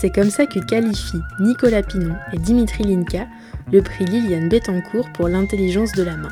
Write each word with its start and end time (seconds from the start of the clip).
C'est 0.00 0.10
comme 0.10 0.30
ça 0.30 0.46
que 0.46 0.60
qualifient 0.60 1.24
Nicolas 1.40 1.82
Pinon 1.82 2.14
et 2.32 2.38
Dimitri 2.38 2.84
Linka 2.84 3.26
le 3.72 3.82
prix 3.82 4.04
Liliane 4.04 4.48
Bettencourt 4.48 5.08
pour 5.12 5.26
l'intelligence 5.26 5.90
de 5.90 6.04
la 6.04 6.16
main. 6.16 6.28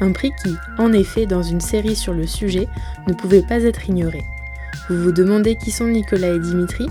Un 0.00 0.10
prix 0.10 0.32
qui, 0.42 0.56
en 0.76 0.92
effet, 0.92 1.24
dans 1.24 1.44
une 1.44 1.60
série 1.60 1.94
sur 1.94 2.12
le 2.12 2.26
sujet, 2.26 2.66
ne 3.06 3.14
pouvait 3.14 3.46
pas 3.46 3.62
être 3.62 3.88
ignoré. 3.88 4.24
Vous 4.88 5.00
vous 5.00 5.12
demandez 5.12 5.54
qui 5.54 5.70
sont 5.70 5.86
Nicolas 5.86 6.34
et 6.34 6.40
Dimitri? 6.40 6.88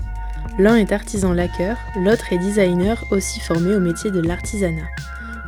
L'un 0.58 0.76
est 0.76 0.90
artisan 0.90 1.34
laqueur, 1.34 1.76
l'autre 2.02 2.32
est 2.32 2.38
designer 2.38 3.04
aussi 3.10 3.38
formé 3.38 3.74
au 3.74 3.80
métier 3.80 4.10
de 4.10 4.20
l'artisanat. 4.20 4.88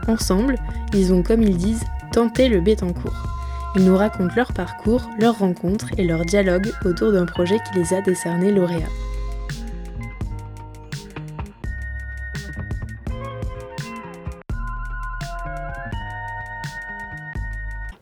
Ensemble, 0.06 0.56
ils 0.92 1.14
ont, 1.14 1.22
comme 1.22 1.42
ils 1.42 1.56
disent, 1.56 1.84
tenté 2.12 2.50
le 2.50 2.60
Bettencourt. 2.60 3.26
Ils 3.74 3.84
nous 3.86 3.96
racontent 3.96 4.34
leur 4.36 4.52
parcours, 4.52 5.08
leurs 5.18 5.38
rencontres 5.38 5.88
et 5.96 6.04
leurs 6.04 6.26
dialogues 6.26 6.70
autour 6.84 7.12
d'un 7.12 7.24
projet 7.24 7.56
qui 7.56 7.78
les 7.78 7.94
a 7.94 8.02
décernés 8.02 8.52
lauréats. 8.52 8.86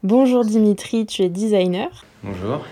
Bonjour 0.08 0.44
Dimitri, 0.44 1.04
tu 1.04 1.22
es 1.22 1.28
designer. 1.28 2.04
Bonjour. 2.22 2.64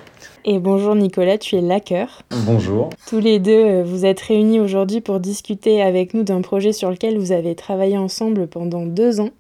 Et 0.45 0.61
bonjour 0.61 0.95
Nicolas, 0.95 1.37
tu 1.37 1.57
es 1.57 1.61
laqueur. 1.61 2.23
Bonjour. 2.47 2.91
Tous 3.09 3.19
les 3.19 3.41
deux, 3.41 3.51
euh, 3.51 3.83
vous 3.83 4.07
êtes 4.07 4.21
réunis 4.21 4.61
aujourd'hui 4.61 5.01
pour 5.01 5.19
discuter 5.19 5.83
avec 5.83 6.15
nous 6.15 6.23
d'un 6.23 6.43
projet 6.43 6.73
sur 6.73 6.91
lequel 6.91 7.19
vous 7.19 7.33
avez 7.33 7.57
travaillé 7.57 7.99
ensemble 7.99 8.47
pendant 8.47 8.87
deux 8.87 9.19
ans 9.19 9.31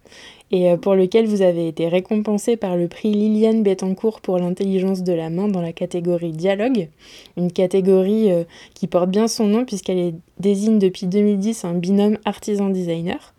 et 0.50 0.72
euh, 0.72 0.76
pour 0.76 0.96
lequel 0.96 1.28
vous 1.28 1.42
avez 1.42 1.68
été 1.68 1.86
récompensé 1.86 2.56
par 2.56 2.76
le 2.76 2.88
prix 2.88 3.12
Liliane 3.12 3.62
Bettencourt 3.62 4.20
pour 4.20 4.38
l'intelligence 4.38 5.04
de 5.04 5.12
la 5.12 5.30
main 5.30 5.46
dans 5.46 5.62
la 5.62 5.72
catégorie 5.72 6.32
dialogue, 6.32 6.88
une 7.36 7.52
catégorie 7.52 8.32
euh, 8.32 8.42
qui 8.74 8.88
porte 8.88 9.10
bien 9.10 9.28
son 9.28 9.46
nom 9.46 9.64
puisqu'elle 9.64 10.14
désigne 10.40 10.80
depuis 10.80 11.06
2010 11.06 11.64
un 11.64 11.74
binôme 11.74 12.18
artisan-designer. 12.24 13.33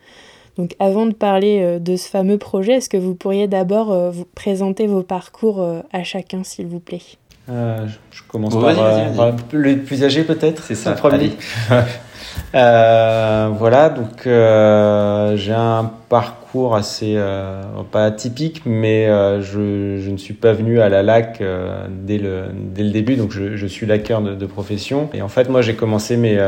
Donc 0.58 0.76
avant 0.80 1.06
de 1.06 1.14
parler 1.14 1.62
euh, 1.62 1.80
de 1.80 1.96
ce 1.96 2.10
fameux 2.10 2.38
projet, 2.38 2.74
est-ce 2.74 2.90
que 2.90 2.98
vous 2.98 3.16
pourriez 3.16 3.48
d'abord 3.48 3.92
euh, 3.92 4.10
vous 4.10 4.26
présenter 4.26 4.88
vos 4.88 5.04
parcours 5.04 5.62
euh, 5.62 5.82
à 5.92 6.04
chacun, 6.04 6.44
s'il 6.44 6.68
vous 6.68 6.80
plaît? 6.80 7.02
Je 7.48 8.24
commence 8.28 8.54
par, 8.54 9.34
le 9.52 9.78
plus 9.78 10.04
âgé 10.04 10.24
peut-être. 10.24 10.64
C'est 10.64 10.74
ça. 10.74 10.94
Premier. 10.94 11.34
voilà, 12.54 13.90
donc 13.90 14.24
j'ai 14.24 15.54
un 15.54 15.92
parcours 16.10 16.45
assez, 16.76 17.14
euh, 17.18 17.62
pas 17.92 18.06
atypique, 18.06 18.62
mais 18.66 19.08
euh, 19.08 19.42
je, 19.42 20.10
ne 20.10 20.18
suis 20.18 20.34
pas 20.34 20.54
venu 20.54 20.80
à 20.80 20.90
la 20.90 21.04
lac 21.04 21.40
euh, 21.42 21.88
dès, 21.90 22.18
le, 22.18 22.46
dès 22.54 22.84
le 22.84 22.92
début, 22.92 23.16
donc 23.16 23.32
je, 23.32 23.68
suis 23.68 23.86
laqueur 23.86 24.22
de, 24.22 24.46
profession. 24.46 25.10
Et 25.14 25.22
en 25.22 25.28
fait, 25.28 25.50
moi, 25.50 25.62
j'ai 25.62 25.76
commencé 25.76 26.18
mes, 26.18 26.40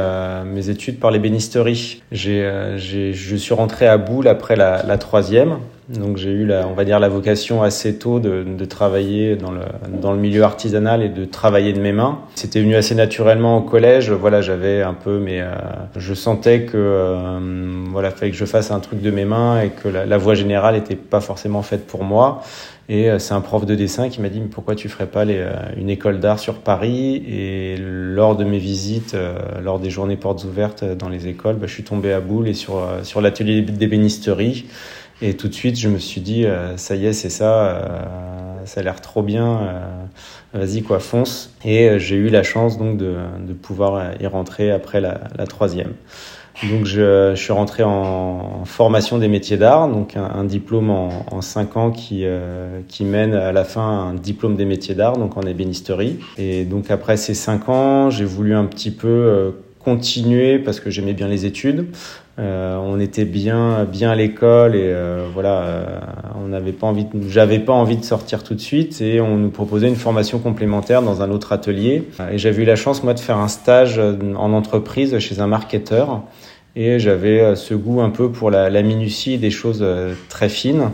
mes 0.45 0.69
études 0.69 0.99
par 0.99 1.11
les 1.11 1.19
bénisteries. 1.19 2.01
J'ai, 2.11 2.49
je 2.77 3.35
suis 3.35 3.53
rentré 3.53 3.87
à 3.87 3.97
Boule 3.97 4.27
après 4.27 4.55
la 4.55 4.97
troisième. 4.97 5.57
Donc 5.89 6.17
j'ai 6.17 6.31
eu, 6.31 6.45
la, 6.45 6.67
on 6.67 6.73
va 6.73 6.83
dire, 6.83 6.99
la 6.99 7.07
vocation 7.07 7.63
assez 7.63 7.97
tôt 7.97 8.19
de, 8.19 8.43
de, 8.43 8.65
travailler 8.65 9.35
dans 9.35 9.51
le, 9.51 9.61
dans 10.01 10.11
le 10.11 10.19
milieu 10.19 10.43
artisanal 10.43 11.01
et 11.01 11.09
de 11.09 11.23
travailler 11.23 11.71
de 11.71 11.79
mes 11.79 11.93
mains. 11.93 12.19
C'était 12.35 12.59
venu 12.59 12.75
assez 12.75 12.93
naturellement 12.93 13.57
au 13.57 13.61
collège. 13.61 14.11
Voilà, 14.11 14.41
j'avais 14.41 14.81
un 14.81 14.93
peu, 14.93 15.19
mais 15.19 15.41
je 15.95 16.13
sentais 16.13 16.63
que 16.63 16.77
euh, 16.77 17.39
voilà, 17.91 18.11
fallait 18.11 18.31
que 18.31 18.37
je 18.37 18.45
fasse 18.45 18.71
un 18.71 18.79
truc 18.79 19.01
de 19.01 19.11
mes 19.11 19.25
mains 19.25 19.61
et 19.61 19.69
que 19.69 19.87
la, 19.87 20.17
voie 20.17 20.35
générale 20.35 20.75
n'était 20.75 20.95
pas 20.95 21.21
forcément 21.21 21.61
faite 21.61 21.87
pour 21.87 22.03
moi. 22.03 22.41
Et 22.89 23.09
euh, 23.09 23.19
c'est 23.19 23.33
un 23.33 23.41
prof 23.41 23.65
de 23.65 23.75
dessin 23.75 24.07
qui 24.09 24.21
m'a 24.21 24.29
dit 24.29 24.39
mais 24.39 24.47
pourquoi 24.47 24.75
tu 24.75 24.87
ferais 24.87 25.07
pas 25.07 25.25
les, 25.25 25.39
euh, 25.39 25.51
une 25.75 25.89
école 25.89 26.19
d'art 26.19 26.39
sur 26.39 26.55
Paris? 26.55 27.21
Et 27.27 27.75
lors 27.77 28.35
de 28.35 28.45
mes 28.45 28.59
visites, 28.59 29.13
euh, 29.13 29.37
lors 29.61 29.79
des 29.79 29.89
journées 29.89 30.15
portes 30.15 30.43
ouvertes 30.45 30.83
dans 30.83 31.09
les 31.09 31.27
écoles, 31.27 31.55
bah, 31.55 31.67
je 31.67 31.73
suis 31.73 31.83
tombé 31.83 32.13
à 32.13 32.21
boule 32.21 32.47
et 32.47 32.53
sur, 32.53 32.81
sur 33.03 33.21
l'atelier 33.21 33.61
d'ébénisterie. 33.61 34.65
Et 35.21 35.35
tout 35.35 35.47
de 35.47 35.53
suite, 35.53 35.79
je 35.79 35.89
me 35.89 35.97
suis 35.97 36.21
dit 36.21 36.45
ça 36.75 36.95
y 36.95 37.07
est, 37.07 37.13
c'est 37.13 37.29
ça, 37.29 37.81
ça 38.65 38.79
a 38.81 38.83
l'air 38.83 39.01
trop 39.01 39.23
bien. 39.23 39.59
Vas-y 40.53 40.81
quoi, 40.81 40.99
fonce. 40.99 41.53
Et 41.65 41.99
j'ai 41.99 42.15
eu 42.15 42.29
la 42.29 42.43
chance 42.43 42.77
donc 42.77 42.97
de, 42.97 43.17
pouvoir 43.61 44.21
y 44.21 44.27
rentrer 44.27 44.71
après 44.71 45.01
la, 45.01 45.19
troisième. 45.47 45.93
Donc 46.69 46.85
je, 46.85 47.35
suis 47.35 47.53
rentré 47.53 47.83
en, 47.83 48.63
formation 48.65 49.19
des 49.19 49.27
métiers 49.27 49.57
d'art, 49.57 49.87
donc 49.89 50.15
un, 50.17 50.43
diplôme 50.43 50.89
en, 50.89 51.25
en, 51.31 51.41
cinq 51.41 51.77
ans 51.77 51.91
qui, 51.91 52.21
euh, 52.23 52.81
mène 53.01 53.33
à 53.35 53.51
la 53.51 53.63
fin 53.63 53.81
un 53.81 54.13
diplôme 54.15 54.55
des 54.55 54.65
métiers 54.65 54.95
d'art, 54.95 55.17
donc 55.17 55.37
en 55.37 55.41
ébénisterie. 55.41 56.19
Et 56.37 56.65
donc 56.65 56.89
après 56.89 57.17
ces 57.17 57.33
cinq 57.33 57.69
ans, 57.69 58.09
j'ai 58.09 58.25
voulu 58.25 58.55
un 58.55 58.65
petit 58.65 58.91
peu 58.91 59.07
euh, 59.07 59.51
continuer 59.79 60.57
parce 60.59 60.79
que 60.79 60.89
j'aimais 60.89 61.13
bien 61.13 61.27
les 61.27 61.45
études. 61.45 61.87
Euh, 62.39 62.77
on 62.77 62.99
était 62.99 63.25
bien 63.25 63.87
à 64.01 64.15
l'école 64.15 64.75
et 64.75 64.83
euh, 64.83 65.27
voilà, 65.33 65.61
euh, 65.61 65.99
on 66.39 66.49
n'avait 66.49 66.71
pas 66.71 66.85
envie, 66.85 67.07
j'avais 67.27 67.57
pas 67.57 67.73
envie 67.73 67.97
de 67.97 68.05
sortir 68.05 68.43
tout 68.43 68.53
de 68.53 68.59
suite 68.59 69.01
et 69.01 69.19
on 69.19 69.37
nous 69.37 69.49
proposait 69.49 69.87
une 69.87 69.95
formation 69.95 70.37
complémentaire 70.37 71.01
dans 71.01 71.23
un 71.23 71.31
autre 71.31 71.51
atelier. 71.51 72.03
Et 72.31 72.37
j'avais 72.37 72.61
eu 72.61 72.65
la 72.65 72.75
chance 72.75 73.03
moi 73.03 73.15
de 73.15 73.19
faire 73.19 73.37
un 73.37 73.47
stage 73.47 73.99
en 73.99 74.53
entreprise 74.53 75.17
chez 75.17 75.39
un 75.39 75.47
marketeur 75.47 76.21
et 76.75 76.99
j'avais 76.99 77.55
ce 77.55 77.73
goût 77.73 78.01
un 78.01 78.11
peu 78.11 78.31
pour 78.31 78.51
la, 78.51 78.69
minutie 78.83 79.39
des 79.39 79.49
choses 79.49 79.83
très 80.29 80.49
fines. 80.49 80.91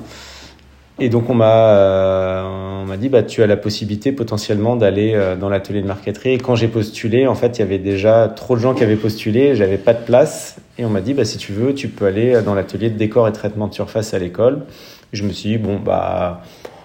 Et 0.99 1.09
donc 1.09 1.29
on 1.29 1.33
m'a 1.33 2.95
dit 2.97 3.09
bah 3.09 3.23
tu 3.23 3.43
as 3.43 3.47
la 3.47 3.57
possibilité 3.57 4.13
potentiellement 4.13 4.77
d'aller 4.77 5.19
dans 5.41 5.49
l'atelier 5.49 5.81
de 5.81 5.87
marqueterie. 5.87 6.35
Et 6.35 6.37
quand 6.37 6.55
j'ai 6.55 6.69
postulé, 6.69 7.27
en 7.27 7.35
fait, 7.35 7.57
il 7.57 7.59
y 7.59 7.63
avait 7.63 7.79
déjà 7.79 8.29
trop 8.29 8.55
de 8.55 8.61
gens 8.61 8.73
qui 8.73 8.83
avaient 8.83 8.95
postulé, 8.95 9.57
j'avais 9.57 9.77
pas 9.77 9.93
de 9.93 10.05
place 10.05 10.57
et 10.77 10.85
on 10.85 10.89
m'a 10.89 11.01
dit 11.01 11.13
bah 11.13 11.25
si 11.25 11.37
tu 11.37 11.53
veux, 11.53 11.73
tu 11.73 11.87
peux 11.87 12.05
aller 12.05 12.41
dans 12.41 12.55
l'atelier 12.55 12.89
de 12.89 12.97
décor 12.97 13.27
et 13.27 13.31
traitement 13.31 13.67
de 13.67 13.73
surface 13.73 14.13
à 14.13 14.19
l'école. 14.19 14.63
Je 15.11 15.23
me 15.23 15.31
suis 15.31 15.49
dit 15.49 15.57
bon 15.57 15.79
bah 15.79 16.41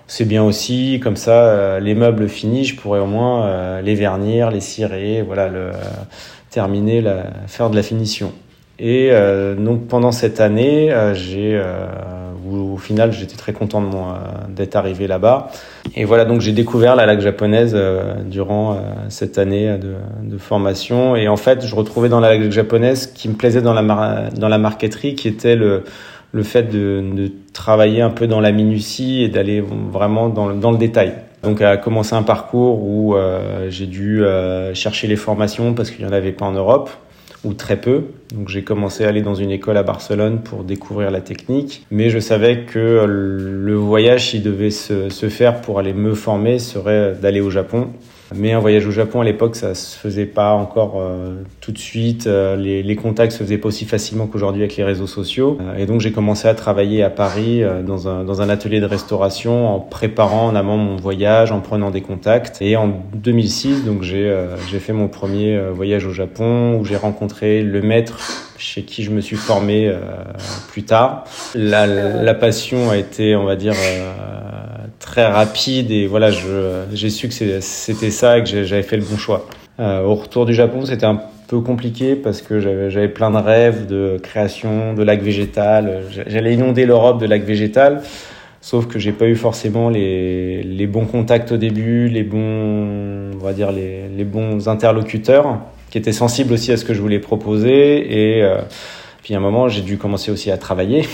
c'est 0.06 0.24
bien 0.24 0.42
aussi 0.42 1.00
comme 1.02 1.16
ça 1.16 1.44
euh, 1.44 1.80
les 1.80 1.94
meubles 1.94 2.28
finis, 2.28 2.64
je 2.64 2.76
pourrais 2.76 3.00
au 3.00 3.06
moins 3.06 3.80
les 3.80 3.94
vernir, 3.94 4.50
les 4.50 4.60
cirer, 4.60 5.22
voilà 5.22 5.48
le 5.48 5.70
terminer 6.50 7.00
la, 7.00 7.24
faire 7.46 7.70
de 7.70 7.76
la 7.76 7.82
finition. 7.82 8.32
Et 8.78 9.10
donc 9.58 9.88
pendant 9.88 10.12
cette 10.12 10.40
année, 10.40 10.94
j'ai 11.14 11.60
où 12.48 12.74
au 12.74 12.76
final 12.76 13.12
j'étais 13.12 13.36
très 13.36 13.52
content 13.52 13.80
moi 13.80 14.18
d'être 14.48 14.76
arrivé 14.76 15.06
là-bas. 15.06 15.50
Et 15.96 16.04
voilà, 16.04 16.24
donc 16.24 16.40
j'ai 16.40 16.52
découvert 16.52 16.96
la 16.96 17.06
laque 17.06 17.20
japonaise 17.20 17.72
euh, 17.74 18.14
durant 18.24 18.72
euh, 18.72 18.76
cette 19.08 19.38
année 19.38 19.78
de, 19.78 20.38
formation. 20.38 21.16
Et 21.16 21.26
en 21.26 21.36
fait, 21.36 21.66
je 21.66 21.74
retrouvais 21.74 22.08
dans 22.08 22.20
la 22.20 22.36
laque 22.36 22.52
japonaise 22.52 23.08
qui 23.08 23.28
me 23.28 23.34
plaisait 23.34 23.60
dans 23.60 23.72
la, 23.72 24.30
dans 24.30 24.48
la 24.48 24.58
marqueterie, 24.58 25.16
qui 25.16 25.26
était 25.26 25.56
le, 25.56 25.82
le 26.30 26.42
fait 26.44 26.64
de, 26.64 27.02
de 27.12 27.32
travailler 27.52 28.02
un 28.02 28.10
peu 28.10 28.28
dans 28.28 28.40
la 28.40 28.52
minutie 28.52 29.22
et 29.24 29.28
d'aller 29.28 29.60
vraiment 29.60 30.28
dans 30.28 30.46
le, 30.46 30.54
dans 30.54 30.70
le 30.70 30.78
détail. 30.78 31.14
Donc 31.42 31.60
a 31.60 31.76
commencé 31.76 32.14
un 32.14 32.22
parcours 32.22 32.82
où 32.82 33.14
euh, 33.14 33.68
j'ai 33.68 33.86
dû 33.86 34.22
chercher 34.74 35.08
les 35.08 35.16
formations 35.16 35.74
parce 35.74 35.90
qu'il 35.90 36.04
n'y 36.04 36.10
en 36.10 36.14
avait 36.14 36.32
pas 36.32 36.46
en 36.46 36.52
Europe 36.52 36.90
ou 37.44 37.54
très 37.54 37.80
peu. 37.80 38.04
Donc 38.34 38.48
j'ai 38.48 38.62
commencé 38.62 39.04
à 39.04 39.08
aller 39.08 39.22
dans 39.22 39.34
une 39.34 39.50
école 39.50 39.76
à 39.76 39.82
Barcelone 39.82 40.40
pour 40.42 40.64
découvrir 40.64 41.10
la 41.10 41.20
technique, 41.20 41.86
mais 41.90 42.10
je 42.10 42.18
savais 42.18 42.64
que 42.64 43.04
le 43.06 43.74
voyage, 43.74 44.30
s'il 44.30 44.42
devait 44.42 44.70
se, 44.70 45.08
se, 45.08 45.28
faire 45.28 45.60
pour 45.60 45.78
aller 45.78 45.92
me 45.92 46.14
former, 46.14 46.58
serait 46.58 47.14
d'aller 47.20 47.40
au 47.40 47.50
Japon. 47.50 47.88
Mais 48.34 48.52
un 48.52 48.58
voyage 48.58 48.86
au 48.86 48.90
Japon 48.90 49.22
à 49.22 49.24
l'époque, 49.24 49.56
ça 49.56 49.74
se 49.74 49.96
faisait 49.96 50.26
pas 50.26 50.52
encore 50.52 50.96
euh, 50.96 51.42
tout 51.60 51.72
de 51.72 51.78
suite. 51.78 52.26
Euh, 52.26 52.56
les, 52.56 52.82
les, 52.82 52.96
contacts 52.96 53.32
se 53.32 53.38
faisaient 53.38 53.58
pas 53.58 53.68
aussi 53.68 53.86
facilement 53.86 54.26
qu'aujourd'hui 54.26 54.62
avec 54.62 54.76
les 54.76 54.84
réseaux 54.84 55.06
sociaux. 55.06 55.56
Euh, 55.60 55.78
et 55.78 55.86
donc 55.86 56.00
j'ai 56.00 56.12
commencé 56.12 56.46
à 56.46 56.54
travailler 56.54 57.02
à 57.02 57.10
Paris 57.10 57.62
dans, 57.86 58.08
un, 58.08 58.48
atelier 58.48 58.80
de 58.80 58.86
restauration 58.86 59.74
en 59.74 59.80
préparant 59.80 60.46
en 60.46 60.54
amont 60.54 60.76
mon 60.76 60.96
voyage, 60.96 61.52
en 61.52 61.60
prenant 61.60 61.90
des 61.90 62.02
contacts. 62.02 62.60
Et 62.60 62.76
en 62.76 62.92
2006, 63.14 63.84
donc 63.84 64.02
j'ai 64.02 64.78
fait 64.78 64.92
mon 64.92 65.08
premier 65.08 65.58
voyage 65.70 66.06
au 66.06 66.12
Japon 66.12 66.78
où 66.78 66.84
j'ai 66.84 66.96
rencontré 66.96 67.62
le 67.62 67.80
maître 67.82 68.18
chez 68.58 68.82
qui 68.82 69.04
je 69.04 69.10
me 69.10 69.20
suis 69.20 69.36
formé 69.36 69.92
plus 70.70 70.82
tard. 70.82 71.24
La, 71.54 72.34
passion 72.34 72.90
a 72.90 72.96
été, 72.96 73.36
on 73.36 73.44
va 73.44 73.56
dire 73.56 73.74
rapide 75.26 75.90
et 75.90 76.06
voilà, 76.06 76.30
j'ai 76.92 77.10
su 77.10 77.28
que 77.28 77.34
c'était 77.60 78.10
ça 78.10 78.38
et 78.38 78.44
que 78.44 78.64
j'avais 78.64 78.82
fait 78.82 78.96
le 78.96 79.04
bon 79.04 79.16
choix. 79.16 79.46
Euh, 79.80 80.02
au 80.02 80.14
retour 80.14 80.44
du 80.44 80.54
Japon, 80.54 80.84
c'était 80.84 81.06
un 81.06 81.20
peu 81.46 81.60
compliqué 81.60 82.16
parce 82.16 82.42
que 82.42 82.60
j'avais 82.60 83.08
plein 83.08 83.30
de 83.30 83.36
rêves 83.36 83.86
de 83.86 84.18
création 84.22 84.94
de 84.94 85.02
lacs 85.02 85.22
végétal. 85.22 86.02
J'allais 86.26 86.54
inonder 86.54 86.84
l'Europe 86.84 87.20
de 87.20 87.26
lacs 87.26 87.44
végétal. 87.44 88.02
Sauf 88.60 88.86
que 88.86 88.98
j'ai 88.98 89.12
pas 89.12 89.26
eu 89.26 89.36
forcément 89.36 89.88
les, 89.88 90.62
les, 90.64 90.86
bons 90.88 91.06
contacts 91.06 91.52
au 91.52 91.56
début, 91.56 92.08
les 92.08 92.24
bons, 92.24 93.30
on 93.34 93.38
va 93.38 93.52
dire 93.52 93.70
les, 93.70 94.08
les, 94.08 94.24
bons 94.24 94.68
interlocuteurs 94.68 95.60
qui 95.90 95.96
étaient 95.96 96.12
sensibles 96.12 96.52
aussi 96.52 96.72
à 96.72 96.76
ce 96.76 96.84
que 96.84 96.92
je 96.92 97.00
voulais 97.00 97.20
proposer. 97.20 98.36
Et 98.36 98.42
euh, 98.42 98.58
puis 99.22 99.32
à 99.34 99.36
un 99.38 99.40
moment, 99.40 99.68
j'ai 99.68 99.82
dû 99.82 99.96
commencer 99.96 100.32
aussi 100.32 100.50
à 100.50 100.58
travailler. 100.58 101.06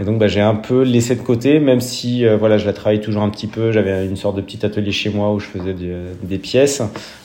Et 0.00 0.04
donc 0.04 0.18
bah, 0.18 0.28
j'ai 0.28 0.40
un 0.40 0.54
peu 0.54 0.82
laissé 0.82 1.14
de 1.14 1.20
côté, 1.20 1.60
même 1.60 1.80
si 1.80 2.26
euh, 2.26 2.36
voilà, 2.36 2.56
je 2.56 2.64
la 2.64 2.72
travaille 2.72 3.00
toujours 3.00 3.22
un 3.22 3.28
petit 3.28 3.46
peu. 3.46 3.70
J'avais 3.70 4.06
une 4.06 4.16
sorte 4.16 4.36
de 4.36 4.40
petit 4.40 4.64
atelier 4.64 4.92
chez 4.92 5.10
moi 5.10 5.32
où 5.32 5.38
je 5.38 5.46
faisais 5.46 5.74
des, 5.74 6.38
pièces. 6.38 6.82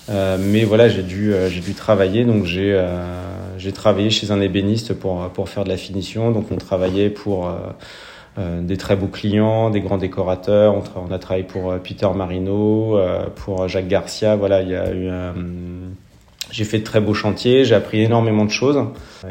Euh, 0.09 0.37
mais 0.39 0.65
voilà, 0.65 0.89
j'ai 0.89 1.03
dû, 1.03 1.33
euh, 1.33 1.49
j'ai 1.49 1.61
dû 1.61 1.73
travailler. 1.73 2.25
Donc 2.25 2.45
j'ai, 2.45 2.73
euh, 2.73 2.97
j'ai 3.57 3.71
travaillé 3.71 4.09
chez 4.09 4.31
un 4.31 4.41
ébéniste 4.41 4.93
pour, 4.93 5.29
pour 5.29 5.47
faire 5.47 5.63
de 5.63 5.69
la 5.69 5.77
finition. 5.77 6.31
Donc 6.31 6.51
on 6.51 6.57
travaillait 6.57 7.09
pour 7.09 7.49
euh, 8.37 8.61
des 8.61 8.75
très 8.75 8.97
beaux 8.97 9.07
clients, 9.07 9.69
des 9.69 9.79
grands 9.79 9.97
décorateurs. 9.97 10.75
On, 10.97 11.11
a 11.13 11.19
travaillé 11.19 11.45
pour 11.45 11.71
euh, 11.71 11.77
Peter 11.77 12.09
Marino, 12.13 12.97
euh, 12.97 13.27
pour 13.33 13.69
Jacques 13.69 13.87
Garcia. 13.87 14.35
Voilà, 14.35 14.61
il 14.61 14.69
y 14.69 14.75
a 14.75 14.93
eu 14.93 15.09
j'ai 16.55 16.63
fait 16.63 16.79
de 16.79 16.85
très 16.85 17.01
beaux 17.01 17.13
chantiers, 17.13 17.65
j'ai 17.65 17.75
appris 17.75 18.01
énormément 18.01 18.45
de 18.45 18.49
choses 18.49 18.81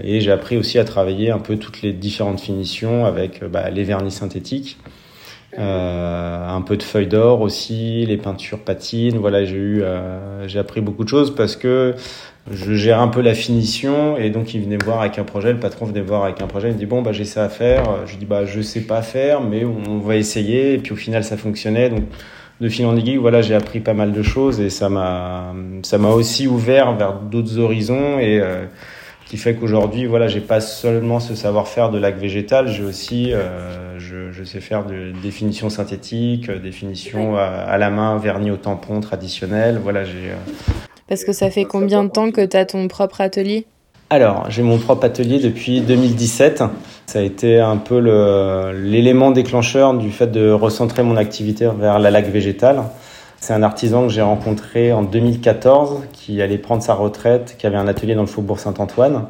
et 0.02 0.20
j'ai 0.20 0.30
appris 0.30 0.58
aussi 0.58 0.78
à 0.78 0.84
travailler 0.84 1.30
un 1.30 1.38
peu 1.38 1.56
toutes 1.56 1.80
les 1.80 1.94
différentes 1.94 2.38
finitions 2.38 3.06
avec 3.06 3.42
bah, 3.42 3.70
les 3.70 3.82
vernis 3.82 4.10
synthétiques, 4.10 4.76
euh, 5.58 6.46
un 6.46 6.60
peu 6.60 6.76
de 6.76 6.82
feuilles 6.82 7.06
d'or 7.06 7.40
aussi, 7.40 8.04
les 8.04 8.18
peintures 8.18 8.58
patines. 8.58 9.16
Voilà, 9.16 9.46
j'ai 9.46 9.56
eu, 9.56 9.82
euh, 9.82 10.46
j'ai 10.48 10.58
appris 10.58 10.82
beaucoup 10.82 11.02
de 11.02 11.08
choses 11.08 11.34
parce 11.34 11.56
que 11.56 11.94
je 12.50 12.74
gère 12.74 13.00
un 13.00 13.08
peu 13.08 13.22
la 13.22 13.32
finition 13.32 14.18
et 14.18 14.28
donc 14.28 14.52
il 14.52 14.62
venait 14.62 14.76
me 14.76 14.84
voir 14.84 15.00
avec 15.00 15.18
un 15.18 15.24
projet, 15.24 15.50
le 15.54 15.60
patron 15.60 15.86
venait 15.86 16.02
me 16.02 16.06
voir 16.06 16.24
avec 16.24 16.42
un 16.42 16.46
projet, 16.46 16.68
il 16.68 16.74
me 16.74 16.78
dit 16.78 16.84
bon 16.84 17.00
bah 17.00 17.12
j'ai 17.12 17.24
ça 17.24 17.42
à 17.44 17.48
faire, 17.48 18.06
je 18.06 18.16
dis 18.16 18.26
bah 18.26 18.44
je 18.44 18.60
sais 18.60 18.82
pas 18.82 19.00
faire 19.00 19.40
mais 19.40 19.64
on 19.64 19.96
va 20.00 20.16
essayer 20.16 20.74
et 20.74 20.78
puis 20.78 20.92
au 20.92 20.96
final 20.96 21.24
ça 21.24 21.38
fonctionnait 21.38 21.88
donc 21.88 22.02
de 22.60 22.68
fil 22.68 22.86
en 22.86 22.96
aiguille 22.96 23.16
voilà 23.16 23.42
j'ai 23.42 23.54
appris 23.54 23.80
pas 23.80 23.94
mal 23.94 24.12
de 24.12 24.22
choses 24.22 24.60
et 24.60 24.70
ça 24.70 24.88
m'a 24.88 25.54
ça 25.82 25.98
m'a 25.98 26.10
aussi 26.10 26.46
ouvert 26.46 26.94
vers 26.94 27.14
d'autres 27.14 27.58
horizons 27.58 28.18
et 28.18 28.38
euh, 28.40 28.64
qui 29.26 29.36
fait 29.36 29.54
qu'aujourd'hui 29.54 30.06
voilà 30.06 30.28
j'ai 30.28 30.40
pas 30.40 30.60
seulement 30.60 31.18
ce 31.18 31.34
savoir-faire 31.34 31.90
de 31.90 31.98
lac 31.98 32.16
végétal 32.16 32.68
j'ai 32.68 32.84
aussi 32.84 33.32
euh, 33.32 33.98
je, 33.98 34.30
je, 34.30 34.44
sais 34.44 34.60
faire 34.60 34.84
de 34.84 35.12
définition 35.22 35.68
synthétique 35.68 36.50
définition 36.50 37.36
à, 37.36 37.42
à, 37.42 37.78
la 37.78 37.90
main 37.90 38.18
vernis 38.18 38.50
au 38.50 38.56
tampon 38.56 39.00
traditionnel. 39.00 39.80
Voilà 39.82 40.04
j'ai 40.04 40.30
euh, 40.30 40.62
parce 41.08 41.24
que 41.24 41.32
ça 41.32 41.50
fait 41.50 41.64
combien 41.64 42.04
de 42.04 42.08
temps 42.08 42.30
que 42.30 42.44
tu 42.44 42.56
as 42.56 42.64
ton 42.64 42.88
propre 42.88 43.20
atelier? 43.20 43.66
Alors, 44.14 44.48
j'ai 44.48 44.62
mon 44.62 44.78
propre 44.78 45.06
atelier 45.06 45.40
depuis 45.40 45.80
2017. 45.80 46.62
Ça 47.06 47.18
a 47.18 47.22
été 47.22 47.58
un 47.58 47.76
peu 47.76 47.98
l'élément 48.72 49.32
déclencheur 49.32 49.92
du 49.94 50.12
fait 50.12 50.28
de 50.28 50.52
recentrer 50.52 51.02
mon 51.02 51.16
activité 51.16 51.68
vers 51.76 51.98
la 51.98 52.12
laque 52.12 52.28
végétale. 52.28 52.84
C'est 53.40 53.54
un 53.54 53.64
artisan 53.64 54.06
que 54.06 54.12
j'ai 54.12 54.22
rencontré 54.22 54.92
en 54.92 55.02
2014 55.02 56.04
qui 56.12 56.40
allait 56.40 56.58
prendre 56.58 56.80
sa 56.80 56.94
retraite, 56.94 57.56
qui 57.58 57.66
avait 57.66 57.76
un 57.76 57.88
atelier 57.88 58.14
dans 58.14 58.20
le 58.20 58.28
faubourg 58.28 58.60
Saint-Antoine. 58.60 59.26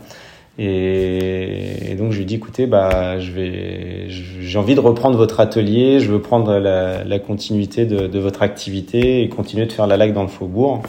Et, 0.59 1.97
donc 1.99 2.13
je 2.13 2.19
lui 2.19 2.27
dit 2.27 2.35
écoutez 2.35 2.67
bah 2.67 3.19
j'ai 3.19 4.59
envie 4.59 4.75
de 4.75 4.81
reprendre 4.81 5.17
votre 5.17 5.41
atelier, 5.41 5.99
je 5.99 6.13
veux 6.13 6.21
prendre 6.21 6.59
la, 6.59 7.19
continuité 7.19 7.87
de, 7.87 8.07
de, 8.07 8.19
votre 8.19 8.43
activité 8.43 9.23
et 9.23 9.29
continuer 9.31 9.65
de 9.65 9.73
faire 9.73 9.87
la 9.87 9.97
laque 9.97 10.13
dans 10.13 10.23
le 10.23 10.29
faubourg. 10.29 10.83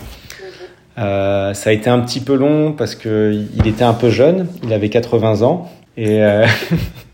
Euh, 0.97 1.53
ça 1.53 1.71
a 1.71 1.73
été 1.73 1.89
un 1.89 1.99
petit 1.99 2.21
peu 2.21 2.35
long 2.35 2.71
parce 2.71 2.95
que 2.95 3.33
il 3.57 3.67
était 3.67 3.83
un 3.83 3.93
peu 3.93 4.09
jeune, 4.09 4.47
il 4.63 4.71
avait 4.71 4.89
80 4.89 5.41
ans 5.41 5.69
et 5.97 6.23
euh, 6.23 6.45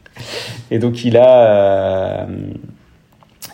et 0.71 0.77
donc 0.77 1.03
il 1.03 1.17
a 1.17 1.47
euh, 1.47 2.25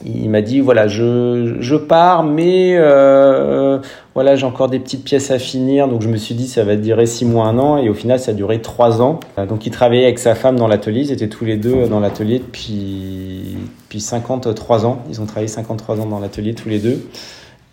il 0.05 0.29
m'a 0.29 0.41
dit 0.41 0.59
voilà 0.59 0.87
je 0.89 1.55
je 1.61 1.75
pars 1.75 2.23
mais 2.23 2.77
voilà 4.15 4.35
j'ai 4.35 4.45
encore 4.45 4.67
des 4.67 4.79
petites 4.79 5.05
pièces 5.05 5.31
à 5.31 5.39
finir. 5.39 5.87
Donc 5.87 6.01
je 6.01 6.09
me 6.09 6.17
suis 6.17 6.35
dit 6.35 6.47
ça 6.47 6.65
va 6.65 6.75
durer 6.75 7.05
six 7.05 7.23
mois 7.23 7.45
un 7.45 7.57
an 7.57 7.77
et 7.77 7.87
au 7.87 7.93
final 7.93 8.19
ça 8.19 8.31
a 8.31 8.33
duré 8.33 8.61
trois 8.61 9.01
ans. 9.01 9.21
Donc 9.47 9.65
il 9.65 9.71
travaillait 9.71 10.03
avec 10.03 10.19
sa 10.19 10.35
femme 10.35 10.57
dans 10.57 10.67
l'atelier 10.67 11.01
ils 11.01 11.11
étaient 11.13 11.29
tous 11.29 11.45
les 11.45 11.55
deux 11.55 11.87
dans 11.87 12.01
l'atelier 12.01 12.39
depuis 12.39 13.55
depuis 13.85 14.01
53 14.01 14.85
ans. 14.85 14.99
Ils 15.09 15.21
ont 15.21 15.25
travaillé 15.25 15.47
53 15.47 16.01
ans 16.01 16.05
dans 16.05 16.19
l'atelier 16.19 16.53
tous 16.53 16.67
les 16.67 16.79
deux 16.79 17.07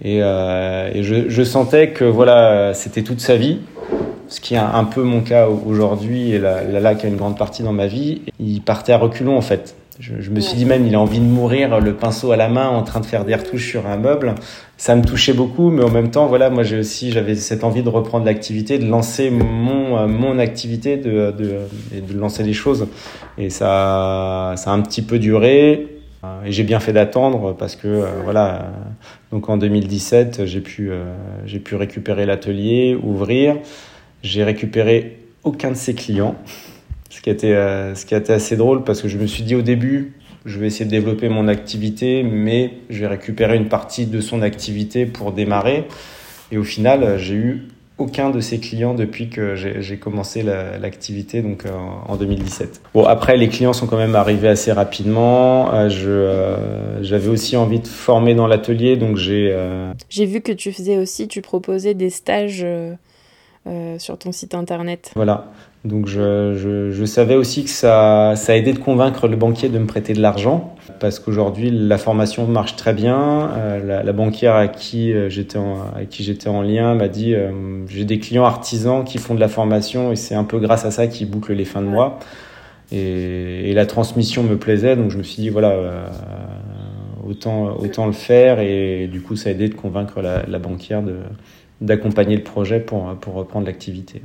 et, 0.03 0.23
euh, 0.23 1.03
je, 1.03 1.29
je, 1.29 1.43
sentais 1.43 1.91
que 1.91 2.05
voilà, 2.05 2.75
c'était 2.75 3.03
toute 3.03 3.21
sa 3.21 3.37
vie, 3.37 3.61
ce 4.29 4.41
qui 4.41 4.55
est 4.55 4.59
un, 4.59 4.85
peu 4.85 5.03
mon 5.03 5.21
cas 5.21 5.49
aujourd'hui, 5.49 6.33
et 6.33 6.39
la, 6.39 6.63
la 6.65 6.81
lac 6.81 7.05
a 7.05 7.09
une 7.09 7.17
grande 7.17 7.39
partie 7.39 7.63
dans 7.63 7.73
ma 7.73 7.87
vie. 7.87 8.23
Il 8.41 8.61
partait 8.63 8.93
à 8.93 8.99
reculons 8.99 9.37
en 9.37 9.43
fait. 9.43 9.77
Je, 10.01 10.15
je, 10.19 10.31
me 10.31 10.41
suis 10.41 10.57
dit 10.57 10.65
même, 10.65 10.85
il 10.87 10.95
a 10.97 11.01
envie 11.01 11.21
de 11.21 11.25
mourir, 11.25 11.79
le 11.79 11.95
pinceau 11.95 12.33
à 12.33 12.37
la 12.37 12.49
main, 12.49 12.67
en 12.67 12.83
train 12.83 12.99
de 12.99 13.07
faire 13.07 13.25
des 13.25 13.35
retouches 13.37 13.71
sur 13.71 13.87
un 13.87 13.97
meuble. 13.97 14.35
Ça 14.77 14.97
me 14.97 15.05
touchait 15.05 15.33
beaucoup, 15.33 15.71
mais 15.71 15.85
en 15.85 15.91
même 15.91 16.11
temps, 16.11 16.27
voilà, 16.27 16.51
moi 16.51 16.65
j'ai 16.65 16.79
aussi, 16.79 17.13
j'avais 17.13 17.37
cette 17.37 17.63
envie 17.63 17.85
de 17.85 17.89
reprendre 17.89 18.25
l'activité, 18.25 18.79
de 18.79 18.87
lancer 18.87 19.31
mon 19.31 20.09
mon 20.09 20.41
activité, 20.41 20.97
de, 20.97 21.31
de, 21.31 21.61
de 22.01 22.19
lancer 22.19 22.43
les 22.43 22.53
choses. 22.53 22.89
Et 23.39 23.51
ça, 23.51 24.55
ça 24.57 24.71
a 24.71 24.75
un 24.75 24.81
petit 24.81 25.03
peu 25.03 25.21
duré. 25.21 25.94
Et 26.45 26.53
j'ai 26.53 26.63
bien 26.63 26.81
fait 26.81 26.93
d'attendre 26.93 27.55
parce 27.57 27.77
que 27.77 27.89
euh, 27.89 28.07
voilà. 28.23 28.73
Donc 29.33 29.49
en 29.49 29.57
2017, 29.57 30.45
j'ai 30.45 30.61
pu 30.61 30.91
euh, 30.91 31.15
j'ai 31.47 31.59
pu 31.59 31.75
récupérer 31.75 32.27
l'atelier, 32.27 32.99
ouvrir. 33.01 33.57
J'ai 34.23 34.45
récupéré 34.45 35.19
aucun 35.43 35.71
de 35.71 35.77
ses 35.77 35.95
clients, 35.95 36.37
ce 37.11 37.21
qui 37.21 37.31
était 37.31 37.55
euh, 37.55 37.95
ce 37.95 38.07
qui 38.07 38.15
assez 38.15 38.57
drôle 38.57 38.85
parce 38.85 39.03
que 39.03 39.09
je 39.09 39.19
me 39.19 39.27
suis 39.27 39.43
dit 39.45 39.55
au 39.55 39.63
début, 39.63 40.15
je 40.45 40.59
vais 40.59 40.67
essayer 40.67 40.85
de 40.85 40.91
développer 40.91 41.29
mon 41.29 41.49
activité, 41.49 42.23
mais 42.23 42.75
je 42.91 43.01
vais 43.01 43.07
récupérer 43.07 43.57
une 43.57 43.69
partie 43.69 44.07
de 44.07 44.21
son 44.21 44.43
activité 44.43 45.07
pour 45.07 45.33
démarrer. 45.33 45.87
Et 46.53 46.59
au 46.59 46.65
final, 46.65 47.19
j'ai 47.19 47.35
eu 47.35 47.69
aucun 47.99 48.31
de 48.31 48.41
ses 48.41 48.59
clients 48.59 48.95
depuis 48.95 49.29
que 49.29 49.55
j'ai 49.55 49.97
commencé 49.99 50.43
l'activité 50.43 51.43
donc 51.43 51.65
euh, 51.65 51.71
en 52.07 52.17
2017. 52.17 52.83
Bon 52.93 53.05
après 53.05 53.37
les 53.37 53.49
clients 53.49 53.73
sont 53.73 53.87
quand 53.87 53.97
même 53.97 54.17
arrivés 54.17 54.49
assez 54.49 54.73
rapidement. 54.73 55.73
Euh, 55.73 55.89
je 55.89 56.11
euh, 56.11 57.03
j'avais 57.03 57.29
aussi 57.29 57.57
envie 57.57 57.79
de 57.79 57.87
former 57.87 58.35
dans 58.35 58.47
l'atelier 58.47 58.97
donc 58.97 59.17
j'ai 59.17 59.55
J'ai 60.09 60.27
vu 60.27 60.41
que 60.41 60.53
tu 60.53 60.73
faisais 60.73 60.99
aussi 60.99 61.29
tu 61.29 61.41
proposais 61.41 61.95
des 61.95 62.11
stages 62.11 62.67
sur 63.99 64.19
ton 64.19 64.33
site 64.33 64.55
internet. 64.55 65.13
Voilà. 65.15 65.53
Donc 65.85 66.07
je, 66.07 66.55
je, 66.55 66.93
je, 66.93 67.05
savais 67.05 67.35
aussi 67.35 67.63
que 67.63 67.69
ça, 67.69 68.33
ça 68.37 68.53
a 68.53 68.57
aidé 68.57 68.73
de 68.73 68.79
convaincre 68.79 69.29
le 69.29 69.37
banquier 69.37 69.69
de 69.69 69.79
me 69.79 69.87
prêter 69.87 70.15
de 70.15 70.21
l'argent 70.23 70.75
parce 70.99 71.19
qu'aujourd'hui 71.19 71.71
la 71.71 71.99
formation 71.99 72.47
marche 72.47 72.75
très 72.77 72.95
bien. 72.95 73.51
Euh, 73.59 73.85
la, 73.85 74.03
la, 74.03 74.13
banquière 74.15 74.55
à 74.55 74.67
qui 74.67 75.13
euh, 75.13 75.29
j'étais 75.29 75.59
en, 75.59 75.85
en 76.47 76.63
lien 76.63 76.95
m'a 76.95 77.09
dit 77.09 77.35
euh, 77.35 77.85
j'ai 77.87 78.07
des 78.07 78.19
clients 78.19 78.47
artisans 78.47 79.05
qui 79.05 79.19
font 79.19 79.35
de 79.35 79.41
la 79.41 79.49
formation 79.49 80.11
et 80.11 80.17
c'est 80.17 80.35
un 80.35 80.45
peu 80.45 80.59
grâce 80.59 80.87
à 80.87 80.91
ça 80.91 81.07
qu'ils 81.07 81.29
bouclent 81.29 81.53
les 81.53 81.67
fins 81.67 81.83
de 81.83 81.87
mois. 81.87 82.19
Et, 82.91 83.71
et, 83.71 83.75
la 83.75 83.85
transmission 83.85 84.43
me 84.43 84.57
plaisait 84.57 84.97
donc 84.97 85.11
je 85.11 85.19
me 85.19 85.23
suis 85.23 85.43
dit 85.43 85.51
voilà 85.51 85.75
autant 87.27 87.77
autant 87.79 88.07
le 88.07 88.13
faire 88.13 88.59
et 88.61 89.07
du 89.07 89.21
coup 89.21 89.37
ça 89.37 89.51
a 89.51 89.53
aidé 89.53 89.69
de 89.69 89.75
convaincre 89.75 90.23
la, 90.23 90.47
la 90.47 90.59
banquière 90.59 91.03
d'accompagner 91.83 92.37
le 92.37 92.43
projet 92.43 92.81
pour 92.81 93.15
pour 93.17 93.35
reprendre 93.35 93.67
l'activité. 93.67 94.23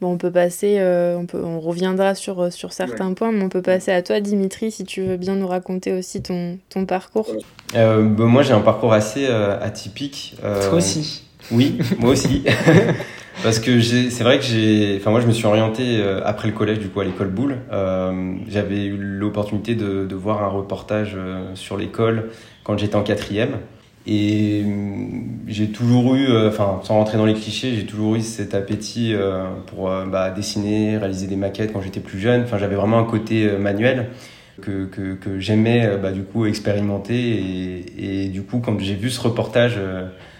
Bon, 0.00 0.12
on 0.12 0.18
peut 0.18 0.30
passer, 0.30 0.76
euh, 0.78 1.16
on, 1.16 1.26
peut, 1.26 1.42
on 1.42 1.60
reviendra 1.60 2.14
sur, 2.14 2.40
euh, 2.40 2.50
sur 2.50 2.72
certains 2.72 3.12
points, 3.14 3.32
mais 3.32 3.42
on 3.42 3.48
peut 3.48 3.62
passer 3.62 3.90
à 3.90 4.02
toi, 4.02 4.20
Dimitri, 4.20 4.70
si 4.70 4.84
tu 4.84 5.02
veux 5.02 5.16
bien 5.16 5.34
nous 5.34 5.46
raconter 5.46 5.92
aussi 5.92 6.22
ton, 6.22 6.58
ton 6.68 6.86
parcours. 6.86 7.28
Euh, 7.74 8.02
bah, 8.02 8.24
moi, 8.24 8.42
j'ai 8.42 8.52
un 8.52 8.60
parcours 8.60 8.92
assez 8.92 9.26
atypique. 9.26 10.36
Toi 10.40 10.74
aussi 10.74 11.24
Oui, 11.50 11.78
moi 11.98 12.10
aussi. 12.10 12.44
Parce 13.44 13.60
que 13.60 13.80
c'est 13.80 14.24
vrai 14.24 14.38
que 14.40 14.44
j'ai, 14.44 14.96
enfin 15.00 15.12
moi 15.12 15.20
je 15.20 15.28
me 15.28 15.32
suis 15.32 15.46
orienté 15.46 16.02
après 16.24 16.48
le 16.48 16.54
collège 16.54 16.80
du 16.80 16.88
coup 16.88 16.98
à 16.98 17.04
l'école 17.04 17.28
Boulle. 17.28 17.58
J'avais 18.48 18.84
eu 18.86 18.96
l'opportunité 18.96 19.76
de, 19.76 20.06
de, 20.06 20.14
voir 20.16 20.42
un 20.42 20.48
reportage 20.48 21.16
sur 21.54 21.76
l'école 21.76 22.30
quand 22.64 22.76
j'étais 22.76 22.96
en 22.96 23.04
quatrième. 23.04 23.58
Et 24.06 24.62
hum, 24.64 25.38
j'ai 25.46 25.68
toujours 25.68 26.14
eu, 26.14 26.26
euh, 26.28 26.48
enfin, 26.48 26.80
sans 26.84 26.94
rentrer 26.94 27.18
dans 27.18 27.26
les 27.26 27.34
clichés, 27.34 27.74
j'ai 27.74 27.86
toujours 27.86 28.16
eu 28.16 28.20
cet 28.20 28.54
appétit 28.54 29.14
euh, 29.14 29.44
pour 29.66 29.90
euh, 29.90 30.06
bah, 30.06 30.30
dessiner, 30.30 30.98
réaliser 30.98 31.26
des 31.26 31.36
maquettes 31.36 31.72
quand 31.72 31.80
j'étais 31.80 32.00
plus 32.00 32.18
jeune. 32.18 32.42
Enfin, 32.42 32.58
j'avais 32.58 32.76
vraiment 32.76 32.98
un 32.98 33.04
côté 33.04 33.50
manuel 33.58 34.08
que, 34.60 34.86
que, 34.86 35.14
que 35.14 35.38
j'aimais 35.38 35.96
bah, 36.02 36.12
du 36.12 36.22
coup 36.22 36.46
expérimenter. 36.46 37.14
Et, 37.18 38.24
et 38.24 38.28
du 38.28 38.42
coup, 38.42 38.60
quand 38.64 38.78
j'ai 38.80 38.94
vu 38.94 39.10
ce 39.10 39.20
reportage 39.20 39.78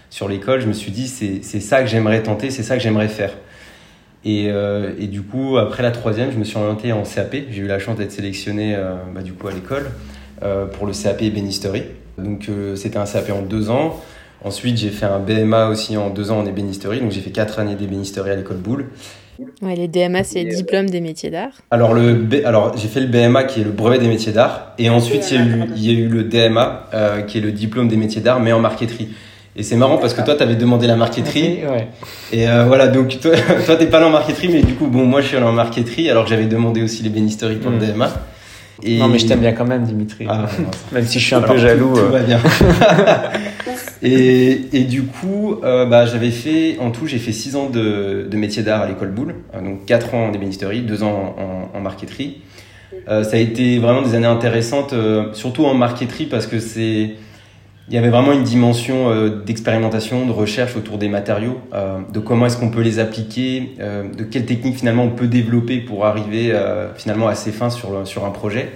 sur 0.09 0.27
l'école, 0.27 0.61
je 0.61 0.67
me 0.67 0.73
suis 0.73 0.91
dit 0.91 1.07
c'est 1.07 1.59
ça 1.59 1.81
que 1.81 1.87
j'aimerais 1.87 2.23
tenter, 2.23 2.49
c'est 2.49 2.63
ça 2.63 2.75
que 2.75 2.83
j'aimerais 2.83 3.07
faire. 3.07 3.33
Et, 4.25 4.49
et, 4.99 5.07
du 5.07 5.21
coup, 5.21 5.57
après 5.57 5.81
la 5.81 5.91
troisième, 5.91 6.31
je 6.31 6.37
me 6.37 6.43
suis 6.43 6.57
orienté 6.57 6.91
en 6.91 7.03
CAP. 7.03 7.35
J'ai 7.51 7.61
eu 7.61 7.67
la 7.67 7.79
chance 7.79 7.97
d'être 7.97 8.11
sélectionné 8.11 8.77
bah, 9.15 9.21
du 9.21 9.33
coup 9.33 9.47
à 9.47 9.53
l'école 9.53 9.89
pour 10.73 10.85
le 10.85 10.93
CAP 10.93 11.21
ébénisterie. 11.21 11.83
Donc 12.23 12.47
euh, 12.49 12.75
c'était 12.75 12.97
un 12.97 13.05
CAP 13.05 13.31
en 13.31 13.41
deux 13.41 13.69
ans. 13.69 13.99
Ensuite, 14.43 14.77
j'ai 14.77 14.89
fait 14.89 15.05
un 15.05 15.19
BMA 15.19 15.67
aussi 15.67 15.97
en 15.97 16.09
deux 16.09 16.31
ans 16.31 16.39
en 16.39 16.45
ébénisterie. 16.45 17.01
Donc 17.01 17.11
j'ai 17.11 17.21
fait 17.21 17.31
quatre 17.31 17.59
années 17.59 17.75
d'ébénisterie 17.75 18.31
à 18.31 18.35
l'école 18.35 18.57
Boulle. 18.57 18.85
Ouais, 19.61 19.75
les 19.75 19.87
DMA, 19.87 20.23
c'est 20.25 20.43
les 20.43 20.53
diplômes 20.53 20.89
des 20.89 20.99
métiers 20.99 21.29
d'art. 21.29 21.51
Alors, 21.71 21.93
le 21.93 22.25
alors 22.45 22.75
j'ai 22.77 22.89
fait 22.89 22.99
le 22.99 23.07
BMA 23.07 23.45
qui 23.45 23.61
est 23.61 23.63
le 23.63 23.71
brevet 23.71 23.97
des 23.97 24.07
métiers 24.07 24.33
d'art. 24.33 24.73
Et 24.77 24.89
ensuite, 24.89 25.31
il 25.31 25.37
y, 25.37 25.39
a 25.39 25.45
eu, 25.45 25.63
il 25.77 25.85
y 25.85 25.89
a 25.89 25.93
eu 25.99 26.07
le 26.07 26.23
DMA 26.25 26.87
euh, 26.93 27.21
qui 27.21 27.37
est 27.37 27.41
le 27.41 27.51
diplôme 27.53 27.87
des 27.87 27.95
métiers 27.97 28.21
d'art, 28.21 28.39
mais 28.41 28.51
en 28.51 28.59
marqueterie. 28.59 29.09
Et 29.55 29.63
c'est 29.63 29.75
marrant 29.75 29.97
parce 29.97 30.13
que 30.13 30.21
toi, 30.21 30.35
tu 30.35 30.43
avais 30.43 30.55
demandé 30.55 30.87
la 30.87 30.95
marqueterie. 30.95 31.59
Ouais. 31.69 31.87
Et 32.31 32.47
euh, 32.49 32.65
voilà, 32.65 32.87
donc 32.87 33.17
toi, 33.19 33.31
toi 33.65 33.75
t'es 33.77 33.87
pas 33.87 33.99
là 33.99 34.07
en 34.07 34.11
marqueterie, 34.11 34.49
mais 34.49 34.61
du 34.61 34.73
coup, 34.75 34.87
bon, 34.87 35.05
moi, 35.05 35.21
je 35.21 35.27
suis 35.27 35.37
allé 35.37 35.45
en 35.45 35.51
marqueterie, 35.53 36.09
alors 36.09 36.23
que 36.25 36.29
j'avais 36.29 36.45
demandé 36.45 36.81
aussi 36.81 37.03
les 37.03 37.09
bénisteries 37.09 37.57
pour 37.57 37.71
le 37.71 37.77
Mm. 37.77 37.93
DMA. 37.93 38.09
Et... 38.83 38.97
Non, 38.97 39.07
mais 39.07 39.19
je 39.19 39.27
t'aime 39.27 39.39
bien 39.39 39.53
quand 39.53 39.65
même, 39.65 39.83
Dimitri. 39.83 40.25
Ah, 40.29 40.47
non, 40.59 40.69
Même 40.91 41.05
si 41.05 41.19
je 41.19 41.25
suis 41.25 41.35
un 41.35 41.39
Alors, 41.39 41.51
peu 41.51 41.57
jaloux. 41.57 41.93
Tout, 41.93 41.99
tout 41.99 42.05
euh. 42.05 42.09
va 42.09 42.19
bien. 42.19 42.39
et, 44.03 44.61
et 44.73 44.83
du 44.83 45.03
coup, 45.03 45.57
euh, 45.63 45.85
bah, 45.85 46.05
j'avais 46.05 46.31
fait, 46.31 46.77
en 46.79 46.91
tout, 46.91 47.07
j'ai 47.07 47.19
fait 47.19 47.31
6 47.31 47.55
ans 47.55 47.69
de, 47.69 48.27
de 48.29 48.37
métier 48.37 48.63
d'art 48.63 48.81
à 48.81 48.87
l'école 48.87 49.11
Boulle. 49.11 49.35
Euh, 49.55 49.61
donc 49.61 49.85
4 49.85 50.15
ans 50.15 50.27
en 50.29 50.33
ébénisterie, 50.33 50.81
2 50.81 51.03
ans 51.03 51.35
en, 51.37 51.77
en 51.77 51.81
marqueterie. 51.81 52.41
Euh, 53.07 53.23
ça 53.23 53.37
a 53.37 53.39
été 53.39 53.79
vraiment 53.79 54.01
des 54.01 54.15
années 54.15 54.27
intéressantes, 54.27 54.93
euh, 54.93 55.33
surtout 55.33 55.65
en 55.65 55.73
marqueterie 55.73 56.25
parce 56.25 56.47
que 56.47 56.59
c'est, 56.59 57.15
il 57.89 57.95
y 57.95 57.97
avait 57.97 58.09
vraiment 58.09 58.33
une 58.33 58.43
dimension 58.43 59.09
euh, 59.09 59.29
d'expérimentation, 59.43 60.27
de 60.27 60.31
recherche 60.31 60.75
autour 60.75 60.99
des 60.99 61.07
matériaux, 61.07 61.59
euh, 61.73 61.99
de 62.13 62.19
comment 62.19 62.45
est-ce 62.45 62.57
qu'on 62.57 62.69
peut 62.69 62.81
les 62.81 62.99
appliquer, 62.99 63.73
euh, 63.79 64.03
de 64.13 64.23
quelles 64.23 64.45
techniques 64.45 64.77
finalement 64.77 65.03
on 65.03 65.09
peut 65.09 65.27
développer 65.27 65.79
pour 65.79 66.05
arriver 66.05 66.53
finalement 66.95 67.27
à 67.27 67.35
ses 67.35 67.51
fins 67.51 67.69
sur, 67.69 68.05
sur 68.07 68.25
un 68.25 68.31
projet. 68.31 68.69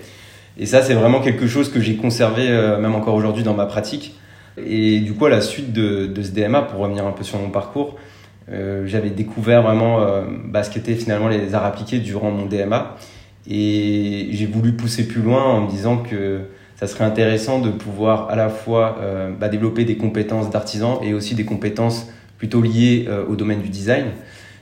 Et 0.58 0.66
ça, 0.66 0.82
c'est 0.82 0.94
vraiment 0.94 1.22
quelque 1.22 1.48
chose 1.48 1.72
que 1.72 1.80
j'ai 1.80 1.96
conservé 1.96 2.48
même 2.80 2.96
encore 2.96 3.16
aujourd'hui 3.16 3.44
dans 3.44 3.54
ma 3.54 3.66
pratique. 3.66 4.16
Et 4.58 5.00
du 5.00 5.14
coup, 5.14 5.26
à 5.26 5.30
la 5.30 5.42
suite 5.42 5.74
de, 5.74 6.06
de 6.06 6.22
ce 6.22 6.32
DMA, 6.32 6.62
pour 6.62 6.80
revenir 6.80 7.08
un 7.08 7.12
peu 7.12 7.24
sur 7.24 7.40
mon 7.40 7.50
parcours, 7.50 7.96
j'avais 8.86 9.10
découvert 9.10 9.64
vraiment 9.64 10.00
bah, 10.46 10.64
ce 10.64 10.70
qu'étaient 10.70 10.96
finalement 10.96 11.28
les 11.28 11.56
arts 11.56 11.66
appliqués 11.66 12.00
durant 12.00 12.30
mon 12.30 12.46
DMA. 12.46 12.98
Et 13.50 14.30
j'ai 14.32 14.46
voulu 14.46 14.74
pousser 14.74 15.08
plus 15.08 15.22
loin 15.22 15.44
en 15.44 15.62
me 15.62 15.70
disant 15.70 15.98
que 15.98 16.42
ça 16.86 16.96
serait 16.96 17.06
intéressant 17.06 17.60
de 17.60 17.70
pouvoir 17.70 18.30
à 18.30 18.36
la 18.36 18.50
fois 18.50 18.98
euh, 19.00 19.30
bah, 19.32 19.48
développer 19.48 19.86
des 19.86 19.96
compétences 19.96 20.50
d'artisan 20.50 21.00
et 21.02 21.14
aussi 21.14 21.34
des 21.34 21.46
compétences 21.46 22.10
plutôt 22.38 22.62
liées 22.62 23.06
euh, 23.08 23.24
au 23.26 23.38
domaine 23.38 23.62
du 23.62 23.70
design. 23.70 24.08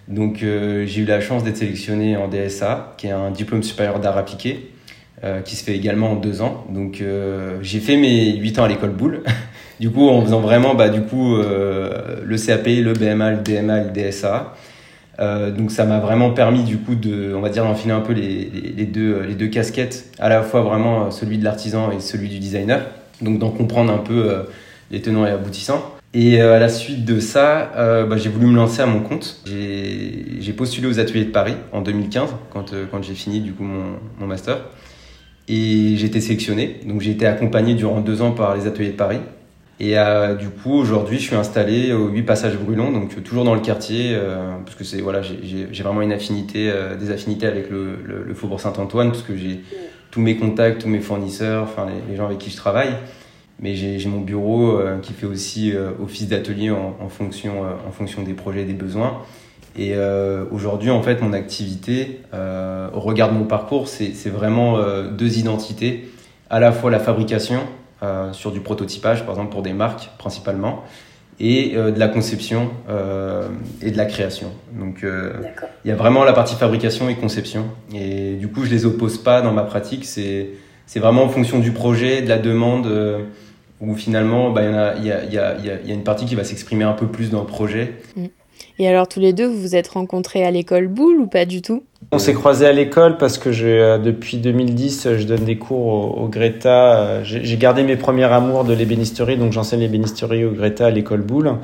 Donc 0.08 0.44
euh, 0.44 0.86
j'ai 0.86 1.02
eu 1.02 1.06
la 1.06 1.20
chance 1.20 1.44
d'être 1.44 1.58
sélectionné 1.58 2.18
en 2.18 2.28
DSA, 2.28 2.94
qui 2.98 3.08
est 3.08 3.12
un 3.12 3.32
diplôme 3.32 3.64
supérieur 3.64 4.00
d'art 4.00 4.18
appliqué, 4.18 4.70
qui 5.46 5.56
se 5.56 5.64
fait 5.64 5.76
également 5.76 6.14
en 6.14 6.16
deux 6.16 6.42
ans. 6.42 6.66
Donc 6.70 7.04
j'ai 7.62 7.80
fait 7.80 7.96
mes 7.96 8.38
huit 8.38 8.58
ans 8.58 8.64
à 8.64 8.68
l'école 8.68 8.90
Boulle. 8.90 9.22
du 9.80 9.92
coup, 9.92 10.10
en 10.10 10.24
faisant 10.24 10.40
vraiment 10.40 10.74
bah, 10.74 10.90
du 10.90 11.02
coup, 11.04 11.36
le 11.38 12.38
CAP, 12.44 12.66
le 12.66 12.94
BMA, 12.94 13.32
le 13.32 13.38
DMA, 13.38 13.84
le 13.84 13.90
DSA. 13.92 14.56
Euh, 15.20 15.52
donc 15.52 15.72
ça 15.72 15.86
m'a 15.86 16.00
vraiment 16.00 16.32
permis 16.32 16.64
du 16.64 16.78
coup 16.78 16.96
de, 16.96 17.34
on 17.36 17.42
va 17.42 17.50
dire, 17.50 17.64
d'enfiler 17.64 17.94
un 17.94 18.00
peu 18.00 18.14
les, 18.14 18.50
les, 18.76 18.86
deux, 18.86 19.22
les 19.22 19.36
deux 19.36 19.48
casquettes, 19.48 20.12
à 20.20 20.30
la 20.30 20.42
fois 20.42 20.62
vraiment 20.62 21.06
euh, 21.06 21.12
celui 21.12 21.38
de 21.38 21.44
l'artisan 21.44 21.92
et 21.92 22.00
celui 22.00 22.30
du 22.30 22.40
designer. 22.40 22.82
Donc 23.22 23.38
d'en 23.38 23.52
comprendre 23.52 23.92
un 23.92 24.00
peu 24.00 24.30
euh, 24.30 24.44
les 24.90 25.02
tenants 25.02 25.26
et 25.26 25.30
aboutissants. 25.30 25.96
Et 26.14 26.42
euh, 26.42 26.56
à 26.56 26.60
la 26.60 26.68
suite 26.68 27.06
de 27.06 27.20
ça, 27.22 27.72
euh, 27.78 28.06
bah, 28.06 28.18
j'ai 28.18 28.30
voulu 28.30 28.46
me 28.48 28.56
lancer 28.56 28.82
à 28.82 28.86
mon 28.86 29.00
compte. 29.00 29.42
J'ai 29.46 30.54
postulé 30.54 30.88
aux 30.88 31.00
ateliers 31.00 31.26
de 31.26 31.32
Paris 31.32 31.56
en 31.72 31.82
2015, 31.82 32.30
quand, 32.52 32.74
euh, 32.74 32.86
quand 32.92 33.02
j'ai 33.02 33.14
fini 33.14 33.40
du 33.40 33.54
coup 33.54 33.64
mon, 33.64 33.98
mon 34.20 34.28
master. 34.28 34.58
Et 35.48 35.96
j'ai 35.96 36.06
été 36.06 36.20
sélectionné. 36.20 36.82
Donc 36.86 37.02
j'ai 37.02 37.12
été 37.12 37.26
accompagné 37.26 37.76
durant 37.76 38.02
deux 38.02 38.22
ans 38.22 38.32
par 38.32 38.56
les 38.56 38.68
ateliers 38.68 38.92
de 38.92 38.98
Paris. 38.98 39.20
Et 39.84 39.98
euh, 39.98 40.36
du 40.36 40.50
coup, 40.50 40.74
aujourd'hui, 40.74 41.18
je 41.18 41.24
suis 41.24 41.36
installé 41.36 41.92
au 41.92 42.10
8 42.10 42.22
Passage 42.22 42.56
Brulon, 42.56 42.92
donc 42.92 43.18
euh, 43.18 43.22
toujours 43.22 43.44
dans 43.44 43.56
le 43.56 43.62
quartier, 43.62 44.12
euh, 44.14 44.52
parce 44.64 44.76
que 44.76 44.84
c'est 44.84 45.02
voilà, 45.02 45.24
j'ai- 45.24 45.66
vraiment 45.82 46.04
une 46.04 46.12
affinité, 46.14 46.72
des 47.00 47.10
affinités 47.10 47.48
avec 47.48 47.72
le, 47.72 48.32
Faubourg 48.36 48.60
Saint-Antoine, 48.62 49.10
parce 49.10 49.24
que 49.24 49.36
j'ai 49.36 49.62
tous 50.12 50.22
mes 50.22 50.38
contacts, 50.38 50.82
tous 50.84 50.88
mes 50.88 51.00
fournisseurs, 51.00 51.64
enfin 51.64 51.88
les, 52.08 52.16
gens 52.16 52.28
avec 52.28 52.38
qui 52.38 52.52
je 52.52 52.58
travaille. 52.58 52.94
Mais 53.60 53.74
j'ai 53.74 54.08
mon 54.08 54.22
bureau 54.22 54.80
qui 55.02 55.14
fait 55.14 55.26
aussi 55.26 55.74
office 56.02 56.28
d'atelier 56.28 56.72
en, 56.72 57.10
fonction 57.10 57.64
en 57.88 57.92
fonction 57.92 58.24
des 58.24 58.34
projets 58.34 58.62
et 58.62 58.66
des 58.66 58.74
besoins. 58.74 59.20
Et 59.78 59.94
aujourd'hui, 60.52 60.90
en 60.90 61.04
fait, 61.04 61.22
mon 61.22 61.34
activité, 61.34 62.22
au 62.34 63.00
regard 63.00 63.30
de 63.32 63.38
mon 63.38 63.46
parcours, 63.46 63.88
c'est 63.88 64.30
vraiment 64.30 64.80
deux 65.12 65.38
identités. 65.38 66.10
À 66.50 66.60
la 66.60 66.72
fois 66.72 66.90
la 66.90 67.00
fabrication, 67.00 67.60
euh, 68.04 68.34
sur 68.34 68.52
du 68.52 68.60
prototypage, 68.62 69.22
par 69.26 69.36
exemple 69.36 69.52
pour 69.52 69.62
des 69.62 69.74
marques 69.74 70.10
principalement, 70.18 70.84
et 71.40 71.74
euh, 71.76 71.92
de 71.92 72.00
la 72.00 72.08
conception 72.08 72.70
euh, 72.90 73.48
et 73.82 73.92
de 73.92 73.98
la 73.98 74.06
création. 74.06 74.52
Donc 74.74 75.04
euh, 75.04 75.34
il 75.86 75.90
y 75.90 75.92
a 75.92 75.96
vraiment 75.96 76.24
la 76.24 76.34
partie 76.34 76.56
fabrication 76.56 77.10
et 77.10 77.16
conception. 77.16 77.66
Et 77.94 78.34
du 78.36 78.48
coup, 78.48 78.64
je 78.66 78.70
les 78.72 78.86
oppose 78.86 79.18
pas 79.18 79.42
dans 79.42 79.52
ma 79.54 79.64
pratique. 79.64 80.06
C'est 80.06 80.50
c'est 80.86 81.00
vraiment 81.00 81.24
en 81.24 81.30
fonction 81.30 81.60
du 81.60 81.72
projet, 81.72 82.22
de 82.22 82.28
la 82.30 82.38
demande, 82.38 82.86
euh, 82.86 83.24
où 83.80 83.96
finalement, 83.96 84.52
bah, 84.52 84.62
il 84.64 84.70
y, 84.70 84.74
en 84.74 84.78
a, 84.78 84.96
il 84.96 85.06
y, 85.06 85.12
a, 85.12 85.24
il 85.24 85.34
y, 85.34 85.38
a, 85.40 85.56
il 85.58 85.66
y 85.66 85.70
a- 85.70 85.80
il 85.82 85.88
y 85.88 85.92
a 85.92 85.96
une 85.96 86.04
partie 86.04 86.26
qui 86.26 86.36
va 86.36 86.44
s'exprimer 86.44 86.84
un 86.84 86.94
peu 86.94 87.08
plus 87.08 87.30
dans 87.32 87.40
le 87.40 87.48
projet. 87.48 87.94
Et 88.80 88.88
alors, 88.88 89.08
tous 89.08 89.20
les 89.20 89.34
deux, 89.34 89.48
vous 89.48 89.60
vous 89.60 89.76
êtes 89.76 89.88
rencontrés 89.90 90.44
à 90.44 90.52
l'école 90.52 90.88
Boulle 90.88 91.18
ou 91.20 91.28
pas 91.28 91.46
du 91.46 91.62
tout? 91.62 91.84
On 92.12 92.20
s'est 92.20 92.34
croisés 92.34 92.66
à 92.66 92.74
l'école 92.74 93.18
parce 93.18 93.38
que 93.38 93.50
euh, 93.50 93.98
depuis 93.98 94.38
2010, 94.38 95.06
euh, 95.06 95.18
je 95.18 95.26
donne 95.26 95.46
des 95.46 95.58
cours 95.58 95.86
au, 95.86 96.24
au 96.24 96.28
Greta. 96.28 96.98
Euh, 96.98 97.22
J'ai 97.24 97.58
gardé 97.58 97.84
mes 97.84 97.96
premiers 97.96 98.26
amours 98.26 98.64
de 98.64 98.74
l'ébénisterie, 98.74 99.38
donc 99.38 99.54
j'enseigne 99.54 99.82
l'ébénisterie 99.82 100.44
au 100.44 100.52
Greta 100.52 100.88
à 100.88 100.90
l'école 100.90 101.22
Boulle. 101.22 101.56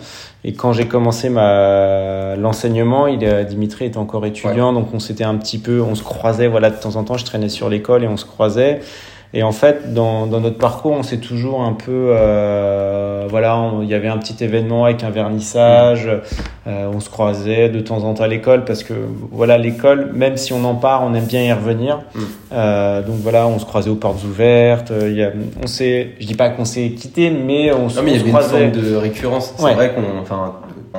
Et 0.45 0.53
quand 0.53 0.73
j'ai 0.73 0.87
commencé 0.87 1.29
ma 1.29 2.35
l'enseignement, 2.37 3.07
il 3.07 3.19
Dimitri 3.49 3.85
était 3.85 3.97
encore 3.97 4.25
étudiant, 4.25 4.71
donc 4.71 4.93
on 4.93 4.99
s'était 4.99 5.23
un 5.23 5.35
petit 5.35 5.57
peu, 5.57 5.81
on 5.81 5.95
se 5.95 6.03
croisait, 6.03 6.47
voilà, 6.47 6.69
de 6.69 6.79
temps 6.79 6.95
en 6.95 7.03
temps, 7.03 7.17
je 7.17 7.25
traînais 7.25 7.49
sur 7.49 7.67
l'école 7.67 8.03
et 8.03 8.07
on 8.07 8.17
se 8.17 8.25
croisait. 8.25 8.79
Et 9.33 9.43
en 9.43 9.51
fait, 9.51 9.93
dans, 9.93 10.25
dans 10.25 10.39
notre 10.39 10.57
parcours, 10.57 10.93
on 10.93 11.03
s'est 11.03 11.17
toujours 11.17 11.61
un 11.61 11.73
peu, 11.73 12.11
euh, 12.11 13.25
voilà, 13.29 13.71
il 13.81 13.87
y 13.89 13.93
avait 13.93 14.07
un 14.07 14.17
petit 14.17 14.41
événement 14.43 14.85
avec 14.85 15.03
un 15.03 15.09
vernissage, 15.09 16.07
euh, 16.65 16.89
on 16.93 16.99
se 17.01 17.09
croisait 17.09 17.67
de 17.67 17.81
temps 17.81 18.03
en 18.05 18.13
temps 18.13 18.23
à 18.23 18.27
l'école 18.27 18.63
parce 18.63 18.83
que, 18.83 18.93
voilà, 19.31 19.57
l'école, 19.57 20.11
même 20.13 20.37
si 20.37 20.53
on 20.53 20.63
en 20.63 20.75
part, 20.75 21.03
on 21.03 21.13
aime 21.13 21.25
bien 21.25 21.43
y 21.43 21.51
revenir. 21.51 21.99
Mm. 22.15 22.19
Euh, 22.53 23.01
donc 23.01 23.15
voilà, 23.17 23.47
on 23.47 23.59
se 23.59 23.65
croisait 23.65 23.89
aux 23.89 23.95
portes 23.95 24.23
ouvertes. 24.23 24.91
euh, 24.91 25.11
y 25.11 25.21
a, 25.23 25.31
on 25.61 25.67
s'est, 25.67 26.11
je 26.21 26.25
dis 26.25 26.35
pas 26.35 26.49
qu'on 26.49 26.65
s'est 26.65 26.91
quitté, 26.91 27.29
mais 27.29 27.73
on, 27.73 27.89
se- 27.89 27.97
Non, 27.97 28.03
mais 28.03 28.11
il 28.11 28.15
y 28.15 28.19
se 28.19 28.23
avait 28.35 28.65
une 28.65 28.71
forme 28.71 28.71
de 28.91 28.95
récurrence. 28.95 29.53
C'est 29.57 29.63
Ouais. 29.63 29.73
vrai 29.73 29.91
qu'on 29.93 30.21
enfin, 30.21 30.53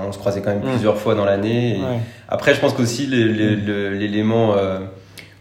on 0.06 0.12
se 0.12 0.18
croisait 0.18 0.42
quand 0.42 0.50
même 0.50 0.60
Mm. 0.64 0.70
plusieurs 0.72 0.96
fois 0.98 1.14
dans 1.14 1.24
l'année. 1.24 1.78
Ouais. 1.80 1.98
Après, 2.28 2.52
je 2.54 2.60
pense 2.60 2.74
qu'aussi 2.74 3.06
l'élément 3.06 4.52
euh, 4.56 4.80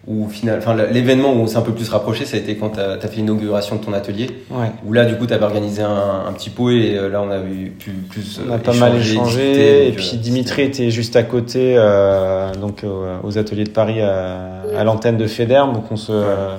où 0.07 0.29
final, 0.29 0.59
enfin 0.59 0.73
l'événement 0.91 1.33
où 1.33 1.39
on 1.39 1.47
s'est 1.47 1.57
un 1.57 1.61
peu 1.61 1.73
plus 1.73 1.89
rapproché, 1.89 2.23
ça 2.23 2.37
a 2.37 2.39
été 2.39 2.55
quand 2.55 2.69
tu 2.69 2.79
as, 2.79 2.97
fait 2.97 3.17
l'inauguration 3.17 3.75
de 3.75 3.81
ton 3.83 3.91
atelier. 3.91 4.27
Ouais. 4.49 4.71
Où 4.85 4.93
là, 4.93 5.03
du 5.03 5.17
coup, 5.17 5.27
tu 5.27 5.33
avais 5.33 5.43
organisé 5.43 5.81
un, 5.81 6.23
un 6.27 6.31
petit 6.31 6.49
pot 6.49 6.69
et 6.69 6.95
euh, 6.97 7.09
là, 7.09 7.21
on 7.21 7.29
avait 7.29 7.65
pu 7.77 7.91
plus. 7.91 8.39
On 8.47 8.51
a 8.51 8.55
euh, 8.55 8.57
pas 8.57 8.73
mal 8.73 8.95
échangé. 8.95 9.41
discuter, 9.41 9.83
et 9.83 9.91
donc, 9.91 9.95
puis 9.97 10.11
euh, 10.13 10.17
Dimitri 10.17 10.61
était 10.61 10.91
juste 10.91 11.17
à 11.17 11.23
côté, 11.23 11.73
euh, 11.77 12.53
donc 12.55 12.83
euh, 12.85 13.17
aux 13.23 13.37
ateliers 13.37 13.65
de 13.65 13.69
Paris, 13.71 14.01
à, 14.01 14.61
à 14.77 14.83
l'antenne 14.85 15.17
de 15.17 15.27
Federm. 15.27 15.73
Donc 15.73 15.91
on 15.91 15.97
se, 15.97 16.13
euh, 16.13 16.55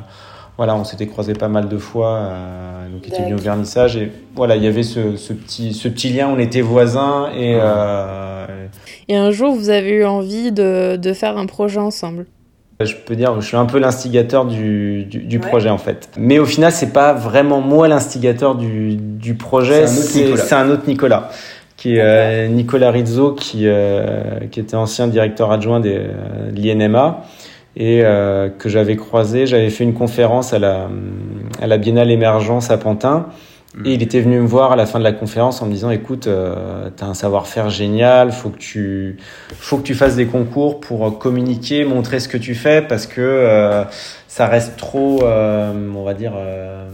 voilà, 0.58 0.74
on 0.76 0.84
s'était 0.84 1.06
croisé 1.06 1.32
pas 1.32 1.48
mal 1.48 1.68
de 1.68 1.78
fois. 1.78 2.16
euh, 2.16 2.88
donc 2.92 3.00
il 3.06 3.14
était 3.14 3.22
venu 3.22 3.34
au 3.34 3.38
vernissage 3.38 3.96
et 3.96 4.12
voilà, 4.36 4.56
il 4.56 4.62
y 4.62 4.66
avait 4.66 4.82
ce, 4.82 5.16
ce 5.16 5.32
petit, 5.32 5.72
ce 5.72 5.88
petit 5.88 6.10
lien. 6.10 6.28
On 6.30 6.38
était 6.38 6.60
voisins 6.60 7.30
et 7.34 7.54
Ouais. 7.54 7.60
euh, 7.62 8.66
Et 9.08 9.16
un 9.16 9.30
jour, 9.30 9.54
vous 9.54 9.70
avez 9.70 9.90
eu 9.90 10.04
envie 10.04 10.52
de, 10.52 10.96
de 10.96 11.12
faire 11.14 11.38
un 11.38 11.46
projet 11.46 11.78
ensemble? 11.80 12.26
Je 12.80 12.94
peux 12.94 13.16
dire, 13.16 13.40
je 13.40 13.46
suis 13.46 13.56
un 13.56 13.64
peu 13.66 13.78
l'instigateur 13.80 14.44
du, 14.44 15.02
du, 15.04 15.18
du 15.18 15.38
Ouais. 15.38 15.48
projet 15.48 15.68
en 15.68 15.78
fait. 15.78 16.08
Mais 16.16 16.38
au 16.38 16.44
final, 16.46 16.70
c'est 16.70 16.92
pas 16.92 17.12
vraiment 17.12 17.60
moi 17.60 17.88
l'instigateur 17.88 18.54
du, 18.54 18.94
du 18.94 19.34
projet. 19.34 19.86
C'est 19.88 20.52
un 20.54 20.58
un 20.60 20.70
autre 20.70 20.84
Nicolas, 20.86 21.28
qui 21.76 21.96
est 21.96 22.00
euh, 22.00 22.46
Nicolas 22.46 22.92
Rizzo, 22.92 23.32
qui, 23.32 23.62
euh, 23.66 24.22
qui 24.52 24.60
était 24.60 24.76
ancien 24.76 25.08
directeur 25.08 25.50
adjoint 25.50 25.80
des, 25.80 25.96
euh, 25.96 26.50
de 26.52 26.60
l'INMA 26.60 27.22
et 27.76 28.02
euh, 28.04 28.48
que 28.48 28.68
j'avais 28.68 28.94
croisé. 28.96 29.46
J'avais 29.46 29.70
fait 29.70 29.82
une 29.84 29.94
conférence 29.94 30.52
à 30.52 30.60
la, 30.60 30.88
à 31.60 31.66
la 31.66 31.78
Biennale 31.78 32.12
Émergence 32.12 32.70
à 32.70 32.78
Pantin. 32.78 33.26
Mm. 33.78 33.86
Et 33.86 33.94
il 33.94 34.02
était 34.02 34.20
venu 34.20 34.40
me 34.40 34.46
voir 34.46 34.72
à 34.72 34.76
la 34.76 34.86
fin 34.86 34.98
de 34.98 35.04
la 35.04 35.12
conférence 35.12 35.62
en 35.62 35.66
me 35.66 35.72
disant 35.72 35.90
écoute, 35.90 36.26
euh, 36.26 36.90
t'as 36.96 37.06
un 37.06 37.14
savoir-faire 37.14 37.70
génial, 37.70 38.32
faut 38.32 38.50
que 38.50 38.58
tu 38.58 39.16
faut 39.58 39.78
que 39.78 39.82
tu 39.82 39.94
fasses 39.94 40.16
des 40.16 40.26
concours 40.26 40.80
pour 40.80 41.06
euh, 41.06 41.10
communiquer, 41.10 41.84
montrer 41.84 42.20
ce 42.20 42.28
que 42.28 42.38
tu 42.38 42.54
fais 42.54 42.82
parce 42.82 43.06
que 43.06 43.20
euh, 43.20 43.84
ça 44.26 44.46
reste 44.46 44.76
trop, 44.76 45.22
euh, 45.22 45.72
on 45.94 46.02
va 46.02 46.14
dire, 46.14 46.32
euh, 46.36 46.88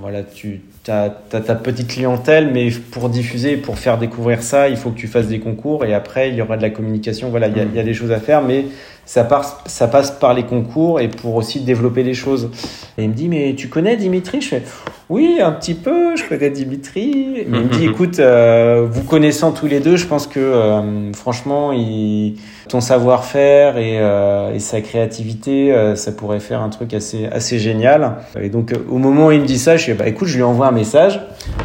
voilà, 0.00 0.22
tu 0.22 0.62
as, 0.88 1.10
ta 1.30 1.54
petite 1.54 1.88
clientèle, 1.88 2.50
mais 2.52 2.70
pour 2.70 3.08
diffuser, 3.08 3.56
pour 3.56 3.78
faire 3.78 3.98
découvrir 3.98 4.42
ça, 4.42 4.68
il 4.68 4.76
faut 4.76 4.90
que 4.90 4.98
tu 4.98 5.08
fasses 5.08 5.28
des 5.28 5.40
concours 5.40 5.84
et 5.84 5.94
après 5.94 6.30
il 6.30 6.36
y 6.36 6.42
aura 6.42 6.56
de 6.56 6.62
la 6.62 6.70
communication. 6.70 7.30
Voilà, 7.30 7.48
il 7.48 7.56
y 7.56 7.60
a, 7.60 7.64
il 7.64 7.74
y 7.74 7.78
a 7.78 7.82
des 7.82 7.94
choses 7.94 8.12
à 8.12 8.20
faire, 8.20 8.42
mais 8.42 8.66
ça 9.10 9.24
passe, 9.24 9.56
ça 9.66 9.88
passe 9.88 10.12
par 10.12 10.34
les 10.34 10.44
concours 10.44 11.00
et 11.00 11.08
pour 11.08 11.34
aussi 11.34 11.60
développer 11.60 12.04
les 12.04 12.14
choses. 12.14 12.50
Et 12.96 13.02
il 13.02 13.08
me 13.08 13.14
dit 13.14 13.28
mais 13.28 13.54
tu 13.56 13.68
connais 13.68 13.96
Dimitri? 13.96 14.40
Je 14.40 14.48
fais 14.48 14.62
Oui, 15.08 15.38
un 15.42 15.50
petit 15.50 15.74
peu, 15.74 16.14
je 16.16 16.22
connais 16.28 16.50
Dimitri. 16.50 17.44
Mais 17.48 17.58
il 17.58 17.64
me 17.64 17.68
dit, 17.68 17.84
écoute, 17.90 18.20
euh, 18.20 18.86
vous 18.88 19.02
connaissant 19.02 19.50
tous 19.50 19.66
les 19.66 19.80
deux, 19.80 19.96
je 19.96 20.06
pense 20.06 20.28
que 20.28 20.38
euh, 20.38 21.12
franchement, 21.12 21.72
il, 21.72 22.36
ton 22.70 22.80
savoir-faire 22.80 23.76
et, 23.76 23.98
euh, 23.98 24.54
et, 24.54 24.58
sa 24.58 24.80
créativité, 24.80 25.74
ça 25.96 26.12
pourrait 26.12 26.40
faire 26.40 26.62
un 26.62 26.68
truc 26.68 26.94
assez, 26.94 27.26
assez 27.26 27.58
génial. 27.58 28.16
Et 28.40 28.48
donc, 28.48 28.72
au 28.88 28.98
moment 28.98 29.26
où 29.26 29.32
il 29.32 29.40
me 29.40 29.46
dit 29.46 29.58
ça, 29.58 29.76
je 29.76 29.82
suis, 29.82 29.94
bah 29.94 30.06
écoute, 30.06 30.28
je 30.28 30.36
lui 30.36 30.42
envoie 30.42 30.68
un 30.68 30.72
message. 30.72 31.20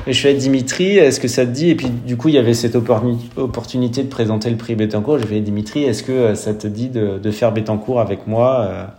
Et 0.08 0.14
je 0.14 0.18
suis 0.18 0.28
avec 0.28 0.40
Dimitri, 0.40 0.98
est-ce 0.98 1.20
que 1.20 1.28
ça 1.28 1.46
te 1.46 1.52
dit? 1.52 1.70
Et 1.70 1.76
puis, 1.76 1.90
du 1.90 2.18
coup, 2.18 2.30
il 2.30 2.36
y 2.36 2.38
avait 2.38 2.54
cette 2.54 2.76
opportunité 2.76 4.04
de 4.04 4.10
présenter 4.10 4.50
le 4.50 4.58
prix 4.58 4.76
Bettencourt. 4.76 5.20
Je 5.20 5.26
lui 5.26 5.38
ai 5.38 5.40
dit, 5.40 5.46
Dimitri, 5.46 5.84
est-ce 5.84 6.04
que 6.04 6.36
ça 6.36 6.54
te 6.54 6.68
dit 6.68 6.90
de, 6.90 7.20
de 7.20 7.32
faire 7.32 7.52
Bettencourt 7.52 8.00
avec 8.00 8.28
moi 8.28 8.90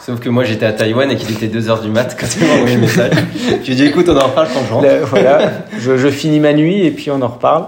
Sauf 0.00 0.20
que 0.20 0.28
moi 0.28 0.44
j'étais 0.44 0.66
à 0.66 0.72
Taïwan 0.72 1.10
et 1.10 1.16
qu'il 1.16 1.32
était 1.32 1.48
2h 1.48 1.82
du 1.82 1.88
mat 1.88 2.16
quand 2.18 2.26
il 2.36 2.46
m'a 2.46 2.54
envoyé 2.54 2.74
le 2.76 2.80
message. 2.82 3.12
Tu 3.64 3.74
dis 3.74 3.84
écoute, 3.84 4.08
on 4.08 4.16
en 4.16 4.28
reparle 4.28 4.48
quand 4.52 4.64
je 4.66 4.72
rentre. 4.72 4.88
voilà, 5.06 5.50
je, 5.78 5.96
je, 5.96 6.08
finis 6.08 6.40
ma 6.40 6.52
nuit 6.52 6.84
et 6.84 6.90
puis 6.90 7.10
on 7.10 7.20
en 7.20 7.28
reparle. 7.28 7.66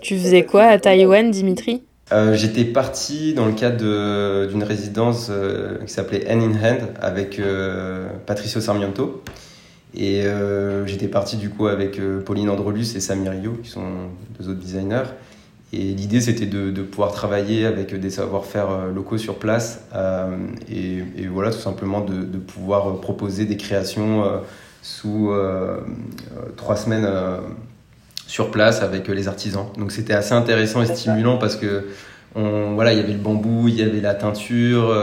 Tu 0.00 0.18
faisais 0.18 0.42
quoi 0.44 0.64
à 0.64 0.78
Taïwan, 0.78 1.30
Dimitri? 1.30 1.82
Euh, 2.12 2.34
J'étais 2.34 2.64
parti 2.64 3.34
dans 3.34 3.46
le 3.46 3.52
cadre 3.52 4.46
d'une 4.46 4.62
résidence 4.62 5.28
euh, 5.30 5.78
qui 5.84 5.92
s'appelait 5.92 6.30
Hand 6.30 6.42
in 6.42 6.52
Hand 6.52 6.80
avec 7.00 7.38
euh, 7.38 8.08
Patricio 8.26 8.60
Sarmiento. 8.60 9.22
Et 9.94 10.24
j'étais 10.84 11.08
parti 11.08 11.38
du 11.38 11.48
coup 11.48 11.66
avec 11.66 11.98
Pauline 12.24 12.50
Androlus 12.50 12.94
et 12.94 13.00
Samir 13.00 13.32
Rio, 13.32 13.54
qui 13.62 13.70
sont 13.70 14.10
deux 14.38 14.50
autres 14.50 14.60
designers. 14.60 15.08
Et 15.72 15.78
l'idée, 15.78 16.20
c'était 16.20 16.46
de, 16.46 16.82
pouvoir 16.82 17.10
travailler 17.12 17.64
avec 17.64 17.98
des 17.98 18.10
savoir-faire 18.10 18.88
locaux 18.94 19.16
sur 19.16 19.36
place 19.36 19.80
et, 20.70 21.02
voilà, 21.32 21.50
tout 21.50 21.58
simplement 21.58 22.02
de, 22.02 22.38
pouvoir 22.38 23.00
proposer 23.00 23.46
des 23.46 23.56
créations 23.56 24.24
sous 24.82 25.32
trois 26.56 26.76
semaines 26.76 27.08
sur 28.28 28.52
place 28.52 28.82
avec 28.82 29.08
les 29.08 29.26
artisans. 29.26 29.66
Donc 29.76 29.90
c'était 29.90 30.12
assez 30.12 30.34
intéressant 30.34 30.82
et 30.82 30.86
stimulant 30.86 31.38
parce 31.38 31.56
que 31.56 31.86
on, 32.36 32.74
voilà, 32.74 32.92
il 32.92 32.98
y 32.98 33.02
avait 33.02 33.14
le 33.14 33.18
bambou, 33.18 33.66
il 33.66 33.74
y 33.74 33.82
avait 33.82 34.00
la 34.00 34.14
teinture, 34.14 34.94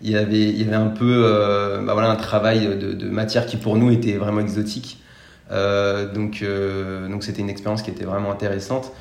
il 0.00 0.10
y 0.10 0.16
avait, 0.16 0.48
il 0.50 0.62
y 0.62 0.68
avait 0.68 0.76
un 0.76 0.88
peu 0.88 1.22
bah 1.84 1.94
voilà, 1.94 2.10
un 2.10 2.16
travail 2.16 2.68
de, 2.78 2.92
de, 2.92 3.08
matière 3.08 3.46
qui 3.46 3.56
pour 3.56 3.76
nous 3.76 3.90
était 3.90 4.12
vraiment 4.12 4.40
exotique. 4.40 5.02
donc 5.50 6.44
donc 7.10 7.24
c'était 7.24 7.40
une 7.40 7.50
expérience 7.50 7.82
qui 7.82 7.90
était 7.90 8.04
vraiment 8.04 8.30
intéressante. 8.30 8.92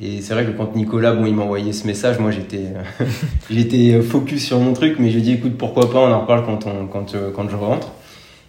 Et 0.00 0.20
c'est 0.20 0.34
vrai 0.34 0.44
que 0.44 0.50
quand 0.50 0.76
Nicolas, 0.76 1.14
bon, 1.14 1.24
il 1.24 1.34
m'a 1.34 1.42
envoyé 1.42 1.72
ce 1.72 1.86
message, 1.86 2.18
moi 2.18 2.30
j'étais, 2.30 2.66
j'étais 3.50 4.02
focus 4.02 4.44
sur 4.44 4.58
mon 4.60 4.74
truc, 4.74 4.96
mais 4.98 5.08
je 5.08 5.14
lui 5.14 5.20
ai 5.20 5.24
dit 5.24 5.32
écoute, 5.32 5.56
pourquoi 5.56 5.90
pas, 5.90 6.00
on 6.00 6.12
en 6.12 6.20
reparle 6.20 6.44
quand, 6.44 6.66
on, 6.66 6.86
quand, 6.86 7.14
euh, 7.14 7.30
quand 7.34 7.48
je 7.48 7.56
rentre. 7.56 7.92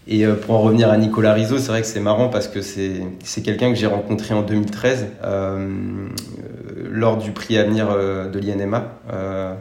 Et 0.08 0.26
euh, 0.26 0.36
pour 0.36 0.56
en 0.56 0.60
revenir 0.60 0.90
à 0.90 0.98
Nicolas 0.98 1.34
Rizzo, 1.34 1.58
c'est 1.58 1.68
vrai 1.68 1.82
que 1.82 1.88
c'est 1.88 2.00
marrant 2.00 2.30
parce 2.30 2.48
que 2.48 2.62
c'est, 2.62 3.02
c'est 3.24 3.42
quelqu'un 3.42 3.70
que 3.70 3.76
j'ai 3.76 3.88
rencontré 3.88 4.34
en 4.34 4.42
2013 4.42 5.08
euh, 5.24 6.08
lors 6.90 7.18
du 7.18 7.32
prix 7.32 7.58
Avenir 7.58 7.88
euh, 7.92 8.30
de 8.30 8.40
l'INMA, 8.40 9.00
euh, 9.12 9.54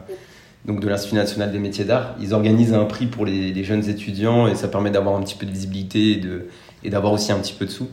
donc 0.65 0.79
de 0.79 0.87
l'Institut 0.87 1.15
national 1.15 1.51
des 1.51 1.59
métiers 1.59 1.85
d'art. 1.85 2.15
Ils 2.21 2.33
organisent 2.33 2.73
un 2.73 2.85
prix 2.85 3.07
pour 3.07 3.25
les, 3.25 3.51
les, 3.51 3.63
jeunes 3.63 3.89
étudiants 3.89 4.47
et 4.47 4.55
ça 4.55 4.67
permet 4.69 4.89
d'avoir 4.89 5.15
un 5.15 5.21
petit 5.21 5.35
peu 5.35 5.45
de 5.45 5.51
visibilité 5.51 6.13
et, 6.13 6.15
de, 6.17 6.47
et 6.83 6.89
d'avoir 6.89 7.11
aussi 7.13 7.31
un 7.31 7.39
petit 7.39 7.53
peu 7.53 7.65
de 7.65 7.71
sous. 7.71 7.87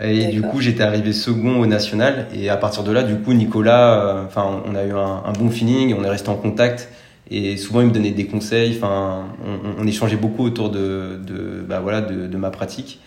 Et 0.00 0.26
du 0.26 0.42
coup, 0.42 0.60
j'étais 0.60 0.82
arrivé 0.82 1.12
second 1.12 1.58
au 1.58 1.66
national. 1.66 2.26
Et 2.34 2.50
à 2.50 2.56
partir 2.58 2.84
de 2.84 2.92
là, 2.92 3.02
du 3.02 3.16
coup, 3.16 3.32
Nicolas, 3.32 3.94
euh, 3.94 4.24
enfin, 4.26 4.62
on 4.66 4.74
a 4.74 4.84
eu 4.84 4.92
un, 4.92 5.22
un, 5.24 5.32
bon 5.32 5.48
feeling, 5.48 5.94
on 5.98 6.04
est 6.04 6.10
resté 6.10 6.28
en 6.28 6.36
contact. 6.36 6.90
Et 7.30 7.56
souvent, 7.56 7.80
il 7.80 7.88
me 7.88 7.92
donnait 7.92 8.12
des 8.12 8.26
conseils. 8.26 8.76
Enfin, 8.76 9.26
on, 9.44 9.82
on 9.82 9.86
échangeait 9.86 10.16
beaucoup 10.16 10.44
autour 10.44 10.70
de, 10.70 11.18
de, 11.26 11.64
bah, 11.68 11.80
voilà, 11.80 12.00
de, 12.00 12.26
de 12.26 12.36
ma 12.36 12.50
pratique. 12.50 13.00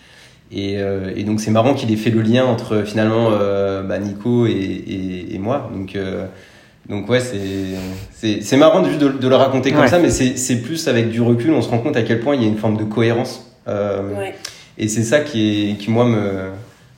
Et, 0.52 0.78
euh, 0.78 1.12
et 1.16 1.22
donc, 1.22 1.40
c'est 1.40 1.50
marrant 1.50 1.74
qu'il 1.74 1.92
ait 1.92 1.96
fait 1.96 2.10
le 2.10 2.22
lien 2.22 2.44
entre 2.44 2.82
finalement 2.82 3.30
euh, 3.32 3.82
bah, 3.82 3.98
Nico 3.98 4.46
et, 4.46 4.50
et, 4.50 5.34
et, 5.34 5.38
moi. 5.38 5.70
Donc, 5.72 5.94
euh, 5.94 6.26
donc 6.88 7.08
ouais, 7.08 7.20
c'est 7.20 8.40
c'est 8.42 8.56
marrant 8.56 8.84
juste 8.84 8.98
de, 8.98 9.08
de, 9.08 9.28
le 9.28 9.36
raconter 9.36 9.70
comme 9.70 9.82
ouais. 9.82 9.88
ça, 9.88 10.00
mais 10.00 10.10
c'est 10.10 10.56
plus 10.56 10.88
avec 10.88 11.10
du 11.10 11.20
recul, 11.20 11.52
on 11.52 11.62
se 11.62 11.68
rend 11.68 11.78
compte 11.78 11.96
à 11.96 12.02
quel 12.02 12.18
point 12.18 12.34
il 12.34 12.42
y 12.42 12.44
a 12.44 12.48
une 12.48 12.58
forme 12.58 12.76
de 12.76 12.84
cohérence. 12.84 13.48
Euh, 13.68 14.18
ouais. 14.18 14.34
Et 14.76 14.88
c'est 14.88 15.04
ça 15.04 15.20
qui, 15.20 15.70
est, 15.70 15.74
qui 15.76 15.90
moi 15.90 16.04
me 16.04 16.50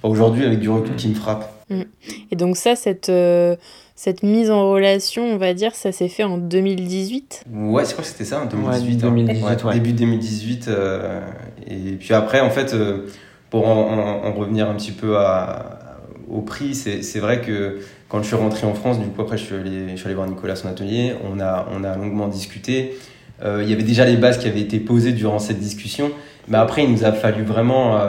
aujourd'hui 0.02 0.46
avec 0.46 0.60
du 0.60 0.70
recul 0.70 0.94
qui 0.96 1.08
me 1.08 1.14
frappe. 1.14 1.52
Mm. 1.68 1.82
Et 2.30 2.36
donc 2.36 2.56
ça, 2.56 2.74
cette, 2.74 3.10
euh, 3.10 3.56
cette 4.02 4.24
mise 4.24 4.50
en 4.50 4.68
relation, 4.68 5.22
on 5.32 5.36
va 5.36 5.54
dire, 5.54 5.76
ça 5.76 5.92
s'est 5.92 6.08
fait 6.08 6.24
en 6.24 6.36
2018 6.36 7.44
Ouais, 7.52 7.84
je 7.84 7.92
crois 7.92 8.02
que 8.02 8.10
c'était 8.10 8.24
ça, 8.24 8.42
en 8.42 8.46
2018. 8.46 8.94
Ouais, 8.94 9.00
2018 9.00 9.44
hein. 9.44 9.56
ouais, 9.64 9.74
Début 9.74 9.92
2018. 9.92 10.66
Euh, 10.66 11.20
et 11.68 11.92
puis 11.92 12.12
après, 12.12 12.40
en 12.40 12.50
fait, 12.50 12.74
euh, 12.74 13.06
pour 13.48 13.68
en, 13.68 13.92
en, 13.92 14.26
en, 14.26 14.32
revenir 14.32 14.68
un 14.68 14.74
petit 14.74 14.90
peu 14.90 15.18
à, 15.18 16.00
au 16.28 16.40
prix, 16.40 16.74
c'est 16.74 17.20
vrai 17.20 17.42
que 17.42 17.78
quand 18.08 18.20
je 18.22 18.26
suis 18.26 18.34
rentré 18.34 18.66
en 18.66 18.74
France, 18.74 18.98
du 18.98 19.06
coup 19.06 19.22
après 19.22 19.38
je 19.38 19.44
suis 19.44 19.54
allé, 19.54 19.90
je 19.90 19.96
suis 19.96 20.06
allé 20.06 20.16
voir 20.16 20.26
Nicolas 20.26 20.56
son 20.56 20.66
atelier, 20.66 21.14
on 21.22 21.38
a, 21.38 21.68
on 21.70 21.84
a 21.84 21.96
longuement 21.96 22.26
discuté. 22.26 22.98
Euh, 23.44 23.60
il 23.62 23.70
y 23.70 23.72
avait 23.72 23.84
déjà 23.84 24.04
les 24.04 24.16
bases 24.16 24.38
qui 24.38 24.48
avaient 24.48 24.62
été 24.62 24.80
posées 24.80 25.12
durant 25.12 25.38
cette 25.38 25.60
discussion, 25.60 26.10
mais 26.48 26.58
après 26.58 26.82
il 26.82 26.90
nous 26.90 27.04
a 27.04 27.12
fallu 27.12 27.44
vraiment 27.44 28.00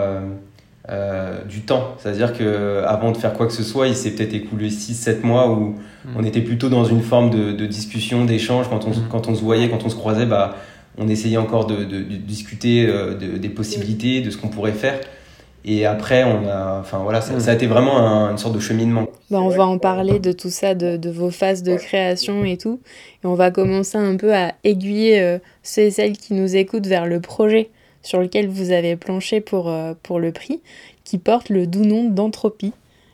euh, 0.89 1.45
du 1.45 1.61
temps. 1.61 1.95
C'est-à-dire 1.97 2.33
que 2.33 2.83
avant 2.85 3.13
de 3.13 3.17
faire 3.17 3.31
quoi 3.31 3.47
que 3.47 3.53
ce 3.53 3.63
soit, 3.63 3.87
il 3.87 3.95
s'est 3.95 4.11
peut-être 4.11 4.33
écoulé 4.33 4.69
6-7 4.69 5.21
mois 5.25 5.49
où 5.49 5.75
mmh. 6.05 6.09
on 6.17 6.25
était 6.25 6.41
plutôt 6.41 6.67
dans 6.67 6.83
une 6.83 7.01
forme 7.01 7.29
de, 7.29 7.53
de 7.53 7.65
discussion, 7.65 8.25
d'échange. 8.25 8.67
Quand 8.69 8.85
on, 8.85 8.89
mmh. 8.89 9.07
quand 9.09 9.29
on 9.29 9.35
se 9.35 9.41
voyait, 9.41 9.69
quand 9.69 9.85
on 9.85 9.89
se 9.89 9.95
croisait, 9.95 10.25
bah, 10.25 10.57
on 10.97 11.07
essayait 11.07 11.37
encore 11.37 11.67
de, 11.67 11.85
de, 11.85 11.99
de 11.99 12.15
discuter 12.17 12.85
euh, 12.85 13.15
de, 13.15 13.37
des 13.37 13.47
possibilités, 13.47 14.19
de 14.19 14.29
ce 14.29 14.35
qu'on 14.35 14.49
pourrait 14.49 14.73
faire. 14.73 14.99
Et 15.63 15.85
après, 15.85 16.25
on 16.25 16.49
a, 16.49 16.79
enfin 16.81 16.97
voilà, 16.97 17.21
ça, 17.21 17.33
mmh. 17.33 17.39
ça 17.39 17.51
a 17.51 17.53
été 17.53 17.67
vraiment 17.67 17.99
un, 17.99 18.31
une 18.31 18.37
sorte 18.37 18.55
de 18.55 18.59
cheminement. 18.59 19.07
Bah, 19.31 19.39
on 19.39 19.47
va 19.47 19.65
en 19.65 19.77
parler 19.77 20.19
de 20.19 20.33
tout 20.33 20.49
ça, 20.49 20.75
de, 20.75 20.97
de 20.97 21.09
vos 21.09 21.31
phases 21.31 21.63
de 21.63 21.77
création 21.77 22.43
et 22.43 22.57
tout. 22.57 22.81
Et 23.23 23.27
on 23.27 23.35
va 23.35 23.51
commencer 23.51 23.97
un 23.97 24.17
peu 24.17 24.35
à 24.35 24.51
aiguiller 24.65 25.21
euh, 25.21 25.37
ceux 25.63 25.83
et 25.83 25.91
celles 25.91 26.17
qui 26.17 26.33
nous 26.33 26.57
écoutent 26.57 26.87
vers 26.87 27.05
le 27.05 27.21
projet 27.21 27.69
sur 28.03 28.19
lequel 28.19 28.47
vous 28.47 28.71
avez 28.71 28.95
planché 28.95 29.41
pour, 29.41 29.69
euh, 29.69 29.93
pour 30.03 30.19
le 30.19 30.31
prix, 30.31 30.61
qui 31.03 31.17
porte 31.17 31.49
le 31.49 31.65
doux 31.65 31.85
nom 31.85 32.09
d'entropie. 32.09 32.73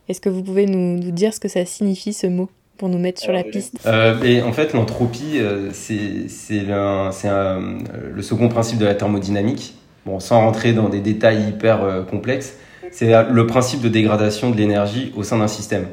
Est-ce 0.10 0.20
que 0.20 0.30
vous 0.30 0.44
pouvez 0.44 0.66
nous, 0.66 0.98
nous, 0.98 1.12
dire 1.12 1.34
ce 1.34 1.40
que 1.40 1.48
ça 1.48 1.64
signifie 1.66 2.14
ce 2.14 2.28
mot 2.28 2.50
pour 2.78 2.90
nous 2.90 2.98
mettre 2.98 3.22
sur 3.22 3.32
la 3.32 3.44
piste? 3.44 3.78
euh, 3.86 4.22
et 4.24 4.42
En 4.42 4.52
fait, 4.52 4.74
l'entropie, 4.74 5.38
euh, 5.38 5.70
c'est 5.72 6.64
le 6.64 8.22
second 8.22 8.50
principe 8.50 8.80
de 8.80 8.86
la 8.86 8.96
thermodynamique. 8.96 9.76
Bon, 10.06 10.20
sans 10.20 10.40
rentrer 10.40 10.74
dans 10.74 10.90
des 10.90 11.02
détails 11.02 11.50
hyper 11.50 12.06
complexes, 12.10 12.56
c'est 12.92 13.12
le 13.30 13.46
principe 13.46 13.82
de 13.82 13.90
dégradation 13.90 14.50
de 14.50 14.56
l'énergie 14.56 15.12
au 15.16 15.24
sein 15.24 15.38
d'un 15.38 15.48
système. 15.48 15.86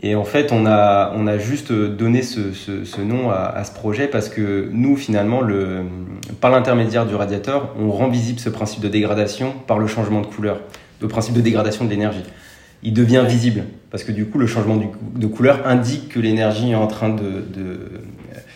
Et 0.00 0.14
en 0.14 0.24
fait, 0.24 0.52
on 0.52 0.64
a, 0.64 1.12
on 1.16 1.26
a 1.26 1.38
juste 1.38 1.72
donné 1.72 2.22
ce, 2.22 2.52
ce, 2.52 3.00
nom 3.00 3.30
à, 3.30 3.64
ce 3.64 3.72
projet 3.72 4.06
parce 4.06 4.28
que 4.28 4.68
nous, 4.72 4.96
finalement, 4.96 5.40
le, 5.40 5.82
par 6.40 6.50
l'intermédiaire 6.50 7.04
du 7.04 7.16
radiateur, 7.16 7.74
on 7.78 7.90
rend 7.90 8.08
visible 8.08 8.38
ce 8.38 8.48
principe 8.48 8.80
de 8.80 8.88
dégradation 8.88 9.52
par 9.66 9.78
le 9.78 9.88
changement 9.88 10.20
de 10.20 10.26
couleur, 10.26 10.60
le 11.00 11.08
principe 11.08 11.34
de 11.34 11.40
dégradation 11.40 11.84
de 11.84 11.90
l'énergie. 11.90 12.22
Il 12.84 12.92
devient 12.92 13.24
visible 13.26 13.64
parce 13.90 14.04
que 14.04 14.12
du 14.12 14.26
coup, 14.26 14.38
le 14.38 14.46
changement 14.46 14.76
de 14.76 15.26
couleur 15.26 15.66
indique 15.66 16.10
que 16.10 16.20
l'énergie 16.20 16.70
est 16.70 16.76
en 16.76 16.86
train 16.86 17.08
de 17.08 17.42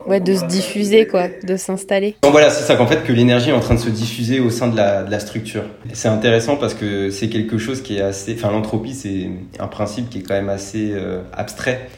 Ouais, 0.06 0.20
de 0.20 0.34
se 0.34 0.44
diffuser, 0.44 1.06
quoi, 1.06 1.28
de 1.42 1.56
s'installer. 1.56 2.16
Donc 2.22 2.32
voilà, 2.32 2.50
c'est 2.50 2.64
ça 2.64 2.76
qu'en 2.76 2.86
fait, 2.86 3.04
que 3.04 3.12
l'énergie 3.12 3.50
est 3.50 3.54
en 3.54 3.60
train 3.60 3.74
de 3.74 3.80
se 3.80 3.90
diffuser 3.90 4.40
au 4.40 4.50
sein 4.50 4.68
de 4.68 4.76
la, 4.76 5.02
de 5.02 5.10
la 5.10 5.20
structure. 5.20 5.64
C'est 5.92 6.08
intéressant 6.08 6.56
parce 6.56 6.74
que 6.74 7.10
c'est 7.10 7.28
quelque 7.28 7.58
chose 7.58 7.82
qui 7.82 7.96
est 7.96 8.02
assez. 8.02 8.34
Enfin, 8.34 8.50
l'entropie, 8.50 8.94
c'est 8.94 9.30
un 9.58 9.68
principe 9.68 10.10
qui 10.10 10.18
est 10.18 10.22
quand 10.22 10.34
même 10.34 10.48
assez 10.48 10.92
euh, 10.92 11.20
abstrait. 11.32 11.88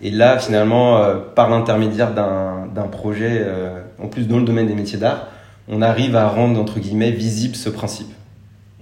Et 0.00 0.10
là, 0.10 0.38
finalement, 0.38 0.98
euh, 0.98 1.16
par 1.16 1.50
l'intermédiaire 1.50 2.12
d'un 2.14 2.88
projet, 2.90 3.42
euh, 3.44 3.80
en 4.00 4.06
plus 4.06 4.28
dans 4.28 4.38
le 4.38 4.44
domaine 4.44 4.68
des 4.68 4.74
métiers 4.74 4.98
d'art, 4.98 5.28
on 5.68 5.82
arrive 5.82 6.16
à 6.16 6.28
rendre, 6.28 6.60
entre 6.60 6.78
guillemets, 6.78 7.10
visible 7.10 7.56
ce 7.56 7.68
principe. 7.68 8.08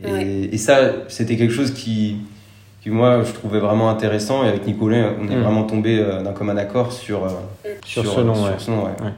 Et, 0.04 0.12
ouais. 0.12 0.48
et 0.52 0.58
ça, 0.58 0.92
c'était 1.08 1.36
quelque 1.36 1.54
chose 1.54 1.72
qui, 1.72 2.18
qui, 2.86 2.90
moi, 2.92 3.24
je 3.24 3.32
trouvais 3.32 3.58
vraiment 3.58 3.90
intéressant. 3.90 4.44
Et 4.44 4.48
avec 4.48 4.64
Nicolas, 4.64 5.12
on 5.20 5.28
est 5.28 5.34
mmh. 5.34 5.40
vraiment 5.40 5.64
tombé 5.64 5.98
euh, 5.98 6.22
d'un 6.22 6.32
commun 6.32 6.56
accord 6.56 6.92
sur, 6.92 7.24
euh, 7.24 7.28
sur, 7.84 8.02
sur, 8.02 8.12
ce 8.12 8.20
nom. 8.20 8.34
Sur 8.34 8.44
ouais. 8.44 8.52
ce 8.58 8.70
nom 8.70 8.84
ouais. 8.84 9.02
Ouais. 9.02 9.12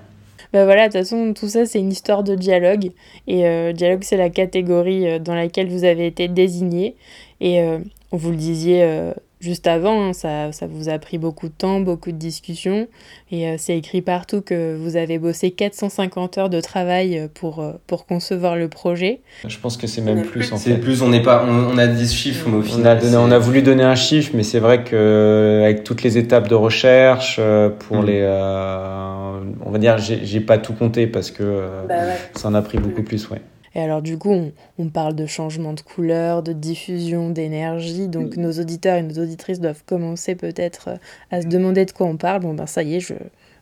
Ben 0.54 0.64
voilà, 0.64 0.88
de 0.88 0.92
toute 0.92 1.02
façon, 1.02 1.34
tout 1.34 1.48
ça, 1.48 1.66
c'est 1.66 1.78
une 1.78 1.92
histoire 1.92 2.22
de 2.22 2.34
dialogue. 2.34 2.90
Et 3.26 3.46
euh, 3.46 3.72
dialogue, 3.72 4.02
c'est 4.02 4.16
la 4.16 4.30
catégorie 4.30 5.20
dans 5.20 5.34
laquelle 5.34 5.68
vous 5.68 5.84
avez 5.84 6.06
été 6.06 6.28
désigné. 6.28 6.96
Et 7.42 7.62
vous 8.10 8.30
le 8.30 8.36
disiez 8.36 9.12
juste 9.40 9.66
avant, 9.66 10.08
hein, 10.08 10.12
ça, 10.12 10.52
ça 10.52 10.66
vous 10.66 10.88
a 10.88 10.98
pris 10.98 11.18
beaucoup 11.18 11.48
de 11.48 11.54
temps, 11.56 11.80
beaucoup 11.80 12.12
de 12.12 12.16
discussions. 12.16 12.88
Et 13.30 13.48
euh, 13.48 13.54
c'est 13.58 13.76
écrit 13.76 14.02
partout 14.02 14.40
que 14.40 14.76
vous 14.76 14.96
avez 14.96 15.18
bossé 15.18 15.50
450 15.50 16.38
heures 16.38 16.50
de 16.50 16.60
travail 16.60 17.28
pour, 17.34 17.60
euh, 17.60 17.72
pour 17.86 18.06
concevoir 18.06 18.56
le 18.56 18.68
projet. 18.68 19.20
Je 19.46 19.58
pense 19.58 19.76
que 19.76 19.86
c'est 19.86 20.00
même 20.00 20.22
plus 20.22 20.52
en 20.52 20.56
fait. 20.56 20.70
C'est 20.70 20.78
plus, 20.78 21.02
on 21.02 21.08
n'est 21.08 21.22
pas, 21.22 21.44
on, 21.46 21.74
on, 21.74 21.78
a 21.78 21.86
10 21.86 22.12
chiffres, 22.12 22.48
mais 22.48 22.56
au 22.56 22.60
on 22.60 22.62
final. 22.62 22.98
A 22.98 23.00
donné, 23.00 23.16
on 23.16 23.30
a 23.30 23.38
voulu 23.38 23.62
donner 23.62 23.84
un 23.84 23.94
chiffre, 23.94 24.32
mais 24.34 24.42
c'est 24.42 24.60
vrai 24.60 24.84
que 24.84 25.62
avec 25.64 25.84
toutes 25.84 26.02
les 26.02 26.18
étapes 26.18 26.48
de 26.48 26.54
recherche, 26.54 27.38
euh, 27.38 27.68
pour 27.70 28.02
mmh. 28.02 28.06
les. 28.06 28.20
Euh, 28.22 29.40
on 29.64 29.70
va 29.70 29.78
dire, 29.78 29.98
j'ai 29.98 30.40
pas 30.40 30.58
tout 30.58 30.72
compté 30.72 31.06
parce 31.06 31.30
que 31.30 31.68
bah 31.88 31.94
ouais. 31.94 32.16
ça 32.34 32.48
en 32.48 32.54
a 32.54 32.62
pris 32.62 32.78
beaucoup 32.78 33.02
mmh. 33.02 33.04
plus, 33.04 33.30
ouais. 33.30 33.40
Et 33.74 33.80
alors 33.80 34.02
du 34.02 34.18
coup, 34.18 34.34
on, 34.78 34.88
parle 34.88 35.14
de 35.14 35.26
changement 35.26 35.72
de 35.72 35.80
couleur, 35.80 36.42
de 36.42 36.52
diffusion 36.52 37.30
d'énergie, 37.30 38.08
donc 38.08 38.36
nos 38.36 38.52
auditeurs 38.52 38.96
et 38.96 39.02
nos 39.02 39.22
auditrices 39.22 39.60
doivent 39.60 39.84
commencer 39.84 40.34
peut-être 40.34 40.90
à 41.30 41.42
se 41.42 41.46
demander 41.46 41.84
de 41.84 41.92
quoi 41.92 42.06
on 42.06 42.16
parle. 42.16 42.40
Bon 42.40 42.54
ben 42.54 42.66
ça 42.66 42.82
y 42.82 42.96
est, 42.96 43.00
je, 43.00 43.14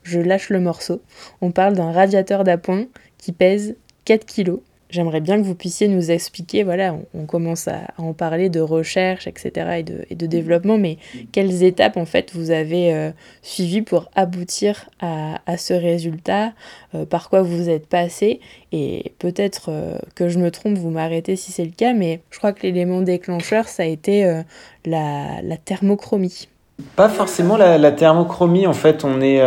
je 0.03 0.21
lâche 0.21 0.51
le 0.51 0.61
morceau. 0.61 1.03
On 1.41 1.51
parle 1.51 1.75
d'un 1.75 1.93
radiateur 1.93 2.45
d'appoint 2.45 2.87
qui 3.19 3.33
pèse 3.33 3.77
4 4.05 4.25
kilos 4.25 4.61
J'aimerais 4.89 5.21
bien 5.21 5.37
que 5.37 5.45
vous 5.45 5.57
puissiez 5.57 5.89
nous 5.89 6.13
expliquer, 6.13 6.63
voilà, 6.63 6.95
on, 7.13 7.27
commence 7.27 7.67
à, 7.67 7.81
en 7.99 8.13
parler 8.13 8.49
de 8.49 8.61
recherche, 8.61 9.27
etc., 9.27 9.83
et 10.09 10.15
de, 10.15 10.27
développement, 10.27 10.79
mais 10.79 10.99
quelles 11.33 11.65
étapes, 11.65 11.97
en 11.97 12.05
fait, 12.05 12.31
vous 12.35 12.53
avez 12.53 12.95
euh, 12.95 13.11
suivies 13.43 13.83
pour 13.83 14.09
aboutir 14.15 14.89
à, 15.01 15.57
ce 15.57 15.75
résultat, 15.75 16.53
euh, 16.95 17.05
par 17.05 17.31
quoi 17.31 17.43
vous 17.43 17.69
êtes 17.69 17.89
passé, 17.89 18.39
et 18.71 19.13
peut-être 19.19 19.71
euh, 19.71 19.99
que 20.15 20.29
je 20.29 20.39
me 20.39 20.53
trompe, 20.53 20.79
vous 20.79 20.91
m'arrêtez 20.91 21.35
si 21.35 21.51
c'est 21.51 21.65
le 21.65 21.73
cas, 21.73 21.93
mais 21.93 22.21
je 22.31 22.39
crois 22.39 22.53
que 22.53 22.63
l'élément 22.63 23.03
déclencheur, 23.03 23.67
ça 23.67 23.83
a 23.83 23.87
été 23.87 24.43
la, 24.85 25.41
thermochromie. 25.65 26.47
Pas 26.95 27.09
forcément 27.09 27.57
la, 27.57 27.77
la, 27.77 27.91
thermochromie, 27.91 28.69
en 28.69 28.73
fait, 28.73 29.05
on 29.05 29.21
est... 29.21 29.39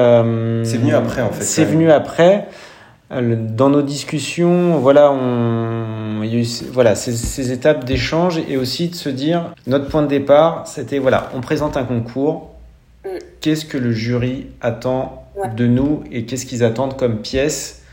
c'est 0.66 0.78
venu 0.78 0.94
après, 0.94 1.22
en 1.22 1.32
fait. 1.32 1.44
C'est 1.44 1.64
venu 1.64 1.90
après. 1.90 2.48
Euh, 3.12 3.36
dans 3.36 3.70
nos 3.70 3.82
discussions, 3.82 4.78
voilà, 4.80 5.12
on, 5.12 6.22
il 6.24 6.34
y 6.34 6.38
a 6.38 6.40
eu 6.42 6.48
voilà, 6.72 6.94
ces, 6.94 7.14
ces 7.14 7.52
étapes 7.52 7.84
d'échange 7.84 8.40
et 8.48 8.56
aussi 8.56 8.90
de 8.90 8.96
se 8.96 9.10
dire, 9.10 9.54
notre 9.66 9.88
point 9.88 10.04
de 10.04 10.08
départ, 10.08 10.68
c'était, 10.68 11.00
voilà, 11.00 11.32
on 11.36 11.42
présente 11.42 11.76
un 11.76 11.86
concours, 11.86 12.52
mm. 13.04 13.10
qu'est-ce 13.42 13.66
que 13.66 13.78
le 13.78 13.92
jury 13.92 14.48
attend 14.62 15.26
de 15.56 15.66
nous 15.66 16.04
et 16.12 16.26
qu'est-ce 16.26 16.46
qu'ils 16.46 16.64
attendent 16.64 16.98
comme 16.98 17.18
pièce? 17.18 17.84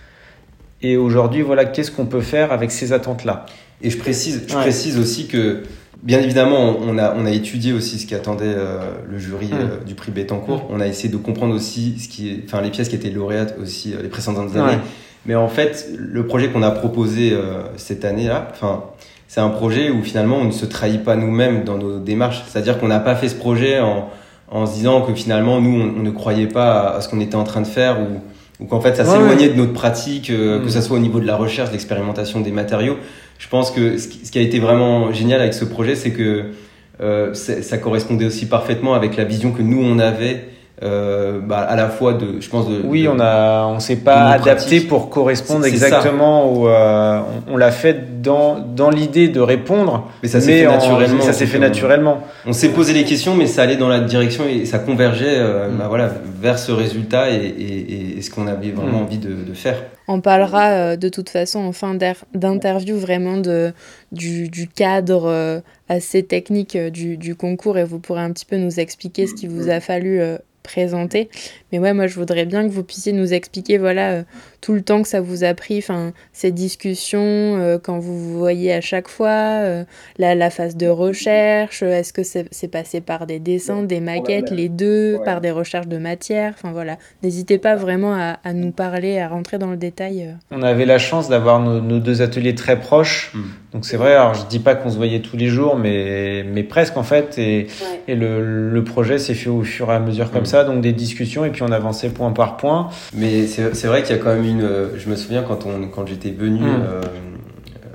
Et 0.83 0.99
aujourd'hui, 0.99 1.41
voilà, 1.41 1.65
qu'est-ce 1.65 1.91
qu'on 1.91 2.07
peut 2.07 2.21
faire 2.21 2.53
avec 2.53 2.71
ces 2.71 2.93
attentes-là? 2.93 3.47
Et 3.83 3.91
je 3.91 3.99
précise, 3.99 4.45
je 4.47 4.55
précise 4.55 4.99
aussi 4.99 5.27
que 5.29 5.63
Bien 6.03 6.21
évidemment, 6.21 6.77
on 6.81 6.99
a, 6.99 7.15
on 7.17 7.27
a 7.27 7.31
étudié 7.31 7.73
aussi 7.73 7.99
ce 7.99 8.07
qui 8.07 8.15
attendait 8.15 8.45
euh, 8.47 8.79
le 9.11 9.19
jury 9.19 9.49
mm. 9.49 9.55
euh, 9.55 9.85
du 9.85 9.95
prix 9.95 10.13
Bettencourt. 10.13 10.65
Mm. 10.65 10.75
On 10.75 10.81
a 10.81 10.87
essayé 10.87 11.09
de 11.09 11.17
comprendre 11.17 11.55
aussi 11.55 11.99
ce 11.99 12.09
qui 12.09 12.31
est, 12.31 12.43
enfin, 12.45 12.61
les 12.61 12.71
pièces 12.71 12.89
qui 12.89 12.97
étaient 12.97 13.11
lauréates 13.11 13.57
aussi 13.61 13.95
les 14.01 14.09
précédentes 14.09 14.55
années. 14.57 14.79
Mais 15.27 15.35
en 15.35 15.49
fait, 15.49 15.89
le 15.99 16.27
projet 16.27 16.49
qu'on 16.49 16.63
a 16.63 16.71
proposé 16.71 17.33
euh, 17.33 17.63
cette 17.77 18.05
année-là, 18.05 18.49
enfin, 18.53 18.85
c'est 19.27 19.41
un 19.41 19.49
projet 19.49 19.91
où 19.91 20.03
finalement 20.03 20.37
on 20.37 20.45
ne 20.45 20.53
se 20.53 20.67
trahit 20.67 21.03
pas 21.03 21.17
nous-mêmes 21.17 21.65
dans 21.65 21.77
nos 21.77 21.99
démarches. 21.99 22.45
C'est-à-dire 22.47 22.79
qu'on 22.79 22.89
n'a 22.89 23.01
pas 23.01 23.17
fait 23.17 23.29
ce 23.29 23.35
projet 23.35 23.81
en, 23.81 24.09
en 24.49 24.67
se 24.67 24.75
disant 24.75 25.03
que 25.03 25.13
finalement 25.15 25.61
nous 25.61 25.81
on, 25.81 26.03
ne 26.03 26.11
croyait 26.11 26.47
pas 26.47 26.91
à, 26.91 27.01
ce 27.01 27.09
qu'on 27.09 27.21
était 27.21 27.35
en 27.35 27.45
train 27.45 27.61
de 27.61 27.67
faire 27.67 27.99
ou, 28.01 28.21
ou 28.63 28.67
qu'en 28.67 28.81
fait 28.81 28.95
ça 28.95 29.05
s'éloignait 29.05 29.49
de 29.49 29.55
notre 29.55 29.73
pratique, 29.73 30.31
euh, 30.31 30.63
que 30.63 30.69
ça 30.69 30.79
mm. 30.79 30.83
soit 30.83 30.97
au 30.97 31.01
niveau 31.01 31.19
de 31.19 31.27
la 31.27 31.37
recherche, 31.37 31.71
de 31.71 31.75
l'expérimentation 31.75 32.41
des 32.41 32.53
matériaux. 32.53 32.97
Je 33.39 33.49
pense 33.49 33.71
que 33.71 33.99
ce 33.99 34.09
qui, 34.09 34.39
a 34.39 34.43
été 34.43 34.59
vraiment 34.59 35.13
génial 35.13 35.41
avec 35.41 35.55
ce 35.55 35.65
projet, 35.65 35.95
c'est 35.95 36.13
que 36.13 36.53
euh, 37.01 37.35
ça 37.35 37.79
correspondait 37.79 38.25
aussi 38.25 38.47
parfaitement 38.47 38.95
avec 38.95 39.17
la 39.17 39.25
vision 39.25 39.53
que 39.53 39.63
nous 39.63 39.83
on 39.83 39.99
avait 39.99 40.45
euh, 40.83 41.41
bah, 41.41 41.61
à 41.61 41.75
la 41.75 41.89
fois 41.89 42.13
de, 42.13 42.39
je 42.39 42.51
pense 42.51 42.69
de. 42.69 42.83
Oui, 42.85 43.09
on 43.09 43.19
a, 43.19 43.67
on 43.67 43.81
s'est 43.81 43.97
pas 43.97 44.29
adapté 44.29 44.81
pour 44.81 45.09
correspondre 45.09 45.65
exactement 45.65 46.53
où 46.53 46.69
euh, 46.69 47.21
on, 47.51 47.57
l'a 47.57 47.71
fait 47.71 48.21
dans 48.21 48.59
dans 48.59 48.91
l'idée 48.91 49.29
de 49.29 49.41
répondre. 49.41 50.11
Mais 50.23 50.29
ça 50.29 50.39
s'est 50.39 50.65
fait 50.65 50.67
naturellement. 50.67 51.23
Ça 51.23 51.33
s'est 51.33 51.47
fait 51.47 51.59
naturellement. 51.59 52.19
On, 52.47 52.53
s'est 52.53 52.69
posé 52.69 52.93
les 52.93 53.05
questions, 53.05 53.35
mais 53.35 53.47
ça 53.47 53.63
allait 53.63 53.77
dans 53.77 53.89
la 53.89 54.01
direction 54.01 54.45
et 54.47 54.67
ça 54.67 54.79
convergeait, 54.79 55.39
euh, 55.39 55.71
mm. 55.71 55.79
bah, 55.79 55.87
voilà, 55.89 56.13
vers 56.43 56.59
ce 56.59 56.73
résultat 56.73 57.31
et, 57.31 57.37
et, 57.37 58.19
et 58.19 58.23
ce 58.23 58.31
qu'on 58.31 58.47
avait 58.47 58.71
vraiment 58.71 58.99
mm. 58.99 59.03
envie 59.03 59.19
de, 59.19 59.33
de, 59.33 59.55
faire. 59.55 59.83
On 60.09 60.21
parlera 60.21 60.69
euh, 60.73 60.97
de 60.97 61.09
toute 61.09 61.31
façon 61.31 61.61
en 61.61 61.73
fin 61.73 61.97
d'interview 62.35 62.99
vraiment 62.99 63.39
de, 63.39 63.73
du, 64.13 64.51
du 64.51 64.69
cadre 64.69 65.63
assez 65.89 66.23
technique 66.23 66.77
du, 66.77 67.17
du, 67.17 67.35
concours 67.35 67.79
et 67.79 67.85
vous 67.85 67.99
pourrez 67.99 68.21
un 68.21 68.33
petit 68.33 68.45
peu 68.45 68.57
nous 68.57 68.79
expliquer 68.79 69.27
ce 69.27 69.35
qui 69.35 69.47
vous 69.47 69.71
a 69.71 69.81
fallu 69.81 70.21
présenter. 70.67 71.31
Mais 71.71 71.79
ouais, 71.79 71.95
moi 71.95 72.07
je 72.07 72.17
voudrais 72.17 72.45
bien 72.45 72.67
que 72.67 72.73
vous 72.73 72.83
puissiez 72.83 73.13
nous 73.13 73.33
expliquer 73.33 73.79
voilà 73.79 74.11
euh, 74.11 74.23
tout 74.67 74.73
le 74.73 74.83
temps 74.83 75.01
que 75.01 75.07
ça 75.07 75.21
vous 75.21 75.45
a 75.45 75.55
pris, 75.55 75.79
enfin 75.79 76.13
ces 76.33 76.51
discussions 76.51 77.21
euh, 77.23 77.79
quand 77.81 78.01
vous 78.01 78.19
vous 78.19 78.37
voyez 78.37 78.73
à 78.73 78.81
chaque 78.81 79.07
fois, 79.07 79.29
euh, 79.29 79.85
la, 80.19 80.35
la, 80.35 80.51
phase 80.51 80.77
de 80.77 80.89
recherche, 80.89 81.85
est-ce 81.85 82.13
que 82.13 82.23
c'est 82.25 82.69
passé 82.69 83.01
par 83.01 83.29
des 83.29 83.39
dessins, 83.39 83.85
des 83.85 84.01
maquettes, 84.01 84.51
les 84.51 84.69
deux, 84.69 85.21
par 85.25 85.41
des 85.41 85.53
recherches 85.53 85.87
de 85.87 85.99
matière, 85.99 86.53
enfin 86.57 86.73
voilà. 86.73 86.97
N'hésitez 87.23 87.59
pas 87.59 87.77
vraiment 87.77 88.15
à, 88.15 88.41
à, 88.43 88.53
nous 88.55 88.73
parler, 88.73 89.21
à 89.21 89.29
rentrer 89.29 89.59
dans 89.59 89.71
le 89.71 89.77
détail. 89.77 90.35
On 90.51 90.63
avait 90.63 90.85
la 90.85 90.99
chance 90.99 91.29
d'avoir 91.29 91.61
nos, 91.61 92.01
deux 92.01 92.21
ateliers 92.21 92.57
très 92.57 92.81
proches, 92.81 93.31
mm. 93.35 93.43
donc 93.73 93.85
c'est 93.85 93.97
vrai. 93.97 94.15
Alors 94.15 94.35
je 94.35 94.47
dis 94.47 94.59
pas 94.59 94.75
qu'on 94.75 94.91
se 94.91 94.97
voyait 94.97 95.21
tous 95.21 95.37
les 95.37 95.47
jours, 95.47 95.77
mais 95.77 96.45
mais 96.45 96.65
presque 96.65 96.97
en 96.97 97.05
fait, 97.05 97.39
et, 97.39 97.69
et 98.09 98.17
le, 98.17 98.69
le 98.69 98.83
projet 98.83 99.19
s'est 99.19 99.35
fait 99.35 99.49
au 99.49 99.63
fur 99.63 99.93
et 99.93 99.95
à 99.95 100.01
mesure 100.01 100.33
comme 100.33 100.43
mm. 100.43 100.47
ça, 100.47 100.65
donc 100.65 100.81
des 100.81 100.93
discussions 100.93 101.45
et 101.45 101.51
puis 101.51 101.63
on 101.63 101.71
avançait 101.71 102.09
point 102.09 102.33
par 102.33 102.57
point. 102.57 102.89
Mais 103.15 103.47
c'est 103.47 103.87
vrai 103.87 104.03
qu'il 104.03 104.17
y 104.17 104.19
a 104.19 104.21
quand 104.21 104.35
même 104.35 104.45
une. 104.45 104.56
Je 104.61 105.09
me 105.09 105.17
souviens 105.17 105.43
quand, 105.43 105.67
on, 105.67 105.89
quand 105.89 106.07
j'étais 106.07 106.31
venu 106.31 106.61
hmm. 106.61 106.83
euh, 106.89 107.01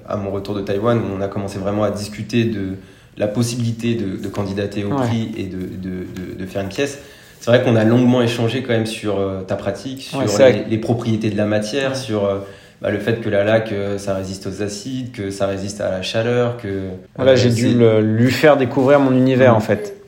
à 0.07 0.17
mon 0.17 0.31
retour 0.31 0.55
de 0.55 0.61
Taïwan, 0.61 1.01
on 1.15 1.21
a 1.21 1.27
commencé 1.27 1.59
vraiment 1.59 1.83
à 1.83 1.91
discuter 1.91 2.45
de 2.45 2.75
la 3.17 3.27
possibilité 3.27 3.95
de, 3.95 4.27
candidater 4.27 4.83
au 4.83 4.95
prix 4.95 5.31
et 5.37 5.43
de, 5.43 5.57
de, 5.57 6.35
de, 6.37 6.45
faire 6.45 6.61
une 6.61 6.69
pièce. 6.69 6.99
C'est 7.39 7.49
vrai 7.49 7.61
qu'on 7.63 7.75
a 7.75 7.83
longuement 7.83 8.21
échangé 8.21 8.63
quand 8.63 8.73
même 8.73 8.85
sur 8.85 9.19
euh, 9.19 9.41
ta 9.41 9.55
pratique, 9.55 10.01
sur 10.01 10.21
les, 10.69 10.77
propriétés 10.77 11.29
de 11.29 11.37
la 11.37 11.45
matière, 11.45 11.95
sur 11.95 12.25
euh, 12.25 12.39
bah, 12.81 12.89
le 12.89 12.99
fait 12.99 13.21
que 13.21 13.29
la 13.29 13.43
laque, 13.43 13.73
ça 13.97 14.15
résiste 14.15 14.47
aux 14.47 14.61
acides, 14.61 15.11
que 15.11 15.29
ça 15.29 15.47
résiste 15.47 15.81
à 15.81 15.89
la 15.91 16.01
chaleur, 16.01 16.57
que... 16.57 16.89
Voilà, 17.15 17.35
j'ai 17.35 17.49
dû 17.49 17.75
lui 18.01 18.31
faire 18.31 18.57
découvrir 18.57 18.99
mon 18.99 19.11
univers 19.11 19.53
hmm. 19.53 19.57
en 19.57 19.61
fait 19.61 20.00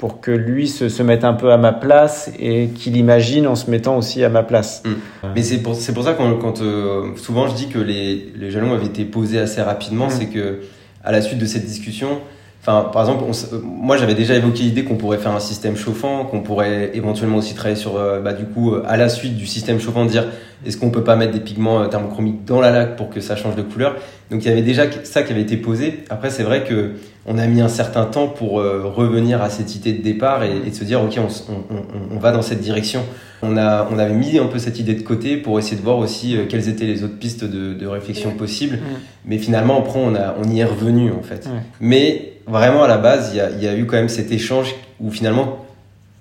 pour 0.00 0.22
que 0.22 0.30
lui 0.30 0.66
se, 0.66 0.88
se, 0.88 1.02
mette 1.02 1.24
un 1.24 1.34
peu 1.34 1.52
à 1.52 1.58
ma 1.58 1.74
place 1.74 2.32
et 2.38 2.68
qu'il 2.68 2.96
imagine 2.96 3.46
en 3.46 3.54
se 3.54 3.70
mettant 3.70 3.98
aussi 3.98 4.24
à 4.24 4.30
ma 4.30 4.42
place. 4.42 4.82
Mm. 4.86 5.28
Mais 5.34 5.42
c'est 5.42 5.58
pour, 5.58 5.76
pour 5.78 6.04
ça 6.04 6.14
quand, 6.14 6.38
quand 6.38 6.62
euh, 6.62 7.14
souvent 7.16 7.46
je 7.48 7.54
dis 7.54 7.68
que 7.68 7.78
les, 7.78 8.32
les, 8.34 8.50
jalons 8.50 8.72
avaient 8.72 8.86
été 8.86 9.04
posés 9.04 9.38
assez 9.38 9.60
rapidement, 9.60 10.06
mm. 10.06 10.10
c'est 10.10 10.26
que 10.28 10.60
à 11.04 11.12
la 11.12 11.20
suite 11.20 11.38
de 11.38 11.44
cette 11.44 11.66
discussion, 11.66 12.22
Enfin, 12.70 12.88
par 12.90 13.02
exemple, 13.02 13.24
moi 13.64 13.96
j'avais 13.96 14.14
déjà 14.14 14.34
évoqué 14.34 14.62
l'idée 14.62 14.84
qu'on 14.84 14.96
pourrait 14.96 15.18
faire 15.18 15.32
un 15.32 15.40
système 15.40 15.76
chauffant, 15.76 16.24
qu'on 16.24 16.40
pourrait 16.40 16.90
éventuellement 16.94 17.38
aussi 17.38 17.54
travailler 17.54 17.80
sur, 17.80 17.96
euh, 17.96 18.20
bah, 18.20 18.32
du 18.32 18.44
coup, 18.44 18.74
euh, 18.74 18.84
à 18.86 18.96
la 18.96 19.08
suite 19.08 19.36
du 19.36 19.46
système 19.46 19.80
chauffant, 19.80 20.04
dire 20.04 20.26
est-ce 20.64 20.76
qu'on 20.76 20.90
peut 20.90 21.04
pas 21.04 21.16
mettre 21.16 21.32
des 21.32 21.40
pigments 21.40 21.88
thermochromiques 21.88 22.44
dans 22.44 22.60
la 22.60 22.70
laque 22.70 22.96
pour 22.96 23.08
que 23.08 23.20
ça 23.20 23.34
change 23.34 23.56
de 23.56 23.62
couleur? 23.62 23.96
Donc 24.30 24.44
il 24.44 24.48
y 24.48 24.52
avait 24.52 24.62
déjà 24.62 24.84
ça 25.04 25.22
qui 25.22 25.32
avait 25.32 25.40
été 25.40 25.56
posé. 25.56 26.04
Après, 26.10 26.30
c'est 26.30 26.42
vrai 26.42 26.64
que 26.64 26.92
on 27.26 27.38
a 27.38 27.46
mis 27.46 27.60
un 27.60 27.68
certain 27.68 28.04
temps 28.04 28.28
pour 28.28 28.60
euh, 28.60 28.82
revenir 28.84 29.42
à 29.42 29.50
cette 29.50 29.74
idée 29.74 29.92
de 29.92 30.02
départ 30.02 30.42
et, 30.42 30.56
et 30.66 30.70
de 30.70 30.74
se 30.74 30.84
dire 30.84 31.02
ok 31.02 31.18
on, 31.18 31.54
on, 31.74 32.16
on, 32.16 32.18
va 32.18 32.32
dans 32.32 32.42
cette 32.42 32.60
direction. 32.60 33.00
On, 33.42 33.56
a, 33.56 33.88
on 33.90 33.98
avait 33.98 34.14
mis 34.14 34.38
un 34.38 34.46
peu 34.46 34.58
cette 34.58 34.78
idée 34.78 34.94
de 34.94 35.02
côté 35.02 35.36
pour 35.36 35.58
essayer 35.58 35.76
de 35.76 35.82
voir 35.82 35.98
aussi 35.98 36.36
euh, 36.36 36.44
quelles 36.48 36.68
étaient 36.68 36.86
les 36.86 37.04
autres 37.04 37.18
pistes 37.18 37.44
de, 37.44 37.74
de 37.74 37.86
réflexion 37.86 38.32
possibles. 38.32 38.78
Mais 39.24 39.38
finalement 39.38 39.78
après 39.78 39.98
on, 39.98 40.14
a, 40.14 40.36
on 40.42 40.48
y 40.50 40.60
est 40.60 40.64
revenu 40.64 41.10
en 41.12 41.22
fait. 41.22 41.48
Mais 41.80 42.29
vraiment 42.46 42.82
à 42.84 42.88
la 42.88 42.98
base 42.98 43.30
il 43.32 43.38
y 43.38 43.40
a, 43.40 43.50
y 43.50 43.68
a, 43.68 43.76
eu 43.76 43.86
quand 43.86 43.96
même 43.96 44.08
cet 44.08 44.32
échange 44.32 44.74
où 45.00 45.10
finalement 45.10 45.64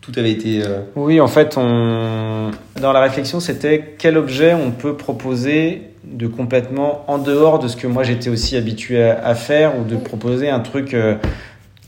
tout 0.02 0.12
avait 0.18 0.32
été... 0.32 0.62
Euh, 0.64 0.80
oui 0.96 1.20
en 1.20 1.28
fait 1.28 1.58
on... 1.58 2.52
dans 2.82 2.94
la 2.94 3.02
réflexion 3.02 3.40
c'était 3.40 3.96
quel 3.98 4.18
objet 4.18 4.54
on 4.54 4.72
peut 4.72 4.96
proposer 4.96 5.90
de 6.04 6.28
complètement 6.28 7.04
en 7.08 7.18
dehors 7.18 7.60
de 7.60 7.68
ce 7.68 7.76
que 7.76 7.88
moi 7.88 8.04
j'étais 8.04 8.30
aussi 8.30 8.56
habitué 8.56 9.04
à, 9.04 9.36
faire 9.36 9.78
ou 9.78 9.84
de 9.84 9.96
proposer 9.96 10.50
un 10.50 10.60
truc 10.60 10.94
euh, 10.94 11.16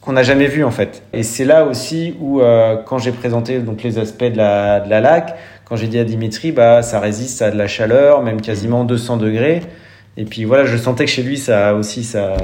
qu'on 0.02 0.14
n'a 0.14 0.24
jamais 0.24 0.48
vu 0.48 0.64
en 0.64 0.72
fait. 0.72 1.04
Et 1.14 1.24
c'est 1.24 1.46
là 1.46 1.66
aussi 1.66 2.16
où 2.20 2.42
euh, 2.42 2.76
quand 2.86 2.98
j'ai 2.98 3.12
présenté 3.12 3.60
donc 3.60 3.84
les 3.84 3.98
aspects 3.98 4.24
de 4.24 4.38
la, 4.38 4.80
de 4.82 4.90
la 4.90 5.00
laque, 5.00 5.36
quand 5.66 5.76
j'ai 5.76 5.88
dit 5.88 6.00
à 6.00 6.04
Dimitri 6.04 6.52
bah 6.52 6.82
ça 6.82 7.00
résiste 7.00 7.42
à 7.42 7.52
de 7.52 7.58
la 7.58 7.68
chaleur, 7.68 8.22
même 8.22 8.42
quasiment 8.42 8.84
200 8.84 9.18
degrés. 9.18 9.62
Et 10.18 10.26
puis 10.26 10.44
voilà, 10.44 10.66
je 10.66 10.76
sentais 10.76 11.06
que 11.06 11.12
chez 11.12 11.24
lui 11.24 11.38
ça 11.38 11.74
aussi 11.74 12.04
ça 12.04 12.36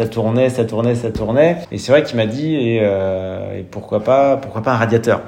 ça 0.00 0.08
tournait, 0.08 0.48
ça 0.48 0.64
tournait, 0.64 0.94
ça 0.94 1.10
tournait. 1.10 1.58
Et 1.70 1.76
c'est 1.76 1.92
vrai 1.92 2.02
qu'il 2.02 2.16
m'a 2.16 2.24
dit 2.24 2.54
et, 2.54 2.80
euh, 2.82 3.58
et 3.58 3.62
pourquoi 3.62 4.02
pas 4.02 4.38
pourquoi 4.38 4.62
pas 4.62 4.72
un 4.72 4.76
radiateur. 4.76 5.20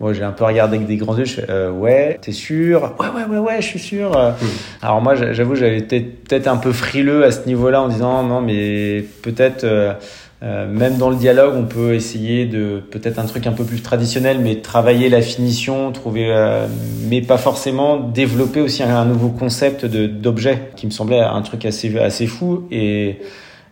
Moi, 0.00 0.12
j'ai 0.12 0.22
un 0.22 0.32
peu 0.32 0.44
regardé 0.44 0.76
avec 0.76 0.86
des 0.86 0.96
grands 0.96 1.16
yeux. 1.16 1.24
Je 1.24 1.36
fais, 1.36 1.46
euh, 1.48 1.70
ouais, 1.70 2.18
t'es 2.20 2.32
sûr? 2.32 2.94
Ouais, 3.00 3.06
ouais, 3.06 3.24
ouais, 3.24 3.38
ouais, 3.38 3.62
je 3.62 3.66
suis 3.66 3.78
sûr. 3.78 4.10
Hmm. 4.10 4.44
Alors 4.82 5.00
moi, 5.00 5.14
j'avoue, 5.14 5.54
j'avais 5.54 5.80
peut-être 5.80 6.46
un 6.46 6.58
peu 6.58 6.72
frileux 6.72 7.24
à 7.24 7.30
ce 7.30 7.46
niveau-là 7.46 7.80
en 7.80 7.88
disant 7.88 8.22
non, 8.22 8.42
mais 8.42 9.02
peut-être 9.22 9.64
euh, 9.64 9.94
euh, 10.42 10.70
même 10.70 10.98
dans 10.98 11.08
le 11.08 11.16
dialogue, 11.16 11.54
on 11.56 11.64
peut 11.64 11.94
essayer 11.94 12.44
de 12.44 12.82
peut-être 12.90 13.18
un 13.18 13.24
truc 13.24 13.46
un 13.46 13.52
peu 13.52 13.64
plus 13.64 13.80
traditionnel, 13.80 14.40
mais 14.42 14.56
travailler 14.56 15.08
la 15.08 15.22
finition, 15.22 15.90
trouver, 15.92 16.26
euh, 16.28 16.66
mais 17.08 17.22
pas 17.22 17.38
forcément 17.38 17.96
développer 17.96 18.60
aussi 18.60 18.82
un, 18.82 18.94
un 18.94 19.06
nouveau 19.06 19.30
concept 19.30 19.86
d'objet 19.86 20.68
qui 20.76 20.84
me 20.84 20.90
semblait 20.90 21.20
un 21.20 21.40
truc 21.40 21.64
assez 21.64 21.98
assez 21.98 22.26
fou 22.26 22.68
et 22.70 23.20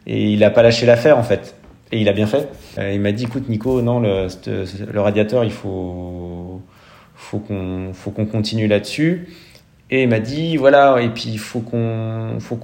et 0.07 0.33
il 0.33 0.45
a 0.45 0.51
pas 0.51 0.63
lâché 0.63 0.87
l'affaire 0.87 1.19
en 1.19 1.23
fait. 1.23 1.55
Et 1.93 2.01
il 2.01 2.09
a 2.09 2.13
bien 2.13 2.27
fait. 2.27 2.49
Euh, 2.79 2.93
il 2.93 3.01
m'a 3.01 3.13
dit, 3.13 3.25
écoute 3.25 3.49
Nico, 3.49 3.81
non, 3.83 4.01
le, 4.01 4.29
radiateur, 5.01 5.45
il 5.45 5.53
faut, 5.53 6.61
qu'on 7.31 7.93
continue 8.31 8.67
là-dessus. 8.67 9.29
Et 9.91 10.03
il 10.03 10.09
m'a 10.09 10.19
dit, 10.19 10.57
voilà, 10.57 11.01
et 11.01 11.09
puis 11.09 11.27
il 11.29 11.39
faut 11.39 11.61
qu'on... 11.61 12.41
Faut 12.41 12.59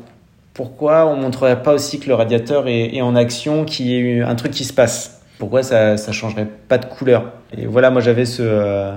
pourquoi 0.53 1.07
on 1.07 1.16
montrerait 1.16 1.62
pas 1.62 1.72
aussi 1.72 2.00
que 2.00 2.09
le 2.09 2.14
radiateur 2.14 2.66
est, 2.66 3.00
en 3.00 3.14
action, 3.14 3.64
qu'il 3.64 3.87
y 3.87 3.94
ait 3.94 4.20
un 4.20 4.35
truc 4.35 4.53
qui 4.53 4.64
se 4.64 4.72
passe? 4.72 5.22
Pourquoi 5.38 5.62
ça 5.62 5.94
ne 5.94 6.12
changerait 6.12 6.48
pas 6.68 6.76
de 6.76 6.85
couleur? 6.85 7.33
Et 7.57 7.66
voilà, 7.66 7.90
moi 7.90 8.00
j'avais 8.03 8.26
ce, 8.26 8.92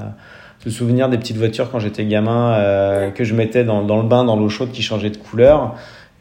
ce, 0.64 0.70
souvenir 0.70 1.10
des 1.10 1.18
petites 1.18 1.38
voitures 1.38 1.72
quand 1.72 1.80
j'étais 1.80 2.06
gamin 2.06 2.56
euh, 2.56 3.12
que 3.12 3.24
je 3.24 3.34
mettais 3.34 3.64
dans, 3.64 3.84
dans 3.84 4.02
le 4.02 4.08
bain, 4.08 4.26
dans 4.26 4.36
l'eau 4.36 4.50
chaude 4.50 4.72
qui 4.72 4.82
changeait 4.82 5.12
de 5.12 5.18
couleur. 5.18 5.76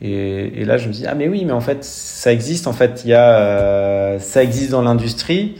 Et, 0.04 0.60
et, 0.60 0.64
là, 0.64 0.78
je 0.78 0.88
me 0.88 0.92
dis 0.92 1.04
ah 1.06 1.14
mais 1.14 1.28
oui, 1.28 1.44
mais 1.46 1.52
en 1.52 1.60
fait, 1.60 1.84
ça 1.84 2.32
existe. 2.32 2.66
En 2.66 2.72
fait, 2.72 3.02
il 3.04 3.10
y 3.10 3.14
a, 3.14 3.36
euh, 3.36 4.18
ça 4.18 4.42
existe 4.42 4.72
dans 4.72 4.82
l'industrie. 4.82 5.56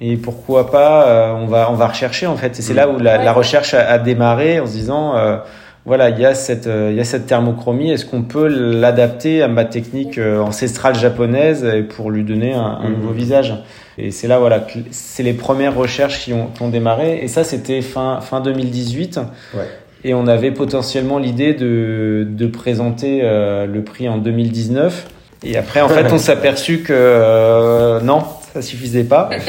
Et 0.00 0.16
pourquoi 0.16 0.70
pas 0.70 1.06
euh, 1.06 1.32
On 1.34 1.46
va, 1.46 1.70
on 1.70 1.74
va 1.74 1.88
rechercher 1.88 2.26
en 2.26 2.36
fait. 2.36 2.58
Et 2.58 2.62
c'est 2.62 2.74
là 2.74 2.88
où 2.88 2.98
la, 2.98 3.22
la 3.22 3.32
recherche 3.32 3.74
a, 3.74 3.86
a, 3.86 3.98
démarré 3.98 4.58
en 4.58 4.66
se 4.66 4.72
disant 4.72 5.16
euh, 5.16 5.36
voilà, 5.84 6.08
il 6.08 6.18
y 6.18 6.24
a 6.24 6.34
cette, 6.34 6.66
il 6.66 6.96
y 6.96 7.00
a 7.00 7.04
cette 7.04 7.26
thermochromie. 7.26 7.90
Est-ce 7.90 8.06
qu'on 8.06 8.22
peut 8.22 8.48
l'adapter 8.48 9.42
à 9.42 9.48
ma 9.48 9.66
technique 9.66 10.18
ancestrale 10.18 10.94
japonaise 10.94 11.66
pour 11.90 12.10
lui 12.10 12.24
donner 12.24 12.54
un, 12.54 12.78
un 12.82 12.88
nouveau 12.88 13.10
mhm. 13.10 13.16
visage? 13.16 13.54
Et 13.98 14.10
c'est 14.10 14.26
là, 14.26 14.38
voilà, 14.38 14.66
c'est 14.90 15.22
les 15.22 15.34
premières 15.34 15.74
recherches 15.74 16.24
qui 16.24 16.32
ont, 16.32 16.46
qui 16.46 16.62
ont 16.62 16.70
démarré. 16.70 17.18
Et 17.22 17.28
ça, 17.28 17.44
c'était 17.44 17.82
fin, 17.82 18.20
fin 18.20 18.40
2018. 18.40 19.20
Ouais. 19.54 19.64
Et 20.04 20.14
on 20.14 20.26
avait 20.26 20.50
potentiellement 20.50 21.18
l'idée 21.18 21.54
de, 21.54 22.26
de 22.28 22.46
présenter 22.46 23.20
euh, 23.22 23.66
le 23.66 23.84
prix 23.84 24.08
en 24.08 24.18
2019. 24.18 25.06
Et 25.44 25.56
après, 25.56 25.80
en 25.80 25.88
fait, 25.88 26.12
on 26.12 26.18
s'est 26.18 26.32
aperçu 26.32 26.78
que 26.78 26.92
euh, 26.92 28.00
non, 28.00 28.22
ça 28.52 28.62
suffisait 28.62 29.04
pas. 29.04 29.30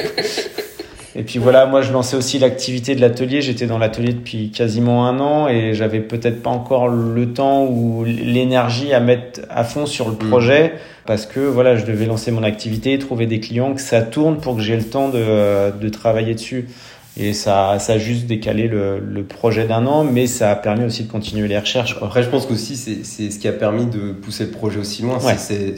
Et 1.15 1.21
puis 1.21 1.37
voilà, 1.37 1.67
moi 1.67 1.83
je 1.83 1.91
lançais 1.93 2.17
aussi 2.17 2.39
l'activité 2.39 2.95
de 2.95 3.01
l'atelier. 3.01 3.41
J'étais 3.41 3.67
dans 3.67 3.77
l'atelier 3.77 4.13
depuis 4.13 4.49
quasiment 4.49 5.07
un 5.07 5.19
an 5.19 5.47
et 5.47 5.75
j'avais 5.75 5.99
peut-être 5.99 6.41
pas 6.41 6.49
encore 6.49 6.87
le 6.87 7.33
temps 7.33 7.65
ou 7.65 8.03
l'énergie 8.03 8.93
à 8.93 8.99
mettre 8.99 9.41
à 9.49 9.63
fond 9.63 9.85
sur 9.85 10.07
le 10.09 10.15
mm. 10.15 10.29
projet 10.29 10.73
parce 11.05 11.27
que 11.27 11.39
voilà, 11.39 11.75
je 11.75 11.85
devais 11.85 12.05
lancer 12.05 12.31
mon 12.31 12.41
activité, 12.41 12.97
trouver 12.97 13.27
des 13.27 13.39
clients, 13.39 13.73
que 13.73 13.81
ça 13.81 14.01
tourne 14.01 14.37
pour 14.37 14.55
que 14.55 14.61
j'ai 14.63 14.75
le 14.75 14.83
temps 14.83 15.09
de, 15.09 15.71
de 15.77 15.89
travailler 15.89 16.33
dessus. 16.33 16.67
Et 17.15 17.33
ça, 17.33 17.77
ça 17.77 17.93
a 17.93 17.97
juste 17.99 18.25
décalé 18.25 18.67
le, 18.67 18.99
le 18.99 19.23
projet 19.23 19.67
d'un 19.67 19.85
an, 19.85 20.03
mais 20.03 20.25
ça 20.25 20.49
a 20.49 20.55
permis 20.55 20.83
aussi 20.83 21.03
de 21.03 21.11
continuer 21.11 21.47
les 21.47 21.59
recherches. 21.59 21.97
Quoi. 21.97 22.07
Après, 22.07 22.23
je 22.23 22.29
pense 22.29 22.47
qu'aussi, 22.47 22.75
c'est 22.75 23.29
ce 23.29 23.37
qui 23.37 23.47
a 23.47 23.51
permis 23.51 23.85
de 23.85 24.13
pousser 24.13 24.45
le 24.45 24.51
projet 24.51 24.79
aussi 24.79 25.03
loin. 25.03 25.19
Ouais. 25.19 25.35
C'est 25.37 25.75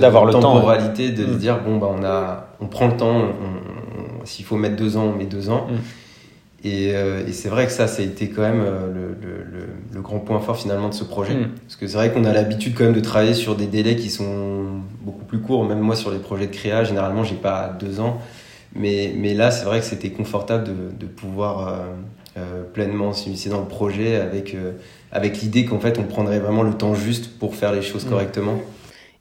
d'avoir 0.00 0.24
le 0.24 0.32
temps. 0.32 0.40
temporalité 0.40 1.10
de 1.10 1.26
mm. 1.26 1.38
dire, 1.38 1.60
bon, 1.64 1.78
bah, 1.78 1.88
on, 1.90 2.04
a, 2.04 2.48
on 2.60 2.66
prend 2.66 2.86
le 2.86 2.96
temps, 2.96 3.22
s'il 4.24 4.44
faut 4.44 4.56
mettre 4.56 4.76
deux 4.76 4.96
ans, 4.96 5.12
on 5.12 5.16
met 5.16 5.26
deux 5.26 5.50
ans. 5.50 5.66
Mm. 5.68 5.74
Et, 6.64 6.90
euh, 6.94 7.26
et 7.26 7.32
c'est 7.32 7.48
vrai 7.48 7.66
que 7.66 7.72
ça, 7.72 7.86
ça 7.86 8.02
a 8.02 8.04
été 8.04 8.30
quand 8.30 8.42
même 8.42 8.60
euh, 8.60 8.86
le, 8.92 9.28
le, 9.28 9.68
le, 9.94 10.00
grand 10.00 10.18
point 10.18 10.40
fort 10.40 10.56
finalement 10.56 10.88
de 10.88 10.94
ce 10.94 11.04
projet. 11.04 11.34
Mm. 11.34 11.50
Parce 11.66 11.76
que 11.76 11.86
c'est 11.88 11.96
vrai 11.96 12.12
qu'on 12.12 12.24
a 12.24 12.32
l'habitude 12.32 12.74
quand 12.76 12.84
même 12.84 12.94
de 12.94 13.00
travailler 13.00 13.34
sur 13.34 13.56
des 13.56 13.66
délais 13.66 13.96
qui 13.96 14.10
sont 14.10 14.64
beaucoup 15.02 15.24
plus 15.24 15.38
courts. 15.40 15.64
Même 15.64 15.80
moi, 15.80 15.96
sur 15.96 16.12
les 16.12 16.18
projets 16.18 16.46
de 16.46 16.54
créa, 16.54 16.84
généralement, 16.84 17.24
j'ai 17.24 17.36
pas 17.36 17.76
deux 17.80 17.98
ans. 18.00 18.18
Mais, 18.74 19.12
mais 19.16 19.34
là, 19.34 19.50
c'est 19.50 19.64
vrai 19.64 19.80
que 19.80 19.86
c'était 19.86 20.10
confortable 20.10 20.64
de, 20.64 20.74
de 20.98 21.06
pouvoir 21.06 21.68
euh, 21.68 21.94
euh 22.36 22.62
pleinement 22.64 23.12
s'initier 23.12 23.50
dans 23.50 23.60
le 23.60 23.68
projet 23.68 24.16
avec, 24.16 24.54
euh, 24.54 24.72
avec 25.10 25.40
l'idée 25.40 25.64
qu'en 25.64 25.80
fait, 25.80 25.98
on 25.98 26.04
prendrait 26.04 26.38
vraiment 26.38 26.62
le 26.62 26.74
temps 26.74 26.94
juste 26.94 27.38
pour 27.38 27.54
faire 27.54 27.72
les 27.72 27.82
choses 27.82 28.06
mmh. 28.06 28.10
correctement. 28.10 28.58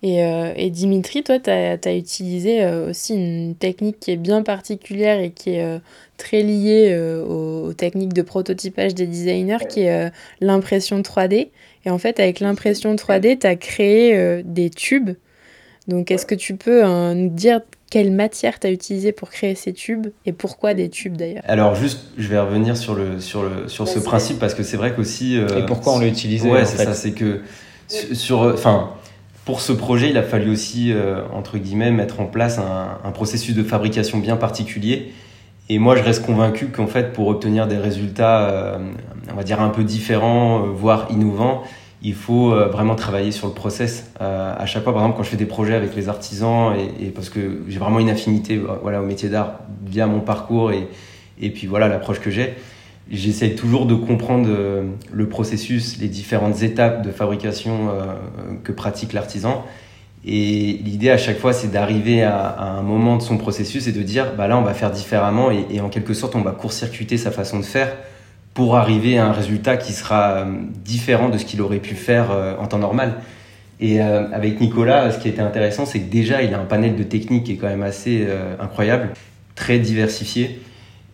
Et, 0.04 0.24
euh, 0.24 0.54
et, 0.56 0.70
Dimitri, 0.70 1.24
toi, 1.24 1.40
tu 1.40 1.50
as, 1.50 1.78
as, 1.84 1.96
utilisé 1.96 2.64
euh, 2.64 2.90
aussi 2.90 3.16
une 3.16 3.56
technique 3.56 4.00
qui 4.00 4.12
est 4.12 4.18
bien 4.18 4.44
particulière 4.44 5.20
et 5.20 5.32
qui 5.32 5.52
est 5.52 5.64
euh, 5.64 5.80
très 6.18 6.44
liée 6.44 6.96
aux, 7.28 7.70
aux, 7.70 7.74
techniques 7.74 8.14
de 8.14 8.22
prototypage 8.22 8.94
des 8.94 9.08
designers, 9.08 9.66
qui 9.68 9.82
est 9.82 10.12
l'impression 10.40 11.02
3D. 11.02 11.50
Et 11.86 11.90
en 11.90 11.98
fait, 11.98 12.20
avec 12.20 12.40
l'impression 12.40 12.94
3D, 12.96 13.40
tu 13.40 13.48
as 13.48 13.56
créé 13.56 14.44
des 14.44 14.70
tubes. 14.70 15.12
Donc, 15.88 16.12
est-ce 16.12 16.26
que 16.26 16.36
tu 16.36 16.56
peux 16.56 16.84
nous 17.14 17.30
dire 17.30 17.62
quelle 17.90 18.12
matière 18.12 18.60
tu 18.60 18.68
as 18.68 18.72
utilisé 18.72 19.12
pour 19.12 19.30
créer 19.30 19.56
ces 19.56 19.74
tubes 19.74 20.08
et 20.26 20.34
pourquoi 20.34 20.74
des 20.74 20.90
tubes 20.90 21.16
d'ailleurs 21.16 21.44
Alors 21.48 21.76
juste, 21.76 22.08
je 22.18 22.28
vais 22.28 22.40
revenir 22.40 22.76
sur, 22.76 22.96
le, 22.96 23.20
sur, 23.20 23.44
le, 23.44 23.68
sur 23.68 23.88
ce 23.88 24.00
principe 24.00 24.40
parce 24.40 24.54
que 24.54 24.64
c'est 24.64 24.78
vrai 24.78 24.94
qu'aussi... 24.94 25.38
Euh, 25.38 25.64
et 25.64 25.66
pourquoi 25.66 25.94
on 25.94 26.00
l'a 26.00 26.08
utilisé 26.08 26.50
Ouais, 26.50 26.66
c'est 26.66 26.84
ça, 26.84 26.94
c'est 26.94 27.12
que 27.12 27.42
sur, 27.88 28.42
enfin, 28.42 28.92
pour 29.46 29.62
ce 29.62 29.72
projet, 29.72 30.10
il 30.10 30.18
a 30.18 30.24
fallu 30.24 30.52
aussi, 30.52 30.92
euh, 30.92 31.22
entre 31.34 31.58
guillemets, 31.58 31.92
mettre 31.92 32.20
en 32.20 32.26
place 32.26 32.60
un, 32.60 33.00
un, 33.04 33.12
processus 33.12 33.56
de 33.56 33.64
fabrication 33.64 34.18
bien 34.18 34.36
particulier. 34.36 35.14
Et 35.70 35.80
moi, 35.80 35.96
je 35.96 36.04
reste 36.04 36.26
convaincu 36.26 36.68
qu'en 36.68 36.88
fait, 36.88 37.14
pour 37.14 37.28
obtenir 37.28 37.68
des 37.68 37.78
résultats, 37.78 38.50
euh, 38.50 38.78
on 39.32 39.36
va 39.36 39.44
dire, 39.44 39.62
un 39.62 39.70
peu 39.70 39.86
différents, 39.86 40.66
euh, 40.66 40.70
voire 40.70 41.08
innovants, 41.12 41.64
il 42.04 42.14
faut 42.14 42.54
euh, 42.54 42.68
vraiment 42.68 42.96
travailler 42.96 43.32
sur 43.32 43.48
le 43.48 43.54
process. 43.54 44.12
Euh, 44.22 44.54
à 44.56 44.66
chaque 44.66 44.84
fois, 44.84 44.94
par 44.94 45.02
exemple, 45.02 45.18
quand 45.18 45.24
je 45.24 45.30
fais 45.30 45.38
des 45.38 45.46
projets 45.46 45.74
avec 45.74 45.96
les 45.96 46.10
artisans, 46.10 46.76
et, 47.00 47.08
parce 47.10 47.30
que 47.30 47.64
j'ai 47.68 47.80
vraiment 47.80 48.00
une 48.00 48.10
affinité 48.10 48.56
euh, 48.56 48.68
voilà, 48.82 49.02
au 49.02 49.06
métier 49.06 49.30
d'art 49.30 49.60
via 49.86 50.06
mon 50.06 50.20
parcours 50.20 50.72
et, 50.72 50.88
et 51.42 51.50
puis 51.50 51.66
voilà 51.68 51.88
l'approche 51.88 52.20
que 52.20 52.30
j'ai, 52.30 52.56
j'essaie 53.10 53.52
toujours 53.52 53.86
de 53.86 53.96
comprendre 53.96 54.50
le 55.12 55.30
processus, 55.30 55.98
les 56.00 56.08
différentes 56.08 56.62
étapes 56.64 57.06
de 57.06 57.12
fabrication 57.12 57.90
que 58.64 58.72
pratique 58.74 59.14
l'artisan. 59.14 59.64
Et 60.26 60.80
l'idée 60.84 61.12
à 61.12 61.18
chaque 61.18 61.38
fois, 61.38 61.54
c'est 61.54 61.70
d'arriver 61.70 62.24
à, 62.24 62.60
un 62.60 62.82
moment 62.82 63.16
de 63.16 63.22
son 63.22 63.38
processus 63.38 63.88
et 63.88 63.92
de 63.94 64.02
dire, 64.02 64.34
bah 64.36 64.48
là, 64.48 64.58
on 64.58 64.64
va 64.64 64.74
faire 64.74 64.92
différemment 64.92 65.52
et 65.52 65.80
en 65.80 65.88
quelque 65.88 66.14
sorte, 66.14 66.36
on 66.36 66.42
va 66.42 66.52
court-circuiter 66.52 67.18
sa 67.18 67.32
façon 67.32 67.60
de 67.60 67.66
faire 67.66 67.96
pour 68.58 68.76
arriver 68.76 69.20
à 69.20 69.28
un 69.28 69.34
résultat 69.34 69.78
qui 69.78 69.94
sera 69.94 70.32
euh, 70.32 70.46
différent 70.84 71.30
de 71.30 71.38
ce 71.38 71.46
qu'il 71.46 71.62
aurait 71.62 71.78
pu 71.78 71.94
faire 71.94 72.32
euh, 72.32 72.56
en 72.58 72.66
temps 72.66 72.80
normal. 72.80 73.22
Et 73.80 74.02
euh, 74.02 74.32
avec 74.34 74.60
Nicolas, 74.60 75.12
ce 75.12 75.20
qui 75.20 75.30
était 75.30 75.44
intéressant, 75.44 75.86
c'est 75.86 76.00
que 76.00 76.10
déjà, 76.10 76.42
il 76.42 76.56
a 76.56 76.60
un 76.60 76.66
panel 76.66 76.96
de 76.96 77.04
techniques 77.04 77.44
qui 77.44 77.52
est 77.52 77.56
quand 77.58 77.68
même 77.68 77.84
assez 77.84 78.28
incroyable, 78.60 79.10
très 79.54 79.78
diversifié. 79.78 80.60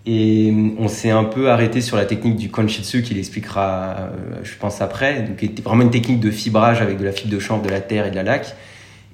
Et 0.06 0.54
on 0.80 0.88
s'est 0.88 1.10
un 1.10 1.26
peu 1.26 1.50
arrêté 1.52 1.82
sur 1.82 1.98
la 1.98 2.06
technique 2.06 2.38
du 2.38 2.50
konshitsu 2.50 3.02
qu'il 3.02 3.18
expliquera, 3.18 4.08
je 4.44 4.56
pense, 4.58 4.82
après. 4.82 5.24
Donc, 5.24 5.36
qui 5.36 5.46
était 5.48 5.62
vraiment 5.62 5.84
une 5.84 5.92
technique 5.92 6.22
de 6.22 6.32
fibrage 6.32 6.82
avec 6.82 6.98
de 6.98 7.04
la 7.04 7.12
fibre 7.12 7.34
de 7.34 7.40
chanvre, 7.40 7.62
de 7.62 7.70
la 7.70 7.82
terre 7.82 8.06
et 8.06 8.12
de 8.12 8.16
la 8.16 8.24
laque. 8.24 8.56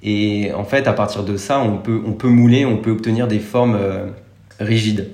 Et 0.03 0.51
en 0.53 0.65
fait, 0.65 0.85
à 0.87 0.93
partir 0.93 1.23
de 1.23 1.35
ça, 1.35 1.59
on 1.59 1.77
peut, 1.77 1.99
on 2.05 2.11
peut 2.11 2.29
mouler, 2.29 2.63
on 2.63 2.77
peut 2.77 2.91
obtenir 2.91 3.27
des 3.27 3.39
formes 3.39 3.79
rigides. 4.59 5.07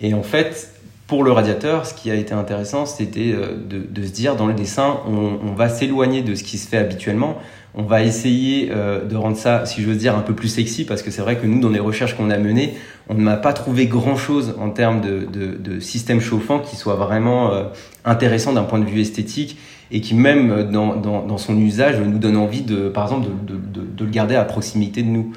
Et 0.00 0.14
en 0.14 0.22
fait, 0.22 0.73
pour 1.14 1.22
le 1.22 1.30
radiateur, 1.30 1.86
ce 1.86 1.94
qui 1.94 2.10
a 2.10 2.16
été 2.16 2.34
intéressant, 2.34 2.86
c'était 2.86 3.32
euh, 3.32 3.54
de, 3.54 4.04
se 4.04 4.10
dire 4.10 4.34
dans 4.34 4.48
le 4.48 4.52
dessin, 4.52 4.98
on, 5.06 5.52
va 5.54 5.68
s'éloigner 5.68 6.22
de 6.22 6.34
ce 6.34 6.42
qui 6.42 6.58
se 6.58 6.66
fait 6.66 6.76
habituellement. 6.76 7.38
On 7.76 7.84
va 7.84 8.02
essayer 8.02 8.72
euh, 8.72 9.04
de 9.04 9.14
rendre 9.14 9.36
ça, 9.36 9.64
si 9.64 9.80
j'ose 9.80 9.98
dire, 9.98 10.16
un 10.16 10.22
peu 10.22 10.34
plus 10.34 10.48
sexy, 10.48 10.84
parce 10.84 11.02
que 11.02 11.12
c'est 11.12 11.22
vrai 11.22 11.36
que 11.36 11.46
nous, 11.46 11.60
dans 11.60 11.68
les 11.68 11.78
recherches 11.78 12.16
qu'on 12.16 12.30
a 12.30 12.36
menées, 12.36 12.74
on 13.08 13.14
ne 13.14 13.20
m'a 13.20 13.36
pas 13.36 13.52
trouvé 13.52 13.86
grand-chose 13.86 14.56
en 14.58 14.70
termes 14.70 15.00
de, 15.00 15.20
de, 15.20 15.56
de, 15.56 15.78
système 15.78 16.20
chauffant 16.20 16.58
qui 16.58 16.74
soit 16.74 16.96
vraiment 16.96 17.52
euh, 17.52 17.66
intéressant 18.04 18.52
d'un 18.52 18.64
point 18.64 18.80
de 18.80 18.84
vue 18.84 19.00
esthétique 19.00 19.56
et 19.92 20.00
qui 20.00 20.16
même 20.16 20.68
dans, 20.72 21.38
son 21.38 21.56
usage 21.56 22.00
nous 22.00 22.18
donne 22.18 22.36
envie 22.36 22.62
de, 22.62 22.88
par 22.88 23.04
exemple, 23.04 23.28
de 23.46 24.04
le 24.04 24.10
garder 24.10 24.34
à 24.34 24.42
proximité 24.42 25.02
de 25.02 25.10
nous. 25.10 25.32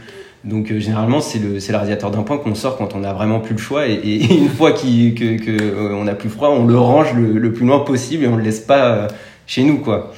Donc 0.47 0.71
euh, 0.71 0.79
généralement 0.79 1.19
c'est 1.19 1.39
le 1.39 1.59
c'est 1.59 1.73
le 1.73 1.77
radiateur 1.77 2.09
d'un 2.09 2.23
point 2.23 2.37
qu'on 2.37 2.55
sort 2.55 2.77
quand 2.77 2.95
on 2.95 3.03
a 3.03 3.11
vraiment 3.11 3.41
plus 3.41 3.53
le 3.53 3.59
choix 3.59 3.85
et, 3.87 3.93
et 3.93 4.33
une 4.33 4.47
fois 4.47 4.71
qu'on 4.71 4.77
que, 4.79 5.37
que 5.37 5.61
euh, 5.61 6.07
a 6.07 6.15
plus 6.15 6.29
froid 6.29 6.49
on 6.49 6.65
le 6.65 6.77
range 6.77 7.13
le, 7.13 7.33
le, 7.33 7.51
plus 7.51 7.65
loin 7.65 7.79
possible 7.79 8.23
et 8.23 8.27
on 8.27 8.37
le 8.37 8.43
laisse 8.43 8.61
pas 8.61 8.85
euh, 8.85 9.07
chez 9.45 9.63
nous 9.63 9.79
quoi. 9.79 10.13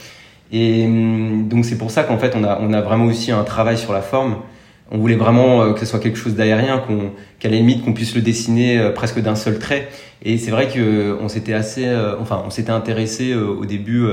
Et 0.51 0.85
hum, 0.85 1.47
donc 1.47 1.65
c'est 1.65 1.77
pour 1.77 1.89
ça 1.89 2.03
qu'en 2.03 2.19
fait 2.19 2.35
on 2.35 2.43
a 2.43 2.59
on 2.61 2.73
a 2.73 2.81
vraiment 2.81 3.05
aussi 3.05 3.31
un 3.31 3.43
travail 3.43 3.77
sur 3.77 3.91
la 3.91 4.01
forme. 4.01 4.37
On 4.91 4.97
voulait 4.97 5.15
vraiment 5.15 5.71
que 5.73 5.79
ce 5.79 5.85
soit 5.85 5.99
quelque 5.99 6.17
chose 6.17 6.33
d'aérien 6.33 6.79
qu'on 6.79 7.11
qu'à 7.39 7.49
la 7.49 7.57
limite 7.57 7.85
qu'on 7.85 7.93
puisse 7.93 8.15
le 8.15 8.21
dessiner 8.21 8.89
presque 8.95 9.19
d'un 9.21 9.35
seul 9.35 9.59
trait. 9.59 9.87
Et 10.23 10.39
c'est 10.39 10.49
vrai 10.49 10.67
que 10.67 11.15
on 11.21 11.27
s'était 11.27 11.53
assez 11.53 11.87
enfin 12.19 12.41
on 12.43 12.49
s'était 12.49 12.71
intéressé 12.71 13.35
au 13.35 13.65
début 13.65 14.07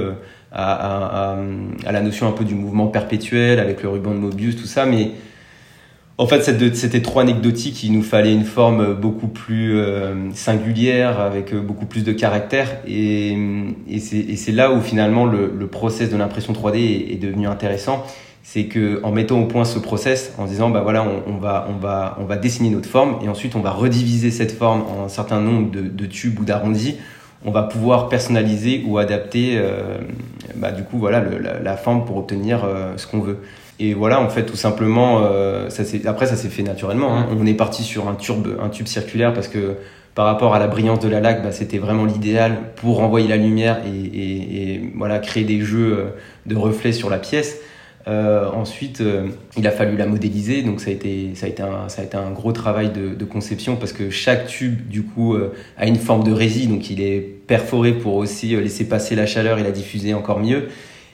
à, 0.53 0.75
à, 0.75 1.33
à, 1.33 1.37
à, 1.87 1.93
la 1.93 2.01
notion 2.03 2.29
un 2.29 2.33
peu 2.33 2.45
du 2.45 2.55
mouvement 2.55 2.89
perpétuel 2.89 3.59
avec 3.59 3.83
le 3.83 3.89
ruban 3.89 4.11
de 4.11 4.19
Mobius 4.19 4.57
tout 4.57 4.67
ça 4.67 4.85
mais 4.85 5.13
en 6.19 6.27
fait, 6.27 6.43
c'était 6.75 7.03
trop 7.03 7.21
anecdotique. 7.21 7.85
Il 7.85 7.93
nous 7.93 8.03
fallait 8.03 8.33
une 8.33 8.45
forme 8.45 8.95
beaucoup 8.95 9.29
plus 9.29 9.77
euh, 9.77 10.33
singulière, 10.33 11.21
avec 11.21 11.53
euh, 11.53 11.61
beaucoup 11.61 11.85
plus 11.85 12.05
de 12.05 12.13
caractère. 12.13 12.79
Et, 12.87 13.37
c'est 13.99 14.53
là 14.53 14.73
où 14.73 14.81
finalement 14.81 15.27
le, 15.27 15.53
le 15.57 15.67
process 15.67 16.11
de 16.11 16.17
l'impression 16.17 16.55
3D 16.55 17.13
est, 17.13 17.21
devenu 17.21 17.47
intéressant. 17.47 18.05
C'est 18.43 18.65
que 18.65 19.01
en 19.03 19.11
mettant 19.11 19.41
au 19.41 19.47
point 19.47 19.65
ce 19.65 19.79
process, 19.79 20.33
en 20.39 20.47
disant 20.47 20.71
bah 20.71 20.81
voilà, 20.81 21.05
on, 21.27 21.37
va 21.37 21.69
on 21.69 21.79
va 21.79 22.17
on 22.21 22.25
va 22.25 22.37
dessiner 22.37 22.71
notre 22.71 22.89
forme 22.89 23.19
et 23.25 23.29
ensuite 23.29 23.57
on 23.57 23.61
va 23.61 23.73
rediviser 23.73 24.31
cette 24.31 24.53
forme 24.53 24.83
en 24.83 25.07
un 25.07 25.09
certain 25.09 25.41
nombre 25.41 25.71
de, 25.73 26.07
tubes 26.07 26.39
ou 26.39 26.45
d'arrondis. 26.45 26.97
On 27.45 27.51
va 27.51 27.65
pouvoir 27.65 28.09
personnaliser 28.09 28.85
ou 28.87 28.99
adapter 28.99 29.55
euh, 29.57 29.99
bah, 30.55 30.71
du 30.71 30.85
coup 30.85 30.99
voilà 30.99 31.25
la, 31.61 31.77
forme 31.77 32.05
pour 32.05 32.19
obtenir 32.19 32.65
ce 32.97 33.07
qu'on 33.09 33.21
veut. 33.21 33.39
Et 33.79 33.95
voilà, 33.95 34.21
en 34.21 34.29
fait, 34.29 34.45
tout 34.45 34.57
simplement, 34.57 35.21
euh, 35.23 35.69
ça 35.69 35.83
après, 36.07 36.27
ça 36.27 36.37
s'est 36.37 36.49
fait 36.49 36.63
naturellement. 36.63 37.17
Hein. 37.17 37.27
On 37.39 37.47
est 37.47 37.55
parti 37.55 37.83
sur 37.83 38.09
un 38.09 38.15
tube, 38.15 38.49
un 38.61 38.71
tube 38.71 38.87
circulaire 38.87 39.35
parce 39.35 39.49
que 39.49 39.77
par 40.17 40.25
rapport 40.25 40.55
à 40.55 40.59
la 40.59 40.67
brillance 40.67 41.01
de 41.01 41.09
la 41.09 41.21
laque, 41.21 41.43
bah, 41.43 41.53
c'était 41.53 41.77
vraiment 41.77 42.07
l'idéal 42.07 42.57
pour 42.77 42.97
renvoyer 42.97 43.29
la 43.29 43.37
lumière 43.37 43.83
et, 43.87 44.81
voilà, 44.95 45.19
créer 45.19 45.45
des 45.45 45.61
jeux 45.61 45.93
euh, 45.93 46.05
de 46.47 46.57
reflets 46.57 46.93
sur 46.93 47.11
la 47.11 47.19
pièce. 47.19 47.59
Euh, 48.09 48.49
ensuite, 48.51 49.03
euh, 49.03 49.27
il 49.59 49.67
a 49.67 49.71
fallu 49.71 49.99
la 49.99 50.07
modéliser, 50.07 50.63
donc 50.63 50.81
ça 50.81 50.89
a 50.89 50.95
été, 50.95 51.35
ça 51.35 51.45
a 51.45 51.49
été, 51.51 51.63
un, 51.63 51.91
ça 51.91 52.01
a 52.01 52.05
été 52.07 52.17
un 52.17 52.31
gros 52.31 52.53
travail 52.53 52.91
de, 52.93 53.25
conception 53.27 53.77
parce 53.77 53.93
que 53.93 54.09
chaque 54.09 54.47
tube, 54.47 54.89
du 54.89 55.03
coup, 55.03 55.37
a 55.77 55.87
une 55.87 55.97
forme 55.97 56.25
de 56.25 56.33
résine, 56.33 56.71
donc 56.71 56.89
il 56.89 57.03
est 57.03 57.21
perforé 57.21 57.93
pour 57.93 58.15
aussi 58.15 58.57
laisser 58.57 58.89
passer 58.89 59.17
la 59.17 59.27
chaleur 59.27 59.59
et 59.59 59.63
la 59.63 59.71
diffuser 59.71 60.15
encore 60.15 60.39
mieux. 60.39 60.69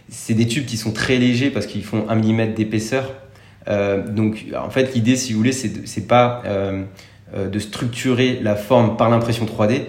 C'est 0.08 0.34
des 0.34 0.46
tubes 0.46 0.66
qui 0.66 0.76
sont 0.76 0.92
très 0.92 1.16
légers 1.16 1.50
parce 1.50 1.66
qu'ils 1.66 1.84
font 1.84 2.06
un 2.08 2.14
millimètre 2.14 2.54
d'épaisseur. 2.54 3.14
donc, 3.66 4.46
en 4.56 4.70
fait, 4.70 4.94
l'idée, 4.94 5.16
si 5.16 5.32
vous 5.32 5.38
voulez, 5.38 5.52
c'est 5.52 6.06
pas 6.06 6.42
euh, 7.34 7.48
de 7.48 7.58
structurer 7.58 8.40
la 8.42 8.56
forme 8.56 8.98
par 8.98 9.08
l'impression 9.08 9.46
3D. 9.46 9.84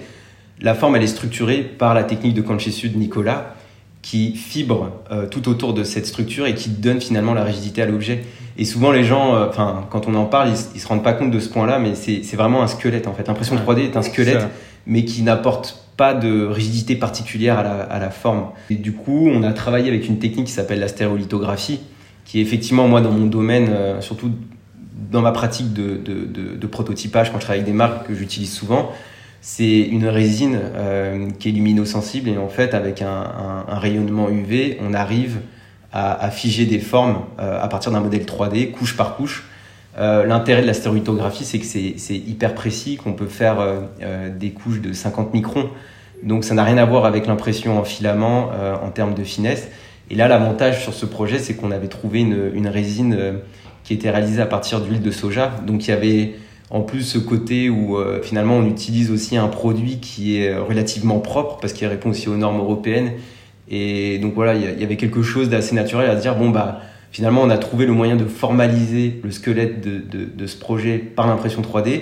La 0.62 0.76
forme, 0.76 0.96
elle 0.96 1.04
est 1.04 1.08
structurée 1.08 1.62
par 1.62 1.94
la 1.94 2.06
technique 2.06 2.34
de 2.36 2.42
Kanchisu 2.42 2.88
de 2.88 2.98
Nicolas, 2.98 3.56
qui 4.02 4.34
fibre 4.38 4.92
euh, 5.12 5.28
tout 5.28 5.50
autour 5.50 5.74
de 5.74 5.84
cette 5.84 6.06
structure 6.06 6.46
et 6.46 6.56
qui 6.56 6.70
donne 6.70 7.02
finalement 7.02 7.34
la 7.34 7.44
rigidité 7.44 7.82
à 7.82 7.86
l'objet. 7.86 8.24
Et 8.58 8.64
souvent, 8.64 8.94
les 8.94 9.04
gens, 9.04 9.36
euh, 9.36 9.48
enfin, 9.50 9.86
quand 9.90 10.08
on 10.08 10.16
en 10.16 10.24
parle, 10.24 10.52
ils, 10.74 10.80
se 10.80 10.88
rendent 10.88 11.04
pas 11.04 11.12
compte 11.12 11.32
de 11.32 11.40
ce 11.40 11.50
point-là, 11.50 11.80
mais 11.80 11.96
c'est 11.96 12.36
vraiment 12.38 12.64
un 12.64 12.68
squelette 12.68 13.08
en 13.08 13.14
fait. 13.14 13.28
L'impression 13.28 13.58
3D 13.58 13.80
est 13.80 13.98
un 13.98 14.04
squelette, 14.04 14.48
mais 14.88 15.04
qui 15.04 15.22
n'apporte 15.22 15.83
pas 15.98 16.14
de 16.14 16.46
rigidité 16.46 16.96
particulière 16.96 17.60
à 17.60 17.64
la, 17.64 17.82
à 17.82 18.00
la, 18.00 18.10
forme. 18.10 18.48
Et 18.70 18.76
du 18.76 18.94
coup, 18.94 19.28
on 19.28 19.44
a 19.44 19.54
travaillé 19.54 19.90
avec 19.90 20.08
une 20.08 20.20
technique 20.20 20.48
qui 20.48 20.54
s'appelle 20.54 20.80
la 20.80 20.88
stéréolithographie, 20.88 21.80
qui 22.26 22.40
est 22.40 22.42
effectivement, 22.42 22.88
moi, 22.88 23.02
dans 23.02 23.12
mon 23.12 23.28
domaine, 23.28 23.70
surtout 24.00 24.32
dans 25.12 25.22
ma 25.22 25.32
pratique 25.32 25.74
de, 25.74 25.98
de, 25.98 26.56
de, 26.56 26.68
prototypage, 26.68 27.32
quand 27.32 27.40
je 27.40 27.46
travaille 27.46 27.62
avec 27.62 27.72
des 27.72 27.78
marques 27.78 28.08
que 28.08 28.16
j'utilise 28.16 28.52
souvent, 28.52 28.92
c'est 29.42 29.82
une 29.82 30.08
résine 30.08 30.58
euh, 30.76 31.30
qui 31.40 31.50
est 31.50 31.52
luminosensible 31.52 32.30
et 32.30 32.38
en 32.38 32.50
fait 32.50 32.74
avec 32.74 33.02
un, 33.02 33.66
rayonnement 33.68 34.30
UV, 34.30 34.78
on 34.82 34.94
arrive 34.94 35.40
à, 35.92 36.14
à 36.14 36.32
figer 36.32 36.66
des 36.66 36.80
formes 36.80 37.24
euh, 37.40 37.62
à 37.62 37.68
partir 37.68 37.92
d'un 37.92 38.00
modèle 38.00 38.24
3D, 38.24 38.72
couche 38.72 38.96
par 38.96 39.16
couche. 39.16 39.44
Euh, 39.98 40.26
L'intérêt 40.26 40.62
de 40.62 40.68
la 40.68 40.74
stéréolithographie, 40.74 41.46
c'est 41.46 41.60
que 41.60 41.66
c'est 41.66 42.16
hyper 42.16 42.56
précis, 42.56 42.98
qu'on 42.98 43.14
peut 43.14 43.28
faire 43.28 43.60
euh, 43.60 43.82
euh, 44.02 44.30
des 44.36 44.50
couches 44.52 44.82
de 44.82 44.94
50 44.94 45.34
microns. 45.34 45.70
Donc 46.24 46.44
ça 46.44 46.54
n'a 46.56 46.64
rien 46.64 46.78
à 46.78 46.86
voir 46.86 47.06
avec 47.06 47.28
l'impression 47.28 47.78
en 47.78 47.84
filament 47.84 48.50
en 48.82 48.90
termes 48.92 49.14
de 49.14 49.26
finesse. 49.26 49.68
Et 50.10 50.16
là, 50.16 50.30
l'avantage 50.30 50.82
sur 50.82 50.94
ce 50.94 51.06
projet, 51.06 51.38
c'est 51.38 51.54
qu'on 51.54 51.70
avait 51.70 51.90
trouvé 51.90 52.22
une, 52.22 52.68
résine 52.68 53.40
qui 53.84 53.94
était 53.94 54.10
réalisé 54.10 54.42
à 54.42 54.46
partir 54.46 54.80
d'huile 54.80 55.02
de 55.02 55.12
soja. 55.12 55.52
Donc 55.68 55.86
il 55.86 55.90
y 55.90 55.94
avait 55.94 56.36
en 56.70 56.80
plus 56.80 57.02
ce 57.02 57.18
côté 57.18 57.70
où 57.70 57.98
finalement 58.22 58.56
on 58.56 58.66
utilise 58.66 59.12
aussi 59.12 59.36
un 59.36 59.50
produit 59.50 59.98
qui 60.00 60.38
est 60.38 60.56
relativement 60.56 61.20
propre 61.20 61.58
parce 61.60 61.74
qu'il 61.74 61.88
répond 61.88 62.12
aussi 62.12 62.30
aux 62.30 62.38
normes 62.38 62.60
européennes. 62.60 63.12
Et 63.70 64.18
donc 64.20 64.34
voilà, 64.34 64.56
il 64.56 64.80
y 64.80 64.84
avait 64.86 64.96
quelque 64.96 65.24
chose 65.24 65.50
d'assez 65.50 65.76
naturel 65.76 66.10
à 66.10 66.16
dire, 66.16 66.38
bon 66.38 66.52
bah 66.52 66.80
finalement 67.14 67.42
on 67.42 67.50
a 67.50 67.58
trouvé 67.58 67.86
le 67.86 67.94
moyen 67.94 68.18
de 68.18 68.26
formaliser 68.26 69.22
le 69.24 69.32
squelette 69.32 69.80
de, 69.80 70.00
de, 70.00 70.26
de 70.26 70.48
ce 70.48 70.58
projet 70.58 70.98
par 70.98 71.28
l'impression 71.28 71.62
3D. 71.62 72.02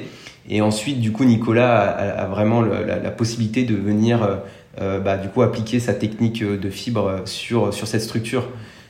Et 0.50 0.62
ensuite, 0.62 1.00
du 1.00 1.12
coup, 1.12 1.24
Nicolas 1.24 1.82
a, 1.82 2.24
a 2.24 2.26
vraiment 2.26 2.62
la, 2.62 3.12
possibilité 3.12 3.63
de 3.63 3.76
venir 3.76 4.24
euh, 4.24 4.36
euh, 4.82 5.00
bah, 5.00 5.17
du 5.17 5.28
coup 5.28 5.43
appliquer 5.43 5.80
sa 5.80 5.93
technique 5.93 6.43
de 6.43 6.69
fibre 6.71 7.21
sur, 7.26 7.71
sur 7.74 7.88
cette 7.88 8.02
structure. 8.02 8.47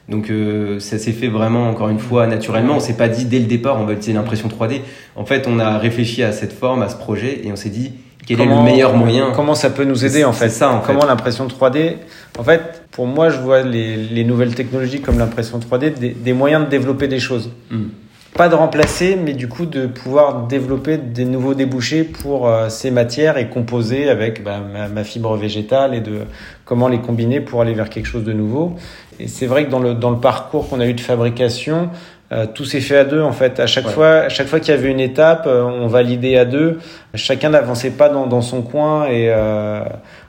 Donc 0.10 0.30
euh, 0.30 0.80
ça 0.80 0.98
s'est 0.98 1.12
fait 1.12 1.28
vraiment 1.28 1.70
encore 1.70 1.90
une 1.90 2.00
fois 2.00 2.28
naturellement. 2.28 2.76
On 2.76 2.80
s'est 2.80 2.98
pas 2.98 3.08
dit 3.08 3.26
dès 3.26 3.40
le 3.40 3.46
départ 3.46 3.80
on 3.80 3.86
va 3.86 3.94
utiliser 3.94 4.14
l'impression 4.14 4.48
3D. 4.48 4.82
En 5.16 5.26
fait, 5.26 5.48
on 5.48 5.60
a 5.60 5.78
réfléchi 5.78 6.24
à 6.24 6.32
cette 6.32 6.54
forme, 6.54 6.82
à 6.82 6.90
ce 6.90 6.96
projet, 6.96 7.42
et 7.46 7.52
on 7.52 7.56
s'est 7.56 7.70
dit 7.70 7.94
quel 8.36 8.48
est 8.48 8.56
le 8.56 8.62
meilleur 8.62 8.96
moyen. 8.96 9.32
Comment 9.36 9.56
ça 9.56 9.70
peut 9.70 9.84
nous 9.84 10.06
aider 10.06 10.24
en 10.24 10.34
fait 10.34 10.50
ça, 10.50 10.72
en 10.72 10.80
Comment 10.80 11.06
l'impression 11.06 11.48
3D 11.48 11.96
En 12.38 12.44
fait, 12.44 12.84
pour 12.92 13.08
moi, 13.08 13.30
je 13.30 13.38
vois 13.38 13.62
les, 13.62 13.96
les 13.96 14.24
nouvelles 14.24 14.56
technologies 14.56 15.02
comme 15.02 15.18
l'impression 15.18 15.60
3D 15.60 15.94
des, 15.98 16.10
des, 16.10 16.34
moyens 16.34 16.66
de 16.66 16.70
développer 16.70 17.08
des 17.08 17.20
choses. 17.20 17.52
Hmm. 17.70 17.88
Pas 18.34 18.48
de 18.48 18.56
remplacer, 18.56 19.18
mais 19.22 19.34
du 19.34 19.50
coup 19.50 19.66
de 19.66 19.88
pouvoir 19.88 20.48
développer 20.48 20.98
des 20.98 21.26
nouveaux 21.26 21.54
débouchés 21.54 22.06
pour 22.06 22.48
euh, 22.48 22.70
ces 22.70 22.90
matières 22.90 23.38
et 23.38 23.50
composer 23.50 24.10
avec 24.10 24.42
bah, 24.42 24.60
ma, 24.62 24.88
ma, 24.88 25.04
fibre 25.04 25.36
végétale 25.36 25.94
et 25.94 26.00
de 26.00 26.22
comment 26.64 26.88
les 26.88 27.00
combiner 27.00 27.42
pour 27.42 27.62
aller 27.62 27.74
vers 27.74 27.90
quelque 27.90 28.06
chose 28.06 28.24
de 28.24 28.32
nouveau. 28.32 28.76
Et 29.20 29.28
c'est 29.28 29.48
vrai 29.48 29.66
que 29.66 29.70
dans 29.70 29.80
le, 29.80 29.94
dans 29.94 30.12
le 30.12 30.20
parcours 30.20 30.70
qu'on 30.70 30.80
a 30.80 30.88
eu 30.88 30.94
de 30.94 31.02
fabrication, 31.02 31.90
euh, 32.32 32.46
tout 32.46 32.64
s'est 32.64 32.80
fait 32.80 32.98
à 32.98 33.04
deux 33.04 33.22
en 33.22 33.34
fait. 33.34 33.60
À 33.60 33.68
chaque 33.68 33.90
fois, 33.90 34.10
à 34.10 34.30
chaque 34.30 34.48
fois 34.48 34.62
qu'il 34.62 34.74
y 34.74 34.78
avait 34.78 34.90
une 34.90 35.02
étape, 35.02 35.44
euh, 35.48 35.64
on 35.64 35.88
validait 35.88 36.38
à 36.38 36.46
deux. 36.46 36.80
Chacun 37.14 37.50
n'avançait 37.50 37.90
pas 37.90 38.08
dans, 38.08 38.26
dans 38.26 38.42
son 38.42 38.62
coin 38.62 39.06
et 39.08 39.30
euh, 39.30 39.84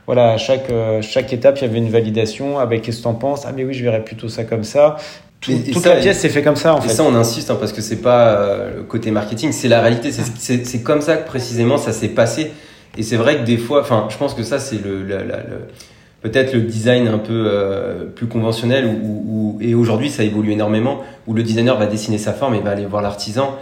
voilà, 0.06 0.32
à 0.32 0.36
chaque 0.36 0.72
chaque 1.00 1.32
étape, 1.32 1.58
il 1.58 1.62
y 1.62 1.64
avait 1.66 1.78
une 1.78 1.90
validation. 1.90 2.58
Avec 2.58 2.82
qu'est-ce 2.82 2.98
que 2.98 3.02
t'en 3.04 3.14
penses? 3.14 3.44
Ah 3.46 3.52
mais 3.54 3.64
oui, 3.64 3.72
je 3.72 3.84
verrais 3.84 4.02
plutôt 4.02 4.28
ça 4.28 4.42
comme 4.42 4.64
ça. 4.64 4.96
toute 5.40 5.84
la 5.86 5.96
pièce 5.96 6.18
s'est 6.18 6.28
fait 6.28 6.42
comme 6.42 6.56
ça 6.56 6.74
en 6.74 6.78
et 6.78 6.82
fait. 6.82 6.88
ça, 6.88 7.04
on 7.04 7.14
insiste 7.14 7.50
hein, 7.52 7.56
parce 7.60 7.72
que 7.72 7.80
c'est 7.80 8.02
pas 8.02 8.36
le 8.76 8.82
côté 8.82 9.12
marketing, 9.12 9.52
c'est 9.52 9.68
la 9.68 9.80
réalité. 9.80 10.10
C'est 10.10 10.82
comme 10.82 11.02
ça 11.02 11.16
que 11.16 11.26
précisément 11.28 11.78
ça 11.78 11.92
s'est 11.92 12.08
passé. 12.08 12.50
Et 12.98 13.04
c'est 13.04 13.16
vrai 13.16 13.38
que 13.38 13.44
des 13.44 13.56
fois, 13.56 13.80
enfin, 13.80 14.08
je 14.10 14.16
pense 14.16 14.34
que 14.34 14.42
ça 14.42 14.58
c'est 14.58 14.82
le 14.84 15.06
peut-être 16.22 16.52
le 16.54 16.60
design 16.60 17.08
un 17.08 17.18
peu 17.18 17.44
euh, 17.46 18.04
plus 18.04 18.26
conventionnel 18.26 18.86
où, 18.86 19.58
et 19.60 19.74
aujourd'hui 19.74 20.10
ça 20.10 20.22
évolue 20.22 20.52
énormément 20.52 21.00
où 21.26 21.34
le 21.34 21.42
designer 21.42 21.76
va 21.78 21.86
dessiner 21.86 22.18
sa 22.18 22.32
forme 22.32 22.54
et 22.54 22.60
va 22.60 22.70
aller 22.70 22.86
voir 22.86 23.02
l'artisan 23.02 23.56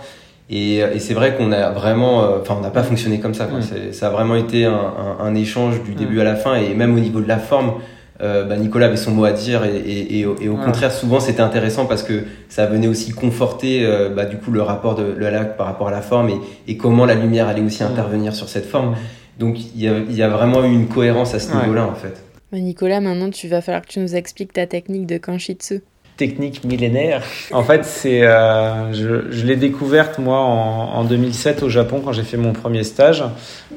et, 0.48 0.78
et 0.78 0.98
c'est 0.98 1.14
vrai 1.14 1.36
qu'on 1.36 1.52
a 1.52 1.70
vraiment 1.70 2.22
euh, 2.22 2.38
enfin 2.40 2.56
on 2.58 2.62
n'a 2.62 2.70
pas 2.70 2.82
fonctionné 2.82 3.20
comme 3.20 3.34
ça 3.34 3.46
quoi. 3.46 3.58
Mm. 3.58 3.92
ça 3.92 4.06
a 4.06 4.10
vraiment 4.10 4.34
été 4.34 4.66
un, 4.66 4.72
un, 4.72 5.24
un 5.24 5.34
échange 5.34 5.82
du 5.82 5.94
début 5.94 6.16
mm. 6.16 6.20
à 6.20 6.24
la 6.24 6.36
fin 6.36 6.54
et 6.56 6.74
même 6.74 6.94
au 6.94 7.00
niveau 7.00 7.20
de 7.20 7.28
la 7.28 7.38
forme 7.38 7.74
euh, 8.22 8.44
bah, 8.44 8.56
Nicolas 8.56 8.86
avait 8.86 8.98
son 8.98 9.12
mot 9.12 9.24
à 9.24 9.32
dire 9.32 9.64
et, 9.64 9.78
et, 9.78 10.20
et, 10.20 10.48
au 10.48 10.56
contraire 10.56 10.92
souvent 10.92 11.20
c'était 11.20 11.40
intéressant 11.40 11.86
parce 11.86 12.02
que 12.02 12.24
ça 12.50 12.66
venait 12.66 12.88
aussi 12.88 13.12
conforter 13.12 13.86
euh, 13.86 14.10
bah, 14.10 14.26
du 14.26 14.36
coup 14.36 14.50
le 14.50 14.60
rapport 14.60 14.94
de 14.94 15.14
la 15.18 15.30
lac 15.30 15.56
par 15.56 15.66
rapport 15.66 15.88
à 15.88 15.90
la 15.90 16.02
forme 16.02 16.30
et, 16.68 16.76
comment 16.76 17.06
la 17.06 17.14
lumière 17.14 17.48
allait 17.48 17.62
aussi 17.62 17.82
mm. 17.82 17.86
intervenir 17.86 18.34
sur 18.34 18.50
cette 18.50 18.66
forme 18.66 18.94
donc 19.38 19.56
il 19.74 19.82
y 19.82 19.88
a, 19.88 19.92
y 20.10 20.22
a, 20.22 20.28
vraiment 20.28 20.62
eu 20.64 20.72
une 20.72 20.88
cohérence 20.88 21.32
à 21.34 21.38
ce 21.38 21.56
niveau-là 21.56 21.86
en 21.86 21.94
fait 21.94 22.22
Nicolas, 22.58 23.00
maintenant, 23.00 23.30
tu 23.30 23.48
vas 23.48 23.60
falloir 23.60 23.82
que 23.82 23.88
tu 23.88 24.00
nous 24.00 24.16
expliques 24.16 24.52
ta 24.52 24.66
technique 24.66 25.06
de 25.06 25.18
kanshitsu. 25.18 25.82
Technique 26.16 26.64
millénaire. 26.64 27.22
En 27.52 27.62
fait, 27.62 27.84
c'est, 27.84 28.22
euh, 28.22 28.92
je, 28.92 29.30
je 29.30 29.46
l'ai 29.46 29.56
découverte 29.56 30.18
moi 30.18 30.40
en, 30.40 30.96
en, 30.96 31.04
2007 31.04 31.62
au 31.62 31.68
Japon 31.68 32.02
quand 32.04 32.12
j'ai 32.12 32.24
fait 32.24 32.36
mon 32.36 32.52
premier 32.52 32.84
stage. 32.84 33.24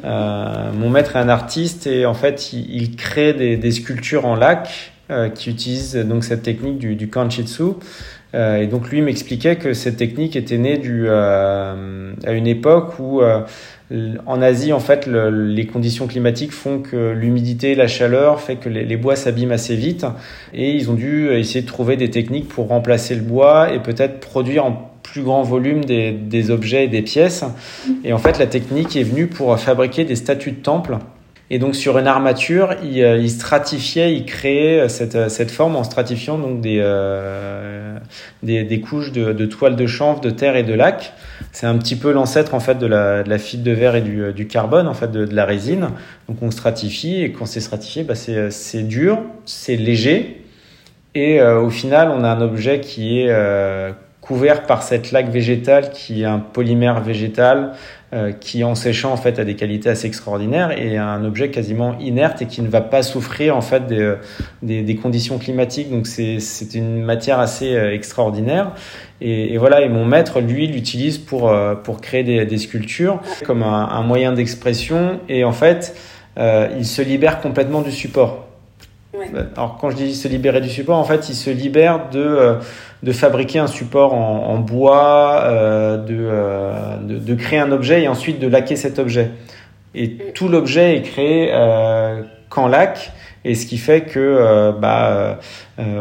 Euh, 0.03 0.71
mon 0.73 0.89
maître 0.89 1.15
est 1.15 1.19
un 1.19 1.29
artiste 1.29 1.87
et 1.87 2.05
en 2.05 2.13
fait, 2.13 2.51
il, 2.51 2.69
il 2.75 2.95
crée 2.97 3.33
des, 3.33 3.55
des, 3.55 3.71
sculptures 3.71 4.25
en 4.25 4.35
lac 4.35 4.93
euh, 5.09 5.29
qui 5.29 5.49
utilisent 5.49 5.95
donc 5.95 6.23
cette 6.23 6.43
technique 6.43 6.79
du, 6.79 6.95
du 6.95 7.09
kanshitsu. 7.09 7.63
Euh, 8.35 8.57
et 8.57 8.67
donc 8.67 8.89
lui 8.89 9.01
m'expliquait 9.01 9.57
que 9.57 9.73
cette 9.73 9.97
technique 9.97 10.35
était 10.35 10.57
née 10.57 10.77
du, 10.77 11.05
euh, 11.07 12.13
à 12.25 12.31
une 12.31 12.47
époque 12.47 12.99
où 12.99 13.21
en 14.25 14.41
Asie, 14.41 14.73
en 14.73 14.79
fait, 14.79 15.05
le, 15.05 15.29
les 15.29 15.65
conditions 15.65 16.07
climatiques 16.07 16.51
font 16.51 16.79
que 16.79 17.11
l'humidité, 17.11 17.75
la 17.75 17.87
chaleur 17.87 18.41
fait 18.41 18.55
que 18.55 18.69
les, 18.69 18.97
bois 18.97 19.15
s'abîment 19.15 19.51
assez 19.51 19.75
vite. 19.75 20.05
Et 20.53 20.71
ils 20.71 20.89
ont 20.89 20.95
dû 20.95 21.29
essayer 21.31 21.61
de 21.61 21.67
trouver 21.67 21.95
des 21.95 22.09
techniques 22.09 22.47
pour 22.47 22.67
remplacer 22.67 23.15
le 23.15 23.21
bois 23.21 23.71
et 23.73 23.79
peut-être 23.79 24.19
produire 24.19 24.65
en 24.65 24.91
plus 25.03 25.21
grand 25.21 25.43
volume 25.43 25.85
des, 25.85 26.11
des, 26.11 26.49
objets 26.49 26.85
et 26.85 26.87
des 26.87 27.01
pièces. 27.01 27.43
Et 28.03 28.13
en 28.13 28.17
fait, 28.17 28.39
la 28.39 28.47
technique 28.47 28.95
est 28.95 29.03
venue 29.03 29.27
pour 29.27 29.57
fabriquer 29.59 30.05
des 30.05 30.15
statues 30.15 30.51
de 30.51 30.61
temple. 30.61 30.97
Et 31.49 31.59
donc 31.59 31.75
sur 31.75 31.97
une 31.97 32.07
armature, 32.07 32.75
il, 32.83 32.97
il 32.97 33.29
stratifiait, 33.29 34.13
il 34.13 34.25
créait 34.25 34.87
cette, 34.89 35.29
cette, 35.29 35.51
forme 35.51 35.75
en 35.75 35.83
stratifiant 35.83 36.37
donc 36.37 36.61
des, 36.61 36.79
euh, 36.81 37.97
des, 38.41 38.79
couches 38.79 39.11
de, 39.11 39.45
toile 39.45 39.75
de 39.75 39.85
chanvre, 39.85 40.21
de 40.21 40.29
terre 40.29 40.55
et 40.55 40.63
de 40.63 40.73
lac. 40.73 41.13
C'est 41.51 41.67
un 41.67 41.77
petit 41.77 41.95
peu 41.95 42.11
l'ancêtre 42.11 42.55
en 42.55 42.59
fait 42.59 42.79
de 42.79 42.87
la, 42.87 43.23
de 43.23 43.37
fibre 43.37 43.63
de 43.63 43.71
verre 43.71 43.95
et 43.95 44.01
du, 44.01 44.33
du 44.33 44.47
carbone 44.47 44.87
en 44.87 44.93
fait 44.93 45.11
de, 45.11 45.25
la 45.35 45.45
résine. 45.45 45.89
Donc 46.27 46.41
on 46.41 46.49
stratifie 46.49 47.21
et 47.21 47.31
quand 47.31 47.45
c'est 47.45 47.61
stratifié, 47.61 48.03
bah 48.03 48.15
c'est 48.15 48.87
dur, 48.87 49.19
c'est 49.45 49.75
léger 49.75 50.43
et 51.15 51.39
euh, 51.39 51.61
au 51.61 51.69
final 51.69 52.09
on 52.09 52.23
a 52.23 52.29
un 52.29 52.41
objet 52.41 52.79
qui 52.79 53.19
est 53.19 53.27
euh, 53.29 53.91
couvert 54.21 54.63
par 54.63 54.83
cette 54.83 55.11
laque 55.11 55.29
végétale 55.29 55.91
qui 55.91 56.23
est 56.23 56.25
un 56.25 56.39
polymère 56.39 57.01
végétal 57.01 57.57
euh, 57.67 57.73
qui 58.39 58.63
en 58.63 58.75
séchant 58.75 59.11
en 59.11 59.17
fait 59.17 59.39
a 59.39 59.43
des 59.43 59.55
qualités 59.55 59.89
assez 59.89 60.07
extraordinaires 60.07 60.71
et 60.77 60.97
un 60.97 61.25
objet 61.25 61.49
quasiment 61.49 61.97
inerte 61.99 62.41
et 62.41 62.45
qui 62.45 62.61
ne 62.61 62.67
va 62.67 62.81
pas 62.81 63.01
souffrir 63.01 63.57
en 63.57 63.61
fait 63.61 63.87
des, 63.87 64.13
des, 64.61 64.81
des 64.83 64.95
conditions 64.95 65.37
climatiques. 65.39 65.89
Donc 65.89 66.05
c'est 66.07 66.75
une 66.75 67.01
matière 67.03 67.39
assez 67.39 67.75
euh, 67.75 67.93
extraordinaire. 67.93 68.71
Et, 69.21 69.53
et, 69.53 69.57
voilà 69.57 69.81
et 69.81 69.89
mon 69.89 70.05
maître 70.05 70.41
lui 70.41 70.67
l'utilise 70.67 71.17
pour 71.17 71.49
euh, 71.49 71.75
pour 71.75 72.01
créer 72.01 72.23
des, 72.23 72.45
des 72.45 72.57
sculptures 72.57 73.21
comme 73.45 73.63
un, 73.63 73.89
un 73.89 74.03
moyen 74.03 74.33
d'expression. 74.33 75.19
Et 75.29 75.43
en 75.43 75.53
fait 75.53 75.95
euh, 76.37 76.67
il 76.77 76.85
se 76.85 77.01
libère 77.01 77.41
complètement 77.41 77.81
du 77.81 77.91
support. 77.91 78.47
Ouais. 79.13 79.29
Alors 79.55 79.77
quand 79.79 79.91
je 79.91 79.95
dis 79.95 80.15
se 80.15 80.27
libérer 80.27 80.61
du 80.61 80.69
support, 80.69 80.97
en 80.97 81.03
fait, 81.03 81.29
il 81.29 81.35
se 81.35 81.51
libère 81.51 82.09
de, 82.09 82.19
euh, 82.19 82.55
de 83.03 83.11
fabriquer 83.11 83.59
un 83.59 83.67
support 83.67 84.13
en, 84.13 84.47
en 84.47 84.57
bois, 84.59 85.43
euh, 85.43 85.97
de, 85.97 86.15
euh, 86.19 86.97
de, 86.97 87.17
de, 87.19 87.35
créer 87.35 87.59
un 87.59 87.71
objet 87.71 88.03
et 88.03 88.07
ensuite 88.07 88.39
de 88.39 88.47
laquer 88.47 88.75
cet 88.75 88.97
objet. 88.97 89.31
et 89.93 90.09
tout 90.33 90.47
l'objet 90.47 90.97
est 90.97 91.01
créé 91.01 91.51
qu'en 92.49 92.67
lac. 92.67 93.11
Et 93.45 93.55
ce 93.55 93.65
qui 93.65 93.77
fait 93.77 94.01
que 94.03 94.71
bah, 94.79 95.39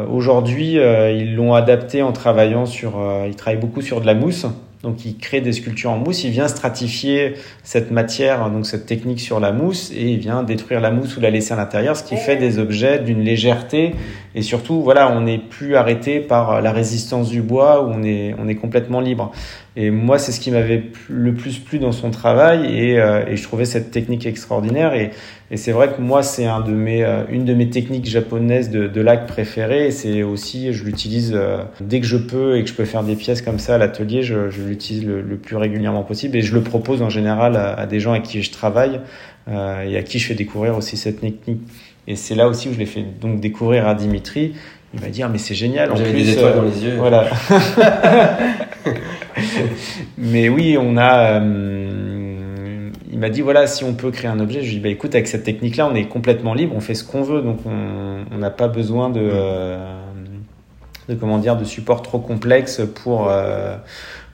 aujourd'hui, 0.08 0.74
ils 0.76 1.34
l'ont 1.34 1.54
adapté 1.54 2.00
en 2.00 2.12
travaillant 2.12 2.66
sur... 2.66 2.92
ils 3.26 3.34
travaillent 3.34 3.60
beaucoup 3.60 3.82
sur 3.82 4.00
de 4.00 4.06
la 4.06 4.14
mousse. 4.14 4.46
Donc 4.82 5.04
il 5.04 5.16
crée 5.16 5.40
des 5.40 5.52
sculptures 5.52 5.92
en 5.92 5.98
mousse, 5.98 6.24
il 6.24 6.30
vient 6.30 6.48
stratifier 6.48 7.34
cette 7.62 7.92
matière, 7.92 8.50
donc 8.50 8.66
cette 8.66 8.84
technique 8.84 9.20
sur 9.20 9.38
la 9.38 9.52
mousse, 9.52 9.92
et 9.92 10.10
il 10.10 10.18
vient 10.18 10.42
détruire 10.42 10.80
la 10.80 10.90
mousse 10.90 11.16
ou 11.16 11.20
la 11.20 11.30
laisser 11.30 11.52
à 11.52 11.56
l'intérieur, 11.56 11.96
ce 11.96 12.02
qui 12.02 12.16
fait 12.16 12.36
des 12.36 12.58
objets 12.58 12.98
d'une 12.98 13.22
légèreté. 13.22 13.94
Et 14.34 14.42
surtout, 14.42 14.82
voilà, 14.82 15.12
on 15.12 15.20
n'est 15.20 15.38
plus 15.38 15.76
arrêté 15.76 16.18
par 16.18 16.60
la 16.60 16.72
résistance 16.72 17.28
du 17.28 17.42
bois, 17.42 17.82
où 17.84 17.90
on 17.90 18.02
est, 18.02 18.34
on 18.38 18.48
est 18.48 18.56
complètement 18.56 19.00
libre. 19.00 19.30
Et 19.76 19.90
moi, 19.90 20.18
c'est 20.18 20.32
ce 20.32 20.40
qui 20.40 20.50
m'avait 20.50 20.90
le 21.08 21.32
plus 21.32 21.58
plu 21.58 21.78
dans 21.78 21.92
son 21.92 22.10
travail, 22.10 22.66
et, 22.66 22.98
euh, 22.98 23.24
et 23.26 23.36
je 23.36 23.42
trouvais 23.42 23.64
cette 23.64 23.90
technique 23.90 24.26
extraordinaire. 24.26 24.94
Et, 24.94 25.12
et 25.52 25.58
c'est 25.58 25.72
vrai 25.72 25.92
que 25.92 26.00
moi, 26.00 26.22
c'est 26.22 26.46
un 26.46 26.60
de 26.60 26.72
mes, 26.72 27.04
euh, 27.04 27.24
une 27.28 27.44
de 27.44 27.52
mes 27.52 27.68
techniques 27.68 28.06
japonaises 28.06 28.70
de, 28.70 28.86
de 28.86 29.00
lac 29.02 29.26
préférées. 29.26 29.90
C'est 29.90 30.22
aussi, 30.22 30.72
je 30.72 30.82
l'utilise 30.82 31.34
euh, 31.34 31.58
dès 31.78 32.00
que 32.00 32.06
je 32.06 32.16
peux 32.16 32.56
et 32.56 32.62
que 32.62 32.70
je 32.70 32.74
peux 32.74 32.86
faire 32.86 33.04
des 33.04 33.16
pièces 33.16 33.42
comme 33.42 33.58
ça 33.58 33.74
à 33.74 33.78
l'atelier, 33.78 34.22
je, 34.22 34.48
je 34.48 34.62
l'utilise 34.62 35.04
le, 35.04 35.20
le, 35.20 35.36
plus 35.36 35.56
régulièrement 35.56 36.04
possible. 36.04 36.38
Et 36.38 36.40
je 36.40 36.54
le 36.54 36.62
propose 36.62 37.02
en 37.02 37.10
général 37.10 37.56
à, 37.56 37.74
à 37.74 37.84
des 37.84 38.00
gens 38.00 38.12
avec 38.12 38.22
qui 38.22 38.42
je 38.42 38.50
travaille 38.50 39.02
euh, 39.48 39.82
et 39.82 39.98
à 39.98 40.02
qui 40.02 40.18
je 40.18 40.28
fais 40.28 40.34
découvrir 40.34 40.74
aussi 40.74 40.96
cette 40.96 41.20
technique. 41.20 41.60
Et 42.08 42.16
c'est 42.16 42.34
là 42.34 42.48
aussi 42.48 42.70
où 42.70 42.72
je 42.72 42.78
l'ai 42.78 42.86
fait 42.86 43.04
donc 43.20 43.38
découvrir 43.38 43.86
à 43.86 43.94
Dimitri. 43.94 44.54
Il 44.94 45.00
va 45.00 45.08
dire 45.08 45.28
mais 45.28 45.36
c'est 45.36 45.54
génial. 45.54 45.90
Plus, 45.92 46.12
des 46.12 46.30
étoiles 46.30 46.56
dans 46.56 46.62
les 46.62 46.82
yeux. 46.82 46.94
Voilà. 46.96 47.26
Mais 50.18 50.48
oui, 50.48 50.76
on 50.80 50.96
a. 50.96 51.40
Euh, 51.40 52.11
il 53.12 53.18
m'a 53.18 53.28
dit 53.28 53.42
voilà, 53.42 53.66
si 53.66 53.84
on 53.84 53.94
peut 53.94 54.10
créer 54.10 54.30
un 54.30 54.40
objet, 54.40 54.62
je 54.62 54.66
lui 54.66 54.72
ai 54.72 54.78
dit 54.78 54.80
bah 54.80 54.88
écoute, 54.88 55.14
avec 55.14 55.28
cette 55.28 55.44
technique-là, 55.44 55.88
on 55.90 55.94
est 55.94 56.06
complètement 56.06 56.54
libre, 56.54 56.74
on 56.74 56.80
fait 56.80 56.94
ce 56.94 57.04
qu'on 57.04 57.22
veut, 57.22 57.42
donc 57.42 57.58
on 57.66 58.38
n'a 58.38 58.50
pas 58.50 58.68
besoin 58.68 59.10
de, 59.10 59.20
euh, 59.22 60.00
de 61.08 61.14
comment 61.14 61.38
dire, 61.38 61.56
de 61.56 61.64
support 61.64 62.02
trop 62.02 62.18
complexe 62.18 62.80
pour. 63.02 63.28
Euh, 63.28 63.76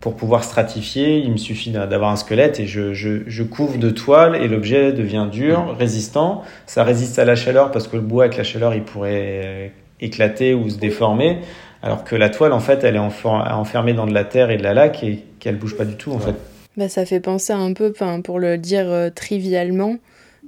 pour 0.00 0.14
pouvoir 0.14 0.44
stratifier, 0.44 1.18
il 1.18 1.32
me 1.32 1.36
suffit 1.36 1.72
d'avoir 1.72 2.12
un 2.12 2.16
squelette 2.16 2.60
et 2.60 2.68
je, 2.68 2.94
je, 2.94 3.24
je 3.26 3.42
couvre 3.42 3.78
de 3.78 3.90
toile 3.90 4.36
et 4.36 4.46
l'objet 4.46 4.92
devient 4.92 5.26
dur, 5.28 5.74
résistant. 5.76 6.44
Ça 6.66 6.84
résiste 6.84 7.18
à 7.18 7.24
la 7.24 7.34
chaleur 7.34 7.72
parce 7.72 7.88
que 7.88 7.96
le 7.96 8.02
bois 8.02 8.26
avec 8.26 8.36
la 8.36 8.44
chaleur 8.44 8.76
il 8.76 8.84
pourrait 8.84 9.72
éclater 10.00 10.54
ou 10.54 10.70
se 10.70 10.78
déformer. 10.78 11.40
Alors 11.82 12.04
que 12.04 12.16
la 12.16 12.28
toile, 12.28 12.52
en 12.52 12.60
fait, 12.60 12.84
elle 12.84 12.96
est 12.96 13.00
enfermée 13.00 13.92
dans 13.92 14.06
de 14.06 14.14
la 14.14 14.24
terre 14.24 14.50
et 14.50 14.56
de 14.56 14.62
la 14.62 14.74
laque 14.74 15.02
et 15.02 15.24
qu'elle 15.38 15.56
bouge 15.56 15.76
pas 15.76 15.84
du 15.84 15.96
tout, 15.96 16.12
en 16.12 16.18
fait. 16.18 16.34
Bah, 16.78 16.88
ça 16.88 17.04
fait 17.04 17.20
penser 17.20 17.52
un 17.52 17.72
peu, 17.72 17.92
pour 18.22 18.38
le 18.38 18.56
dire 18.56 18.88
euh, 18.88 19.10
trivialement, 19.10 19.96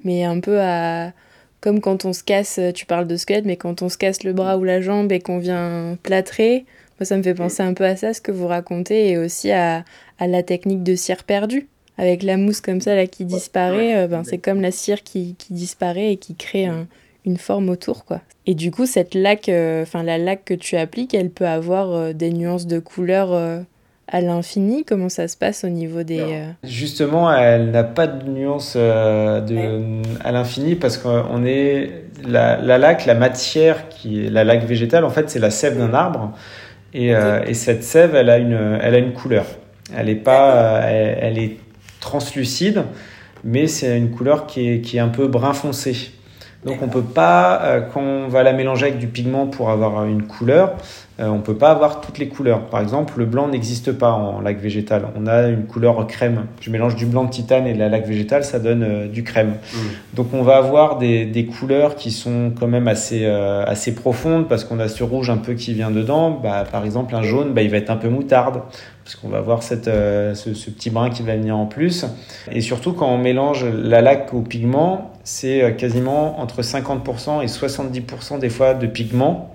mais 0.04 0.24
un 0.24 0.40
peu 0.40 0.60
à 0.60 1.12
comme 1.60 1.80
quand 1.80 2.06
on 2.06 2.14
se 2.14 2.22
casse, 2.22 2.58
euh, 2.58 2.72
tu 2.72 2.86
parles 2.86 3.06
de 3.06 3.16
squelette, 3.16 3.44
mais 3.44 3.56
quand 3.56 3.82
on 3.82 3.90
se 3.90 3.98
casse 3.98 4.22
le 4.22 4.32
bras 4.32 4.56
ou 4.56 4.64
la 4.64 4.80
jambe 4.80 5.12
et 5.12 5.18
qu'on 5.18 5.38
vient 5.38 5.98
plâtrer, 6.02 6.64
moi 6.98 7.04
ça 7.04 7.16
me 7.18 7.22
fait 7.22 7.34
penser 7.34 7.62
un 7.62 7.74
peu 7.74 7.84
à 7.84 7.96
ça, 7.96 8.14
ce 8.14 8.20
que 8.20 8.32
vous 8.32 8.46
racontez, 8.46 9.10
et 9.10 9.18
aussi 9.18 9.50
à, 9.50 9.84
à 10.18 10.26
la 10.26 10.42
technique 10.42 10.82
de 10.84 10.94
cire 10.94 11.24
perdue. 11.24 11.68
Avec 11.98 12.22
la 12.22 12.36
mousse 12.36 12.60
comme 12.62 12.80
ça 12.80 12.94
là 12.94 13.06
qui 13.06 13.24
disparaît, 13.24 13.96
euh, 13.96 14.06
ben, 14.06 14.22
c'est 14.24 14.38
comme 14.38 14.60
la 14.60 14.70
cire 14.70 15.02
qui, 15.02 15.34
qui, 15.36 15.52
disparaît 15.52 16.12
et 16.12 16.16
qui 16.16 16.34
crée 16.36 16.64
un, 16.64 16.86
une 17.26 17.36
forme 17.36 17.68
autour. 17.68 18.04
quoi. 18.04 18.20
Et 18.46 18.54
du 18.54 18.70
coup, 18.70 18.86
cette 18.86 19.14
laque, 19.14 19.48
euh, 19.48 19.82
enfin 19.82 20.02
la 20.04 20.16
laque 20.16 20.44
que 20.44 20.54
tu 20.54 20.76
appliques, 20.76 21.12
elle 21.12 21.30
peut 21.30 21.46
avoir 21.46 21.90
euh, 21.90 22.12
des 22.14 22.30
nuances 22.30 22.66
de 22.66 22.78
couleurs 22.78 23.64
à 24.10 24.20
l'infini. 24.20 24.84
Comment 24.84 25.08
ça 25.08 25.28
se 25.28 25.36
passe 25.36 25.64
au 25.64 25.68
niveau 25.68 26.02
des... 26.02 26.42
Justement, 26.64 27.32
elle 27.32 27.70
n'a 27.70 27.84
pas 27.84 28.06
de 28.06 28.28
nuances 28.28 28.76
de, 28.76 30.02
à 30.24 30.32
l'infini 30.32 30.74
parce 30.74 30.98
qu'on 30.98 31.44
est... 31.44 32.04
La, 32.26 32.58
la, 32.58 32.76
laque, 32.76 33.06
la 33.06 33.14
matière, 33.14 33.88
qui 33.88 34.26
est 34.26 34.30
la 34.30 34.44
laque 34.44 34.64
végétale, 34.64 35.04
en 35.06 35.10
fait, 35.10 35.30
c'est 35.30 35.38
la 35.38 35.50
sève 35.50 35.78
d'un 35.78 35.94
arbre. 35.94 36.32
Et, 36.92 37.12
et, 37.46 37.54
cette 37.54 37.84
sève, 37.84 38.14
elle 38.14 38.28
a 38.28 38.36
une, 38.38 38.78
elle 38.82 38.94
a 38.94 38.98
une 38.98 39.12
couleur. 39.12 39.46
Elle 39.96 40.08
est 40.08 40.16
pas... 40.16 40.82
Elle, 40.82 41.18
elle 41.20 41.38
est 41.38 41.56
translucide, 42.00 42.82
mais 43.44 43.66
c'est 43.66 43.96
une 43.96 44.10
couleur 44.10 44.46
qui 44.46 44.68
est, 44.68 44.80
qui 44.80 44.96
est 44.96 45.00
un 45.00 45.08
peu 45.08 45.28
brun 45.28 45.52
foncé. 45.52 46.12
Donc 46.64 46.82
on 46.82 46.88
peut 46.88 47.02
pas, 47.02 47.62
euh, 47.62 47.80
quand 47.80 48.02
on 48.02 48.28
va 48.28 48.42
la 48.42 48.52
mélanger 48.52 48.86
avec 48.86 48.98
du 48.98 49.06
pigment 49.06 49.46
pour 49.46 49.70
avoir 49.70 50.04
une 50.04 50.24
couleur, 50.24 50.74
euh, 51.18 51.28
on 51.28 51.40
peut 51.40 51.56
pas 51.56 51.70
avoir 51.70 52.02
toutes 52.02 52.18
les 52.18 52.28
couleurs. 52.28 52.66
Par 52.66 52.80
exemple, 52.80 53.14
le 53.16 53.24
blanc 53.24 53.48
n'existe 53.48 53.92
pas 53.92 54.12
en 54.12 54.42
lac 54.42 54.60
végétal. 54.60 55.06
On 55.16 55.26
a 55.26 55.48
une 55.48 55.64
couleur 55.64 56.06
crème. 56.06 56.46
Je 56.60 56.70
mélange 56.70 56.96
du 56.96 57.06
blanc 57.06 57.24
de 57.24 57.30
titane 57.30 57.66
et 57.66 57.72
de 57.72 57.78
la 57.78 57.88
laque 57.88 58.06
végétale, 58.06 58.44
ça 58.44 58.58
donne 58.58 58.82
euh, 58.82 59.08
du 59.08 59.24
crème. 59.24 59.54
Mmh. 59.72 59.78
Donc 60.14 60.34
on 60.34 60.42
va 60.42 60.58
avoir 60.58 60.98
des, 60.98 61.24
des, 61.24 61.46
couleurs 61.46 61.96
qui 61.96 62.10
sont 62.10 62.52
quand 62.58 62.68
même 62.68 62.88
assez, 62.88 63.24
assez 63.24 63.94
profondes 63.94 64.46
parce 64.46 64.64
qu'on 64.64 64.78
a 64.78 64.88
ce 64.88 65.02
rouge 65.02 65.30
un 65.30 65.38
peu 65.38 65.54
qui 65.54 65.72
vient 65.72 65.90
dedans. 65.90 66.30
Bah, 66.30 66.64
par 66.70 66.84
exemple, 66.84 67.14
un 67.14 67.22
jaune, 67.22 67.54
bah, 67.54 67.62
il 67.62 67.70
va 67.70 67.78
être 67.78 67.90
un 67.90 67.96
peu 67.96 68.08
moutarde 68.08 68.60
parce 69.02 69.16
qu'on 69.16 69.28
va 69.28 69.38
avoir 69.38 69.62
cette, 69.62 69.86
ce, 69.86 70.34
ce, 70.34 70.70
petit 70.70 70.90
brin 70.90 71.08
qui 71.10 71.22
va 71.22 71.34
venir 71.34 71.56
en 71.56 71.66
plus. 71.66 72.04
Et 72.52 72.60
surtout 72.60 72.92
quand 72.92 73.08
on 73.08 73.18
mélange 73.18 73.64
la 73.64 74.02
laque 74.02 74.32
au 74.34 74.42
pigment, 74.42 75.10
c'est 75.30 75.62
euh, 75.62 75.70
quasiment 75.70 76.40
entre 76.40 76.62
50% 76.62 77.42
et 77.42 77.46
70% 77.46 78.40
des 78.40 78.50
fois 78.50 78.74
de 78.74 78.86
pigment 78.86 79.54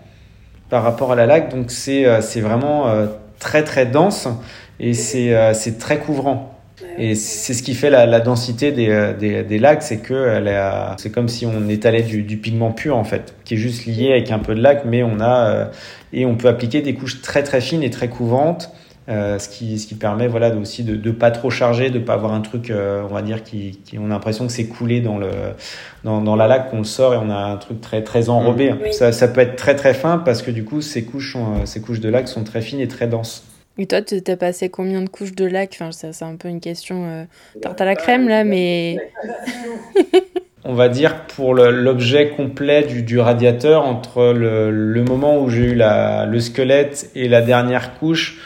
par 0.70 0.84
rapport 0.84 1.12
à 1.12 1.16
la 1.16 1.26
laque. 1.26 1.50
Donc 1.54 1.70
c'est 1.70 2.06
euh, 2.06 2.22
vraiment 2.38 2.88
euh, 2.88 3.08
très 3.40 3.64
très 3.64 3.86
dense 3.86 4.28
et 4.80 4.94
c'est 4.94 5.78
très 5.78 6.00
couvrant. 6.00 6.52
Et 6.98 7.16
c'est 7.16 7.54
ce 7.54 7.62
qui 7.62 7.74
fait 7.74 7.90
la, 7.90 8.06
la 8.06 8.22
densité 8.22 8.72
des, 8.72 9.14
des, 9.20 9.44
des 9.44 9.60
lacs, 9.60 9.84
c'est 9.84 9.98
que 9.98 10.42
c'est 10.98 11.10
comme 11.10 11.28
si 11.28 11.46
on 11.46 11.68
étalait 11.70 12.04
du, 12.04 12.22
du, 12.22 12.38
pigment 12.38 12.72
pur 12.72 12.98
en 12.98 13.04
fait, 13.04 13.34
qui 13.44 13.56
est 13.56 13.58
juste 13.58 13.86
lié 13.86 14.12
avec 14.12 14.32
un 14.32 14.40
peu 14.40 14.56
de 14.56 14.62
lac, 14.62 14.84
mais 14.86 15.04
on 15.04 15.20
a 15.22 15.72
et 16.12 16.26
on 16.26 16.36
peut 16.36 16.50
appliquer 16.50 16.82
des 16.82 16.94
couches 16.94 17.22
très 17.22 17.44
très 17.44 17.62
fines 17.62 17.84
et 17.84 17.90
très 17.90 18.10
couvrantes 18.10 18.72
euh, 19.08 19.38
ce, 19.38 19.50
qui, 19.50 19.78
ce 19.78 19.86
qui 19.86 19.96
permet 19.96 20.28
voilà, 20.28 20.56
aussi 20.56 20.84
de 20.84 20.96
ne 20.96 21.14
pas 21.14 21.30
trop 21.32 21.50
charger, 21.50 21.90
de 21.90 22.00
ne 22.00 22.04
pas 22.04 22.14
avoir 22.14 22.34
un 22.34 22.42
truc, 22.42 22.72
euh, 22.72 23.04
on 23.10 23.14
va 23.14 23.22
dire, 23.22 23.44
qui, 23.44 23.80
qui 23.86 24.00
on 24.00 24.06
a 24.06 24.10
l'impression 24.10 24.48
que 24.48 24.52
c'est 24.52 24.66
coulé 24.66 25.00
dans, 25.00 25.18
le, 25.18 25.30
dans, 26.04 26.22
dans 26.22 26.36
la 26.36 26.48
laque, 26.48 26.72
qu'on 26.72 26.80
le 26.80 26.84
sort 26.86 27.14
et 27.14 27.18
on 27.18 27.30
a 27.30 27.36
un 27.36 27.58
truc 27.58 27.82
très, 27.82 28.04
très 28.04 28.30
enrobé. 28.30 28.72
Mmh. 28.72 28.92
Ça, 28.92 29.12
ça 29.12 29.28
peut 29.28 29.42
être 29.42 29.56
très 29.56 29.76
très 29.76 29.94
fin 29.94 30.18
parce 30.18 30.42
que 30.42 30.50
du 30.50 30.64
coup, 30.64 30.82
ces 30.82 31.06
couches, 31.06 31.34
sont, 31.34 31.54
euh, 31.54 31.66
ces 31.66 31.82
couches 31.82 32.00
de 32.00 32.10
laque 32.10 32.28
sont 32.28 32.44
très 32.44 32.62
fines 32.62 32.80
et 32.80 32.88
très 32.88 33.08
denses. 33.08 33.44
Et 33.78 33.88
toi, 33.88 34.02
tu 34.02 34.22
t'es 34.22 34.38
passé 34.38 34.70
combien 34.70 35.02
de 35.02 35.10
couches 35.10 35.36
de 35.36 35.46
laque? 35.46 35.78
Enfin, 35.80 35.92
C'est 35.92 36.24
un 36.24 36.36
peu 36.36 36.48
une 36.48 36.62
question 36.62 37.06
euh, 37.06 37.24
tarte 37.62 37.82
à 37.82 37.86
la 37.86 37.96
crème 37.96 38.28
là, 38.28 38.44
mais. 38.44 38.98
on 40.64 40.74
va 40.74 40.90
dire 40.90 41.28
pour 41.28 41.54
l'objet 41.54 42.30
complet 42.30 42.84
du, 42.84 43.04
du, 43.04 43.20
radiateur, 43.20 43.86
entre 43.86 44.34
le, 44.34 44.72
le 44.72 45.04
moment 45.04 45.40
où 45.40 45.50
j'ai 45.50 45.72
eu 45.72 45.76
la, 45.76 46.26
le 46.26 46.40
squelette 46.40 47.12
et 47.14 47.28
la 47.28 47.42
dernière 47.42 48.00
couche, 48.00 48.40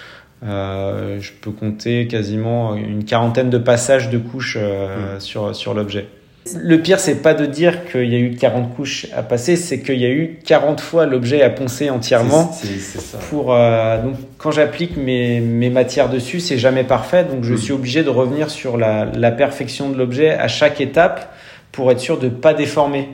euh, 0.46 1.20
je 1.20 1.32
peux 1.34 1.52
compter 1.52 2.08
quasiment 2.08 2.76
une 2.76 3.04
quarantaine 3.04 3.50
de 3.50 3.58
passages 3.58 4.10
de 4.10 4.18
couches 4.18 4.58
euh, 4.60 5.18
mmh. 5.18 5.20
sur, 5.20 5.56
sur 5.56 5.74
l'objet. 5.74 6.08
Le 6.56 6.82
pire, 6.82 7.00
c'est 7.00 7.22
pas 7.22 7.34
de 7.34 7.46
dire 7.46 7.86
qu'il 7.92 8.12
y 8.12 8.16
a 8.16 8.20
eu 8.20 8.32
40 8.36 8.74
couches 8.74 9.08
à 9.16 9.22
passer, 9.22 9.56
c'est 9.56 9.82
qu'il 9.82 10.00
y 10.00 10.06
a 10.06 10.10
eu 10.10 10.40
40 10.46 10.80
fois 10.80 11.06
l'objet 11.06 11.42
à 11.42 11.50
poncer 11.50 11.90
entièrement. 11.90 12.52
C'est 12.54 12.80
ça. 12.80 13.18
Pour, 13.30 13.54
euh, 13.54 14.02
donc, 14.02 14.16
quand 14.38 14.52
j'applique 14.52 14.96
mes, 14.98 15.42
mes 15.42 15.70
matières 15.70 16.10
dessus, 16.10 16.40
c'est 16.40 16.58
jamais 16.58 16.86
parfait, 16.86 17.26
donc 17.26 17.44
je 17.44 17.54
mmh. 17.54 17.58
suis 17.58 17.74
obligé 17.74 18.04
de 18.04 18.10
revenir 18.10 18.50
sur 18.50 18.78
la, 18.78 19.06
la 19.06 19.32
perfection 19.32 19.90
de 19.90 19.98
l'objet 19.98 20.32
à 20.32 20.48
chaque 20.48 20.80
étape 20.82 21.34
pour 21.72 21.92
être 21.92 22.00
sûr 22.00 22.18
de 22.18 22.30
pas 22.30 22.54
déformer 22.54 23.10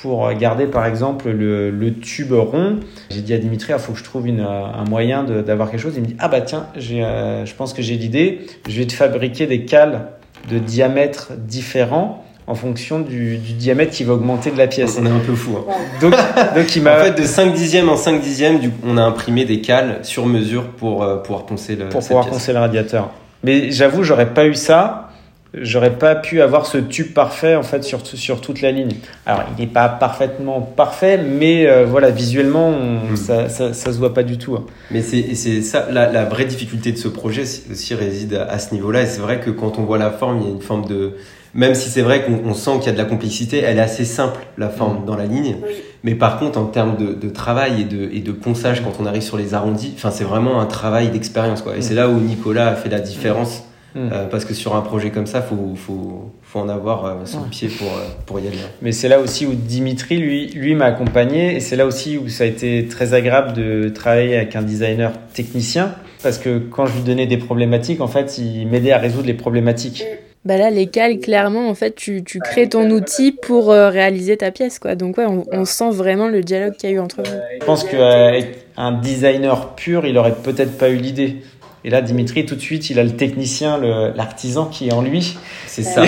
pour 0.00 0.32
garder 0.32 0.66
par 0.66 0.86
exemple 0.86 1.30
le, 1.30 1.70
le 1.70 1.94
tube 1.94 2.32
rond. 2.32 2.80
J'ai 3.10 3.20
dit 3.20 3.34
à 3.34 3.38
Dimitri, 3.38 3.72
il 3.72 3.78
faut 3.78 3.92
que 3.92 3.98
je 3.98 4.04
trouve 4.04 4.26
une, 4.26 4.40
un 4.40 4.84
moyen 4.88 5.24
d'avoir 5.24 5.70
quelque 5.70 5.80
chose. 5.80 5.94
Il 5.96 6.02
me 6.02 6.06
dit, 6.06 6.16
ah 6.18 6.28
bah 6.28 6.40
tiens, 6.40 6.66
euh, 6.76 7.44
je 7.44 7.54
pense 7.54 7.72
que 7.72 7.82
j'ai 7.82 7.96
l'idée, 7.96 8.46
je 8.68 8.78
vais 8.78 8.86
te 8.86 8.92
fabriquer 8.92 9.46
des 9.46 9.64
cales 9.64 10.08
de 10.50 10.58
diamètre 10.58 11.32
différents 11.36 12.24
en 12.46 12.54
fonction 12.54 12.98
du, 12.98 13.36
du, 13.36 13.52
diamètre 13.52 13.92
qui 13.92 14.02
va 14.02 14.14
augmenter 14.14 14.50
de 14.50 14.58
la 14.58 14.66
pièce. 14.66 14.98
On 15.00 15.06
est 15.06 15.10
un 15.10 15.20
peu 15.20 15.34
fou. 15.34 15.56
Hein. 15.58 15.72
Donc, 16.00 16.14
donc 16.56 16.74
il 16.74 16.82
m'a... 16.82 17.00
En 17.00 17.04
fait, 17.04 17.20
de 17.20 17.24
5 17.24 17.52
dixièmes 17.52 17.88
en 17.88 17.96
5 17.96 18.20
dixièmes, 18.20 18.58
du, 18.58 18.70
on 18.84 18.96
a 18.96 19.02
imprimé 19.02 19.44
des 19.44 19.60
cales 19.60 20.00
sur 20.02 20.26
mesure 20.26 20.70
pour 20.70 21.02
euh, 21.02 21.18
pouvoir 21.18 21.44
poncer 21.46 21.76
le 21.76 21.88
Pour 21.88 22.00
pouvoir 22.00 22.24
pièce. 22.24 22.34
poncer 22.34 22.52
le 22.52 22.58
radiateur. 22.58 23.10
Mais 23.44 23.70
j'avoue, 23.70 24.02
j'aurais 24.02 24.34
pas 24.34 24.46
eu 24.46 24.54
ça 24.54 25.09
j'aurais 25.54 25.96
pas 25.98 26.14
pu 26.14 26.40
avoir 26.40 26.66
ce 26.66 26.78
tube 26.78 27.12
parfait 27.12 27.56
en 27.56 27.62
fait 27.62 27.82
sur, 27.82 28.06
sur 28.06 28.40
toute 28.40 28.60
la 28.60 28.70
ligne. 28.70 28.94
Alors 29.26 29.44
il 29.56 29.60
n'est 29.60 29.70
pas 29.70 29.88
parfaitement 29.88 30.60
parfait, 30.60 31.18
mais 31.18 31.66
euh, 31.66 31.84
voilà 31.84 32.10
visuellement 32.10 32.68
on, 32.68 33.12
mm. 33.12 33.16
ça, 33.16 33.48
ça, 33.48 33.72
ça, 33.72 33.92
se 33.92 33.98
voit 33.98 34.14
pas 34.14 34.22
du 34.22 34.38
tout. 34.38 34.54
Hein. 34.54 34.64
Mais 34.90 35.02
c'est 35.02 35.34
c'est 35.34 35.62
ça 35.62 35.88
la, 35.90 36.10
la, 36.10 36.24
vraie 36.24 36.44
difficulté 36.44 36.92
de 36.92 36.98
ce 36.98 37.08
projet 37.08 37.42
aussi 37.42 37.94
réside 37.94 38.34
à, 38.34 38.44
à 38.44 38.58
ce 38.58 38.74
niveau-là. 38.74 39.02
Et 39.02 39.06
c'est 39.06 39.20
vrai 39.20 39.40
que 39.40 39.50
quand 39.50 39.78
on 39.78 39.82
voit 39.82 39.98
la 39.98 40.10
forme, 40.10 40.40
il 40.40 40.44
y 40.46 40.50
a 40.50 40.54
une 40.54 40.62
forme 40.62 40.86
de 40.86 41.14
même 41.52 41.74
si 41.74 41.88
c'est 41.88 42.02
vrai 42.02 42.24
qu'on 42.24 42.54
sent 42.54 42.78
qu'il 42.78 42.86
y 42.86 42.88
a 42.90 42.92
de 42.92 42.98
la 42.98 43.04
complexité, 43.04 43.58
elle 43.58 43.78
est 43.78 43.82
assez 43.82 44.04
simple 44.04 44.38
la 44.56 44.68
forme 44.68 45.02
mm. 45.02 45.04
dans 45.06 45.16
la 45.16 45.26
ligne. 45.26 45.56
Oui. 45.66 45.74
Mais 46.02 46.14
par 46.14 46.38
contre 46.38 46.58
en 46.58 46.66
termes 46.66 46.96
de, 46.96 47.12
de 47.12 47.28
travail 47.28 47.82
et 47.82 47.84
de, 47.84 48.08
et 48.12 48.20
de 48.20 48.32
ponçage 48.32 48.82
quand 48.82 48.92
on 49.00 49.06
arrive 49.06 49.22
sur 49.22 49.36
les 49.36 49.52
arrondis, 49.52 49.92
enfin 49.96 50.10
c'est 50.10 50.24
vraiment 50.24 50.60
un 50.60 50.66
travail 50.66 51.10
d'expérience 51.10 51.62
quoi. 51.62 51.74
Et 51.74 51.80
mm. 51.80 51.82
c'est 51.82 51.94
là 51.94 52.08
où 52.08 52.20
Nicolas 52.20 52.68
a 52.68 52.74
fait 52.76 52.88
la 52.88 53.00
différence 53.00 53.64
Hmm. 53.94 54.08
Euh, 54.12 54.26
parce 54.26 54.44
que 54.44 54.54
sur 54.54 54.76
un 54.76 54.82
projet 54.82 55.10
comme 55.10 55.26
ça, 55.26 55.42
faut, 55.42 55.74
faut, 55.74 56.30
faut 56.42 56.58
en 56.60 56.68
avoir 56.68 57.04
euh, 57.04 57.14
le 57.14 57.50
pied 57.50 57.68
pour, 57.68 57.88
euh, 57.88 58.06
pour 58.24 58.38
y 58.38 58.46
aller. 58.46 58.56
Mais 58.82 58.92
c'est 58.92 59.08
là 59.08 59.18
aussi 59.18 59.46
où 59.46 59.54
Dimitri, 59.54 60.18
lui, 60.18 60.46
lui 60.48 60.74
m'a 60.74 60.86
accompagné 60.86 61.56
et 61.56 61.60
c'est 61.60 61.76
là 61.76 61.86
aussi 61.86 62.16
où 62.16 62.28
ça 62.28 62.44
a 62.44 62.46
été 62.46 62.86
très 62.86 63.14
agréable 63.14 63.52
de 63.52 63.88
travailler 63.88 64.36
avec 64.36 64.54
un 64.54 64.62
designer 64.62 65.12
technicien 65.34 65.94
parce 66.22 66.38
que 66.38 66.58
quand 66.58 66.86
je 66.86 66.96
lui 66.96 67.02
donnais 67.02 67.26
des 67.26 67.38
problématiques, 67.38 68.00
en 68.00 68.06
fait, 68.06 68.38
il 68.38 68.66
m'aidait 68.68 68.92
à 68.92 68.98
résoudre 68.98 69.26
les 69.26 69.34
problématiques. 69.34 70.04
Bah 70.44 70.56
là, 70.56 70.70
les 70.70 70.86
cales, 70.86 71.18
clairement, 71.18 71.68
en 71.68 71.74
fait, 71.74 71.94
tu, 71.94 72.22
tu 72.24 72.38
crées 72.38 72.68
ton 72.68 72.88
outil 72.90 73.32
pour 73.32 73.68
réaliser 73.68 74.36
ta 74.36 74.50
pièce, 74.50 74.78
quoi. 74.78 74.94
Donc 74.94 75.18
ouais, 75.18 75.26
on, 75.26 75.44
on 75.50 75.64
sent 75.64 75.90
vraiment 75.90 76.28
le 76.28 76.42
dialogue 76.42 76.74
qu'il 76.76 76.90
y 76.90 76.92
a 76.92 76.96
eu 76.96 76.98
entre 76.98 77.22
vous. 77.22 77.36
Je 77.60 77.64
pense 77.64 77.84
qu'avec 77.84 78.66
un 78.76 78.92
designer 78.92 79.74
pur, 79.74 80.06
il 80.06 80.16
aurait 80.16 80.34
peut-être 80.34 80.78
pas 80.78 80.90
eu 80.90 80.96
l'idée. 80.96 81.38
Et 81.84 81.90
là, 81.90 82.02
Dimitri, 82.02 82.44
tout 82.44 82.56
de 82.56 82.60
suite, 82.60 82.90
il 82.90 82.98
a 82.98 83.04
le 83.04 83.12
technicien, 83.12 83.78
l'artisan 84.14 84.66
qui 84.66 84.88
est 84.88 84.92
en 84.92 85.00
lui. 85.00 85.38
C'est 85.66 85.82
ça. 85.82 86.02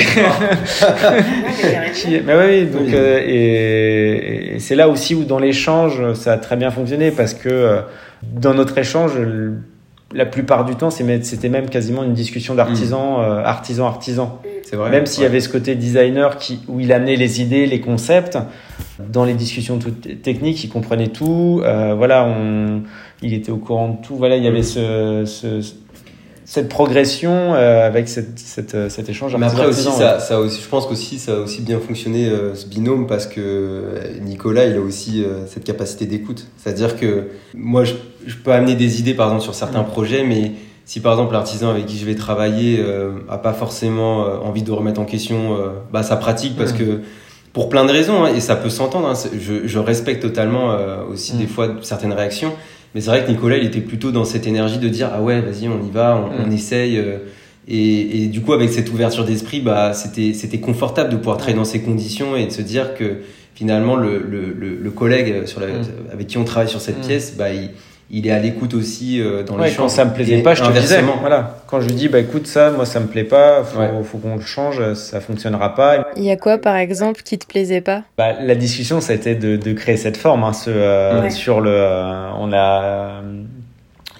mais 2.05 2.35
oui, 2.47 2.67
donc, 2.67 2.93
euh, 2.93 3.23
et, 3.25 4.59
c'est 4.59 4.75
là 4.75 4.89
aussi 4.89 5.15
où 5.15 5.25
dans 5.25 5.39
l'échange, 5.39 6.13
ça 6.15 6.35
a 6.35 6.37
très 6.37 6.57
bien 6.57 6.71
fonctionné 6.71 7.11
parce 7.11 7.33
que 7.33 7.49
euh, 7.49 7.81
dans 8.23 8.53
notre 8.53 8.77
échange, 8.77 9.13
la 10.15 10.27
plupart 10.27 10.65
du 10.65 10.77
temps, 10.77 10.91
c'était 10.91 11.49
même 11.49 11.69
quasiment 11.69 12.05
une 12.05 12.15
discussion 12.15 12.55
d'artisan, 12.55 13.19
mm. 13.19 13.23
euh, 13.23 13.45
artisan, 13.45 13.87
artisan. 13.87 14.43
C'est 14.65 14.77
vrai. 14.77 14.91
Même 14.91 15.07
s'il 15.07 15.23
y 15.23 15.27
avait 15.27 15.41
ce 15.41 15.49
côté 15.49 15.75
designer 15.75 16.37
qui, 16.37 16.61
où 16.69 16.81
il 16.81 16.93
amenait 16.93 17.17
les 17.17 17.41
idées, 17.41 17.67
les 17.67 17.81
concepts, 17.81 18.39
dans 19.11 19.25
les 19.25 19.35
discussions 19.35 19.79
techniques, 20.23 20.63
il 20.65 20.69
comprenait 20.69 21.09
tout. 21.09 21.63
voilà, 21.63 22.25
on, 22.27 22.83
il 23.23 23.35
était 23.35 23.53
au 23.53 23.57
courant 23.57 23.89
de 23.89 24.07
tout. 24.07 24.17
Voilà, 24.17 24.37
il 24.37 24.45
y 24.45 24.49
avait 24.49 24.63
ce, 24.63 25.25
cette 26.53 26.69
progression 26.69 27.55
euh, 27.55 27.87
avec 27.87 28.09
cette, 28.09 28.39
cette, 28.39 28.75
euh, 28.75 28.89
cet 28.89 29.09
échange. 29.09 29.35
Mais 29.37 29.47
après 29.47 29.67
aussi, 29.67 29.91
ça, 29.91 30.19
ça 30.19 30.39
aussi, 30.41 30.61
je 30.61 30.69
pense 30.69 30.87
qu'aussi 30.87 31.19
ça 31.19 31.33
a 31.33 31.39
aussi 31.39 31.63
bien 31.63 31.79
fonctionné 31.79 32.29
euh, 32.29 32.55
ce 32.55 32.67
binôme 32.67 33.07
parce 33.07 33.27
que 33.27 33.95
Nicolas, 34.21 34.67
il 34.67 34.77
a 34.77 34.81
aussi 34.81 35.25
cette 35.47 35.65
capacité 35.65 36.07
d'écoute. 36.07 36.49
C'est-à-dire 36.59 36.97
que 36.97 37.29
moi, 37.55 37.85
je, 37.85 37.95
je, 38.27 38.37
peux 38.37 38.53
amener 38.53 38.75
des 38.75 39.01
idées, 39.01 39.15
par 39.15 39.29
exemple, 39.29 39.45
sur 39.45 39.55
certains 39.55 39.83
projets, 39.83 40.25
mais 40.25 40.53
si 40.85 41.01
par 41.01 41.13
exemple 41.13 41.33
l'artisan 41.33 41.71
avec 41.71 41.87
qui 41.87 41.97
je 41.97 42.05
vais 42.05 42.17
travailler 42.17 42.85
a 43.29 43.39
pas 43.39 43.53
forcément 43.53 44.27
envie 44.45 44.63
de 44.63 44.73
remettre 44.73 45.01
en 45.01 45.05
question 45.05 45.57
bah, 45.93 46.03
sa 46.03 46.17
pratique 46.17 46.57
parce 46.57 46.73
que 46.73 47.03
pour 47.53 47.69
plein 47.69 47.85
de 47.85 47.93
raisons, 47.93 48.25
hein, 48.25 48.35
et 48.35 48.41
ça 48.41 48.57
peut 48.57 48.71
s'entendre, 48.71 49.09
hein, 49.09 49.15
je, 49.39 49.67
je, 49.67 49.79
respecte 49.79 50.23
totalement 50.23 50.77
aussi 51.11 51.37
des 51.37 51.47
fois 51.47 51.77
certaines 51.83 52.13
réactions, 52.13 52.53
mais 52.95 53.01
c'est 53.01 53.09
vrai 53.09 53.25
que 53.25 53.31
Nicolas, 53.31 53.57
il 53.57 53.65
était 53.65 53.81
plutôt 53.81 54.13
dans 54.13 54.25
cette 54.25 54.47
énergie 54.47 54.79
de 54.79 54.89
dire 54.89 55.11
ah 55.13 55.23
ouais, 55.23 55.41
vas-y, 55.41 55.69
on 55.69 55.83
y 55.83 55.91
va, 55.91 56.17
on, 56.17 56.47
mm. 56.47 56.53
essaye. 56.53 56.99
Euh, 56.99 57.19
et, 57.69 58.25
et, 58.25 58.27
du 58.27 58.43
coup, 58.43 58.53
avec 58.53 58.71
cette 58.71 58.91
ouverture 58.93 59.25
d'esprit, 59.25 59.61
bah, 59.61 59.95
c'était 59.95 60.35
c'était 60.35 60.59
confortable 60.59 61.11
de 61.11 61.17
pouvoir 61.17 61.37
travailler 61.37 61.57
dans 61.57 61.65
ces 61.65 61.81
conditions 61.81 62.37
et 62.37 62.47
de 62.47 62.51
se 62.51 62.61
dire 62.61 62.95
que 62.95 63.19
finalement 63.55 63.97
le, 63.97 64.19
le, 64.19 64.53
le, 64.53 64.91
collègue 64.91 65.47
sur 65.47 65.61
la, 65.61 65.69
mm. 65.69 65.85
avec 66.13 66.27
qui 66.27 66.39
on 66.39 66.45
travaille 66.45 66.69
sur 66.69 66.81
cette 66.81 66.99
mm. 66.99 67.07
pièce, 67.07 67.35
bah, 67.37 67.53
il, 67.53 67.71
il 68.11 68.27
est 68.27 68.31
à 68.31 68.39
l'écoute 68.39 68.75
aussi 68.75 69.21
euh, 69.21 69.43
dans 69.43 69.57
les 69.57 69.71
champs. 69.71 69.85
Quand 69.85 69.89
ça 69.89 70.05
me 70.05 70.13
plaisait 70.13 70.43
pas, 70.43 70.55
je 70.55 70.63
te 70.63 70.71
disais. 70.71 71.03
Voilà. 71.21 71.57
Quand 71.67 71.81
je 71.81 71.89
lui 71.89 71.95
dis, 71.95 72.09
bah 72.09 72.19
écoute, 72.19 72.47
ça, 72.47 72.71
moi, 72.71 72.85
ça 72.85 73.01
me 73.01 73.07
plaît 73.07 73.25
pas, 73.25 73.65
faut, 73.65 74.03
faut 74.05 74.19
qu'on 74.19 74.37
le 74.37 74.43
change, 74.43 74.93
ça 74.95 75.21
fonctionnera 75.21 75.75
pas. 75.75 76.09
Il 76.17 76.25
y 76.25 76.31
a 76.31 76.37
quoi, 76.37 76.59
par 76.59 76.77
exemple, 76.77 77.23
qui 77.23 77.39
te 77.39 77.47
plaisait 77.47 77.81
pas? 77.81 78.03
Bah, 78.19 78.35
La 78.41 78.55
discussion, 78.55 79.01
ça 79.01 79.15
a 79.15 79.17
été 79.17 79.35
de, 79.35 79.57
de 79.57 79.73
créer 79.73 79.97
cette 79.97 80.19
forme. 80.19 80.45
Hein, 80.45 80.53
ce, 80.53 80.69
euh, 80.69 81.31
Sur 81.31 81.63
le, 81.63 81.71
euh, 81.71 82.31
on 82.39 82.53
a, 82.53 83.23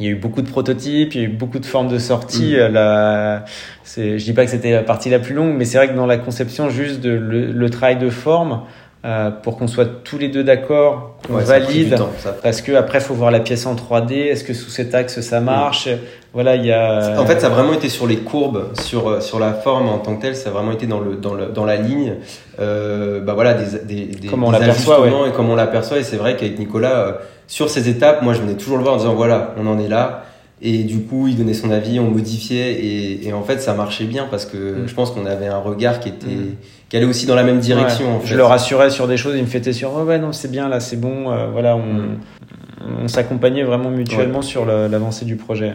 il 0.01 0.07
y 0.07 0.09
a 0.09 0.13
eu 0.13 0.17
beaucoup 0.17 0.41
de 0.41 0.49
prototypes, 0.49 1.15
il 1.15 1.21
y 1.21 1.25
a 1.25 1.29
eu 1.29 1.33
beaucoup 1.33 1.59
de 1.59 1.67
formes 1.67 1.89
de 1.89 1.99
sortie. 1.99 2.55
Mm. 2.55 2.73
La, 2.73 3.45
c'est, 3.85 4.19
je 4.19 4.25
dis 4.25 4.33
pas 4.33 4.47
que 4.47 4.51
c'était 4.51 4.73
la 4.73 4.83
partie 4.83 5.11
la 5.11 5.19
plus 5.19 5.35
longue, 5.35 5.55
mais 5.55 5.67
c'est 5.67 5.77
vrai 5.77 5.89
que 5.89 5.95
dans 5.95 6.07
la 6.07 6.17
conception, 6.17 6.71
juste 6.71 7.01
de, 7.01 7.11
le 7.11 7.71
travail 7.71 7.99
de 7.99 8.09
forme. 8.09 8.63
Euh, 9.05 9.31
pour 9.33 9.59
qu'on 9.59 9.67
soit 9.67 10.05
tous 10.05 10.17
les 10.17 10.29
deux 10.29 10.45
d'accord, 10.45 11.17
qu'on 11.27 11.39
valide, 11.39 11.99
parce 12.41 12.63
que 12.63 12.71
après 12.71 13.01
faut 13.01 13.15
voir 13.15 13.33
la 13.33 13.41
pièce 13.41 13.67
en 13.67 13.75
3D. 13.75 14.13
Est-ce 14.13 14.45
que 14.45 14.55
sous 14.55 14.71
cet 14.71 14.95
axe 14.95 15.21
ça 15.23 15.41
marche? 15.41 15.89
Voilà, 16.33 16.55
il 16.55 16.65
y 16.65 16.73
a. 16.73 17.21
En 17.21 17.27
fait, 17.27 17.41
ça 17.41 17.49
a 17.49 17.51
vraiment 17.51 17.75
été 17.75 17.89
sur 17.89 18.07
les 18.07 18.19
courbes, 18.19 18.69
sur 18.81 19.09
euh, 19.09 19.21
sur 19.21 19.39
la 19.39 19.53
forme 19.53 19.89
en 19.89 19.99
tant 19.99 20.17
que 20.17 20.23
telle. 20.23 20.37
Ça 20.37 20.51
a 20.51 20.53
vraiment 20.53 20.73
été 20.73 20.87
dans 20.87 21.01
le 21.01 21.17
dans 21.17 21.35
le 21.35 21.47
dans 21.47 21.65
la 21.65 21.77
ligne. 21.77 22.15
Euh, 22.61 23.21
bah 23.21 23.35
voilà, 23.35 23.55
des 23.55 23.81
des, 23.81 24.07
des, 24.07 24.29
comme 24.29 24.45
on 24.45 24.51
l'aperçoit, 24.51 25.07
et 25.29 25.33
comme 25.33 25.51
on 25.51 25.57
l'aperçoit. 25.57 25.99
Et 25.99 26.05
c'est 26.05 26.17
vrai 26.17 26.37
qu'avec 26.37 26.59
Nicolas, 26.59 26.99
euh, 27.01 27.13
sur 27.49 27.69
ces 27.69 27.89
étapes, 27.89 28.23
moi 28.23 28.33
je 28.33 28.41
venais 28.41 28.55
toujours 28.55 28.79
le 28.79 28.85
voir 28.85 28.95
en 28.95 28.99
disant 28.99 29.15
voilà, 29.15 29.53
on 29.59 29.67
en 29.67 29.79
est 29.79 29.89
là. 29.89 30.22
Et 30.65 30.85
du 30.85 31.01
coup, 31.01 31.27
il 31.27 31.37
donnait 31.37 31.55
son 31.55 31.73
avis, 31.73 31.99
on 31.99 32.09
modifiait, 32.09 32.73
et, 32.75 33.27
et 33.27 33.33
en 33.33 33.43
fait, 33.43 33.59
ça 33.59 33.75
marchait 33.75 34.05
bien 34.05 34.29
parce 34.31 34.47
que 34.47 34.57
mm. 34.57 34.87
je 34.87 34.95
pense 34.95 35.11
qu'on 35.11 35.27
avait 35.27 35.49
un 35.49 35.59
regard 35.59 35.99
qui 35.99 36.09
était, 36.09 36.27
mm. 36.27 36.55
qui 36.89 36.97
allait 36.97 37.07
aussi 37.07 37.27
dans 37.27 37.35
la 37.35 37.43
même 37.43 37.59
direction. 37.59 38.17
En 38.17 38.21
fait. 38.21 38.29
Je 38.29 38.37
le 38.37 38.45
rassurais 38.45 38.91
sur 38.91 39.09
des 39.09 39.17
choses, 39.17 39.35
il 39.37 39.43
me 39.43 39.49
fêtait 39.49 39.73
sur, 39.73 39.93
oh 39.93 40.05
ouais, 40.05 40.21
non, 40.21 40.33
c'est 40.33 40.51
bien 40.51 40.69
là, 40.69 40.79
c'est 40.79 41.01
bon, 41.01 41.33
euh, 41.33 41.49
voilà, 41.51 41.75
on, 41.75 41.83
mm. 41.83 42.19
on 43.03 43.09
s'accompagnait 43.09 43.65
vraiment 43.65 43.91
mutuellement 43.91 44.41
sur 44.41 44.65
l'avancée 44.65 45.25
du 45.25 45.35
projet. 45.35 45.75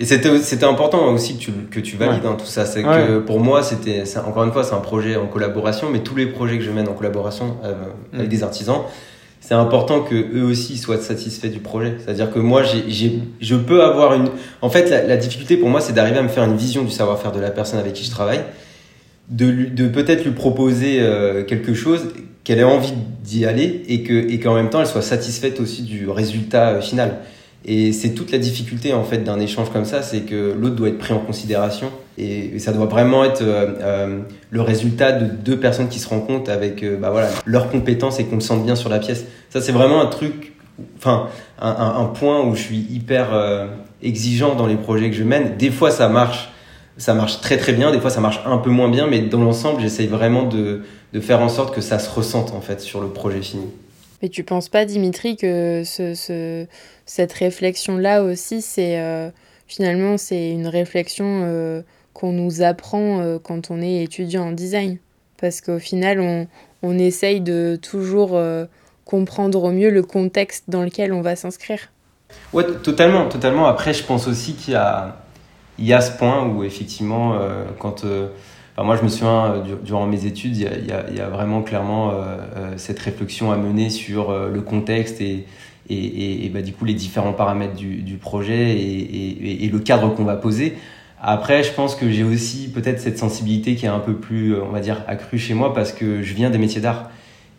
Et 0.00 0.04
c'était 0.04 0.38
c'était 0.38 0.66
important 0.66 1.06
aussi 1.12 1.36
que 1.36 1.40
tu 1.40 1.52
que 1.70 1.78
tu 1.78 1.96
valides 1.96 2.26
hein, 2.26 2.36
tout 2.36 2.46
ça. 2.46 2.66
C'est 2.66 2.82
que 2.82 3.20
pour 3.20 3.38
moi 3.38 3.62
c'était 3.62 4.02
encore 4.26 4.42
une 4.42 4.50
fois 4.50 4.64
c'est 4.64 4.74
un 4.74 4.80
projet 4.80 5.14
en 5.16 5.26
collaboration, 5.26 5.88
mais 5.88 6.00
tous 6.00 6.16
les 6.16 6.26
projets 6.26 6.58
que 6.58 6.64
je 6.64 6.72
mène 6.72 6.88
en 6.88 6.94
collaboration 6.94 7.58
euh, 7.62 7.74
avec 8.12 8.28
des 8.28 8.42
artisans, 8.42 8.80
c'est 9.46 9.52
important 9.52 10.00
que 10.00 10.14
eux 10.14 10.42
aussi 10.42 10.78
soient 10.78 11.02
satisfaits 11.02 11.48
du 11.48 11.58
projet. 11.58 11.96
C'est-à-dire 11.98 12.30
que 12.30 12.38
moi, 12.38 12.62
je 12.62 13.54
peux 13.56 13.82
avoir 13.84 14.14
une. 14.14 14.30
En 14.62 14.70
fait, 14.70 14.88
la, 14.88 15.18
difficulté 15.18 15.58
pour 15.58 15.68
moi, 15.68 15.82
c'est 15.82 15.92
d'arriver 15.92 16.16
à 16.16 16.22
me 16.22 16.28
faire 16.28 16.44
une 16.44 16.56
vision 16.56 16.82
du 16.82 16.90
savoir-faire 16.90 17.30
de 17.30 17.40
la 17.40 17.50
personne 17.50 17.78
avec 17.78 17.92
qui 17.92 18.04
je 18.04 18.10
travaille, 18.10 18.40
de, 19.28 19.66
de 19.66 19.86
peut-être 19.88 20.24
lui 20.24 20.30
proposer 20.30 21.00
euh, 21.00 21.44
quelque 21.44 21.74
chose, 21.74 22.08
qu'elle 22.42 22.58
ait 22.58 22.64
envie 22.64 22.94
d'y 23.22 23.44
aller 23.44 23.82
et 23.86 24.02
que 24.02 24.14
et 24.14 24.40
qu'en 24.40 24.54
même 24.54 24.70
temps, 24.70 24.80
elle 24.80 24.86
soit 24.86 25.02
satisfaite 25.02 25.60
aussi 25.60 25.82
du 25.82 26.08
résultat 26.08 26.70
euh, 26.70 26.80
final. 26.80 27.18
Et 27.66 27.92
c'est 27.92 28.14
toute 28.14 28.32
la 28.32 28.38
difficulté 28.38 28.94
en 28.94 29.04
fait 29.04 29.18
d'un 29.18 29.40
échange 29.40 29.70
comme 29.70 29.84
ça, 29.84 30.00
c'est 30.00 30.20
que 30.20 30.54
l'autre 30.58 30.76
doit 30.76 30.88
être 30.88 30.98
pris 30.98 31.12
en 31.12 31.20
considération 31.20 31.90
et 32.16 32.58
ça 32.58 32.72
doit 32.72 32.86
vraiment 32.86 33.24
être 33.24 33.42
euh, 33.42 33.74
euh, 33.80 34.20
le 34.50 34.60
résultat 34.60 35.12
de 35.12 35.26
deux 35.26 35.58
personnes 35.58 35.88
qui 35.88 35.98
se 35.98 36.08
rencontrent 36.08 36.50
avec 36.50 36.82
euh, 36.82 36.96
bah 36.96 37.10
voilà 37.10 37.28
leurs 37.44 37.70
compétences 37.70 38.20
et 38.20 38.24
qu'on 38.24 38.36
le 38.36 38.40
sente 38.40 38.64
bien 38.64 38.76
sur 38.76 38.88
la 38.88 38.98
pièce. 39.00 39.24
Ça 39.50 39.60
c'est 39.60 39.72
vraiment 39.72 40.00
un 40.00 40.06
truc, 40.06 40.52
enfin 40.96 41.28
un, 41.60 42.04
point 42.06 42.42
où 42.44 42.54
je 42.54 42.62
suis 42.62 42.86
hyper 42.90 43.28
exigeant 44.02 44.54
dans 44.54 44.66
les 44.66 44.76
projets 44.76 45.10
que 45.10 45.16
je 45.16 45.24
mène. 45.24 45.56
Des 45.56 45.70
fois 45.70 45.90
ça 45.90 46.08
marche, 46.08 46.50
ça 46.98 47.14
marche 47.14 47.40
très 47.40 47.56
très 47.56 47.72
bien, 47.72 47.92
des 47.92 48.00
fois 48.00 48.10
ça 48.10 48.20
marche 48.20 48.40
un 48.46 48.58
peu 48.58 48.70
moins 48.70 48.88
bien, 48.88 49.06
mais 49.06 49.20
dans 49.20 49.42
l'ensemble 49.42 49.80
j'essaye 49.80 50.08
vraiment 50.08 50.44
de, 50.44 50.82
de 51.12 51.20
faire 51.20 51.40
en 51.40 51.48
sorte 51.48 51.74
que 51.74 51.80
ça 51.80 51.98
se 51.98 52.10
ressente 52.10 52.52
en 52.52 52.60
fait 52.60 52.80
sur 52.80 53.00
le 53.00 53.08
projet 53.08 53.42
fini. 53.42 53.66
Mais 54.22 54.28
tu 54.28 54.42
penses 54.42 54.68
pas, 54.68 54.84
Dimitri, 54.84 55.36
que 55.36 55.82
ce, 55.84 56.14
ce, 56.14 56.66
cette 57.06 57.32
réflexion-là 57.32 58.22
aussi, 58.22 58.62
c'est 58.62 58.98
finalement 59.66 60.16
c'est 60.16 60.50
une 60.50 60.66
réflexion 60.66 61.82
qu'on 62.14 62.32
nous 62.32 62.62
apprend 62.62 63.20
euh, 63.20 63.38
quand 63.38 63.70
on 63.70 63.82
est 63.82 64.02
étudiant 64.02 64.48
en 64.48 64.52
design. 64.52 64.96
Parce 65.38 65.60
qu'au 65.60 65.78
final, 65.78 66.20
on, 66.20 66.46
on, 66.82 66.98
essaye 66.98 67.40
de 67.42 67.78
toujours 67.82 68.40
comprendre 69.04 69.64
au 69.64 69.72
mieux 69.72 69.90
le 69.90 70.02
contexte 70.02 70.64
dans 70.68 70.82
lequel 70.82 71.12
on 71.12 71.20
va 71.20 71.36
s'inscrire. 71.36 71.90
Ouais, 72.54 72.64
totalement, 72.82 73.28
totalement. 73.28 73.66
Après, 73.66 73.92
je 73.92 74.04
pense 74.04 74.26
aussi 74.26 74.54
qu'il 74.54 74.72
y 74.72 74.76
a, 74.76 75.16
il 75.78 75.84
y 75.84 75.92
a 75.92 76.00
ce 76.00 76.16
point 76.16 76.46
où 76.46 76.64
effectivement, 76.64 77.36
quand 77.78 78.04
moi, 78.82 78.96
je 78.96 79.02
me 79.02 79.08
souviens, 79.08 79.54
euh, 79.54 79.76
durant 79.82 80.06
mes 80.06 80.26
études, 80.26 80.56
il 80.56 80.62
y 80.62 80.66
a, 80.66 81.04
il 81.08 81.16
y 81.16 81.20
a, 81.20 81.28
vraiment 81.28 81.62
clairement 81.62 82.10
euh, 82.10 82.14
euh, 82.56 82.72
cette 82.76 82.98
réflexion 82.98 83.52
à 83.52 83.56
mener 83.56 83.88
sur 83.88 84.32
le 84.32 84.60
contexte 84.62 85.20
et, 85.20 85.46
et, 85.88 86.46
et, 86.46 86.48
bah, 86.48 86.62
du 86.62 86.72
coup 86.72 86.84
les 86.84 86.94
différents 86.94 87.34
paramètres 87.34 87.74
du, 87.74 88.02
du 88.02 88.16
projet 88.16 88.72
et, 88.72 89.64
et, 89.64 89.68
le 89.68 89.78
cadre 89.78 90.12
qu'on 90.14 90.24
va 90.24 90.36
poser. 90.36 90.76
Après, 91.26 91.62
je 91.62 91.72
pense 91.72 91.94
que 91.94 92.10
j'ai 92.10 92.22
aussi 92.22 92.68
peut-être 92.68 93.00
cette 93.00 93.16
sensibilité 93.16 93.76
qui 93.76 93.86
est 93.86 93.88
un 93.88 93.98
peu 93.98 94.12
plus, 94.12 94.54
on 94.60 94.68
va 94.68 94.80
dire, 94.80 95.02
accrue 95.08 95.38
chez 95.38 95.54
moi 95.54 95.72
parce 95.72 95.90
que 95.90 96.22
je 96.22 96.34
viens 96.34 96.50
des 96.50 96.58
métiers 96.58 96.82
d'art 96.82 97.10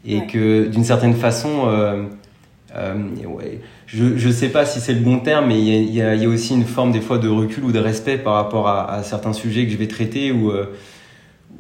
et 0.05 0.28
que 0.28 0.68
d'une 0.68 0.84
certaine 0.84 1.16
façon, 1.16 1.63
euh, 1.66 2.03
euh, 2.76 2.93
ouais, 3.28 3.61
je 3.88 4.28
ne 4.28 4.32
sais 4.32 4.49
pas 4.49 4.68
si 4.68 4.80
c'est 4.80 4.93
le 4.93 4.99
bon 4.99 5.18
terme, 5.18 5.47
mais 5.47 5.59
il 5.59 5.93
y 5.93 6.01
a, 6.01 6.05
y, 6.05 6.09
a, 6.11 6.16
y 6.16 6.26
a, 6.26 6.30
aussi 6.30 6.53
une 6.53 6.66
forme 6.66 6.91
des 6.91 7.01
fois 7.01 7.18
de 7.18 7.28
recul 7.28 7.63
ou 7.63 7.72
de 7.72 7.80
respect 7.80 8.20
par 8.20 8.36
rapport 8.36 8.68
à, 8.68 8.91
à 8.91 9.01
certains 9.01 9.34
sujets 9.34 9.66
que 9.66 9.72
je 9.72 9.78
vais 9.78 9.88
traiter 9.88 10.32
ou 10.32 10.51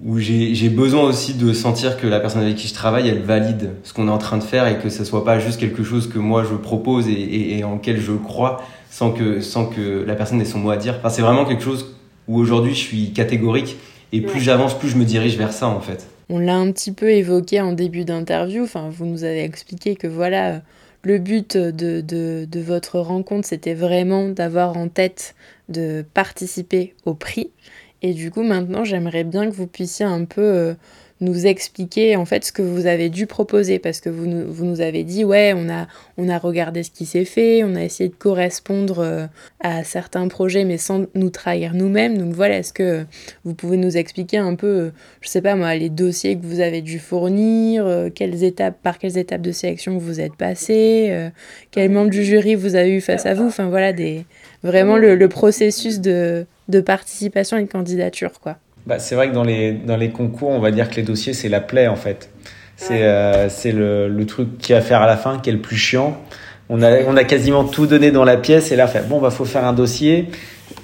où 0.03 0.19
j'ai 0.19 0.69
besoin 0.69 1.03
aussi 1.03 1.33
de 1.33 1.53
sentir 1.53 1.97
que 1.97 2.05
la 2.05 2.19
personne 2.19 2.41
avec 2.41 2.55
qui 2.55 2.67
je 2.67 2.73
travaille, 2.73 3.07
elle 3.07 3.21
valide 3.21 3.71
ce 3.83 3.93
qu'on 3.93 4.07
est 4.07 4.11
en 4.11 4.17
train 4.17 4.37
de 4.37 4.43
faire 4.43 4.67
et 4.67 4.77
que 4.77 4.89
ce 4.89 5.03
soit 5.03 5.23
pas 5.23 5.39
juste 5.39 5.59
quelque 5.59 5.83
chose 5.83 6.07
que 6.07 6.19
moi 6.19 6.43
je 6.43 6.55
propose 6.55 7.07
et, 7.07 7.57
et, 7.57 7.63
en 7.63 7.75
lequel 7.75 7.99
je 7.99 8.11
crois 8.11 8.61
sans 8.89 9.11
que, 9.11 9.41
sans 9.41 9.65
que 9.65 10.03
la 10.05 10.15
personne 10.15 10.41
ait 10.41 10.45
son 10.45 10.59
mot 10.59 10.69
à 10.69 10.77
dire. 10.77 10.95
Enfin, 10.99 11.09
c'est 11.09 11.21
vraiment 11.21 11.45
quelque 11.45 11.63
chose 11.63 11.94
où 12.27 12.37
aujourd'hui 12.37 12.73
je 12.73 12.79
suis 12.79 13.11
catégorique 13.11 13.77
et 14.11 14.21
plus 14.21 14.39
j'avance, 14.39 14.77
plus 14.77 14.89
je 14.89 14.97
me 14.97 15.05
dirige 15.05 15.37
vers 15.37 15.53
ça 15.53 15.67
en 15.67 15.81
fait. 15.81 16.07
On 16.29 16.39
l'a 16.39 16.55
un 16.55 16.71
petit 16.71 16.91
peu 16.91 17.11
évoqué 17.11 17.61
en 17.61 17.73
début 17.73 18.03
d'interview, 18.03 18.63
enfin, 18.63 18.89
vous 18.91 19.05
nous 19.05 19.23
avez 19.23 19.43
expliqué 19.43 19.95
que 19.95 20.07
voilà, 20.07 20.61
le 21.03 21.19
but 21.19 21.55
de, 21.55 22.01
de, 22.01 22.45
de 22.49 22.59
votre 22.59 22.99
rencontre, 22.99 23.47
c'était 23.47 23.75
vraiment 23.75 24.29
d'avoir 24.29 24.75
en 24.75 24.87
tête 24.87 25.35
de 25.69 26.03
participer 26.13 26.95
au 27.05 27.13
prix. 27.13 27.51
Et 28.01 28.13
du 28.13 28.31
coup, 28.31 28.43
maintenant, 28.43 28.83
j'aimerais 28.83 29.23
bien 29.23 29.49
que 29.49 29.55
vous 29.55 29.67
puissiez 29.67 30.05
un 30.05 30.25
peu 30.25 30.75
nous 31.21 31.47
expliquer 31.47 32.15
en 32.17 32.25
fait 32.25 32.43
ce 32.43 32.51
que 32.51 32.61
vous 32.61 32.87
avez 32.87 33.09
dû 33.09 33.25
proposer. 33.25 33.79
Parce 33.79 34.01
que 34.01 34.09
vous 34.09 34.25
nous, 34.27 34.51
vous 34.51 34.65
nous 34.65 34.81
avez 34.81 35.03
dit 35.03 35.23
ouais 35.23 35.53
on 35.55 35.69
a, 35.69 35.87
on 36.17 36.27
a 36.27 36.37
regardé 36.37 36.83
ce 36.83 36.91
qui 36.91 37.05
s'est 37.05 37.25
fait, 37.25 37.63
on 37.63 37.75
a 37.75 37.83
essayé 37.83 38.09
de 38.09 38.15
correspondre 38.15 38.99
euh, 38.99 39.27
à 39.61 39.83
certains 39.83 40.27
projets 40.27 40.65
mais 40.65 40.77
sans 40.77 41.05
nous 41.15 41.29
trahir 41.29 41.73
nous-mêmes. 41.73 42.17
Donc 42.17 42.33
voilà 42.33 42.57
est-ce 42.57 42.73
que 42.73 43.05
vous 43.45 43.53
pouvez 43.53 43.77
nous 43.77 43.97
expliquer 43.97 44.37
un 44.37 44.55
peu 44.55 44.67
euh, 44.67 44.91
je 45.21 45.29
sais 45.29 45.41
pas 45.41 45.55
moi 45.55 45.73
les 45.75 45.89
dossiers 45.89 46.37
que 46.37 46.45
vous 46.45 46.59
avez 46.59 46.81
dû 46.81 46.99
fournir, 46.99 47.85
euh, 47.85 48.09
quelles 48.13 48.43
étapes 48.43 48.77
par 48.83 48.97
quelles 48.97 49.17
étapes 49.17 49.41
de 49.41 49.51
sélection 49.51 49.97
vous 49.97 50.19
êtes 50.19 50.35
passé, 50.35 51.29
quels 51.71 51.91
membres 51.91 52.09
du 52.09 52.23
jury 52.23 52.55
vous 52.55 52.75
avez 52.75 52.91
eu 52.91 53.01
face 53.01 53.25
à 53.25 53.33
vous. 53.33 53.45
Enfin 53.45 53.69
voilà 53.69 53.93
des 53.93 54.25
vraiment 54.63 54.97
le, 54.97 55.15
le 55.15 55.29
processus 55.29 55.99
de, 55.99 56.45
de 56.67 56.81
participation 56.81 57.57
et 57.57 57.63
de 57.63 57.71
candidature 57.71 58.39
quoi 58.39 58.57
bah, 58.85 58.99
C'est 58.99 59.15
vrai 59.15 59.29
que 59.29 59.33
dans 59.33 59.43
les, 59.43 59.73
dans 59.73 59.97
les 59.97 60.09
concours, 60.09 60.49
on 60.49 60.59
va 60.59 60.71
dire 60.71 60.89
que 60.89 60.95
les 60.95 61.03
dossiers, 61.03 61.33
c'est 61.33 61.49
la 61.49 61.61
plaie 61.61 61.87
en 61.87 61.95
fait. 61.95 62.29
C'est 62.77 63.03
euh, 63.03 63.47
c'est 63.49 63.71
le, 63.71 64.09
le 64.09 64.25
truc 64.25 64.57
qui 64.57 64.73
a 64.73 64.77
à 64.77 64.81
faire 64.81 65.01
à 65.01 65.07
la 65.07 65.15
fin 65.17 65.39
qui 65.39 65.49
est 65.49 65.53
le 65.53 65.61
plus 65.61 65.77
chiant. 65.77 66.17
On 66.67 66.81
a, 66.81 67.03
on 67.03 67.15
a 67.15 67.23
quasiment 67.23 67.63
tout 67.63 67.85
donné 67.85 68.11
dans 68.11 68.23
la 68.23 68.37
pièce 68.37 68.71
et 68.71 68.75
là, 68.75 68.87
fait, 68.87 69.07
bon, 69.07 69.21
bah, 69.21 69.29
faut 69.29 69.45
faire 69.45 69.65
un 69.65 69.73
dossier. 69.73 70.29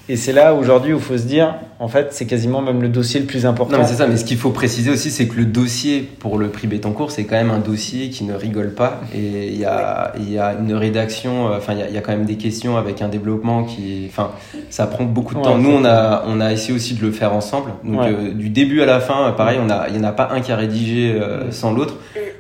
Et 0.07 0.15
c'est 0.15 0.31
là 0.31 0.53
aujourd'hui 0.53 0.93
où 0.93 0.97
il 0.97 1.01
faut 1.01 1.17
se 1.17 1.25
dire, 1.25 1.55
en 1.82 1.88
fait, 1.88 2.09
c'est 2.11 2.27
quasiment 2.27 2.61
même 2.61 2.79
le 2.79 2.89
dossier 2.89 3.19
le 3.19 3.25
plus 3.25 3.47
important. 3.47 3.73
Non, 3.73 3.79
mais 3.79 3.88
c'est 3.88 3.95
ça. 3.95 4.05
Mais 4.05 4.15
ce 4.15 4.23
qu'il 4.23 4.38
faut 4.38 4.51
préciser 4.51 4.91
aussi, 4.91 5.09
c'est 5.09 5.27
que 5.27 5.36
le 5.36 5.45
dossier 5.45 6.01
pour 6.19 6.38
le 6.38 6.49
prix 6.49 6.67
Bétoncourt, 6.67 7.09
c'est 7.09 7.23
quand 7.23 7.38
même 7.38 7.49
un 7.49 7.57
dossier 7.57 8.11
qui 8.11 8.23
ne 8.23 8.36
rigole 8.36 8.75
pas. 8.75 9.01
Et 9.15 9.47
il 9.47 9.57
y 9.57 9.65
a, 9.65 10.13
il 10.15 10.32
y 10.32 10.38
a 10.38 10.53
une 10.53 10.75
rédaction, 10.75 11.47
euh, 11.47 11.57
enfin, 11.57 11.73
il 11.73 11.79
y, 11.79 11.82
a, 11.82 11.89
il 11.89 11.95
y 11.95 11.97
a 11.97 12.01
quand 12.01 12.11
même 12.11 12.25
des 12.25 12.36
questions 12.36 12.77
avec 12.77 13.01
un 13.01 13.07
développement 13.07 13.63
qui, 13.63 14.05
enfin, 14.07 14.29
ça 14.69 14.86
prend 14.86 15.05
beaucoup 15.05 15.34
de 15.34 15.41
temps. 15.41 15.57
Nous, 15.57 15.71
on 15.71 15.84
a, 15.84 16.23
on 16.27 16.39
a 16.39 16.53
essayé 16.53 16.75
aussi 16.75 16.93
de 16.93 17.01
le 17.01 17.11
faire 17.11 17.34
ensemble. 17.34 17.71
Donc, 17.84 18.01
euh, 18.01 18.32
du 18.32 18.49
début 18.49 18.82
à 18.82 18.86
la 18.86 18.99
fin, 18.99 19.32
pareil, 19.32 19.57
on 19.59 19.71
a, 19.71 19.89
il 19.89 19.95
y 19.95 19.99
en 19.99 20.03
a 20.03 20.11
pas 20.11 20.29
un 20.32 20.41
qui 20.41 20.51
a 20.51 20.57
rédigé 20.57 21.13
euh, 21.13 21.49
sans 21.49 21.73
l'autre. 21.73 21.95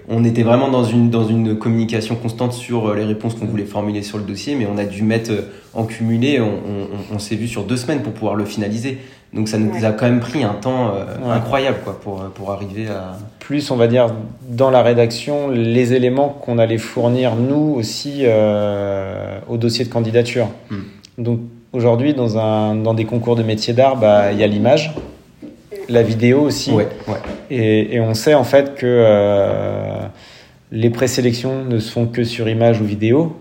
On 0.07 0.23
était 0.23 0.43
vraiment 0.43 0.69
dans 0.69 0.83
une, 0.83 1.09
dans 1.09 1.25
une 1.25 1.57
communication 1.57 2.15
constante 2.15 2.53
sur 2.53 2.93
les 2.93 3.05
réponses 3.05 3.33
qu'on 3.33 3.47
voulait 3.47 3.65
formuler 3.65 4.03
sur 4.03 4.19
le 4.19 4.23
dossier, 4.23 4.53
mais 4.53 4.67
on 4.71 4.77
a 4.77 4.85
dû 4.85 5.01
mettre 5.01 5.31
en 5.73 5.85
cumulé, 5.85 6.39
on, 6.39 6.45
on, 6.45 7.15
on 7.15 7.17
s'est 7.17 7.35
vu 7.35 7.47
sur 7.47 7.63
deux 7.63 7.77
semaines 7.77 8.01
pour 8.01 8.13
pouvoir 8.13 8.35
le 8.35 8.45
finaliser. 8.45 8.99
Donc 9.33 9.47
ça 9.47 9.57
nous 9.57 9.85
a 9.85 9.91
quand 9.91 10.05
même 10.05 10.19
pris 10.19 10.43
un 10.43 10.53
temps 10.53 10.93
euh, 10.93 11.31
incroyable 11.31 11.77
quoi, 11.85 11.97
pour, 11.99 12.21
pour 12.35 12.51
arriver 12.51 12.87
à... 12.87 13.17
Plus, 13.39 13.71
on 13.71 13.77
va 13.77 13.87
dire, 13.87 14.07
dans 14.49 14.69
la 14.69 14.83
rédaction, 14.83 15.49
les 15.49 15.93
éléments 15.93 16.29
qu'on 16.29 16.57
allait 16.57 16.77
fournir, 16.77 17.35
nous 17.35 17.75
aussi, 17.77 18.23
euh, 18.23 19.39
au 19.47 19.55
dossier 19.55 19.85
de 19.85 19.89
candidature. 19.89 20.47
Hmm. 20.69 20.81
Donc 21.17 21.39
aujourd'hui, 21.71 22.13
dans, 22.13 22.37
un, 22.37 22.75
dans 22.75 22.93
des 22.93 23.05
concours 23.05 23.37
de 23.37 23.43
métiers 23.43 23.73
d'art, 23.73 23.95
bah, 23.95 24.33
il 24.33 24.39
y 24.39 24.43
a 24.43 24.47
l'image, 24.47 24.93
la 25.87 26.03
vidéo 26.03 26.41
aussi. 26.41 26.71
Ouais, 26.71 26.87
et, 27.49 27.95
et, 27.95 27.99
on 28.01 28.13
sait 28.13 28.33
en 28.33 28.43
fait 28.43 28.75
que 28.75 28.85
euh, 28.85 29.99
les 30.71 30.89
présélections 30.89 31.63
ne 31.63 31.79
se 31.79 31.91
font 31.91 32.05
que 32.05 32.23
sur 32.23 32.49
image 32.49 32.81
ou 32.81 32.85
vidéo. 32.85 33.35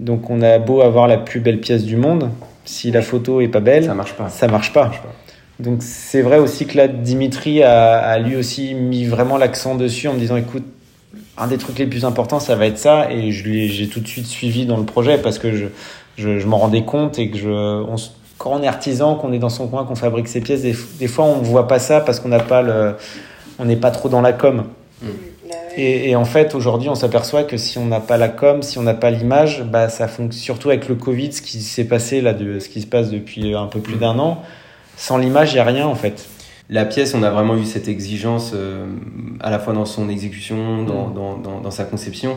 Donc 0.00 0.30
on 0.30 0.42
a 0.42 0.58
beau 0.58 0.80
avoir 0.80 1.06
la 1.06 1.18
plus 1.18 1.40
belle 1.40 1.60
pièce 1.60 1.84
du 1.84 1.96
monde, 1.96 2.30
si 2.64 2.90
la 2.90 3.02
photo 3.02 3.40
est 3.40 3.48
pas 3.48 3.60
belle, 3.60 3.84
ça 3.84 3.94
marche 3.94 4.14
pas. 4.14 4.28
Ça 4.28 4.48
marche 4.48 4.72
pas. 4.72 4.90
Donc 5.60 5.82
c'est 5.82 6.22
vrai 6.22 6.38
aussi 6.38 6.66
que 6.66 6.76
là, 6.76 6.88
Dimitri 6.88 7.62
a, 7.62 8.18
lui 8.18 8.36
aussi 8.36 8.74
mis 8.74 9.04
vraiment 9.04 9.36
l'accent 9.36 9.74
dessus 9.74 10.08
en 10.08 10.14
me 10.14 10.18
disant, 10.18 10.36
écoute, 10.36 10.64
un 11.36 11.46
des 11.46 11.58
trucs 11.58 11.78
les 11.78 11.86
plus 11.86 12.04
importants, 12.04 12.40
ça 12.40 12.54
va 12.56 12.66
être 12.66 12.78
ça, 12.78 13.10
et 13.10 13.30
je 13.32 13.68
j'ai 13.68 13.88
tout 13.88 14.00
de 14.00 14.06
suite 14.06 14.26
suivi 14.26 14.66
dans 14.66 14.76
le 14.76 14.84
projet 14.84 15.18
parce 15.18 15.38
que 15.38 15.54
je, 15.54 15.66
je, 16.16 16.46
m'en 16.46 16.58
rendais 16.58 16.84
compte 16.84 17.18
et 17.18 17.30
que 17.30 17.38
je, 17.38 17.48
on, 17.48 17.96
quand 18.36 18.52
on 18.52 18.62
est 18.62 18.66
artisan, 18.66 19.14
qu'on 19.14 19.32
est 19.32 19.38
dans 19.38 19.48
son 19.48 19.68
coin, 19.68 19.84
qu'on 19.84 19.94
fabrique 19.94 20.28
ses 20.28 20.40
pièces, 20.40 20.62
des, 20.62 21.06
fois 21.06 21.24
on 21.24 21.40
voit 21.40 21.68
pas 21.68 21.78
ça 21.78 22.00
parce 22.00 22.20
qu'on 22.20 22.28
n'a 22.28 22.40
pas 22.40 22.62
le, 22.62 22.94
on 23.58 23.64
n'est 23.64 23.76
pas 23.76 23.90
trop 23.90 24.08
dans 24.08 24.20
la 24.20 24.32
com. 24.32 24.64
Mm. 25.02 25.06
Et, 25.76 26.16
en 26.16 26.24
fait, 26.24 26.54
aujourd'hui, 26.54 26.88
on 26.88 26.94
s'aperçoit 26.94 27.44
que 27.44 27.56
si 27.56 27.78
on 27.78 27.86
n'a 27.86 28.00
pas 28.00 28.16
la 28.16 28.28
com, 28.28 28.60
si 28.60 28.78
on 28.78 28.82
n'a 28.82 28.92
pas 28.92 29.10
l'image, 29.10 29.62
bah, 29.62 29.88
ça 29.88 30.08
fonctionne 30.08 30.32
surtout 30.32 30.68
avec 30.68 30.88
le 30.88 30.96
Covid, 30.96 31.32
ce 31.32 31.40
qui 31.40 31.60
s'est 31.60 31.84
passé 31.84 32.20
là, 32.20 32.34
de, 32.34 32.58
ce 32.58 32.68
qui 32.68 32.80
se 32.80 32.86
passe 32.86 33.08
depuis 33.08 33.54
un 33.54 33.66
peu 33.66 33.78
plus 33.80 33.96
d'un 33.96 34.18
an. 34.18 34.42
Sans 35.00 35.16
l'image, 35.16 35.52
il 35.52 35.54
n'y 35.54 35.60
a 35.60 35.64
rien 35.64 35.86
en 35.86 35.94
fait. 35.94 36.28
La 36.68 36.84
pièce, 36.84 37.14
on 37.14 37.22
a 37.22 37.30
vraiment 37.30 37.56
eu 37.56 37.64
cette 37.64 37.88
exigence 37.88 38.52
euh, 38.54 38.84
à 39.40 39.50
la 39.50 39.58
fois 39.58 39.72
dans 39.72 39.86
son 39.86 40.10
exécution, 40.10 40.82
dans, 40.82 41.08
mm. 41.08 41.14
dans, 41.14 41.38
dans, 41.38 41.60
dans, 41.62 41.70
sa 41.70 41.84
conception, 41.84 42.36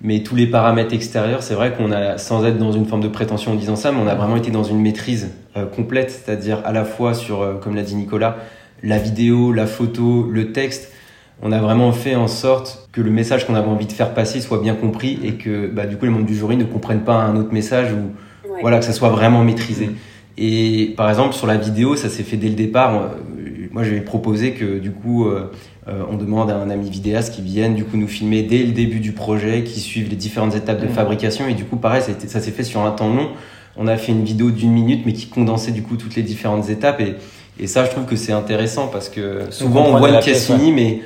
mais 0.00 0.22
tous 0.22 0.36
les 0.36 0.46
paramètres 0.46 0.94
extérieurs, 0.94 1.42
c'est 1.42 1.54
vrai 1.54 1.72
qu'on 1.72 1.90
a, 1.90 2.16
sans 2.16 2.44
être 2.44 2.56
dans 2.56 2.70
une 2.70 2.86
forme 2.86 3.02
de 3.02 3.08
prétention 3.08 3.50
en 3.50 3.54
disant 3.56 3.74
ça, 3.74 3.90
mais 3.90 3.98
on 4.00 4.06
a 4.06 4.14
vraiment 4.14 4.36
été 4.36 4.52
dans 4.52 4.62
une 4.62 4.80
maîtrise 4.80 5.32
euh, 5.56 5.66
complète, 5.66 6.12
c'est-à-dire 6.12 6.62
à 6.64 6.70
la 6.70 6.84
fois 6.84 7.14
sur, 7.14 7.42
euh, 7.42 7.54
comme 7.54 7.74
l'a 7.74 7.82
dit 7.82 7.96
Nicolas, 7.96 8.36
la 8.84 8.98
vidéo, 8.98 9.52
la 9.52 9.66
photo, 9.66 10.28
le 10.30 10.52
texte 10.52 10.92
on 11.42 11.50
a 11.50 11.58
vraiment 11.58 11.90
fait 11.90 12.14
en 12.14 12.28
sorte 12.28 12.88
que 12.92 13.00
le 13.00 13.10
message 13.10 13.44
qu'on 13.44 13.56
avait 13.56 13.66
envie 13.66 13.86
de 13.86 13.92
faire 13.92 14.14
passer 14.14 14.40
soit 14.40 14.60
bien 14.60 14.76
compris 14.76 15.18
et 15.24 15.32
que 15.32 15.66
bah, 15.66 15.84
du 15.84 15.96
coup 15.96 16.04
les 16.04 16.12
membres 16.12 16.26
du 16.26 16.36
jury 16.36 16.56
ne 16.56 16.64
comprennent 16.64 17.02
pas 17.02 17.16
un 17.16 17.34
autre 17.34 17.52
message 17.52 17.92
ou 17.92 18.12
voilà 18.60 18.78
que 18.78 18.84
ça 18.84 18.92
soit 18.92 19.08
vraiment 19.08 19.42
maîtrisé. 19.42 19.90
Et 20.36 20.94
par 20.96 21.08
exemple 21.08 21.34
sur 21.34 21.46
la 21.46 21.56
vidéo, 21.56 21.96
ça 21.96 22.08
s'est 22.08 22.22
fait 22.22 22.36
dès 22.36 22.48
le 22.48 22.54
départ. 22.54 22.94
Euh, 22.94 23.08
moi, 23.70 23.82
j'avais 23.82 24.00
proposé 24.00 24.52
que 24.52 24.78
du 24.78 24.92
coup 24.92 25.26
euh, 25.26 25.50
euh, 25.88 26.02
on 26.08 26.16
demande 26.16 26.50
à 26.50 26.56
un 26.56 26.70
ami 26.70 26.88
vidéaste 26.88 27.34
qui 27.34 27.42
vienne 27.42 27.74
du 27.74 27.84
coup 27.84 27.96
nous 27.96 28.06
filmer 28.06 28.42
dès 28.42 28.62
le 28.62 28.72
début 28.72 29.00
du 29.00 29.12
projet, 29.12 29.64
qui 29.64 29.80
suive 29.80 30.08
les 30.08 30.16
différentes 30.16 30.54
étapes 30.54 30.80
de 30.80 30.86
fabrication 30.86 31.48
et 31.48 31.54
du 31.54 31.64
coup 31.64 31.76
pareil 31.76 32.00
ça, 32.00 32.12
ça 32.26 32.40
s'est 32.40 32.52
fait 32.52 32.62
sur 32.62 32.82
un 32.82 32.92
temps 32.92 33.12
long. 33.12 33.30
On 33.76 33.88
a 33.88 33.96
fait 33.96 34.12
une 34.12 34.24
vidéo 34.24 34.52
d'une 34.52 34.70
minute 34.70 35.02
mais 35.04 35.12
qui 35.12 35.26
condensait 35.26 35.72
du 35.72 35.82
coup 35.82 35.96
toutes 35.96 36.14
les 36.14 36.22
différentes 36.22 36.70
étapes 36.70 37.00
et, 37.00 37.16
et 37.58 37.66
ça 37.66 37.84
je 37.84 37.90
trouve 37.90 38.04
que 38.04 38.14
c'est 38.14 38.32
intéressant 38.32 38.86
parce 38.86 39.08
que 39.08 39.50
souvent 39.50 39.86
on, 39.88 39.98
voit 39.98 40.10
une 40.10 40.20
pièce 40.20 40.46
finie 40.46 40.70
mais 40.70 41.00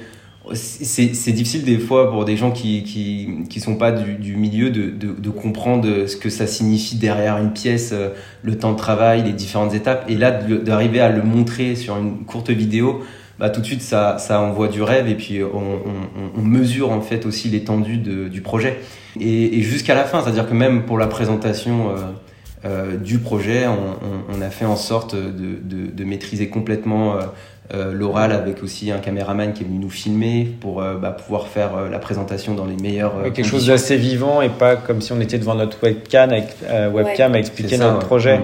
c'est 0.54 1.32
difficile 1.32 1.64
des 1.64 1.78
fois 1.78 2.10
pour 2.10 2.24
des 2.24 2.36
gens 2.36 2.50
qui 2.50 2.82
qui, 2.82 3.28
qui 3.48 3.60
sont 3.60 3.76
pas 3.76 3.92
du, 3.92 4.14
du 4.14 4.36
milieu 4.36 4.70
de, 4.70 4.90
de, 4.90 5.30
comprendre 5.30 6.06
ce 6.06 6.16
que 6.16 6.30
ça 6.30 6.46
signifie 6.46 6.96
derrière 6.96 7.38
une 7.38 7.52
pièce, 7.52 7.90
euh, 7.92 8.10
le 8.42 8.56
temps 8.56 8.72
de 8.72 8.76
travail, 8.76 9.22
les 9.22 9.32
différentes 9.32 9.74
étapes. 9.74 10.04
Et 10.08 10.14
là, 10.14 10.30
d'arriver 10.30 11.00
à 11.00 11.10
le 11.10 11.22
montrer 11.22 11.76
sur 11.76 11.96
une 11.96 12.24
courte 12.24 12.50
vidéo, 12.50 13.02
bah, 13.38 13.50
tout 13.50 13.60
de 13.60 13.66
suite, 13.66 13.82
ça, 13.82 14.18
ça 14.18 14.40
envoie 14.40 14.68
du 14.68 14.82
rêve 14.82 15.08
et 15.08 15.14
puis 15.14 15.42
on, 15.42 15.80
on, 16.36 16.42
mesure 16.42 16.90
en 16.90 17.00
fait 17.00 17.24
aussi 17.24 17.48
l'étendue 17.48 17.98
du 17.98 18.40
projet. 18.40 18.80
Et, 19.20 19.62
jusqu'à 19.62 19.94
la 19.94 20.04
fin, 20.04 20.22
c'est-à-dire 20.22 20.48
que 20.48 20.54
même 20.54 20.84
pour 20.86 20.98
la 20.98 21.06
présentation 21.06 21.90
euh, 21.90 21.96
euh 22.64 22.96
du 22.96 23.18
projet, 23.18 23.66
on, 23.66 24.42
a 24.42 24.50
fait 24.50 24.64
en 24.64 24.76
sorte 24.76 25.14
de, 25.14 25.60
de, 25.92 26.04
maîtriser 26.04 26.48
complètement 26.48 27.16
euh, 27.74 27.92
l'oral 27.92 28.32
avec 28.32 28.62
aussi 28.62 28.90
un 28.90 28.98
caméraman 28.98 29.52
qui 29.52 29.62
est 29.62 29.66
venu 29.66 29.78
nous 29.78 29.90
filmer 29.90 30.48
pour 30.58 30.80
euh, 30.80 30.94
bah, 30.94 31.10
pouvoir 31.10 31.48
faire 31.48 31.76
euh, 31.76 31.90
la 31.90 31.98
présentation 31.98 32.54
dans 32.54 32.64
les 32.64 32.76
meilleures 32.76 33.22
quelque 33.34 33.44
chose 33.44 33.66
d'assez 33.66 33.96
vivant 33.96 34.40
et 34.40 34.48
pas 34.48 34.76
comme 34.76 35.02
si 35.02 35.12
on 35.12 35.20
était 35.20 35.36
devant 35.36 35.54
notre 35.54 35.82
webcam 35.82 36.30
avec, 36.30 36.46
webcam 36.94 37.34
à 37.34 37.38
expliquer 37.38 37.76
notre 37.76 37.98
projet 37.98 38.40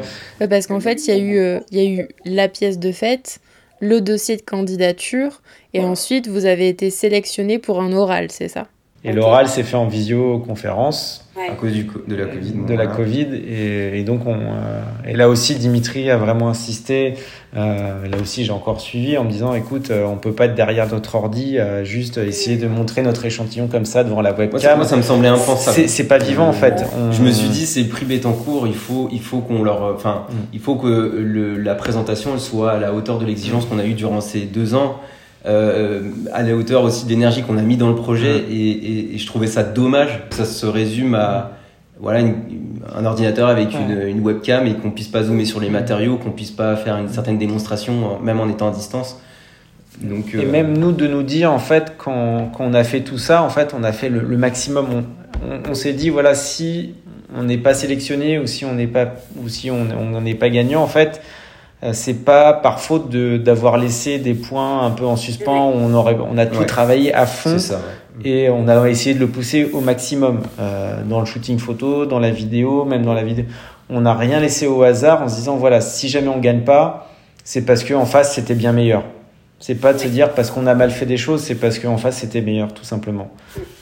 parce 0.50 0.66
qu'en 0.66 0.80
fait 0.80 1.06
il 1.06 1.08
y 1.08 1.12
a 1.12 1.18
eu 1.18 1.60
il 1.70 1.82
y 1.82 1.86
a 1.86 2.02
eu 2.02 2.08
la 2.26 2.48
pièce 2.48 2.78
de 2.78 2.92
fête 2.92 3.40
le 3.80 4.02
dossier 4.02 4.36
de 4.36 4.42
candidature 4.42 5.40
et 5.72 5.80
ensuite 5.80 6.28
vous 6.28 6.44
avez 6.44 6.68
été 6.68 6.90
sélectionné 6.90 7.58
pour 7.58 7.80
un 7.80 7.94
oral 7.94 8.26
c'est 8.30 8.48
ça? 8.48 8.66
Et 9.06 9.12
l'oral 9.12 9.48
s'est 9.48 9.64
fait 9.64 9.76
en 9.76 9.86
visioconférence 9.86 11.30
à 11.36 11.54
cause 11.54 11.72
du, 11.72 11.86
de 12.08 12.16
la 12.16 12.24
Covid. 12.24 12.52
De 12.66 12.74
la 12.74 12.86
Covid. 12.86 13.26
Et, 13.34 14.00
et 14.00 14.02
donc, 14.02 14.26
on, 14.26 14.34
euh, 14.34 14.82
et 15.06 15.12
là 15.12 15.28
aussi, 15.28 15.56
Dimitri 15.56 16.10
a 16.10 16.16
vraiment 16.16 16.48
insisté. 16.48 17.14
Euh, 17.56 18.08
là 18.08 18.16
aussi, 18.20 18.44
j'ai 18.44 18.52
encore 18.52 18.80
suivi 18.80 19.16
en 19.16 19.24
me 19.24 19.30
disant 19.30 19.54
écoute, 19.54 19.90
euh, 19.90 20.04
on 20.06 20.16
peut 20.16 20.32
pas 20.32 20.46
être 20.46 20.54
derrière 20.54 20.88
notre 20.90 21.14
ordi, 21.14 21.58
euh, 21.58 21.84
juste 21.84 22.18
essayer 22.18 22.56
de 22.56 22.66
montrer 22.66 23.02
notre 23.02 23.24
échantillon 23.24 23.68
comme 23.68 23.84
ça 23.84 24.02
devant 24.02 24.22
la 24.22 24.32
webcam. 24.32 24.76
Moi, 24.76 24.84
ça, 24.84 24.96
me 24.96 25.02
semblait 25.02 25.28
impensable. 25.28 25.88
C'est 25.88 26.08
pas 26.08 26.18
vivant, 26.18 26.48
en 26.48 26.52
fait. 26.52 26.84
Je 27.12 27.22
me 27.22 27.30
suis 27.30 27.48
dit 27.48 27.66
c'est 27.66 27.84
prix 27.84 28.04
cours 28.44 28.66
il 28.66 28.74
faut, 28.74 29.08
il 29.12 29.20
faut 29.20 29.38
qu'on 29.38 29.62
leur. 29.62 29.94
Enfin, 29.94 30.26
mm. 30.28 30.34
il 30.52 30.60
faut 30.60 30.74
que 30.76 30.86
le, 30.86 31.56
la 31.56 31.74
présentation 31.74 32.38
soit 32.38 32.72
à 32.72 32.78
la 32.78 32.92
hauteur 32.92 33.18
de 33.18 33.24
l'exigence 33.24 33.66
qu'on 33.66 33.78
a 33.78 33.84
eue 33.84 33.94
durant 33.94 34.20
ces 34.20 34.40
deux 34.40 34.74
ans 34.74 35.00
à 35.46 36.42
la 36.42 36.56
hauteur 36.56 36.84
aussi 36.84 37.04
d'énergie 37.04 37.42
qu'on 37.42 37.58
a 37.58 37.62
mis 37.62 37.76
dans 37.76 37.90
le 37.90 37.96
projet 37.96 38.38
et, 38.50 38.70
et, 38.70 39.14
et, 39.14 39.18
je 39.18 39.26
trouvais 39.26 39.46
ça 39.46 39.62
dommage 39.62 40.22
que 40.30 40.36
ça 40.36 40.46
se 40.46 40.64
résume 40.64 41.14
à 41.14 41.50
voilà 41.98 42.26
un 42.94 43.04
ordinateur 43.04 43.48
avec 43.48 43.72
une, 43.72 44.08
une, 44.08 44.20
webcam 44.20 44.66
et 44.66 44.74
qu'on 44.74 44.90
puisse 44.90 45.08
pas 45.08 45.22
zoomer 45.22 45.44
sur 45.44 45.60
les 45.60 45.70
matériaux, 45.70 46.16
qu'on 46.16 46.32
puisse 46.32 46.50
pas 46.50 46.76
faire 46.76 46.96
une 46.96 47.08
certaine 47.08 47.38
démonstration 47.38 48.18
même 48.20 48.40
en 48.40 48.48
étant 48.48 48.68
à 48.68 48.72
distance. 48.72 49.20
Donc, 50.00 50.34
et 50.34 50.38
euh, 50.38 50.50
même 50.50 50.76
nous 50.76 50.90
de 50.90 51.06
nous 51.06 51.22
dire 51.22 51.52
en 51.52 51.60
fait 51.60 51.94
quand, 51.96 52.50
quand, 52.52 52.64
on 52.64 52.74
a 52.74 52.82
fait 52.82 53.02
tout 53.02 53.18
ça 53.18 53.42
en 53.42 53.48
fait 53.48 53.74
on 53.78 53.84
a 53.84 53.92
fait 53.92 54.08
le, 54.08 54.20
le 54.20 54.36
maximum. 54.36 54.86
On, 54.92 55.70
on, 55.70 55.74
s'est 55.74 55.92
dit 55.92 56.10
voilà 56.10 56.34
si 56.34 56.94
on 57.36 57.44
n'est 57.44 57.58
pas 57.58 57.74
sélectionné 57.74 58.38
ou 58.40 58.46
si 58.46 58.64
on 58.64 58.74
n'est 58.74 58.88
pas 58.88 59.14
ou 59.40 59.48
si 59.48 59.70
on 59.70 60.20
n'est 60.20 60.34
pas 60.34 60.48
gagnant 60.48 60.82
en 60.82 60.88
fait 60.88 61.20
euh, 61.84 61.90
c'est 61.92 62.24
pas 62.24 62.54
par 62.54 62.80
faute 62.80 63.10
d'avoir 63.10 63.76
laissé 63.76 64.18
des 64.18 64.34
points 64.34 64.84
un 64.86 64.90
peu 64.90 65.04
en 65.04 65.16
suspens 65.16 65.70
où 65.70 65.74
on 65.74 65.92
aurait 65.92 66.16
on 66.18 66.38
a 66.38 66.46
tout 66.46 66.64
travaillé 66.64 67.12
à 67.12 67.26
fond. 67.26 67.58
ça, 67.58 67.80
et 68.22 68.48
on 68.48 68.68
a 68.68 68.88
essayé 68.88 69.14
de 69.14 69.20
le 69.20 69.28
pousser 69.28 69.70
au 69.72 69.80
maximum 69.80 70.42
euh, 70.60 71.02
dans 71.08 71.20
le 71.20 71.26
shooting 71.26 71.58
photo, 71.58 72.06
dans 72.06 72.20
la 72.20 72.30
vidéo, 72.30 72.84
même 72.84 73.04
dans 73.04 73.14
la 73.14 73.24
vidéo. 73.24 73.46
On 73.90 74.02
n'a 74.02 74.14
rien 74.14 74.40
laissé 74.40 74.66
au 74.66 74.82
hasard 74.82 75.22
en 75.22 75.28
se 75.28 75.36
disant 75.36 75.56
voilà 75.56 75.80
si 75.80 76.08
jamais 76.08 76.28
on 76.28 76.38
gagne 76.38 76.62
pas, 76.62 77.10
c'est 77.42 77.62
parce 77.62 77.82
que 77.82 77.94
en 77.94 78.06
face 78.06 78.34
c'était 78.34 78.54
bien 78.54 78.72
meilleur. 78.72 79.04
C'est 79.60 79.76
pas 79.76 79.94
de 79.94 79.98
se 79.98 80.08
dire 80.08 80.32
parce 80.32 80.50
qu'on 80.50 80.66
a 80.66 80.74
mal 80.74 80.90
fait 80.90 81.06
des 81.06 81.16
choses, 81.16 81.40
c'est 81.40 81.54
parce 81.54 81.78
qu'en 81.78 81.96
face 81.96 82.18
c'était 82.18 82.40
meilleur, 82.40 82.74
tout 82.74 82.84
simplement. 82.84 83.30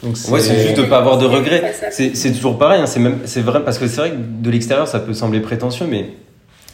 Donc 0.03 0.17
c'est... 0.17 0.31
Ouais, 0.31 0.41
c'est 0.41 0.59
juste 0.61 0.77
de 0.77 0.85
pas 0.85 0.99
avoir 0.99 1.19
de 1.19 1.27
regrets. 1.27 1.75
C'est, 1.91 2.15
c'est 2.17 2.33
toujours 2.33 2.57
pareil, 2.57 2.81
hein. 2.81 2.87
c'est 2.87 3.01
même, 3.01 3.19
c'est 3.25 3.41
vrai 3.41 3.65
parce 3.65 3.79
que 3.79 3.87
c'est 3.87 4.01
vrai 4.01 4.11
que 4.11 4.17
de 4.17 4.51
l'extérieur 4.51 4.87
ça 4.87 5.01
peut 5.01 5.15
sembler 5.15 5.41
prétentieux, 5.41 5.87
mais 5.89 6.11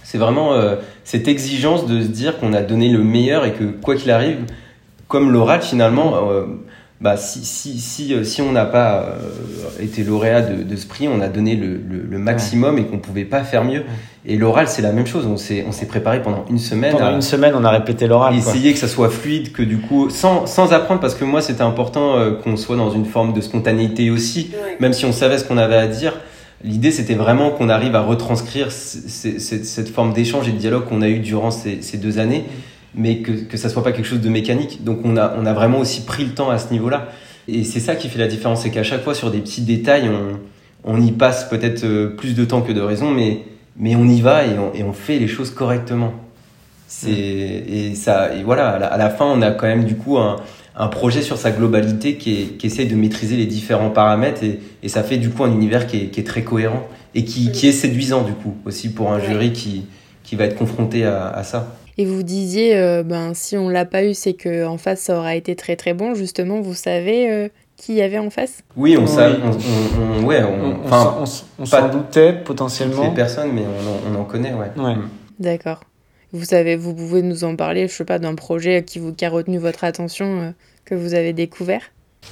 c'est 0.05 0.19
vraiment 0.19 0.55
euh, 0.55 0.77
cette 1.05 1.29
exigence 1.29 1.87
de 1.87 2.03
se 2.03 2.09
dire 2.09 2.39
qu'on 2.39 2.53
a 2.55 2.63
donné 2.63 2.89
le 2.89 3.03
meilleur 3.03 3.45
et 3.45 3.53
que 3.53 3.65
quoi 3.65 3.95
qu'il 3.95 4.11
arrive, 4.11 4.39
comme 5.07 5.33
l'oral 5.33 5.61
finalement, 5.63 6.31
euh, 6.31 6.47
bah, 7.01 7.17
si, 7.17 7.45
si, 7.45 7.79
si, 7.79 8.13
euh, 8.13 8.25
si 8.25 8.43
on 8.43 8.51
n'a 8.51 8.65
pas 8.65 9.03
euh, 9.03 9.83
été 9.83 10.03
lauréat 10.03 10.43
de, 10.43 10.65
de, 10.65 10.77
ce 10.77 10.85
prix, 10.85 11.07
on 11.07 11.21
a 11.21 11.29
donné 11.29 11.55
le, 11.55 11.77
le, 11.79 12.19
maximum 12.19 12.77
et 12.79 12.87
qu'on 12.87 12.99
pouvait 12.99 13.25
pas 13.25 13.45
faire 13.45 13.65
mieux. 13.65 13.85
Et 14.27 14.37
l'oral, 14.37 14.67
c'est 14.67 14.83
la 14.83 14.91
même 14.91 15.07
chose. 15.07 15.25
On 15.27 15.37
s'est, 15.37 15.65
on 15.67 15.71
s'est 15.71 15.87
préparé 15.87 16.21
pendant 16.23 16.45
une 16.51 16.59
semaine. 16.59 16.93
Pendant 16.93 17.15
une 17.15 17.23
semaine, 17.23 17.55
on 17.57 17.63
a 17.63 17.71
répété 17.71 18.09
l'oral. 18.09 18.35
Essayer 18.35 18.73
que 18.73 18.81
ça 18.81 18.89
soit 18.89 19.11
fluide, 19.11 19.53
que 19.53 19.63
du 19.63 19.79
coup, 19.79 20.11
sans, 20.11 20.47
sans 20.47 20.73
apprendre, 20.73 21.01
parce 21.01 21.15
que 21.15 21.25
moi, 21.25 21.41
c'était 21.41 21.63
important 21.63 22.17
euh, 22.17 22.33
qu'on 22.33 22.57
soit 22.57 22.77
dans 22.77 22.91
une 22.91 23.05
forme 23.05 23.33
de 23.33 23.41
spontanéité 23.41 24.11
aussi, 24.11 24.51
même 24.81 24.93
si 24.93 25.05
on 25.05 25.13
savait 25.13 25.39
ce 25.39 25.45
qu'on 25.45 25.59
avait 25.59 25.77
à 25.77 25.87
dire. 25.87 26.15
L'idée, 26.65 26.91
c'était 26.91 27.15
vraiment 27.15 27.51
qu'on 27.51 27.69
arrive 27.69 27.95
à 27.95 28.01
retranscrire 28.01 28.73
cette 28.73 29.89
forme 29.91 30.13
d'échange 30.13 30.49
et 30.49 30.51
de 30.51 30.57
dialogue 30.57 30.87
qu'on 30.87 31.03
a 31.03 31.09
eu 31.09 31.21
durant 31.21 31.53
ces, 31.53 31.81
ces 31.81 31.99
deux 31.99 32.19
années 32.19 32.45
mais 32.99 33.19
que, 33.19 33.33
que 33.33 33.57
ça 33.57 33.69
soit 33.69 33.83
pas 33.83 33.93
quelque 33.93 34.07
chose 34.07 34.21
de 34.21 34.29
mécanique. 34.29 34.85
Donc 34.85 35.01
on 35.05 35.17
a, 35.17 35.35
on 35.39 35.47
a 35.47 35.53
vraiment 35.55 35.79
aussi 35.79 36.03
pris 36.03 36.25
le 36.25 36.33
temps 36.33 36.51
à 36.51 36.59
ce 36.59 36.73
niveau-là. 36.73 37.09
Et 37.47 37.65
c'est 37.65 37.81
ça 37.81 37.97
qui 37.97 38.09
fait 38.09 38.19
la 38.19 38.27
différence, 38.27 38.63
c'est 38.63 38.71
qu'à 38.71 38.83
chaque 38.83 39.03
fois 39.03 39.15
sur 39.15 39.31
des 39.31 39.39
petits 39.39 39.63
détails, 39.63 40.11
on, 40.11 40.39
on 40.85 41.01
y 41.01 41.13
passe 41.13 41.49
peut-être 41.49 41.85
euh, 41.85 42.09
plus 42.09 42.35
de 42.35 42.45
temps 42.45 42.61
que 42.61 42.73
de 42.73 42.81
raison, 42.81 43.11
mais, 43.11 43.45
mais 43.77 43.97
on 43.97 44.07
y 44.07 44.21
va 44.21 44.45
et 44.45 44.59
on, 44.59 44.75
et 44.75 44.83
on 44.83 44.93
fait 44.93 45.19
les 45.19 45.29
choses 45.29 45.51
correctement. 45.51 46.13
C'est, 46.89 47.11
et 47.11 47.95
ça, 47.95 48.35
et 48.35 48.43
voilà, 48.43 48.71
à 48.71 48.97
la, 48.97 49.11
fin, 49.11 49.27
on 49.27 49.43
a 49.43 49.51
quand 49.51 49.67
même 49.67 49.85
du 49.85 49.95
coup 49.95 50.19
un, 50.19 50.37
un 50.75 50.89
projet 50.89 51.21
sur 51.23 51.37
sa 51.37 51.51
globalité 51.51 52.17
qui, 52.17 52.43
est, 52.43 52.45
qui 52.57 52.67
essaye 52.67 52.87
de 52.87 52.97
maîtriser 52.97 53.37
les 53.37 53.47
différents 53.47 53.91
paramètres 53.91 54.43
et, 54.43 54.61
et 54.83 54.89
ça 54.89 55.03
fait 55.03 55.19
du 55.19 55.29
coup 55.29 55.45
un 55.45 55.53
univers 55.53 55.87
qui 55.87 55.99
est, 55.99 56.07
qui 56.07 56.21
est 56.21 56.25
très 56.25 56.43
cohérent 56.43 56.89
et 57.15 57.25
qui, 57.25 57.53
qui, 57.53 57.69
est 57.69 57.73
séduisant 57.73 58.23
du 58.23 58.33
coup 58.33 58.57
aussi 58.65 58.91
pour 58.91 59.13
un 59.13 59.21
jury 59.21 59.53
qui, 59.53 59.85
qui 60.23 60.35
va 60.37 60.45
être 60.45 60.57
confronté 60.57 61.05
à, 61.05 61.29
à 61.29 61.43
ça. 61.45 61.78
Et 62.01 62.07
vous 62.07 62.23
disiez, 62.23 62.77
euh, 62.77 63.03
ben, 63.03 63.35
si 63.35 63.57
on 63.57 63.69
l'a 63.69 63.85
pas 63.85 64.05
eu, 64.05 64.15
c'est 64.15 64.35
qu'en 64.35 64.79
face, 64.79 65.01
ça 65.01 65.19
aura 65.19 65.35
été 65.35 65.57
très 65.57 65.75
très 65.75 65.95
bon. 65.95 66.15
Justement, 66.15 66.61
vous 66.61 66.75
savez 66.75 67.29
euh, 67.29 67.49
qui 67.77 67.95
y 67.95 68.03
avait 68.03 68.19
en 68.19 68.31
face? 68.31 68.63
Oui, 68.77 68.97
on, 68.97 69.09
savait, 69.09 69.37
on, 69.43 70.25
ouais, 70.25 70.45
on, 70.45 70.77
on 71.59 71.67
s'en 71.67 71.89
doutait 71.89 72.33
potentiellement. 72.33 73.03
Les 73.03 73.15
personnes, 73.15 73.51
mais 73.53 73.65
on, 74.13 74.15
en 74.15 74.25
connaît, 74.25 74.55
ouais. 74.55 74.71
ouais. 74.77 74.95
Mm. 74.95 75.09
D'accord. 75.41 75.81
Vous 76.33 76.45
savez, 76.45 76.77
vous 76.77 76.95
pouvez 76.95 77.23
nous 77.23 77.43
en 77.43 77.57
parler, 77.57 77.89
je 77.89 77.93
sais 77.95 78.05
pas, 78.05 78.21
d'un 78.21 78.37
projet 78.37 78.85
qui, 78.85 79.01
vous, 79.01 79.13
qui 79.13 79.25
a 79.25 79.31
retenu 79.31 79.59
votre 79.59 79.83
attention, 79.83 80.41
euh, 80.41 80.51
que 80.85 80.95
vous 80.95 81.15
avez 81.15 81.33
découvert? 81.33 81.83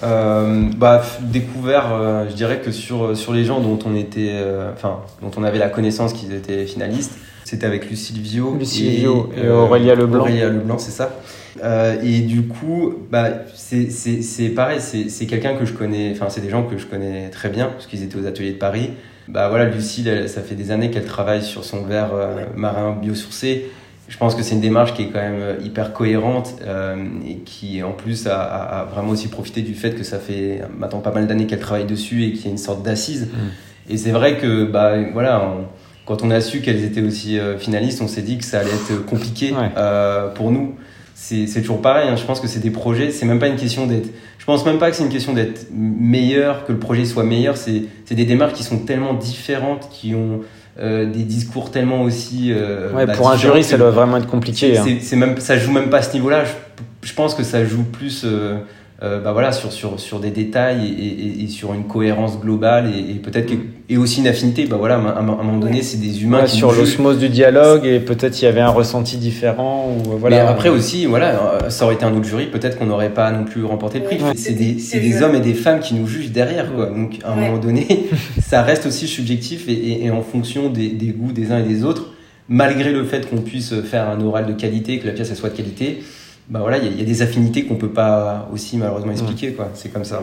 Bah, 0.00 1.02
découvert, 1.22 2.26
je 2.28 2.34
dirais 2.34 2.60
que 2.60 2.70
sur, 2.70 3.16
sur 3.16 3.32
les 3.32 3.44
gens 3.44 3.60
dont 3.60 3.78
on 3.86 3.96
était, 3.96 4.34
enfin, 4.72 5.00
dont 5.22 5.30
on 5.38 5.42
avait 5.42 5.58
la 5.58 5.70
connaissance 5.70 6.12
qu'ils 6.12 6.34
étaient 6.34 6.66
finalistes, 6.66 7.18
c'était 7.46 7.66
avec 7.66 7.88
Lucille 7.88 8.20
Vio. 8.20 8.58
et, 8.60 9.02
et, 9.02 9.48
Aurélia 9.48 9.94
Leblanc. 9.94 10.20
Aurélia 10.22 10.48
Leblanc, 10.48 10.78
c'est 10.78 10.90
ça. 10.90 11.16
Euh, 11.62 11.94
et 12.02 12.20
du 12.22 12.42
coup, 12.42 12.94
bah, 13.08 13.28
c'est 13.54 14.48
pareil, 14.48 14.80
c'est 14.80 15.26
quelqu'un 15.26 15.54
que 15.54 15.64
je 15.64 15.72
connais, 15.72 16.10
enfin, 16.10 16.28
c'est 16.28 16.40
des 16.40 16.50
gens 16.50 16.64
que 16.64 16.76
je 16.76 16.86
connais 16.86 17.30
très 17.30 17.48
bien, 17.48 17.66
parce 17.66 17.86
qu'ils 17.86 18.02
étaient 18.02 18.18
aux 18.18 18.26
ateliers 18.26 18.50
de 18.50 18.58
Paris. 18.58 18.90
Bah 19.28 19.48
voilà, 19.48 19.66
Lucille, 19.66 20.24
ça 20.28 20.40
fait 20.40 20.56
des 20.56 20.72
années 20.72 20.90
qu'elle 20.90 21.04
travaille 21.04 21.42
sur 21.42 21.64
son 21.64 21.84
verre 21.84 22.10
euh, 22.14 22.46
marin 22.56 22.96
biosourcé. 23.00 23.70
Je 24.08 24.18
pense 24.18 24.34
que 24.34 24.42
c'est 24.42 24.54
une 24.54 24.60
démarche 24.60 24.94
qui 24.94 25.02
est 25.02 25.06
quand 25.06 25.20
même 25.20 25.40
euh, 25.40 25.56
hyper 25.64 25.92
cohérente 25.92 26.56
euh, 26.62 26.96
et 27.28 27.36
qui, 27.38 27.82
en 27.82 27.92
plus, 27.92 28.26
a, 28.26 28.40
a, 28.40 28.84
vraiment 28.84 29.10
aussi 29.10 29.28
profité 29.28 29.62
du 29.62 29.74
fait 29.74 29.94
que 29.94 30.02
ça 30.02 30.18
fait 30.18 30.62
maintenant 30.76 31.00
pas 31.00 31.12
mal 31.12 31.28
d'années 31.28 31.46
qu'elle 31.46 31.60
travaille 31.60 31.86
dessus 31.86 32.24
et 32.24 32.32
qu'il 32.32 32.44
y 32.44 32.48
a 32.48 32.50
une 32.50 32.58
sorte 32.58 32.84
d'assise. 32.84 33.26
Mmh. 33.26 33.92
Et 33.92 33.96
c'est 33.96 34.10
vrai 34.10 34.36
que, 34.36 34.64
bah, 34.64 34.94
voilà, 35.12 35.44
on, 35.44 35.66
quand 36.06 36.22
on 36.22 36.30
a 36.30 36.40
su 36.40 36.60
qu'elles 36.62 36.84
étaient 36.84 37.02
aussi 37.02 37.38
euh, 37.38 37.58
finalistes, 37.58 38.00
on 38.00 38.08
s'est 38.08 38.22
dit 38.22 38.38
que 38.38 38.44
ça 38.44 38.60
allait 38.60 38.70
être 38.70 39.04
compliqué 39.04 39.52
euh, 39.76 40.28
pour 40.30 40.50
nous. 40.50 40.74
C'est 41.14 41.60
toujours 41.60 41.82
pareil, 41.82 42.08
hein. 42.08 42.16
je 42.16 42.24
pense 42.24 42.40
que 42.40 42.46
c'est 42.46 42.60
des 42.60 42.70
projets, 42.70 43.10
c'est 43.10 43.26
même 43.26 43.40
pas 43.40 43.48
une 43.48 43.56
question 43.56 43.86
d'être. 43.86 44.08
Je 44.38 44.44
pense 44.44 44.64
même 44.64 44.78
pas 44.78 44.90
que 44.90 44.96
c'est 44.96 45.02
une 45.02 45.10
question 45.10 45.32
d'être 45.32 45.66
meilleur, 45.72 46.64
que 46.66 46.72
le 46.72 46.78
projet 46.78 47.04
soit 47.04 47.24
meilleur, 47.24 47.56
c'est 47.56 47.84
des 48.10 48.24
démarches 48.24 48.52
qui 48.52 48.62
sont 48.62 48.78
tellement 48.78 49.14
différentes, 49.14 49.88
qui 49.90 50.14
ont 50.14 50.42
euh, 50.78 51.06
des 51.06 51.22
discours 51.22 51.70
tellement 51.70 52.02
aussi. 52.02 52.52
Euh, 52.52 52.92
ouais, 52.92 53.06
bah, 53.06 53.14
pour 53.14 53.30
un 53.30 53.36
jury, 53.36 53.64
ça 53.64 53.78
doit 53.78 53.90
vraiment 53.90 54.18
être 54.18 54.26
compliqué. 54.26 54.76
Hein. 54.76 54.84
C'est 55.00 55.16
même, 55.16 55.40
ça 55.40 55.56
joue 55.56 55.72
même 55.72 55.88
pas 55.88 55.98
à 55.98 56.02
ce 56.02 56.12
niveau-là. 56.12 56.44
Je, 56.44 57.08
je, 57.08 57.14
pense 57.14 57.34
que 57.34 57.42
ça 57.42 57.64
joue 57.64 57.82
plus. 57.82 58.24
Euh, 58.24 58.58
euh, 59.02 59.20
bah 59.20 59.32
voilà, 59.32 59.52
sur, 59.52 59.72
sur, 59.72 60.00
sur 60.00 60.20
des 60.20 60.30
détails 60.30 60.86
et, 60.86 61.42
et, 61.42 61.44
et 61.44 61.48
sur 61.48 61.74
une 61.74 61.84
cohérence 61.84 62.40
globale 62.40 62.90
et, 62.94 63.12
et 63.12 63.14
peut-être 63.16 63.52
et 63.90 63.96
aussi 63.98 64.20
une 64.20 64.26
affinité. 64.26 64.64
Bah 64.66 64.76
voilà, 64.78 64.94
à 64.94 65.18
un, 65.18 65.22
moment 65.22 65.58
donné, 65.58 65.82
c'est 65.82 65.98
des 65.98 66.22
humains 66.22 66.44
qui 66.44 66.56
sur 66.56 66.72
l'osmose 66.72 67.18
du 67.18 67.28
dialogue 67.28 67.84
et 67.84 68.00
peut-être 68.00 68.40
il 68.40 68.46
y 68.46 68.48
avait 68.48 68.60
un 68.60 68.70
ressenti 68.70 69.18
différent 69.18 69.90
ou 69.90 70.12
euh, 70.12 70.16
voilà. 70.18 70.36
Mais 70.36 70.48
après 70.48 70.70
aussi, 70.70 71.04
voilà, 71.04 71.60
euh, 71.62 71.70
ça 71.70 71.84
aurait 71.84 71.94
été 71.94 72.04
un 72.04 72.14
autre 72.14 72.24
jury, 72.24 72.46
peut-être 72.46 72.78
qu'on 72.78 72.86
n'aurait 72.86 73.12
pas 73.12 73.30
non 73.32 73.44
plus 73.44 73.64
remporté 73.64 73.98
le 73.98 74.06
prix. 74.06 74.18
C'est 74.34 74.52
des, 74.52 74.78
c'est 74.78 75.00
des 75.00 75.22
hommes 75.22 75.34
et 75.34 75.40
des 75.40 75.54
femmes 75.54 75.80
qui 75.80 75.94
nous 75.94 76.06
jugent 76.06 76.32
derrière, 76.32 76.72
quoi. 76.72 76.86
Donc 76.86 77.18
à 77.22 77.32
un 77.32 77.36
moment 77.36 77.58
donné, 77.58 78.06
ça 78.42 78.62
reste 78.62 78.86
aussi 78.86 79.06
subjectif 79.06 79.68
et, 79.68 80.06
et 80.06 80.10
en 80.10 80.22
fonction 80.22 80.70
des, 80.70 80.88
des 80.88 81.08
goûts 81.08 81.32
des 81.32 81.52
uns 81.52 81.58
et 81.58 81.68
des 81.68 81.84
autres, 81.84 82.14
malgré 82.48 82.92
le 82.92 83.04
fait 83.04 83.28
qu'on 83.28 83.42
puisse 83.42 83.74
faire 83.82 84.08
un 84.08 84.22
oral 84.22 84.46
de 84.46 84.54
qualité, 84.54 84.98
que 85.00 85.06
la 85.06 85.12
pièce 85.12 85.28
elle 85.30 85.36
soit 85.36 85.50
de 85.50 85.56
qualité 85.56 86.02
bah 86.48 86.60
voilà, 86.60 86.78
il 86.78 86.96
y, 86.96 87.02
a 87.02 87.04
des 87.04 87.22
affinités 87.22 87.64
qu'on 87.64 87.76
peut 87.76 87.90
pas 87.90 88.48
aussi 88.52 88.76
malheureusement 88.76 89.12
expliquer, 89.12 89.52
quoi. 89.52 89.70
C'est 89.74 89.92
comme 89.92 90.04
ça. 90.04 90.22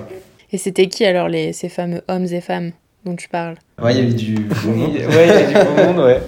Et 0.52 0.58
c'était 0.58 0.88
qui 0.88 1.04
alors 1.06 1.28
les, 1.28 1.52
ces 1.52 1.68
fameux 1.68 2.02
hommes 2.08 2.26
et 2.26 2.42
femmes 2.42 2.72
dont 3.06 3.16
tu 3.16 3.28
parles? 3.28 3.56
Ouais, 3.82 3.94
il 3.94 4.00
y 4.00 4.04
avait 4.04 4.14
du 4.14 4.36
beau 4.36 4.72
monde. 4.72 4.94
ouais, 4.96 5.02
il 5.02 5.28
y 5.28 5.32
avait 5.32 5.48
du 5.48 5.54
beau 5.54 5.84
monde, 5.84 6.06
ouais. 6.06 6.22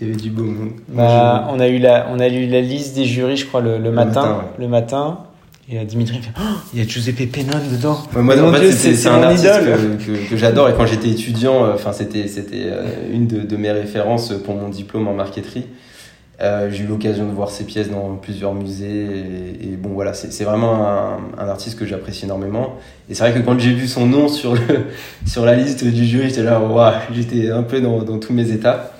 Il 0.00 0.06
y 0.06 0.10
avait 0.10 0.20
du 0.20 0.30
beau 0.30 0.44
monde. 0.44 0.72
Bah, 0.88 1.48
on 1.50 1.58
a 1.60 1.68
eu 1.68 1.78
la, 1.78 2.08
on 2.10 2.20
a 2.20 2.28
eu 2.28 2.46
la 2.46 2.60
liste 2.60 2.94
des 2.94 3.06
jurys, 3.06 3.38
je 3.38 3.46
crois, 3.46 3.62
le, 3.62 3.78
le, 3.78 3.90
matin, 3.90 4.44
le 4.58 4.68
matin. 4.68 5.20
Et 5.68 5.84
Dimitri 5.84 6.18
me 6.18 6.22
fait, 6.22 6.30
oh, 6.38 6.58
il 6.72 6.78
y 6.78 6.82
a 6.82 6.86
Giuseppe 6.86 7.28
Pennon 7.32 7.58
dedans. 7.72 7.98
moi, 8.14 8.40
en 8.40 8.52
fait, 8.52 8.70
c'est 8.70 9.08
un 9.08 9.22
artiste 9.22 9.44
que, 9.44 10.04
que, 10.04 10.30
que 10.30 10.36
j'adore. 10.36 10.68
Et 10.68 10.74
quand 10.74 10.86
j'étais 10.86 11.08
étudiant, 11.08 11.64
euh, 11.64 11.74
enfin, 11.74 11.92
c'était, 11.92 12.28
c'était 12.28 12.66
euh, 12.66 12.84
une 13.10 13.26
de, 13.26 13.40
de, 13.40 13.56
mes 13.56 13.72
références 13.72 14.32
pour 14.44 14.54
mon 14.54 14.68
diplôme 14.68 15.08
en 15.08 15.14
marqueterie. 15.14 15.66
Euh, 16.38 16.68
j'ai 16.70 16.84
eu 16.84 16.86
l'occasion 16.86 17.26
de 17.26 17.32
voir 17.32 17.50
ses 17.50 17.64
pièces 17.64 17.90
dans 17.90 18.14
plusieurs 18.16 18.52
musées 18.52 19.06
et, 19.06 19.68
et 19.68 19.76
bon 19.76 19.88
voilà, 19.90 20.12
c'est 20.12 20.44
vraiment 20.44 20.86
un, 20.86 21.18
un, 21.38 21.48
artiste 21.48 21.78
que 21.78 21.86
j'apprécie 21.86 22.26
énormément. 22.26 22.76
Et 23.08 23.14
c'est 23.14 23.26
vrai 23.26 23.32
que 23.32 23.44
quand 23.44 23.58
j'ai 23.58 23.72
vu 23.72 23.86
son 23.86 24.06
nom 24.06 24.28
sur, 24.28 24.52
le, 24.52 24.60
sur 25.26 25.46
la 25.46 25.54
liste 25.54 25.82
du 25.84 26.04
jury, 26.04 26.28
j'étais 26.28 26.42
là, 26.42 26.60
waouh, 26.60 26.92
j'étais 27.10 27.50
un 27.50 27.62
peu 27.62 27.80
dans, 27.80 28.02
dans, 28.02 28.18
tous 28.18 28.34
mes 28.34 28.50
états. 28.50 28.92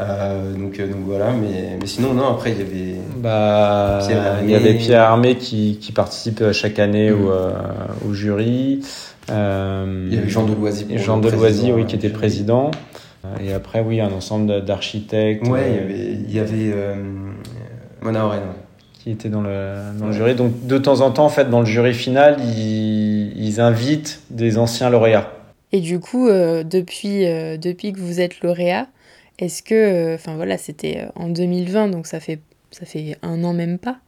Euh, 0.00 0.54
donc, 0.54 0.78
euh, 0.78 0.86
donc 0.86 1.00
voilà, 1.04 1.32
mais, 1.32 1.76
mais 1.80 1.86
sinon, 1.88 2.14
non, 2.14 2.28
après 2.28 2.52
il 2.52 2.58
y 2.58 2.60
avait. 2.60 3.00
Bah, 3.16 3.98
il 4.44 4.50
y 4.50 4.54
avait 4.54 4.74
Pierre 4.74 5.02
Armé 5.02 5.34
qui, 5.34 5.78
qui 5.80 5.90
participe 5.90 6.52
chaque 6.52 6.78
année 6.78 7.10
mmh. 7.10 7.24
au, 7.24 7.30
euh, 7.32 7.52
au, 8.08 8.14
jury. 8.14 8.80
Il 9.28 9.34
y 10.14 10.18
avait 10.18 10.28
Jean 10.28 10.44
Deloisy. 10.44 10.86
Jean 10.96 11.18
Deloisy, 11.18 11.72
oui, 11.72 11.86
qui 11.86 11.96
était 11.96 12.08
président. 12.08 12.70
Et 13.40 13.52
après, 13.52 13.80
oui, 13.80 14.00
un 14.00 14.12
ensemble 14.12 14.64
d'architectes. 14.64 15.46
Ouais, 15.46 15.70
il 15.70 15.74
y 15.74 15.78
avait, 15.78 16.12
il 16.12 16.34
y 16.34 16.38
avait 16.38 16.72
euh, 16.74 16.94
Mona 18.02 18.26
Oren. 18.26 18.42
Qui 18.94 19.10
était 19.12 19.28
dans 19.28 19.42
le, 19.42 19.76
dans 19.98 20.06
le 20.06 20.12
jury. 20.12 20.34
Donc, 20.34 20.66
de 20.66 20.76
temps 20.76 21.00
en 21.00 21.10
temps, 21.10 21.26
en 21.26 21.28
fait, 21.28 21.48
dans 21.48 21.60
le 21.60 21.66
jury 21.66 21.94
final, 21.94 22.36
ils, 22.40 23.32
ils 23.36 23.60
invitent 23.60 24.22
des 24.30 24.58
anciens 24.58 24.90
lauréats. 24.90 25.32
Et 25.70 25.80
du 25.80 26.00
coup, 26.00 26.28
euh, 26.28 26.64
depuis, 26.64 27.26
euh, 27.26 27.56
depuis 27.56 27.92
que 27.92 28.00
vous 28.00 28.20
êtes 28.20 28.40
lauréat, 28.40 28.88
est-ce 29.38 29.62
que, 29.62 30.14
enfin 30.14 30.34
voilà, 30.34 30.58
c'était 30.58 31.06
en 31.14 31.28
2020, 31.28 31.88
donc 31.88 32.06
ça 32.06 32.18
fait, 32.18 32.40
ça 32.72 32.86
fait 32.86 33.16
un 33.22 33.44
an 33.44 33.52
même 33.52 33.78
pas, 33.78 33.98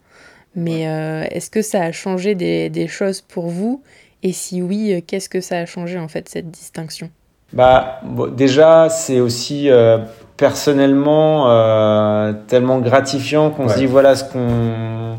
mais 0.56 0.88
ouais. 0.88 1.28
est-ce 1.30 1.50
que 1.50 1.62
ça 1.62 1.82
a 1.82 1.92
changé 1.92 2.34
des, 2.34 2.68
des 2.68 2.88
choses 2.88 3.20
pour 3.20 3.46
vous? 3.46 3.82
Et 4.24 4.32
si 4.32 4.60
oui, 4.60 5.04
qu'est-ce 5.06 5.28
que 5.28 5.40
ça 5.40 5.58
a 5.58 5.66
changé 5.66 5.98
en 5.98 6.08
fait, 6.08 6.28
cette 6.28 6.50
distinction? 6.50 7.10
Bah, 7.52 8.00
bon, 8.04 8.28
déjà, 8.28 8.88
c'est 8.88 9.20
aussi 9.20 9.70
euh, 9.70 9.98
personnellement 10.36 11.50
euh, 11.50 12.32
tellement 12.46 12.78
gratifiant 12.78 13.50
qu'on 13.50 13.66
ouais. 13.66 13.74
se 13.74 13.78
dit 13.78 13.86
voilà 13.86 14.14
ce 14.14 14.24
qu'on 14.24 15.18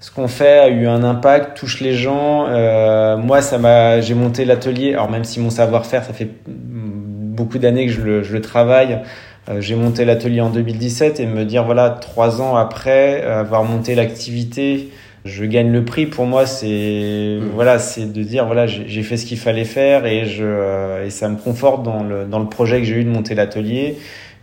ce 0.00 0.10
qu'on 0.10 0.28
fait 0.28 0.58
a 0.58 0.68
eu 0.68 0.88
un 0.88 1.04
impact, 1.04 1.56
touche 1.56 1.80
les 1.80 1.94
gens. 1.94 2.46
Euh, 2.48 3.16
moi, 3.16 3.40
ça 3.40 3.58
m'a, 3.58 4.00
j'ai 4.00 4.14
monté 4.14 4.44
l'atelier. 4.44 4.94
Alors 4.94 5.08
même 5.08 5.22
si 5.22 5.38
mon 5.38 5.50
savoir-faire, 5.50 6.04
ça 6.04 6.12
fait 6.12 6.28
beaucoup 6.46 7.58
d'années 7.58 7.86
que 7.86 7.92
je 7.92 8.00
le, 8.00 8.22
je 8.24 8.32
le 8.32 8.40
travaille. 8.40 9.00
Euh, 9.48 9.60
j'ai 9.60 9.76
monté 9.76 10.04
l'atelier 10.04 10.40
en 10.40 10.50
2017 10.50 11.20
et 11.20 11.26
me 11.26 11.44
dire 11.44 11.64
voilà 11.64 11.90
trois 11.90 12.40
ans 12.42 12.56
après 12.56 13.22
avoir 13.22 13.64
monté 13.64 13.94
l'activité 13.94 14.90
je 15.24 15.44
gagne 15.44 15.72
le 15.72 15.84
prix 15.84 16.06
pour 16.06 16.26
moi 16.26 16.46
c'est 16.46 17.38
mmh. 17.40 17.44
voilà 17.54 17.78
c'est 17.78 18.12
de 18.12 18.22
dire 18.22 18.46
voilà 18.46 18.66
j'ai 18.66 19.02
fait 19.02 19.16
ce 19.16 19.26
qu'il 19.26 19.38
fallait 19.38 19.64
faire 19.64 20.04
et 20.06 20.26
je 20.26 20.44
euh, 20.44 21.06
et 21.06 21.10
ça 21.10 21.28
me 21.28 21.36
conforte 21.36 21.82
dans 21.82 22.02
le 22.02 22.24
dans 22.24 22.40
le 22.40 22.48
projet 22.48 22.78
que 22.80 22.84
j'ai 22.84 22.96
eu 22.96 23.04
de 23.04 23.10
monter 23.10 23.34
l'atelier 23.34 23.98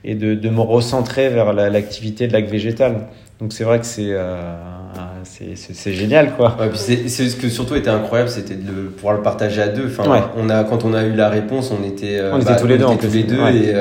et 0.06 0.16
de, 0.16 0.34
de 0.34 0.50
me 0.50 0.62
recentrer 0.62 1.28
vers 1.28 1.52
l'activité 1.52 2.28
la, 2.28 2.40
de 2.40 2.44
lac 2.44 2.50
végétal 2.50 3.08
Donc 3.42 3.52
c'est 3.52 3.66
vrai 3.66 3.80
que 3.80 3.86
c'est 3.86 4.16
c'est 5.24 5.94
génial 5.94 6.36
quoi. 6.36 6.58
Ouais, 6.60 6.70
c'est 6.74 7.08
ce 7.08 7.36
que 7.36 7.50
surtout 7.50 7.76
était 7.76 7.90
incroyable, 7.90 8.30
c'était 8.30 8.56
de 8.56 8.88
pouvoir 8.88 9.16
le 9.16 9.22
partager 9.22 9.62
à 9.62 9.68
deux. 9.68 9.88
Enfin, 9.88 10.30
on 10.36 10.50
a 10.50 10.64
quand 10.64 10.84
on 10.86 10.94
a 10.94 11.04
eu 11.04 11.14
la 11.14 11.30
réponse, 11.30 11.72
on 11.72 11.86
était 11.88 12.20
on 12.32 12.38
était 12.38 12.46
bah, 12.46 12.56
tous 12.56 12.68
les 12.68 12.78
deux, 12.78 12.86
tous 12.86 13.14
les 13.14 13.24
deux 13.24 13.42
et 13.50 13.74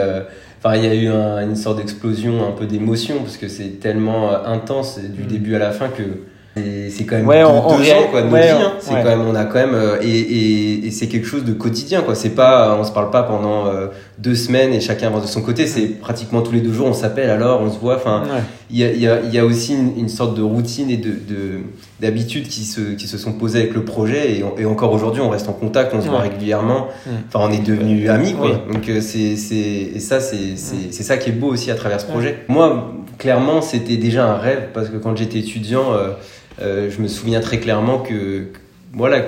Enfin, 0.59 0.77
il 0.77 0.85
y 0.85 0.89
a 0.89 0.95
eu 0.95 1.09
une 1.09 1.55
sorte 1.55 1.79
d'explosion, 1.79 2.47
un 2.47 2.51
peu 2.51 2.67
d'émotion, 2.67 3.21
parce 3.21 3.37
que 3.37 3.47
c'est 3.49 3.79
tellement 3.79 4.45
intense 4.45 4.99
du 4.99 5.23
mm. 5.23 5.27
début 5.27 5.55
à 5.55 5.59
la 5.59 5.71
fin 5.71 5.89
que 5.89 6.03
c'est 6.91 7.05
quand 7.05 7.17
même 7.17 7.27
ouais, 7.27 7.41
deux, 7.41 7.47
on, 7.47 7.59
ans 7.59 7.79
quoi 8.11 8.23
de 8.23 8.29
ouais, 8.29 8.43
vie. 8.43 8.49
Hein. 8.49 8.73
C'est 8.81 8.95
quand 8.95 9.05
même, 9.05 9.27
on 9.27 9.35
a 9.35 9.45
quand 9.45 9.59
même 9.59 9.75
euh, 9.75 9.99
et, 10.03 10.09
et, 10.09 10.87
et 10.87 10.91
c'est 10.91 11.09
quelque 11.09 11.27
chose 11.27 11.45
de 11.45 11.53
quotidien 11.53 12.03
quoi. 12.03 12.15
C'est 12.15 12.31
pas, 12.31 12.77
on 12.79 12.85
se 12.85 12.93
parle 12.93 13.11
pas 13.11 13.23
pendant 13.23 13.67
euh, 13.67 13.87
deux 14.19 14.35
semaines 14.35 14.73
et 14.73 14.81
chacun 14.81 15.09
avance 15.09 15.23
de 15.23 15.29
son 15.29 15.43
côté. 15.43 15.67
C'est 15.67 15.87
pratiquement 15.87 16.43
tous 16.43 16.53
les 16.53 16.61
deux 16.61 16.73
jours 16.73 16.87
on 16.87 16.93
s'appelle 16.95 17.31
alors 17.31 17.61
on 17.61 17.71
se 17.71 17.79
voit. 17.79 17.97
Enfin, 17.97 18.23
il 18.71 18.79
y, 18.79 18.85
a, 18.85 18.93
y, 18.93 19.07
a, 19.07 19.21
y 19.21 19.39
a 19.39 19.45
aussi 19.45 19.75
une, 19.75 20.09
sorte 20.09 20.37
de 20.37 20.43
routine 20.43 20.91
et 20.91 20.97
de 20.97 21.13
d'habitudes 22.01 22.47
qui 22.47 22.65
se 22.65 22.81
qui 22.95 23.09
se 23.09 23.19
sont 23.19 23.33
posées 23.33 23.59
avec 23.59 23.75
le 23.75 23.85
projet 23.85 24.33
et, 24.33 24.45
et 24.59 24.65
encore 24.65 24.93
aujourd'hui 24.93 25.21
on 25.21 25.31
reste 25.31 25.49
en 25.49 25.53
contact, 25.53 25.93
on 25.95 26.01
se 26.01 26.09
voit 26.09 26.21
régulièrement. 26.21 26.89
Enfin, 27.29 27.49
on 27.49 27.53
est 27.53 27.65
devenus 27.65 28.09
amis 28.09 28.35
quoi. 28.35 28.51
Donc 28.73 28.89
euh, 28.89 29.01
c'est 29.01 29.37
c'est 29.37 29.57
et 29.57 30.01
ça 30.01 30.21
c'est 30.21 30.57
c'est 30.57 31.03
ça 31.03 31.17
qui 31.17 31.31
est 31.31 31.33
beau 31.33 31.49
aussi 31.49 31.71
à 31.71 31.75
travers 31.75 32.01
ce 32.01 32.07
projet. 32.07 32.45
Moi 32.49 32.93
clairement 33.19 33.63
c'était 33.63 33.97
déjà 33.97 34.27
un 34.27 34.37
rêve 34.37 34.69
parce 34.73 34.89
que 34.89 34.97
quand 34.97 35.17
j'étais 35.17 35.39
étudiant 35.39 35.93
euh, 35.93 36.11
je 36.61 37.01
me 37.01 37.09
souviens 37.09 37.41
très 37.41 37.59
clairement 37.59 37.99
que, 37.99 38.47
voilà, 38.93 39.23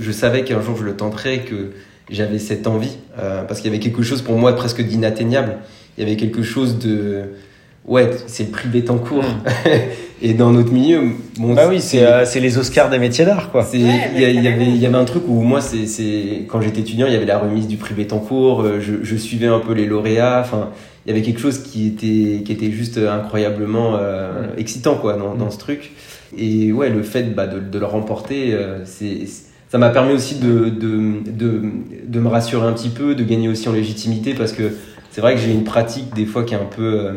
je, 0.00 0.12
savais 0.12 0.44
qu'un 0.44 0.60
jour 0.60 0.76
je 0.76 0.84
le 0.84 0.96
tenterais, 0.96 1.38
que 1.38 1.70
j'avais 2.10 2.38
cette 2.38 2.66
envie, 2.66 2.96
euh, 3.18 3.42
parce 3.44 3.60
qu'il 3.60 3.70
y 3.70 3.74
avait 3.74 3.82
quelque 3.82 4.02
chose 4.02 4.22
pour 4.22 4.36
moi 4.36 4.54
presque 4.54 4.82
d'inatteignable. 4.82 5.58
Il 5.96 6.04
y 6.04 6.06
avait 6.06 6.16
quelque 6.16 6.42
chose 6.42 6.78
de 6.78 7.22
ouais, 7.86 8.10
c'est 8.26 8.44
le 8.44 8.50
prix. 8.50 8.68
Mm. 8.68 9.22
et 10.22 10.34
dans 10.34 10.50
notre 10.50 10.72
milieu, 10.72 11.02
bon, 11.38 11.54
bah 11.54 11.66
oui, 11.68 11.80
c'est 11.80 12.04
euh, 12.04 12.24
les 12.34 12.58
Oscars 12.58 12.90
des 12.90 12.98
métiers 12.98 13.24
d'art, 13.24 13.50
quoi. 13.50 13.66
Il 13.72 13.80
y, 13.80 13.84
y, 13.84 14.48
avait, 14.48 14.66
y 14.66 14.86
avait 14.86 14.96
un 14.96 15.04
truc 15.04 15.22
où 15.28 15.40
moi, 15.42 15.60
c'est 15.60 16.46
quand 16.48 16.60
j'étais 16.60 16.80
étudiant, 16.80 17.06
il 17.06 17.12
y 17.12 17.16
avait 17.16 17.24
la 17.24 17.38
remise 17.38 17.68
du 17.68 17.76
prix 17.76 17.94
Bettencourt. 17.94 18.64
Je, 18.80 18.94
je 19.02 19.16
suivais 19.16 19.46
un 19.46 19.60
peu 19.60 19.72
les 19.72 19.86
lauréats. 19.86 20.40
Enfin, 20.40 20.70
il 21.06 21.10
y 21.10 21.12
avait 21.12 21.22
quelque 21.22 21.40
chose 21.40 21.58
qui 21.62 21.86
était 21.86 22.42
qui 22.42 22.52
était 22.52 22.70
juste 22.70 22.98
incroyablement 22.98 23.96
euh, 23.96 24.48
mm. 24.48 24.58
excitant, 24.58 24.96
quoi, 24.96 25.14
dans, 25.14 25.34
dans 25.34 25.50
ce 25.50 25.58
truc. 25.58 25.92
Et 26.36 26.72
ouais, 26.72 26.90
le 26.90 27.02
fait 27.02 27.34
bah, 27.34 27.46
de, 27.46 27.60
de, 27.60 27.78
le 27.78 27.86
remporter, 27.86 28.52
euh, 28.52 28.84
c'est 28.84 29.26
ça 29.68 29.78
m'a 29.78 29.90
permis 29.90 30.12
aussi 30.12 30.36
de, 30.36 30.68
de, 30.68 31.30
de, 31.30 31.62
de, 32.06 32.20
me 32.20 32.28
rassurer 32.28 32.66
un 32.66 32.72
petit 32.72 32.90
peu, 32.90 33.14
de 33.14 33.24
gagner 33.24 33.48
aussi 33.48 33.68
en 33.68 33.72
légitimité 33.72 34.32
parce 34.34 34.52
que 34.52 34.72
c'est 35.10 35.20
vrai 35.20 35.34
que 35.34 35.40
j'ai 35.40 35.50
une 35.50 35.64
pratique 35.64 36.14
des 36.14 36.26
fois 36.26 36.44
qui 36.44 36.54
est 36.54 36.58
un 36.58 36.64
peu, 36.64 37.00
euh, 37.00 37.12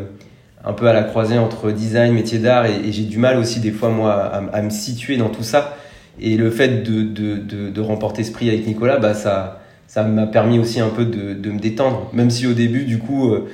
un 0.64 0.72
peu 0.72 0.88
à 0.88 0.92
la 0.92 1.02
croisée 1.02 1.38
entre 1.38 1.70
design, 1.70 2.14
métier 2.14 2.38
d'art 2.38 2.66
et, 2.66 2.90
j'ai 2.90 3.04
du 3.04 3.18
mal 3.18 3.38
aussi 3.38 3.60
des 3.60 3.70
fois 3.70 3.90
moi 3.90 4.12
à, 4.12 4.62
me 4.62 4.70
situer 4.70 5.16
dans 5.16 5.28
tout 5.28 5.44
ça. 5.44 5.76
Et 6.20 6.36
le 6.36 6.50
fait 6.50 6.82
de, 6.82 7.80
remporter 7.80 8.24
ce 8.24 8.32
prix 8.32 8.48
avec 8.48 8.66
Nicolas, 8.66 8.98
bah, 8.98 9.14
ça 9.14 9.60
ça 9.88 10.02
m'a 10.02 10.26
permis 10.26 10.58
aussi 10.58 10.80
un 10.80 10.90
peu 10.90 11.06
de, 11.06 11.32
de 11.32 11.50
me 11.50 11.58
détendre. 11.58 12.10
Même 12.12 12.28
si 12.28 12.46
au 12.46 12.52
début, 12.52 12.84
du 12.84 12.98
coup, 12.98 13.32
euh, 13.32 13.48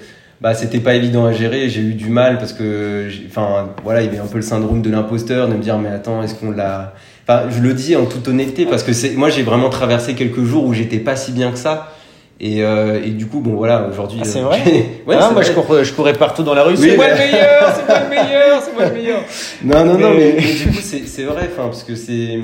bah 0.45 0.53
c'était 0.53 0.81
pas 0.81 0.95
évident 0.95 1.25
à 1.25 1.33
gérer. 1.33 1.71
J'ai 1.71 1.81
eu 1.81 1.95
du 1.95 2.11
mal 2.11 2.37
parce 2.37 2.53
que 2.53 3.09
enfin 3.27 3.71
voilà 3.83 4.03
il 4.03 4.05
y 4.05 4.09
avait 4.09 4.19
un 4.19 4.27
peu 4.27 4.37
le 4.37 4.43
syndrome 4.43 4.83
de 4.83 4.91
l'imposteur 4.91 5.49
de 5.49 5.55
me 5.55 5.63
dire 5.63 5.79
mais 5.79 5.89
attends 5.89 6.23
est-ce 6.23 6.35
qu'on 6.35 6.51
l'a 6.51 6.93
enfin 7.27 7.45
je 7.49 7.61
le 7.61 7.73
dis 7.73 7.97
en 7.97 8.05
toute 8.05 8.29
honnêteté 8.29 8.67
parce 8.67 8.83
que 8.83 8.93
c'est 8.93 9.13
moi 9.13 9.31
j'ai 9.31 9.43
vraiment 9.43 9.71
traversé 9.71 10.15
quelques 10.15 10.45
jours 10.45 10.67
où 10.67 10.75
j'étais 10.75 10.99
pas 10.99 11.17
si 11.17 11.33
bien 11.33 11.51
que 11.51 11.57
ça. 11.57 11.95
Et, 12.41 12.63
euh, 12.63 13.01
et 13.03 13.11
du 13.11 13.27
coup 13.27 13.41
bon 13.41 13.55
voilà 13.55 13.87
aujourd'hui 13.91 14.19
ah, 14.21 14.27
c'est 14.27 14.41
vrai 14.43 14.61
ouais, 15.07 15.17
ah, 15.19 15.31
moi 15.33 15.41
Je, 15.41 15.53
cours, 15.53 15.83
je 15.83 15.93
courais 15.93 16.13
partout 16.13 16.43
dans 16.43 16.53
la 16.53 16.65
rue 16.65 16.77
c'est 16.77 16.97
moi 16.97 17.09
le 17.09 17.15
meilleur 17.15 17.75
c'est 17.75 17.87
moi 17.89 18.01
le 18.01 18.09
meilleur 18.11 18.63
c'est 18.63 18.75
moi 18.75 18.85
le 18.87 18.93
meilleur. 18.93 19.21
Non 19.65 19.85
non 19.87 19.99
non 19.99 20.15
mais, 20.15 20.33
du 20.33 20.67
coup 20.67 20.83
c'est 20.83 21.07
c'est 21.07 21.23
vrai 21.23 21.49
enfin 21.51 21.69
parce 21.69 21.85
que 21.85 21.95
c'est 21.95 22.39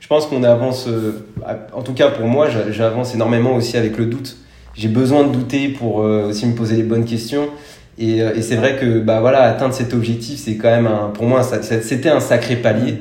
je 0.00 0.06
pense 0.08 0.26
qu'on 0.26 0.42
avance 0.42 0.88
euh, 0.88 1.24
en 1.72 1.82
tout 1.82 1.92
cas 1.92 2.08
pour 2.08 2.26
moi 2.26 2.48
j'avance 2.70 3.14
énormément 3.14 3.54
aussi 3.54 3.76
avec 3.76 3.96
le 3.96 4.06
doute 4.06 4.38
j'ai 4.76 4.88
besoin 4.88 5.24
de 5.24 5.32
douter 5.32 5.68
pour 5.68 6.00
euh, 6.00 6.28
aussi 6.28 6.46
me 6.46 6.54
poser 6.54 6.76
les 6.76 6.82
bonnes 6.82 7.04
questions. 7.04 7.48
Et, 7.98 8.22
euh, 8.22 8.34
et 8.34 8.42
c'est 8.42 8.56
vrai 8.56 8.76
que 8.76 8.98
bah 8.98 9.20
voilà, 9.20 9.42
atteindre 9.42 9.74
cet 9.74 9.94
objectif, 9.94 10.40
c'est 10.40 10.56
quand 10.56 10.70
même 10.70 10.86
un, 10.86 11.10
pour 11.10 11.26
moi, 11.26 11.42
c'était 11.42 12.08
un 12.08 12.20
sacré 12.20 12.56
palier. 12.56 12.98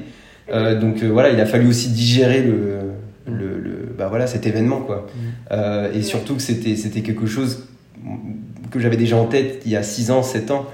Euh, 0.51 0.80
donc 0.80 1.01
euh, 1.01 1.07
voilà, 1.07 1.30
il 1.30 1.39
a 1.39 1.45
fallu 1.45 1.67
aussi 1.67 1.89
digérer 1.89 2.41
le, 2.41 2.80
le, 3.26 3.59
le 3.59 3.95
bah 3.97 4.07
voilà, 4.09 4.28
cet 4.28 4.45
événement 4.45 4.82
quoi. 4.82 5.07
Euh, 5.51 5.91
et 5.93 6.01
surtout 6.01 6.36
que 6.36 6.41
c'était 6.41 6.76
c'était 6.76 7.01
quelque 7.01 7.26
chose 7.26 7.67
que 8.69 8.80
j'avais 8.80 8.97
déjà 8.97 9.15
en 9.15 9.26
tête 9.26 9.61
il 9.65 9.71
y 9.71 9.76
a 9.76 9.84
6 9.84 10.11
ans, 10.11 10.24
7 10.24 10.51
ans. 10.51 10.65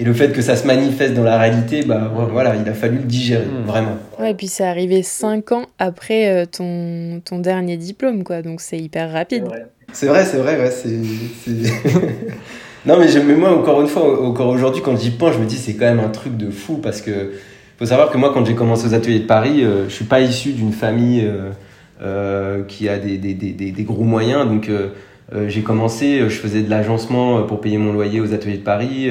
Et 0.00 0.04
le 0.04 0.12
fait 0.12 0.30
que 0.30 0.42
ça 0.42 0.54
se 0.54 0.64
manifeste 0.64 1.14
dans 1.14 1.24
la 1.24 1.38
réalité, 1.38 1.82
bah 1.82 2.12
voilà, 2.30 2.54
il 2.54 2.68
a 2.68 2.72
fallu 2.74 2.98
le 2.98 3.04
digérer, 3.04 3.44
mmh. 3.44 3.66
vraiment. 3.66 3.96
Ouais, 4.20 4.30
et 4.30 4.34
puis 4.34 4.46
c'est 4.46 4.64
arrivé 4.64 5.02
5 5.02 5.50
ans 5.50 5.66
après 5.80 6.46
ton, 6.46 7.20
ton 7.24 7.40
dernier 7.40 7.76
diplôme, 7.76 8.22
quoi. 8.22 8.42
Donc 8.42 8.60
c'est 8.60 8.78
hyper 8.78 9.10
rapide. 9.10 9.48
C'est 9.92 10.06
vrai, 10.06 10.24
c'est 10.24 10.38
vrai, 10.38 10.58
ouais, 10.58 10.70
c'est. 10.70 10.90
non, 12.86 12.98
mais, 12.98 13.06
mais 13.24 13.34
moi, 13.34 13.50
encore 13.56 13.80
une 13.80 13.88
fois, 13.88 14.22
encore 14.22 14.48
aujourd'hui, 14.48 14.82
quand 14.82 14.96
j'y 14.96 15.10
pense, 15.10 15.34
je 15.34 15.38
me 15.38 15.46
dis, 15.46 15.56
c'est 15.56 15.74
quand 15.74 15.86
même 15.86 16.00
un 16.00 16.10
truc 16.10 16.36
de 16.36 16.50
fou 16.50 16.76
parce 16.76 17.00
que 17.00 17.32
faut 17.78 17.86
savoir 17.86 18.10
que 18.10 18.18
moi, 18.18 18.32
quand 18.34 18.44
j'ai 18.44 18.56
commencé 18.56 18.88
aux 18.88 18.94
ateliers 18.94 19.20
de 19.20 19.26
Paris, 19.26 19.62
euh, 19.62 19.88
je 19.88 19.94
suis 19.94 20.04
pas 20.04 20.20
issu 20.20 20.52
d'une 20.52 20.72
famille 20.72 21.24
euh, 21.24 21.50
euh, 22.02 22.64
qui 22.64 22.88
a 22.88 22.98
des, 22.98 23.18
des, 23.18 23.34
des, 23.34 23.52
des, 23.52 23.82
gros 23.84 24.02
moyens. 24.02 24.46
Donc, 24.46 24.70
j'ai 25.46 25.62
commencé, 25.62 26.20
je 26.20 26.36
faisais 26.40 26.62
de 26.62 26.70
l'agencement 26.70 27.42
pour 27.42 27.60
payer 27.60 27.78
mon 27.78 27.92
loyer 27.92 28.20
aux 28.20 28.34
ateliers 28.34 28.58
de 28.58 28.64
Paris. 28.64 29.10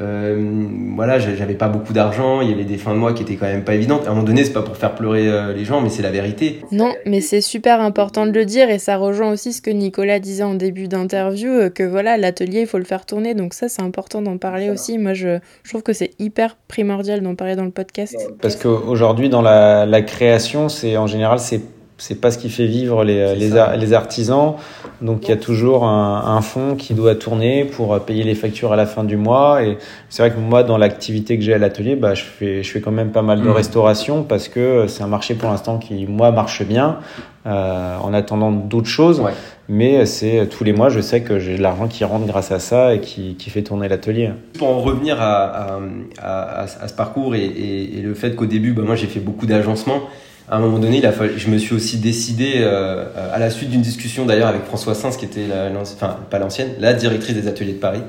Euh, 0.00 0.66
voilà, 0.96 1.18
j'avais 1.18 1.54
pas 1.54 1.68
beaucoup 1.68 1.92
d'argent, 1.92 2.40
il 2.40 2.50
y 2.50 2.52
avait 2.52 2.64
des 2.64 2.78
fins 2.78 2.94
de 2.94 2.98
mois 2.98 3.12
qui 3.12 3.22
étaient 3.22 3.36
quand 3.36 3.46
même 3.46 3.64
pas 3.64 3.74
évidentes. 3.74 4.06
À 4.06 4.10
un 4.10 4.14
moment 4.14 4.24
donné, 4.24 4.44
c'est 4.44 4.52
pas 4.52 4.62
pour 4.62 4.76
faire 4.76 4.94
pleurer 4.94 5.28
euh, 5.28 5.52
les 5.52 5.64
gens, 5.64 5.80
mais 5.80 5.88
c'est 5.88 6.02
la 6.02 6.10
vérité. 6.10 6.60
Non, 6.72 6.92
mais 7.06 7.20
c'est 7.20 7.40
super 7.40 7.80
important 7.80 8.26
de 8.26 8.32
le 8.32 8.44
dire 8.44 8.70
et 8.70 8.78
ça 8.78 8.96
rejoint 8.96 9.30
aussi 9.30 9.52
ce 9.52 9.62
que 9.62 9.70
Nicolas 9.70 10.18
disait 10.18 10.42
en 10.42 10.54
début 10.54 10.88
d'interview, 10.88 11.50
euh, 11.50 11.70
que 11.70 11.82
voilà, 11.82 12.16
l'atelier, 12.16 12.62
il 12.62 12.66
faut 12.66 12.78
le 12.78 12.84
faire 12.84 13.06
tourner. 13.06 13.34
Donc 13.34 13.54
ça, 13.54 13.68
c'est 13.68 13.82
important 13.82 14.22
d'en 14.22 14.38
parler 14.38 14.70
aussi. 14.70 14.98
Moi, 14.98 15.14
je, 15.14 15.38
je, 15.62 15.70
trouve 15.70 15.82
que 15.82 15.92
c'est 15.92 16.10
hyper 16.18 16.56
primordial 16.68 17.20
d'en 17.20 17.34
parler 17.34 17.56
dans 17.56 17.64
le 17.64 17.70
podcast. 17.70 18.16
Parce 18.40 18.56
qu'aujourd'hui, 18.56 19.28
dans 19.28 19.42
la, 19.42 19.86
la 19.86 20.02
création, 20.02 20.68
c'est 20.68 20.96
en 20.96 21.06
général, 21.06 21.38
c'est 21.38 21.60
c'est 21.96 22.20
pas 22.20 22.30
ce 22.32 22.38
qui 22.38 22.50
fait 22.50 22.66
vivre 22.66 23.04
les, 23.04 23.36
les, 23.36 23.50
les, 23.78 23.92
artisans. 23.92 24.54
Donc 25.00 25.26
il 25.26 25.28
y 25.28 25.32
a 25.32 25.36
toujours 25.36 25.84
un, 25.84 26.24
un, 26.26 26.40
fonds 26.40 26.74
qui 26.74 26.92
doit 26.92 27.14
tourner 27.14 27.64
pour 27.64 27.98
payer 28.00 28.24
les 28.24 28.34
factures 28.34 28.72
à 28.72 28.76
la 28.76 28.86
fin 28.86 29.04
du 29.04 29.16
mois. 29.16 29.62
Et 29.62 29.78
c'est 30.08 30.22
vrai 30.22 30.32
que 30.32 30.40
moi, 30.40 30.64
dans 30.64 30.76
l'activité 30.76 31.38
que 31.38 31.44
j'ai 31.44 31.54
à 31.54 31.58
l'atelier, 31.58 31.94
bah, 31.94 32.14
je, 32.14 32.24
fais, 32.24 32.62
je 32.64 32.70
fais 32.70 32.80
quand 32.80 32.90
même 32.90 33.12
pas 33.12 33.22
mal 33.22 33.40
de 33.40 33.48
mmh. 33.48 33.52
restauration 33.52 34.22
parce 34.24 34.48
que 34.48 34.86
c'est 34.88 35.04
un 35.04 35.08
marché 35.08 35.34
pour 35.34 35.50
l'instant 35.50 35.78
qui, 35.78 36.06
moi, 36.06 36.32
marche 36.32 36.64
bien 36.64 36.98
euh, 37.46 37.96
en 38.02 38.12
attendant 38.12 38.50
d'autres 38.50 38.88
choses. 38.88 39.20
Ouais. 39.20 39.32
Mais 39.68 40.04
c'est 40.04 40.48
tous 40.48 40.64
les 40.64 40.72
mois, 40.72 40.88
je 40.88 41.00
sais 41.00 41.22
que 41.22 41.38
j'ai 41.38 41.56
de 41.56 41.62
l'argent 41.62 41.86
qui 41.86 42.04
rentre 42.04 42.26
grâce 42.26 42.50
à 42.50 42.58
ça 42.58 42.92
et 42.92 43.00
qui, 43.00 43.36
qui 43.36 43.50
fait 43.50 43.62
tourner 43.62 43.88
l'atelier. 43.88 44.30
Pour 44.58 44.68
en 44.68 44.80
revenir 44.80 45.20
à, 45.20 45.44
à, 45.44 45.80
à, 46.20 46.62
à, 46.62 46.88
ce 46.88 46.94
parcours 46.94 47.36
et, 47.36 47.44
et, 47.44 47.98
et 47.98 48.02
le 48.02 48.14
fait 48.14 48.34
qu'au 48.34 48.46
début, 48.46 48.72
bah, 48.72 48.82
moi, 48.84 48.96
j'ai 48.96 49.06
fait 49.06 49.20
beaucoup 49.20 49.46
d'agencements 49.46 50.02
à 50.48 50.56
un 50.56 50.60
moment 50.60 50.78
donné, 50.78 51.02
je 51.36 51.48
me 51.48 51.58
suis 51.58 51.74
aussi 51.74 51.98
décidé, 51.98 52.56
euh, 52.56 53.06
à 53.32 53.38
la 53.38 53.50
suite 53.50 53.70
d'une 53.70 53.80
discussion 53.80 54.26
d'ailleurs 54.26 54.48
avec 54.48 54.64
François 54.64 54.94
Sins, 54.94 55.16
qui 55.18 55.24
était, 55.24 55.46
la, 55.46 55.70
enfin 55.80 56.18
pas 56.30 56.38
l'ancienne, 56.38 56.70
la 56.78 56.92
directrice 56.92 57.34
des 57.34 57.48
ateliers 57.48 57.72
de 57.72 57.78
Paris, 57.78 58.02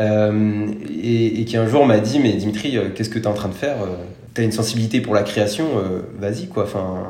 euh, 0.00 0.66
et, 1.02 1.44
qui 1.44 1.56
un 1.56 1.66
jour 1.66 1.84
m'a 1.86 1.98
dit, 1.98 2.18
mais 2.18 2.32
Dimitri, 2.32 2.76
euh, 2.76 2.88
qu'est-ce 2.94 3.10
que 3.10 3.18
tu 3.18 3.24
es 3.24 3.28
en 3.28 3.34
train 3.34 3.48
de 3.48 3.54
faire 3.54 3.76
euh, 3.82 4.04
Tu 4.34 4.40
as 4.40 4.44
une 4.44 4.52
sensibilité 4.52 5.00
pour 5.00 5.14
la 5.14 5.22
création, 5.22 5.66
vas-y 6.18 6.46
quoi, 6.46 6.64
enfin 6.64 7.04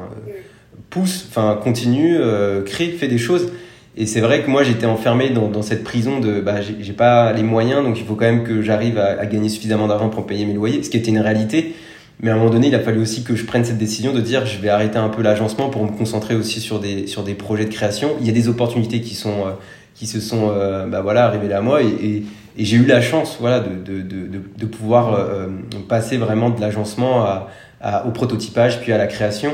pousse, 0.90 1.26
enfin 1.28 1.58
continue, 1.62 2.18
crée, 2.66 2.88
fais 2.88 3.08
des 3.08 3.18
choses. 3.18 3.52
Et 3.96 4.06
c'est 4.06 4.20
vrai 4.20 4.42
que 4.42 4.50
moi 4.50 4.62
j'étais 4.62 4.86
enfermé 4.86 5.30
dans, 5.30 5.62
cette 5.62 5.84
prison 5.84 6.18
de, 6.18 6.40
bah 6.40 6.56
j'ai 6.60 6.92
pas 6.92 7.32
les 7.32 7.42
moyens, 7.42 7.84
donc 7.84 7.98
il 7.98 8.04
faut 8.04 8.14
quand 8.14 8.24
même 8.24 8.42
que 8.42 8.62
j'arrive 8.62 8.98
à 8.98 9.24
gagner 9.26 9.48
suffisamment 9.48 9.86
d'argent 9.86 10.08
pour 10.08 10.26
payer 10.26 10.44
mes 10.44 10.54
loyers, 10.54 10.82
ce 10.82 10.90
qui 10.90 10.96
était 10.96 11.10
une 11.10 11.20
réalité. 11.20 11.74
Mais 12.20 12.30
à 12.30 12.34
un 12.34 12.36
moment 12.36 12.50
donné, 12.50 12.68
il 12.68 12.74
a 12.74 12.80
fallu 12.80 13.00
aussi 13.00 13.24
que 13.24 13.34
je 13.34 13.44
prenne 13.44 13.64
cette 13.64 13.78
décision 13.78 14.12
de 14.12 14.20
dire 14.20 14.46
je 14.46 14.58
vais 14.60 14.68
arrêter 14.68 14.98
un 14.98 15.08
peu 15.08 15.22
l'agencement 15.22 15.70
pour 15.70 15.84
me 15.84 15.90
concentrer 15.90 16.34
aussi 16.34 16.60
sur 16.60 16.78
des, 16.78 17.06
sur 17.06 17.24
des 17.24 17.34
projets 17.34 17.64
de 17.64 17.72
création. 17.72 18.10
Il 18.20 18.26
y 18.26 18.30
a 18.30 18.32
des 18.32 18.48
opportunités 18.48 19.00
qui, 19.00 19.14
sont, 19.14 19.46
euh, 19.46 19.50
qui 19.94 20.06
se 20.06 20.20
sont 20.20 20.50
euh, 20.50 20.86
bah 20.86 21.00
voilà, 21.00 21.24
arrivées 21.26 21.52
à 21.52 21.60
moi 21.60 21.82
et, 21.82 21.86
et, 21.86 22.24
et 22.58 22.64
j'ai 22.64 22.76
eu 22.76 22.86
la 22.86 23.00
chance 23.00 23.38
voilà, 23.40 23.60
de, 23.60 23.74
de, 23.74 24.02
de, 24.02 24.40
de 24.56 24.66
pouvoir 24.66 25.14
euh, 25.14 25.48
passer 25.88 26.16
vraiment 26.16 26.50
de 26.50 26.60
l'agencement 26.60 27.24
à, 27.24 27.48
à, 27.80 28.06
au 28.06 28.10
prototypage 28.10 28.80
puis 28.80 28.92
à 28.92 28.98
la 28.98 29.06
création. 29.06 29.52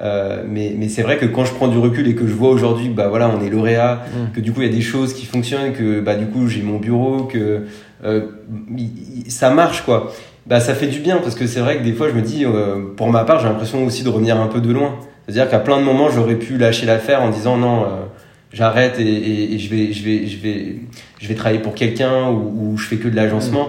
Euh, 0.00 0.44
mais, 0.48 0.74
mais 0.78 0.88
c'est 0.88 1.02
vrai 1.02 1.18
que 1.18 1.26
quand 1.26 1.44
je 1.44 1.52
prends 1.52 1.66
du 1.66 1.76
recul 1.76 2.06
et 2.06 2.14
que 2.14 2.24
je 2.24 2.32
vois 2.32 2.50
aujourd'hui 2.50 2.88
bah 2.88 3.08
voilà 3.08 3.28
on 3.28 3.44
est 3.44 3.50
lauréat 3.50 3.96
mmh. 3.96 4.32
que 4.32 4.40
du 4.40 4.52
coup 4.52 4.60
il 4.60 4.68
y 4.68 4.70
a 4.70 4.72
des 4.72 4.80
choses 4.80 5.12
qui 5.12 5.26
fonctionnent 5.26 5.72
que 5.72 6.00
bah 6.00 6.14
du 6.14 6.26
coup 6.26 6.46
j'ai 6.46 6.62
mon 6.62 6.78
bureau 6.78 7.24
que 7.24 7.64
euh, 8.04 8.20
ça 9.26 9.50
marche 9.50 9.82
quoi 9.82 10.12
bah 10.48 10.60
ça 10.60 10.74
fait 10.74 10.86
du 10.86 11.00
bien 11.00 11.18
parce 11.18 11.34
que 11.34 11.46
c'est 11.46 11.60
vrai 11.60 11.76
que 11.78 11.84
des 11.84 11.92
fois 11.92 12.08
je 12.08 12.14
me 12.14 12.22
dis 12.22 12.44
euh, 12.46 12.94
pour 12.96 13.10
ma 13.10 13.24
part 13.24 13.38
j'ai 13.38 13.48
l'impression 13.48 13.84
aussi 13.84 14.02
de 14.02 14.08
revenir 14.08 14.40
un 14.40 14.46
peu 14.46 14.60
de 14.60 14.72
loin. 14.72 14.98
C'est-à-dire 15.26 15.50
qu'à 15.50 15.58
plein 15.58 15.78
de 15.78 15.84
moments 15.84 16.08
j'aurais 16.08 16.36
pu 16.36 16.56
lâcher 16.56 16.86
l'affaire 16.86 17.20
en 17.22 17.28
disant 17.28 17.58
non 17.58 17.82
euh, 17.82 17.86
j'arrête 18.52 18.98
et, 18.98 19.02
et, 19.02 19.54
et, 19.54 19.58
je 19.58 19.68
vais 19.68 19.92
je 19.92 20.02
vais 20.02 20.26
je 20.26 20.38
vais 20.38 20.76
je 21.20 21.28
vais 21.28 21.34
travailler 21.34 21.60
pour 21.60 21.74
quelqu'un 21.74 22.30
ou, 22.30 22.72
ou, 22.72 22.78
je 22.78 22.86
fais 22.86 22.96
que 22.96 23.08
de 23.08 23.16
l'agencement. 23.16 23.68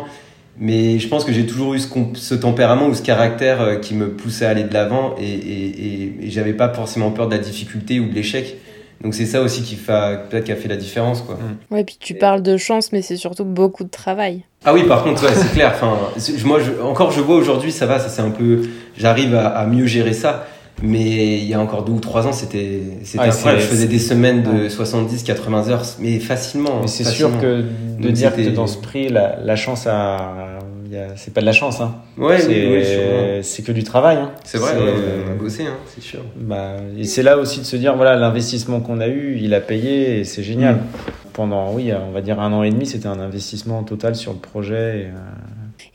Mais 0.61 0.99
je 0.99 1.07
pense 1.07 1.23
que 1.23 1.31
j'ai 1.31 1.45
toujours 1.45 1.73
eu 1.73 1.79
ce, 1.79 1.87
ce, 2.15 2.35
tempérament 2.35 2.87
ou 2.87 2.93
ce 2.93 3.01
caractère 3.01 3.79
qui 3.79 3.93
me 3.95 4.09
poussait 4.09 4.45
à 4.45 4.49
aller 4.49 4.65
de 4.65 4.73
l'avant 4.73 5.15
et, 5.17 5.23
et, 5.23 6.13
et, 6.21 6.29
j'avais 6.29 6.51
pas 6.51 6.67
forcément 6.67 7.11
peur 7.11 7.29
de 7.29 7.35
la 7.35 7.41
difficulté 7.41 8.01
ou 8.01 8.09
de 8.09 8.13
l'échec. 8.13 8.57
Donc 9.01 9.13
c'est 9.13 9.25
ça 9.25 9.41
aussi 9.41 9.61
qui 9.61 9.75
fait 9.75 10.19
peut-être 10.29 10.43
qui 10.45 10.51
a 10.51 10.55
fait 10.55 10.67
la 10.67 10.75
différence 10.75 11.21
quoi. 11.21 11.35
Mm. 11.35 11.73
Ouais, 11.73 11.83
puis 11.83 11.97
tu 11.99 12.15
parles 12.15 12.41
de 12.41 12.57
chance 12.57 12.91
mais 12.91 13.01
c'est 13.01 13.17
surtout 13.17 13.45
beaucoup 13.45 13.83
de 13.83 13.89
travail. 13.89 14.43
Ah 14.65 14.73
oui, 14.73 14.83
par 14.83 15.03
contre, 15.03 15.23
ouais, 15.23 15.33
c'est 15.33 15.53
clair. 15.53 15.71
Enfin, 15.73 15.97
moi, 16.45 16.59
je, 16.59 16.81
encore, 16.81 17.11
je 17.11 17.21
vois 17.21 17.37
aujourd'hui, 17.37 17.71
ça 17.71 17.85
va, 17.85 17.97
ça 17.97 18.09
c'est 18.09 18.21
un 18.21 18.29
peu, 18.29 18.63
j'arrive 18.97 19.33
à, 19.33 19.47
à, 19.47 19.65
mieux 19.65 19.85
gérer 19.85 20.13
ça. 20.13 20.47
Mais 20.81 21.39
il 21.39 21.45
y 21.45 21.53
a 21.53 21.59
encore 21.59 21.83
deux 21.83 21.91
ou 21.91 21.99
trois 21.99 22.25
ans, 22.25 22.31
c'était 22.31 22.81
c'était 23.03 23.23
incroyable. 23.23 23.61
Je 23.61 23.67
faisais 23.67 23.87
des 23.87 23.99
semaines 23.99 24.43
de 24.43 24.69
70, 24.69 25.23
80 25.23 25.69
heures, 25.69 25.83
mais 25.99 26.19
facilement. 26.19 26.79
Mais 26.81 26.87
c'est 26.87 27.03
sûr 27.03 27.37
que 27.39 27.65
de 27.99 28.09
dire 28.09 28.33
que 28.33 28.49
dans 28.49 28.67
ce 28.67 28.77
prix, 28.77 29.09
la, 29.09 29.37
la 29.41 29.55
chance 29.57 29.87
a 29.87 30.59
c'est 31.15 31.33
pas 31.33 31.41
de 31.41 31.45
la 31.45 31.51
chance. 31.51 31.81
Hein. 31.81 31.95
Ouais, 32.17 32.39
c'est 33.41 33.63
que 33.63 33.71
du 33.71 33.83
travail. 33.83 34.17
Hein. 34.17 34.31
C'est 34.43 34.57
vrai, 34.57 34.73
on 34.77 35.31
a 35.31 35.35
bossé, 35.35 35.65
hein, 35.65 35.77
c'est 35.87 36.01
sûr. 36.01 36.21
Bah, 36.35 36.77
et 36.97 37.05
c'est 37.05 37.23
là 37.23 37.37
aussi 37.37 37.59
de 37.59 37.65
se 37.65 37.75
dire 37.75 37.95
voilà, 37.95 38.15
l'investissement 38.15 38.79
qu'on 38.79 38.99
a 38.99 39.07
eu, 39.07 39.37
il 39.41 39.53
a 39.53 39.61
payé 39.61 40.19
et 40.19 40.23
c'est 40.23 40.43
génial. 40.43 40.75
Mm. 40.75 40.79
Pendant, 41.33 41.73
oui, 41.73 41.91
on 41.93 42.11
va 42.11 42.21
dire 42.21 42.39
un 42.39 42.51
an 42.53 42.63
et 42.63 42.69
demi, 42.69 42.85
c'était 42.85 43.07
un 43.07 43.19
investissement 43.19 43.83
total 43.83 44.15
sur 44.15 44.33
le 44.33 44.39
projet. 44.39 45.01
Et, 45.01 45.05
euh, 45.05 45.39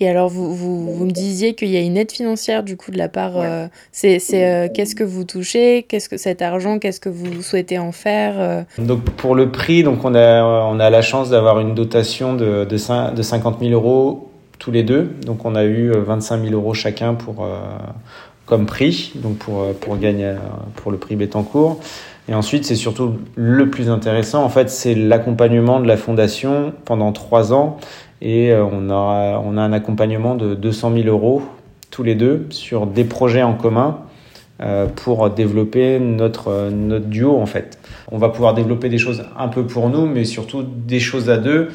et 0.01 0.09
alors, 0.09 0.29
vous, 0.29 0.55
vous, 0.55 0.93
vous 0.93 1.05
me 1.05 1.11
disiez 1.11 1.55
qu'il 1.55 1.69
y 1.69 1.77
a 1.77 1.81
une 1.81 1.97
aide 1.97 2.11
financière 2.11 2.63
du 2.63 2.77
coup 2.77 2.91
de 2.91 2.99
la 2.99 3.09
part. 3.09 3.37
Euh, 3.37 3.67
c'est 3.93 4.19
euh, 4.35 4.69
qu'est-ce 4.73 4.95
que 4.95 5.05
vous 5.05 5.25
touchez? 5.25 5.83
Qu'est-ce 5.83 6.09
que 6.09 6.17
cet 6.17 6.43
argent 6.43 6.79
Qu'est-ce 6.79 7.01
que 7.01 7.09
vous 7.09 7.43
souhaitez 7.43 7.79
en 7.79 7.93
faire 7.93 8.35
euh? 8.39 8.63
Donc 8.79 9.05
pour 9.05 9.35
le 9.35 9.51
prix, 9.51 9.83
donc 9.83 10.05
on 10.05 10.15
a 10.15 10.43
on 10.43 10.81
a 10.81 10.91
la 10.91 11.03
chance 11.03 11.31
d'avoir 11.31 11.61
une 11.61 11.75
dotation 11.75 12.35
de 12.35 12.65
de, 12.65 13.15
de 13.15 13.23
50 13.23 13.61
000 13.61 13.73
euros 13.73 14.31
tous 14.65 14.71
les 14.71 14.83
deux. 14.83 15.11
Donc 15.27 15.45
on 15.45 15.55
a 15.55 15.65
eu 15.65 15.91
25 15.91 16.43
000 16.43 16.55
euros 16.55 16.73
chacun 16.73 17.15
pour 17.15 17.47
comme 18.47 18.65
prix, 18.65 19.13
donc 19.17 19.37
pour 19.37 19.75
pour 19.75 19.99
gagner 19.99 20.35
pour 20.77 20.91
le 20.91 20.97
prix 20.97 21.17
Bettencourt. 21.17 21.81
Et 22.29 22.35
ensuite, 22.35 22.65
c'est 22.65 22.75
surtout 22.75 23.19
le 23.35 23.69
plus 23.69 23.91
intéressant, 23.91 24.45
en 24.45 24.49
fait, 24.49 24.71
c'est 24.71 24.95
l'accompagnement 24.95 25.79
de 25.81 25.87
la 25.87 25.99
fondation 25.99 26.73
pendant 26.87 27.13
trois 27.13 27.53
ans 27.53 27.79
et 28.23 28.51
euh, 28.51 28.65
on 28.65 28.89
a, 28.89 29.39
on 29.45 29.59
a 29.59 29.61
un 29.61 29.73
accompagnement 29.73 30.35
de 30.35 30.55
200 30.55 30.95
000 30.95 31.09
euros 31.09 31.43
tous 31.91 32.03
les 32.03 32.15
deux 32.15 32.47
sur 32.49 32.87
des 32.87 33.05
projets 33.05 33.43
en 33.43 33.53
commun 33.53 33.99
euh, 34.63 34.87
pour 34.87 35.29
développer 35.31 35.99
notre, 35.99 36.71
notre 36.71 37.07
duo 37.07 37.37
en 37.37 37.47
fait. 37.47 37.79
On 38.11 38.17
va 38.17 38.31
pouvoir 38.31 38.55
développer 38.55 38.89
des 38.89 38.99
choses 38.99 39.25
un 39.39 39.49
peu 39.49 39.67
pour 39.67 39.91
nous, 39.91 40.07
mais 40.07 40.25
surtout 40.25 40.63
des 40.63 41.01
choses 41.01 41.29
à 41.29 41.37
deux 41.37 41.69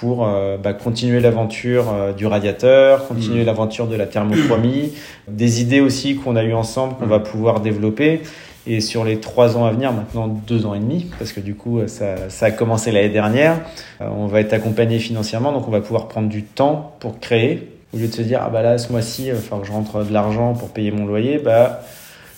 pour 0.00 0.26
euh, 0.26 0.56
bah, 0.56 0.72
continuer 0.72 1.20
l'aventure 1.20 2.14
du 2.16 2.26
radiateur, 2.26 3.06
continuer 3.08 3.42
mmh. 3.42 3.46
l'aventure 3.46 3.86
de 3.86 3.96
la 3.96 4.06
thermochromie, 4.06 4.92
des 5.28 5.60
idées 5.60 5.80
aussi 5.80 6.16
qu'on 6.16 6.36
a 6.36 6.44
eues 6.44 6.54
ensemble 6.54 6.94
qu'on 6.96 7.06
mmh. 7.06 7.10
va 7.10 7.20
pouvoir 7.20 7.60
développer. 7.60 8.22
Et 8.66 8.80
sur 8.80 9.04
les 9.04 9.20
trois 9.20 9.56
ans 9.56 9.64
à 9.64 9.72
venir, 9.72 9.92
maintenant 9.92 10.28
deux 10.28 10.66
ans 10.66 10.74
et 10.74 10.80
demi, 10.80 11.10
parce 11.18 11.32
que 11.32 11.40
du 11.40 11.54
coup 11.54 11.80
ça, 11.86 12.28
ça 12.28 12.46
a 12.46 12.50
commencé 12.50 12.92
l'année 12.92 13.08
dernière, 13.08 13.60
euh, 14.00 14.08
on 14.14 14.26
va 14.26 14.40
être 14.40 14.52
accompagné 14.52 14.98
financièrement, 14.98 15.52
donc 15.52 15.66
on 15.66 15.70
va 15.70 15.80
pouvoir 15.80 16.08
prendre 16.08 16.28
du 16.28 16.42
temps 16.42 16.94
pour 17.00 17.18
créer. 17.20 17.68
Au 17.94 17.96
lieu 17.96 18.06
de 18.06 18.12
se 18.12 18.22
dire, 18.22 18.40
ah 18.44 18.50
bah 18.50 18.62
là, 18.62 18.78
ce 18.78 18.92
mois-ci, 18.92 19.26
il 19.26 19.32
va 19.32 19.40
falloir 19.40 19.62
que 19.62 19.66
je 19.66 19.72
rentre 19.72 20.04
de 20.04 20.12
l'argent 20.12 20.52
pour 20.52 20.68
payer 20.68 20.90
mon 20.92 21.06
loyer, 21.06 21.38
bah, 21.38 21.80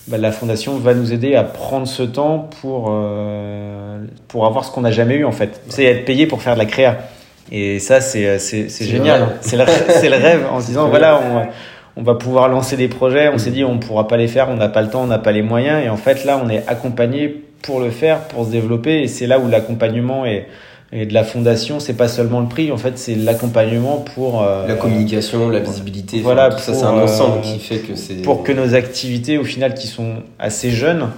bah, 0.07 0.17
la 0.17 0.33
fondation 0.33 0.79
va 0.79 0.95
nous 0.95 1.13
aider 1.13 1.35
à 1.35 1.43
prendre 1.43 1.87
ce 1.87 2.03
temps 2.03 2.49
pour, 2.61 2.87
euh, 2.91 4.05
pour 4.29 4.47
avoir 4.47 4.65
ce 4.65 4.71
qu'on 4.71 4.81
n'a 4.83 4.93
jamais 4.93 5.17
eu 5.17 5.25
en 5.25 5.33
fait. 5.33 5.61
C'est 5.69 5.85
être 5.85 6.05
payé 6.05 6.27
pour 6.27 6.41
faire 6.41 6.55
de 6.55 6.61
la 6.61 6.67
créa. 6.67 6.99
Et 7.55 7.79
ça, 7.79 8.01
c'est, 8.01 8.39
c'est, 8.39 8.69
c'est 8.69 8.87
génial. 8.87 9.37
C'est 9.43 9.57
le, 9.57 9.65
c'est 9.89 10.09
le 10.09 10.17
rêve 10.17 10.47
en 10.51 10.61
se 10.61 10.67
disant, 10.67 10.89
voilà, 10.91 11.21
on, 11.21 12.01
on 12.01 12.03
va 12.03 12.15
pouvoir 12.15 12.49
lancer 12.49 12.77
des 12.77 12.89
projets. 12.89 13.29
On 13.29 13.39
s'est 13.39 13.51
dit 13.51 13.63
on 13.63 13.79
pourra 13.79 14.09
pas 14.09 14.17
les 14.17 14.29
faire, 14.29 14.49
on 14.49 14.57
n'a 14.57 14.69
pas 14.69 14.83
le 14.83 14.89
temps, 14.89 15.03
on 15.03 15.07
n'a 15.07 15.19
pas 15.19 15.33
les 15.33 15.43
moyens. 15.43 15.85
Et 15.85 15.89
en 15.89 15.97
fait 15.97 16.25
là, 16.25 16.41
on 16.43 16.49
est 16.49 16.67
accompagné 16.67 17.43
pour 17.63 17.79
le 17.79 17.91
faire, 17.91 18.21
pour 18.21 18.47
se 18.47 18.51
développer. 18.51 19.03
Et 19.03 19.07
c'est 19.07 19.27
là 19.27 19.39
où 19.39 19.49
l'accompagnement 19.49 20.25
est 20.27 20.47
et 20.95 21.07
de 21.07 21.15
la 21.15 21.25
fondation, 21.25 21.81
c'est 21.81 21.95
pas 21.95 22.07
seulement 22.07 22.41
le 22.41 22.49
prix, 22.49 22.71
en 22.71 22.77
fait, 22.77 22.99
c'est 22.99 23.15
l'accompagnement 23.15 24.05
pour 24.15 24.43
euh, 24.43 24.67
la 24.69 24.75
communication, 24.75 25.49
la 25.49 25.61
visibilité. 25.61 26.21
Voilà, 26.21 26.51
tout 26.51 26.59
ça, 26.59 26.75
c'est 26.75 26.85
un 26.85 27.01
ensemble 27.01 27.41
qui 27.41 27.59
fait 27.61 27.79
que 27.79 27.95
c'est 27.95 28.17
pour 28.17 28.43
que 28.43 28.53
nos 28.53 28.75
activités, 28.75 29.39
au 29.39 29.45
final, 29.45 29.73
qui 29.73 29.87
sont 29.87 30.17
assez 30.39 30.71
jeunes, 30.71 31.09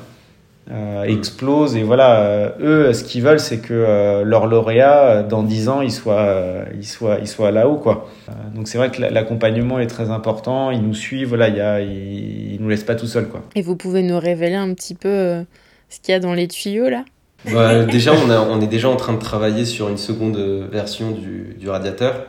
euh, 0.71 1.05
explosent. 1.05 1.77
Et 1.77 1.83
voilà, 1.83 2.21
euh, 2.23 2.51
eux, 2.61 2.93
ce 2.95 3.05
qu'ils 3.05 3.23
veulent, 3.23 3.41
c'est 3.41 3.59
que 3.59 3.75
euh, 3.75 4.25
leur 4.25 4.47
lauréat, 4.47 5.23
dans 5.23 5.43
10 5.43 5.69
ans, 5.69 5.83
il 5.83 5.93
soit, 5.93 6.65
il 6.75 6.87
soit, 6.87 7.19
il 7.21 7.29
soit 7.29 7.51
là-haut, 7.51 7.77
quoi. 7.77 8.09
donc 8.55 8.67
c'est 8.67 8.79
vrai 8.79 8.91
que 8.91 9.03
l'accompagnement 9.03 9.79
est 9.79 9.89
très 9.89 10.09
important. 10.09 10.71
Ils 10.71 10.81
nous 10.81 10.95
suivent, 10.95 11.29
voilà, 11.29 11.49
il 11.49 11.57
y 11.57 11.61
a, 11.61 11.81
ils, 11.81 12.57
nous 12.61 12.69
laissent 12.71 12.85
pas 12.85 12.95
tout 12.95 13.07
seuls, 13.07 13.29
quoi. 13.29 13.43
Et 13.55 13.61
vous 13.61 13.77
pouvez 13.77 14.03
nous 14.03 14.19
révéler 14.19 14.55
un 14.55 14.73
petit 14.73 14.95
peu 14.95 15.45
ce 15.91 16.01
qu'il 16.01 16.13
y 16.13 16.17
a 16.17 16.21
dans 16.21 16.33
les 16.33 16.49
tuyaux 16.49 16.89
là? 16.89 17.05
Bah, 17.53 17.85
Déjà, 17.85 18.13
on, 18.15 18.31
a, 18.31 18.41
on 18.41 18.59
est 18.63 18.67
déjà 18.67 18.89
en 18.89 18.97
train 18.97 19.13
de 19.13 19.19
travailler 19.19 19.67
sur 19.67 19.91
une 19.91 19.99
seconde 19.99 20.39
version 20.73 21.11
du, 21.11 21.57
du 21.59 21.69
radiateur. 21.69 22.25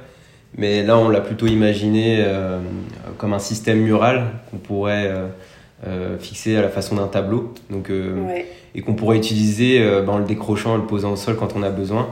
Mais 0.57 0.83
là, 0.83 0.97
on 0.97 1.07
l'a 1.07 1.21
plutôt 1.21 1.47
imaginé 1.47 2.25
comme 3.17 3.31
un 3.31 3.39
système 3.39 3.79
mural 3.79 4.25
qu'on 4.51 4.57
pourrait 4.57 5.09
euh, 5.87 6.17
fixé 6.17 6.55
à 6.55 6.61
la 6.61 6.69
façon 6.69 6.95
d'un 6.95 7.07
tableau. 7.07 7.53
Donc, 7.69 7.89
euh, 7.89 8.41
Et 8.73 8.81
qu'on 8.81 8.93
pourrait 8.93 9.17
utiliser 9.17 9.81
euh, 9.81 10.01
ben, 10.01 10.13
en 10.13 10.17
le 10.17 10.25
décrochant, 10.25 10.73
en 10.73 10.77
le 10.77 10.85
posant 10.85 11.13
au 11.13 11.15
sol 11.15 11.35
quand 11.35 11.55
on 11.55 11.63
a 11.63 11.69
besoin. 11.69 12.07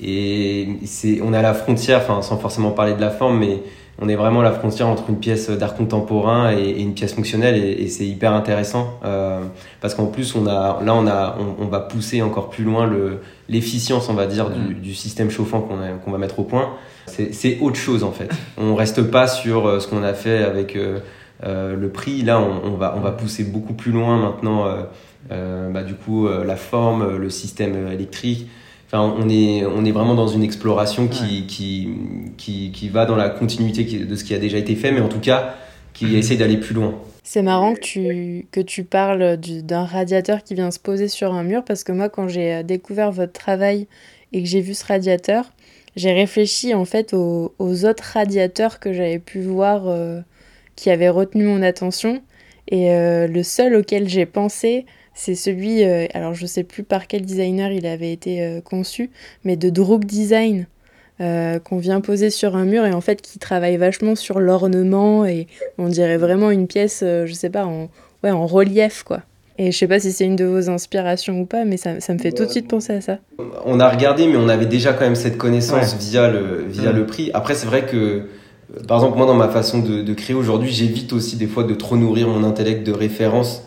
Et 0.00 0.68
c'est, 0.84 1.20
on 1.22 1.32
est 1.32 1.36
à 1.36 1.42
la 1.42 1.54
frontière, 1.54 1.98
enfin, 1.98 2.22
sans 2.22 2.38
forcément 2.38 2.70
parler 2.70 2.94
de 2.94 3.00
la 3.00 3.10
forme, 3.10 3.38
mais 3.38 3.58
on 4.00 4.08
est 4.08 4.14
vraiment 4.14 4.40
à 4.40 4.44
la 4.44 4.52
frontière 4.52 4.86
entre 4.86 5.04
une 5.08 5.18
pièce 5.18 5.50
d'art 5.50 5.74
contemporain 5.74 6.52
et, 6.52 6.80
une 6.80 6.94
pièce 6.94 7.14
fonctionnelle 7.14 7.56
et, 7.56 7.88
c'est 7.88 8.06
hyper 8.06 8.32
intéressant 8.32 8.98
euh, 9.04 9.40
parce 9.80 9.94
qu'en 9.94 10.06
plus 10.06 10.34
on 10.36 10.46
a 10.46 10.80
là 10.84 10.94
on 10.94 11.06
a 11.06 11.36
on, 11.58 11.66
va 11.66 11.80
pousser 11.80 12.22
encore 12.22 12.50
plus 12.50 12.64
loin 12.64 12.86
le 12.86 13.20
l'efficience 13.48 14.08
on 14.08 14.14
va 14.14 14.26
dire 14.26 14.50
du, 14.50 14.74
mm. 14.74 14.80
du 14.80 14.94
système 14.94 15.30
chauffant 15.30 15.60
qu'on 15.60 15.78
qu'on 16.04 16.10
va 16.10 16.18
mettre 16.18 16.38
au 16.38 16.44
point 16.44 16.74
c'est 17.06 17.58
autre 17.60 17.76
chose 17.76 18.04
en 18.04 18.12
fait 18.12 18.30
on 18.56 18.74
reste 18.74 19.02
pas 19.02 19.26
sur 19.26 19.80
ce 19.80 19.88
qu'on 19.88 20.02
a 20.02 20.14
fait 20.14 20.44
avec 20.44 20.76
euh, 20.76 21.00
le 21.42 21.88
prix, 21.88 22.22
là, 22.22 22.40
on, 22.40 22.76
va, 22.76 22.94
on 22.96 23.00
va 23.00 23.12
pousser 23.12 23.44
beaucoup 23.44 23.74
plus 23.74 23.92
loin 23.92 24.18
maintenant, 24.18 24.66
euh, 24.66 24.82
euh, 25.30 25.70
bah, 25.70 25.82
du 25.82 25.94
coup, 25.94 26.28
la 26.28 26.56
forme, 26.56 27.16
le 27.16 27.30
système 27.30 27.88
électrique. 27.88 28.48
Enfin, 28.86 29.14
on 29.18 29.28
est, 29.28 29.66
on 29.66 29.84
est 29.84 29.92
vraiment 29.92 30.14
dans 30.14 30.28
une 30.28 30.42
exploration 30.42 31.08
qui, 31.08 31.46
qui, 31.46 31.90
qui, 32.38 32.72
qui, 32.72 32.88
va 32.88 33.04
dans 33.04 33.16
la 33.16 33.28
continuité 33.28 33.84
de 33.84 34.16
ce 34.16 34.24
qui 34.24 34.32
a 34.34 34.38
déjà 34.38 34.56
été 34.56 34.74
fait, 34.76 34.92
mais 34.92 35.02
en 35.02 35.08
tout 35.08 35.20
cas, 35.20 35.54
qui 35.92 36.06
mhm. 36.06 36.16
essaie 36.16 36.36
d'aller 36.36 36.56
plus 36.56 36.74
loin. 36.74 36.94
C'est 37.22 37.42
marrant 37.42 37.74
que 37.74 37.80
tu, 37.80 38.46
que 38.50 38.60
tu 38.60 38.84
parles 38.84 39.36
d'un 39.36 39.84
radiateur 39.84 40.42
qui 40.42 40.54
vient 40.54 40.70
se 40.70 40.78
poser 40.78 41.08
sur 41.08 41.34
un 41.34 41.42
mur, 41.42 41.64
parce 41.64 41.84
que 41.84 41.92
moi, 41.92 42.08
quand 42.08 42.28
j'ai 42.28 42.62
découvert 42.62 43.12
votre 43.12 43.34
travail 43.34 43.86
et 44.32 44.42
que 44.42 44.48
j'ai 44.48 44.62
vu 44.62 44.72
ce 44.72 44.86
radiateur, 44.86 45.44
j'ai 45.94 46.12
réfléchi 46.12 46.72
en 46.72 46.86
fait 46.86 47.12
aux, 47.12 47.54
aux, 47.58 47.84
autres 47.84 48.04
radiateurs 48.14 48.80
que 48.80 48.94
j'avais 48.94 49.18
pu 49.18 49.40
voir 49.40 49.82
qui 50.78 50.90
avait 50.90 51.08
retenu 51.08 51.44
mon 51.44 51.60
attention. 51.62 52.22
Et 52.68 52.92
euh, 52.92 53.26
le 53.26 53.42
seul 53.42 53.74
auquel 53.74 54.08
j'ai 54.08 54.26
pensé, 54.26 54.86
c'est 55.12 55.34
celui, 55.34 55.82
euh, 55.82 56.06
alors 56.14 56.34
je 56.34 56.46
sais 56.46 56.62
plus 56.62 56.84
par 56.84 57.08
quel 57.08 57.22
designer 57.22 57.72
il 57.72 57.84
avait 57.84 58.12
été 58.12 58.42
euh, 58.42 58.60
conçu, 58.60 59.10
mais 59.44 59.56
de 59.56 59.70
Droog 59.70 60.04
Design, 60.04 60.66
qu'on 61.20 61.78
vient 61.78 62.00
poser 62.00 62.30
sur 62.30 62.54
un 62.54 62.64
mur 62.64 62.86
et 62.86 62.92
en 62.92 63.00
fait 63.00 63.20
qui 63.20 63.40
travaille 63.40 63.76
vachement 63.76 64.14
sur 64.14 64.38
l'ornement 64.38 65.26
et 65.26 65.48
on 65.76 65.88
dirait 65.88 66.16
vraiment 66.16 66.52
une 66.52 66.68
pièce, 66.68 67.00
je 67.02 67.32
sais 67.32 67.50
pas, 67.50 67.66
en, 67.66 67.88
ouais, 68.22 68.30
en 68.30 68.46
relief 68.46 69.02
quoi. 69.02 69.22
Et 69.60 69.72
je 69.72 69.76
sais 69.76 69.88
pas 69.88 69.98
si 69.98 70.12
c'est 70.12 70.24
une 70.24 70.36
de 70.36 70.44
vos 70.44 70.70
inspirations 70.70 71.40
ou 71.40 71.44
pas, 71.44 71.64
mais 71.64 71.76
ça, 71.76 71.98
ça 71.98 72.14
me 72.14 72.20
fait 72.20 72.30
tout 72.30 72.44
de 72.44 72.50
suite 72.50 72.68
penser 72.68 72.92
à 72.92 73.00
ça. 73.00 73.18
On 73.66 73.80
a 73.80 73.88
regardé, 73.88 74.28
mais 74.28 74.36
on 74.36 74.48
avait 74.48 74.66
déjà 74.66 74.92
quand 74.92 75.00
même 75.00 75.16
cette 75.16 75.38
connaissance 75.38 75.96
via, 75.96 76.28
le, 76.28 76.66
via 76.68 76.92
le 76.92 77.04
prix. 77.04 77.32
Après, 77.34 77.56
c'est 77.56 77.66
vrai 77.66 77.84
que 77.84 78.28
par 78.86 78.98
exemple, 78.98 79.16
moi, 79.16 79.26
dans 79.26 79.34
ma 79.34 79.48
façon 79.48 79.78
de, 79.78 80.12
créer 80.14 80.36
aujourd'hui, 80.36 80.70
j'évite 80.70 81.12
aussi 81.12 81.36
des 81.36 81.46
fois 81.46 81.64
de 81.64 81.74
trop 81.74 81.96
nourrir 81.96 82.28
mon 82.28 82.44
intellect 82.44 82.86
de 82.86 82.92
références 82.92 83.62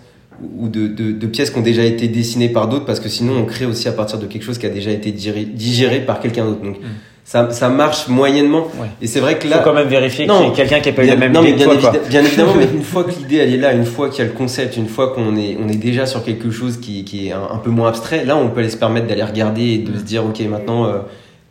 ou 0.58 0.68
de, 0.70 0.88
de, 0.88 1.28
pièces 1.28 1.49
qui 1.52 1.60
ont 1.60 1.64
déjà 1.64 1.84
été 1.84 2.08
dessinées 2.08 2.49
par 2.49 2.68
d'autres, 2.68 2.86
parce 2.86 2.99
que 2.99 3.10
sinon, 3.10 3.34
on 3.38 3.45
crée 3.45 3.66
aussi 3.66 3.88
à 3.88 3.91
partir 3.91 4.20
de 4.20 4.26
quelque 4.26 4.43
chose 4.43 4.58
qui 4.58 4.66
a 4.66 4.70
déjà 4.70 4.91
été 4.91 5.12
digéré 5.12 5.99
par 6.02 6.20
quelqu'un 6.20 6.45
d'autre. 6.45 6.62
Donc, 6.62 6.80
mm. 6.80 6.86
ça, 7.24 7.49
ça 7.52 7.70
marche 7.70 8.08
moyennement. 8.10 8.68
Et 9.02 9.08
c'est 9.08 9.20
vrai 9.20 9.39
que 9.39 9.47
là. 9.47 9.58
Faut 9.58 9.70
quand 9.70 9.76
même 9.76 9.88
vérifier 9.88 10.28
qu'il 10.28 10.36
y 10.36 10.47
a 10.47 10.52
quelqu'un 10.52 10.80
qui 10.80 10.89
a 10.89 10.93
pas 10.93 11.04
eu 11.04 11.08
la 11.08 11.16
même 11.16 11.32
non, 11.32 11.41
mais 11.41 11.54
bien, 11.54 11.68
bien 12.10 12.24
évidemment, 12.24 12.54
mais 12.56 12.68
une 12.72 12.84
fois 12.84 13.04
que 13.04 13.12
l'idée 13.18 13.38
elle 13.38 13.54
est 13.54 13.58
là, 13.58 13.74
une 13.74 13.86
fois 13.86 14.10
qu'il 14.10 14.20
y 14.20 14.28
a 14.28 14.32
le 14.32 14.38
concept, 14.38 14.78
une 14.78 14.88
fois 14.88 15.14
qu'on 15.14 15.36
est, 15.36 15.58
on 15.60 15.68
est 15.68 15.78
déjà 15.78 16.06
sur 16.06 16.24
quelque 16.24 16.52
chose 16.52 16.78
qui, 16.78 17.06
qui 17.06 17.28
est 17.28 17.32
un, 17.32 17.58
peu 17.64 17.72
moins 17.72 17.89
abstrait, 17.89 18.24
là, 18.24 18.38
on 18.38 18.49
peut 18.49 18.60
aller 18.60 18.70
se 18.70 18.78
permettre 18.78 19.08
d'aller 19.08 19.24
regarder 19.24 19.64
et 19.64 19.78
de 19.80 19.91
mm. 19.91 19.97
se 19.97 20.04
dire, 20.04 20.26
ok, 20.26 20.39
maintenant, 20.41 20.86
euh, 20.86 20.99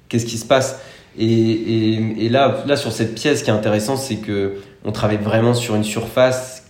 qu'est-ce 0.09 0.27
qui 0.27 0.39
se 0.39 0.47
passe? 0.47 0.81
Et, 1.19 1.25
et, 1.25 2.27
et, 2.27 2.29
là, 2.29 2.63
là, 2.67 2.77
sur 2.77 2.93
cette 2.93 3.15
pièce, 3.15 3.41
ce 3.41 3.45
qui 3.45 3.51
est 3.51 3.55
intéressant, 3.55 3.97
c'est 3.97 4.17
que 4.17 4.55
on 4.85 4.93
travaille 4.93 5.19
vraiment 5.19 5.55
sur 5.55 5.75
une 5.75 5.85
surface 5.85 6.65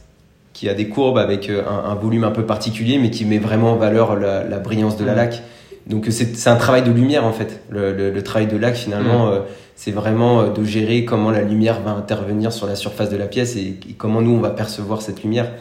qui 0.53 0.69
a 0.69 0.75
des 0.75 0.89
courbes 0.89 1.19
avec 1.19 1.49
euh, 1.49 1.63
un, 1.69 1.91
un, 1.91 1.95
volume 1.95 2.25
un 2.25 2.31
peu 2.31 2.45
particulier, 2.45 2.99
mais 2.99 3.11
qui 3.11 3.25
met 3.25 3.39
vraiment 3.39 3.73
en 3.73 3.77
valeur 3.77 4.17
la, 4.17 4.45
la 4.45 4.59
brillance 4.59 4.97
de 4.97 5.05
la 5.05 5.15
laque. 5.15 5.43
donc 5.87 6.07
c'est 6.11 6.49
un 6.49 6.57
travail 6.57 6.83
de 6.83 6.91
lumière 6.91 7.25
en 7.25 7.33
fait. 7.33 7.63
Le, 7.71 8.21
travail 8.23 8.47
de 8.47 8.57
lac 8.57 8.75
finalement, 8.75 9.31
mm. 9.31 9.43
c'est 9.77 9.93
vraiment 9.93 10.49
de 10.49 10.65
gérer 10.65 11.05
comment 11.05 11.31
la 11.31 11.43
lumière 11.43 11.81
va 11.81 11.93
intervenir 11.93 12.53
sur 12.53 12.67
la 12.67 12.77
surface 12.77 13.11
de 13.11 13.17
la 13.17 13.27
pièce 13.27 13.57
et, 13.57 13.79
comment 13.97 14.23
nous 14.23 14.33
on 14.33 14.41
va 14.41 14.51
percevoir 14.51 15.03
cette 15.03 15.23
lumière. 15.23 15.53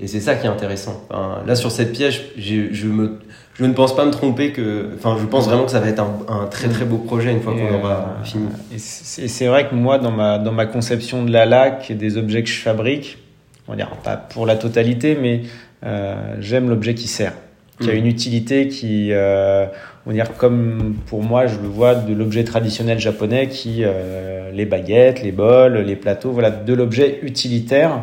Et 0.00 0.08
c'est 0.08 0.20
ça 0.20 0.34
qui 0.34 0.46
est 0.46 0.50
intéressant. 0.50 1.06
là 1.46 1.54
sur 1.54 1.70
cette 1.70 1.92
pièce, 1.92 2.20
je, 2.36 2.86
me, 2.86 3.18
je 3.54 3.64
ne 3.64 3.72
pense 3.72 3.94
pas 3.94 4.04
me 4.04 4.10
tromper 4.10 4.50
que, 4.50 4.90
enfin 4.96 5.16
je 5.20 5.26
pense 5.26 5.46
vraiment 5.46 5.64
que 5.64 5.70
ça 5.70 5.78
va 5.78 5.88
être 5.88 6.02
un, 6.02 6.46
très 6.46 6.68
très 6.68 6.84
beau 6.84 6.98
projet 6.98 7.30
une 7.30 7.40
fois 7.40 7.54
qu'on 7.54 7.74
aura 7.74 8.16
fini. 8.24 8.48
Et 8.72 8.78
c'est 8.78 9.46
vrai 9.46 9.68
que 9.68 9.74
moi 9.74 9.98
dans 9.98 10.10
ma, 10.10 10.38
dans 10.38 10.52
ma 10.52 10.66
conception 10.66 11.24
de 11.24 11.30
la 11.30 11.46
lac 11.46 11.90
et 11.90 11.94
des 11.94 12.16
objets 12.16 12.42
que 12.42 12.48
je 12.48 12.60
fabrique, 12.60 13.18
on 13.68 13.72
va 13.72 13.76
dire 13.76 13.90
pas 14.02 14.16
pour 14.16 14.44
la 14.44 14.56
totalité, 14.56 15.16
mais 15.20 15.42
euh, 15.84 16.34
j'aime 16.40 16.68
l'objet 16.68 16.94
qui 16.94 17.06
sert, 17.06 17.32
qui 17.80 17.90
a 17.90 17.94
mm. 17.94 17.96
une 17.96 18.06
utilité, 18.06 18.66
qui, 18.66 19.12
euh, 19.12 19.66
on 20.04 20.10
va 20.10 20.14
dire 20.14 20.36
comme 20.36 20.96
pour 21.06 21.22
moi, 21.22 21.46
je 21.46 21.60
le 21.60 21.68
vois 21.68 21.94
de 21.94 22.12
l'objet 22.12 22.42
traditionnel 22.42 22.98
japonais, 22.98 23.46
qui 23.46 23.82
euh, 23.82 24.50
les 24.52 24.66
baguettes, 24.66 25.22
les 25.22 25.32
bols, 25.32 25.78
les 25.78 25.96
plateaux, 25.96 26.32
voilà, 26.32 26.50
de 26.50 26.74
l'objet 26.74 27.20
utilitaire. 27.22 28.02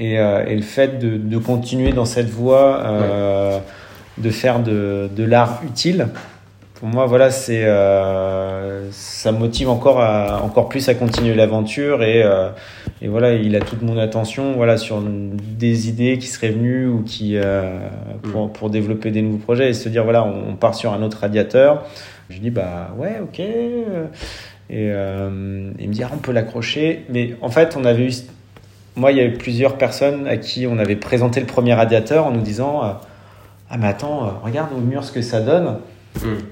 Et, 0.00 0.12
et, 0.12 0.54
le 0.54 0.62
fait 0.62 1.00
de, 1.00 1.16
de, 1.16 1.38
continuer 1.38 1.90
dans 1.90 2.04
cette 2.04 2.30
voie, 2.30 3.60
de 4.18 4.30
faire 4.30 4.60
de, 4.60 5.08
de 5.14 5.24
l'art 5.24 5.60
utile, 5.64 6.08
pour 6.78 6.88
moi, 6.88 7.06
voilà, 7.06 7.32
c'est 7.32 7.64
euh, 7.64 8.88
ça 8.92 9.32
me 9.32 9.38
motive 9.38 9.68
encore 9.68 10.00
à, 10.00 10.44
encore 10.44 10.68
plus 10.68 10.88
à 10.88 10.94
continuer 10.94 11.34
l'aventure 11.34 12.04
et, 12.04 12.22
euh, 12.22 12.50
et 13.02 13.08
voilà, 13.08 13.34
il 13.34 13.56
a 13.56 13.60
toute 13.60 13.82
mon 13.82 13.98
attention, 13.98 14.52
voilà, 14.52 14.76
sur 14.76 15.02
des 15.02 15.88
idées 15.88 16.18
qui 16.18 16.28
seraient 16.28 16.50
venues 16.50 16.86
ou 16.86 17.02
qui 17.02 17.36
euh, 17.36 17.80
pour, 18.22 18.46
mm. 18.46 18.52
pour, 18.52 18.70
développer 18.70 19.10
des 19.10 19.22
nouveaux 19.22 19.38
projets 19.38 19.70
et 19.70 19.74
se 19.74 19.88
dire 19.88 20.04
voilà, 20.04 20.22
on, 20.22 20.54
part 20.54 20.76
sur 20.76 20.92
un 20.92 21.02
autre 21.02 21.18
radiateur. 21.18 21.84
Je 22.30 22.38
dis 22.38 22.50
bah 22.50 22.94
ouais, 22.96 23.18
ok. 23.24 23.40
Et 23.40 23.48
il 24.70 24.92
me 24.92 25.92
dit 25.92 26.04
ah, 26.04 26.10
on 26.14 26.18
peut 26.18 26.32
l'accrocher, 26.32 27.06
mais 27.08 27.34
en 27.40 27.48
fait, 27.48 27.76
on 27.76 27.84
avait 27.84 28.04
eu, 28.04 28.12
moi, 28.94 29.10
il 29.10 29.18
y 29.18 29.20
avait 29.20 29.36
plusieurs 29.36 29.78
personnes 29.78 30.28
à 30.28 30.36
qui 30.36 30.64
on 30.68 30.78
avait 30.78 30.94
présenté 30.94 31.40
le 31.40 31.46
premier 31.46 31.74
radiateur 31.74 32.24
en 32.26 32.30
nous 32.30 32.42
disant 32.42 33.00
ah 33.70 33.76
mais 33.76 33.88
attends, 33.88 34.40
regarde 34.42 34.70
au 34.76 34.80
mur 34.80 35.04
ce 35.04 35.12
que 35.12 35.22
ça 35.22 35.40
donne. 35.40 35.78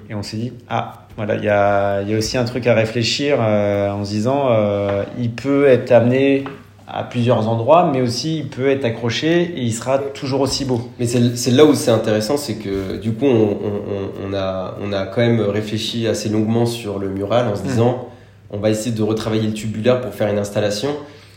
Et 0.09 0.15
on 0.15 0.23
s'est 0.23 0.37
dit, 0.37 0.53
ah, 0.69 1.07
voilà, 1.17 1.35
il 1.37 1.45
y 1.45 1.49
a, 1.49 2.03
y 2.03 2.15
a, 2.15 2.19
aussi 2.19 2.37
un 2.39 2.45
truc 2.45 2.67
à 2.67 2.75
réfléchir 2.75 3.39
euh, 3.41 3.91
en 3.91 4.05
se 4.05 4.11
disant, 4.11 4.49
euh, 4.51 5.03
il 5.19 5.33
peut 5.33 5.67
être 5.67 5.91
amené 5.93 6.45
à 6.87 7.03
plusieurs 7.03 7.49
endroits, 7.49 7.91
mais 7.93 8.01
aussi 8.01 8.39
il 8.39 8.49
peut 8.49 8.69
être 8.69 8.85
accroché 8.85 9.43
et 9.43 9.63
il 9.63 9.73
sera 9.73 9.99
toujours 9.99 10.43
aussi 10.43 10.65
beau. 10.65 10.89
Mais 11.01 11.07
c'est 11.07 11.51
là 11.51 11.65
où 11.65 11.75
c'est 11.75 11.91
intéressant, 11.91 12.37
c'est 12.37 12.55
que 12.55 12.97
du 12.99 13.13
coup, 13.13 13.25
on, 13.25 13.51
on, 13.51 14.29
on, 14.29 14.35
a, 14.35 14.77
on 14.81 14.93
a 14.93 15.07
quand 15.07 15.21
même 15.21 15.41
réfléchi 15.41 16.07
assez 16.07 16.29
longuement 16.29 16.67
sur 16.67 16.99
le 16.99 17.09
mural 17.09 17.49
en 17.49 17.57
se 17.57 17.63
mmh. 17.63 17.67
disant, 17.67 18.09
on 18.51 18.59
va 18.59 18.71
essayer 18.71 18.95
de 18.95 19.03
retravailler 19.03 19.49
le 19.49 19.55
tubulaire 19.55 20.01
pour 20.01 20.15
faire 20.15 20.29
une 20.29 20.39
installation. 20.39 20.91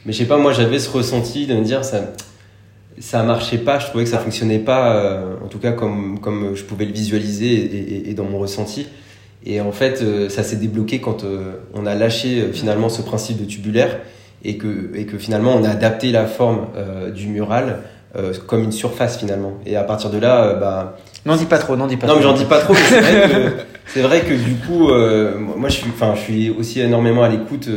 Mais 0.06 0.14
je 0.14 0.20
sais 0.20 0.26
pas, 0.26 0.38
moi 0.38 0.54
j'avais 0.54 0.78
ce 0.78 0.90
ressenti 0.92 1.48
de 1.48 1.56
me 1.56 1.64
dire, 1.64 1.84
ça, 1.84 2.02
ça 3.00 3.24
marchait 3.24 3.58
pas, 3.58 3.80
je 3.80 3.88
trouvais 3.88 4.04
que 4.04 4.10
ça 4.10 4.20
fonctionnait 4.20 4.60
pas, 4.60 4.94
euh, 4.94 5.36
en 5.44 5.48
tout 5.48 5.60
cas 5.60 5.72
comme, 5.72 6.20
comme 6.20 6.56
je 6.56 6.64
pouvais 6.64 6.86
le 6.86 6.92
visualiser 6.92 7.54
et, 7.54 8.10
et, 8.10 8.14
dans 8.14 8.26
mon 8.26 8.40
ressenti. 8.40 8.88
Et 9.46 9.62
en 9.62 9.72
fait, 9.72 10.02
euh, 10.02 10.28
ça 10.28 10.44
s'est 10.44 10.58
débloqué 10.58 11.00
quand 11.00 11.24
euh, 11.24 11.54
on 11.74 11.86
a 11.86 11.96
lâché 11.96 12.50
finalement 12.52 12.90
ce 12.90 13.02
principe 13.02 13.40
de 13.40 13.46
tubulaire 13.46 14.00
et 14.44 14.58
que, 14.58 14.92
et 14.96 15.06
que 15.06 15.18
finalement 15.18 15.56
on 15.56 15.64
a 15.64 15.70
adapté 15.70 16.12
la 16.12 16.26
forme 16.26 16.68
du 17.14 17.28
mural 17.28 17.80
comme 18.48 18.64
une 18.64 18.72
surface 18.72 19.18
finalement. 19.18 19.56
Et 19.66 19.76
à 19.76 19.84
partir 19.84 20.10
de 20.10 20.18
là, 20.18 20.54
bah. 20.54 20.98
N'en 21.26 21.36
dis 21.36 21.46
pas 21.46 21.58
trop, 21.58 21.76
n'en 21.76 21.88
dis 21.88 21.98
pas 21.98 22.08
non, 22.08 22.14
trop. 22.14 22.24
Non, 22.24 22.32
mais 22.32 22.38
j'en 22.38 22.42
dis 22.42 22.50
pas 22.50 22.60
trop, 22.60 22.74
c'est 22.74 23.02
vrai, 23.02 23.30
que, 23.94 24.00
vrai 24.00 24.22
que 24.22 24.34
du 24.34 24.56
coup, 24.56 24.88
moi 25.58 25.68
je 25.68 25.76
suis, 25.76 25.90
enfin, 25.90 26.14
je 26.16 26.22
suis 26.22 26.50
aussi 26.50 26.80
énormément 26.80 27.22
à 27.22 27.30
l'écoute 27.30 27.68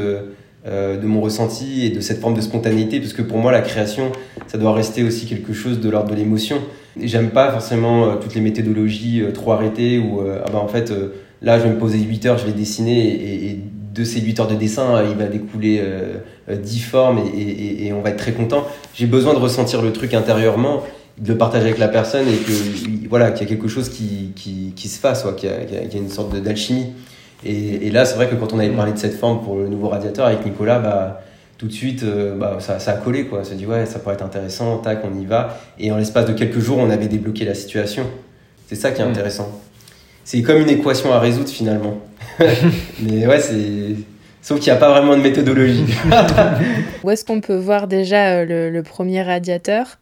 euh, 0.64 0.96
de 0.96 1.08
mon 1.08 1.20
ressenti 1.20 1.84
et 1.84 1.90
de 1.90 1.98
cette 2.00 2.20
forme 2.20 2.34
de 2.34 2.40
spontanéité, 2.40 3.00
parce 3.00 3.12
que 3.12 3.22
pour 3.22 3.38
moi, 3.38 3.50
la 3.50 3.62
création, 3.62 4.12
ça 4.46 4.58
doit 4.58 4.72
rester 4.72 5.02
aussi 5.02 5.26
quelque 5.26 5.52
chose 5.52 5.80
de 5.80 5.90
l'ordre 5.90 6.12
de 6.12 6.14
l'émotion. 6.14 6.58
J'aime 7.00 7.30
pas 7.30 7.50
forcément 7.50 8.04
euh, 8.04 8.14
toutes 8.14 8.36
les 8.36 8.40
méthodologies 8.40 9.22
euh, 9.22 9.32
trop 9.32 9.50
arrêtées 9.50 9.98
où, 9.98 10.20
ah 10.20 10.48
bah, 10.52 10.60
en 10.60 10.68
fait, 10.68 10.92
là, 11.40 11.58
je 11.58 11.64
vais 11.64 11.70
me 11.70 11.78
poser 11.78 11.98
8 11.98 12.26
heures, 12.26 12.38
je 12.38 12.46
vais 12.46 12.52
dessiner, 12.52 13.08
et, 13.08 13.58
de 13.92 14.04
ces 14.04 14.20
8 14.20 14.38
heures 14.38 14.46
de 14.46 14.54
dessin, 14.54 15.02
il 15.02 15.16
va 15.16 15.26
découler 15.26 15.82
10 16.48 16.80
formes 16.80 17.18
et, 17.36 17.92
on 17.92 18.00
va 18.00 18.08
être 18.08 18.16
très 18.16 18.32
content. 18.32 18.66
J'ai 18.94 19.04
besoin 19.04 19.34
de 19.34 19.38
ressentir 19.38 19.82
le 19.82 19.92
truc 19.92 20.14
intérieurement 20.14 20.82
de 21.18 21.32
le 21.32 21.36
partager 21.36 21.66
avec 21.66 21.78
la 21.78 21.88
personne 21.88 22.26
et 22.26 22.36
que 22.36 23.08
voilà 23.10 23.32
qu'il 23.32 23.46
y 23.46 23.50
a 23.50 23.54
quelque 23.54 23.68
chose 23.68 23.90
qui, 23.90 24.32
qui, 24.34 24.72
qui 24.74 24.88
se 24.88 24.98
fasse 24.98 25.26
qu'il 25.36 25.50
y, 25.50 25.74
y, 25.74 25.94
a 25.94 25.98
une 25.98 26.08
sorte 26.08 26.34
d'alchimie 26.40 26.86
et, 27.44 27.86
et 27.86 27.90
là, 27.90 28.04
c'est 28.04 28.14
vrai 28.14 28.28
que 28.28 28.34
quand 28.34 28.52
on 28.52 28.58
avait 28.58 28.70
parlé 28.70 28.92
de 28.92 28.98
cette 28.98 29.14
forme 29.18 29.42
pour 29.42 29.56
le 29.56 29.68
nouveau 29.68 29.88
radiateur 29.88 30.26
avec 30.26 30.44
Nicolas, 30.44 30.78
bah, 30.78 31.22
tout 31.58 31.66
de 31.66 31.72
suite, 31.72 32.02
euh, 32.02 32.36
bah, 32.36 32.56
ça, 32.60 32.78
ça, 32.78 32.92
a 32.92 32.94
collé. 32.94 33.26
Quoi. 33.26 33.40
On 33.40 33.44
s'est 33.44 33.54
dit, 33.54 33.66
ouais, 33.66 33.86
ça 33.86 33.98
pourrait 33.98 34.14
être 34.14 34.24
intéressant, 34.24 34.78
tac, 34.78 35.00
on 35.04 35.20
y 35.20 35.24
va. 35.24 35.60
Et 35.78 35.92
en 35.92 35.96
l'espace 35.96 36.26
de 36.26 36.32
quelques 36.32 36.58
jours, 36.58 36.78
on 36.78 36.90
avait 36.90 37.08
débloqué 37.08 37.44
la 37.44 37.54
situation. 37.54 38.04
C'est 38.68 38.76
ça 38.76 38.90
qui 38.90 39.02
est 39.02 39.04
mm. 39.04 39.10
intéressant. 39.10 39.60
C'est 40.24 40.42
comme 40.42 40.58
une 40.58 40.70
équation 40.70 41.12
à 41.12 41.18
résoudre 41.18 41.48
finalement. 41.48 41.98
Mais 43.00 43.26
ouais, 43.26 43.40
c'est. 43.40 43.96
Sauf 44.40 44.58
qu'il 44.58 44.72
n'y 44.72 44.76
a 44.76 44.80
pas 44.80 44.90
vraiment 44.90 45.16
de 45.16 45.22
méthodologie. 45.22 45.84
Où 47.04 47.10
est-ce 47.10 47.24
qu'on 47.24 47.40
peut 47.40 47.56
voir 47.56 47.86
déjà 47.86 48.38
euh, 48.38 48.44
le, 48.44 48.70
le 48.70 48.82
premier 48.82 49.22
radiateur? 49.22 49.98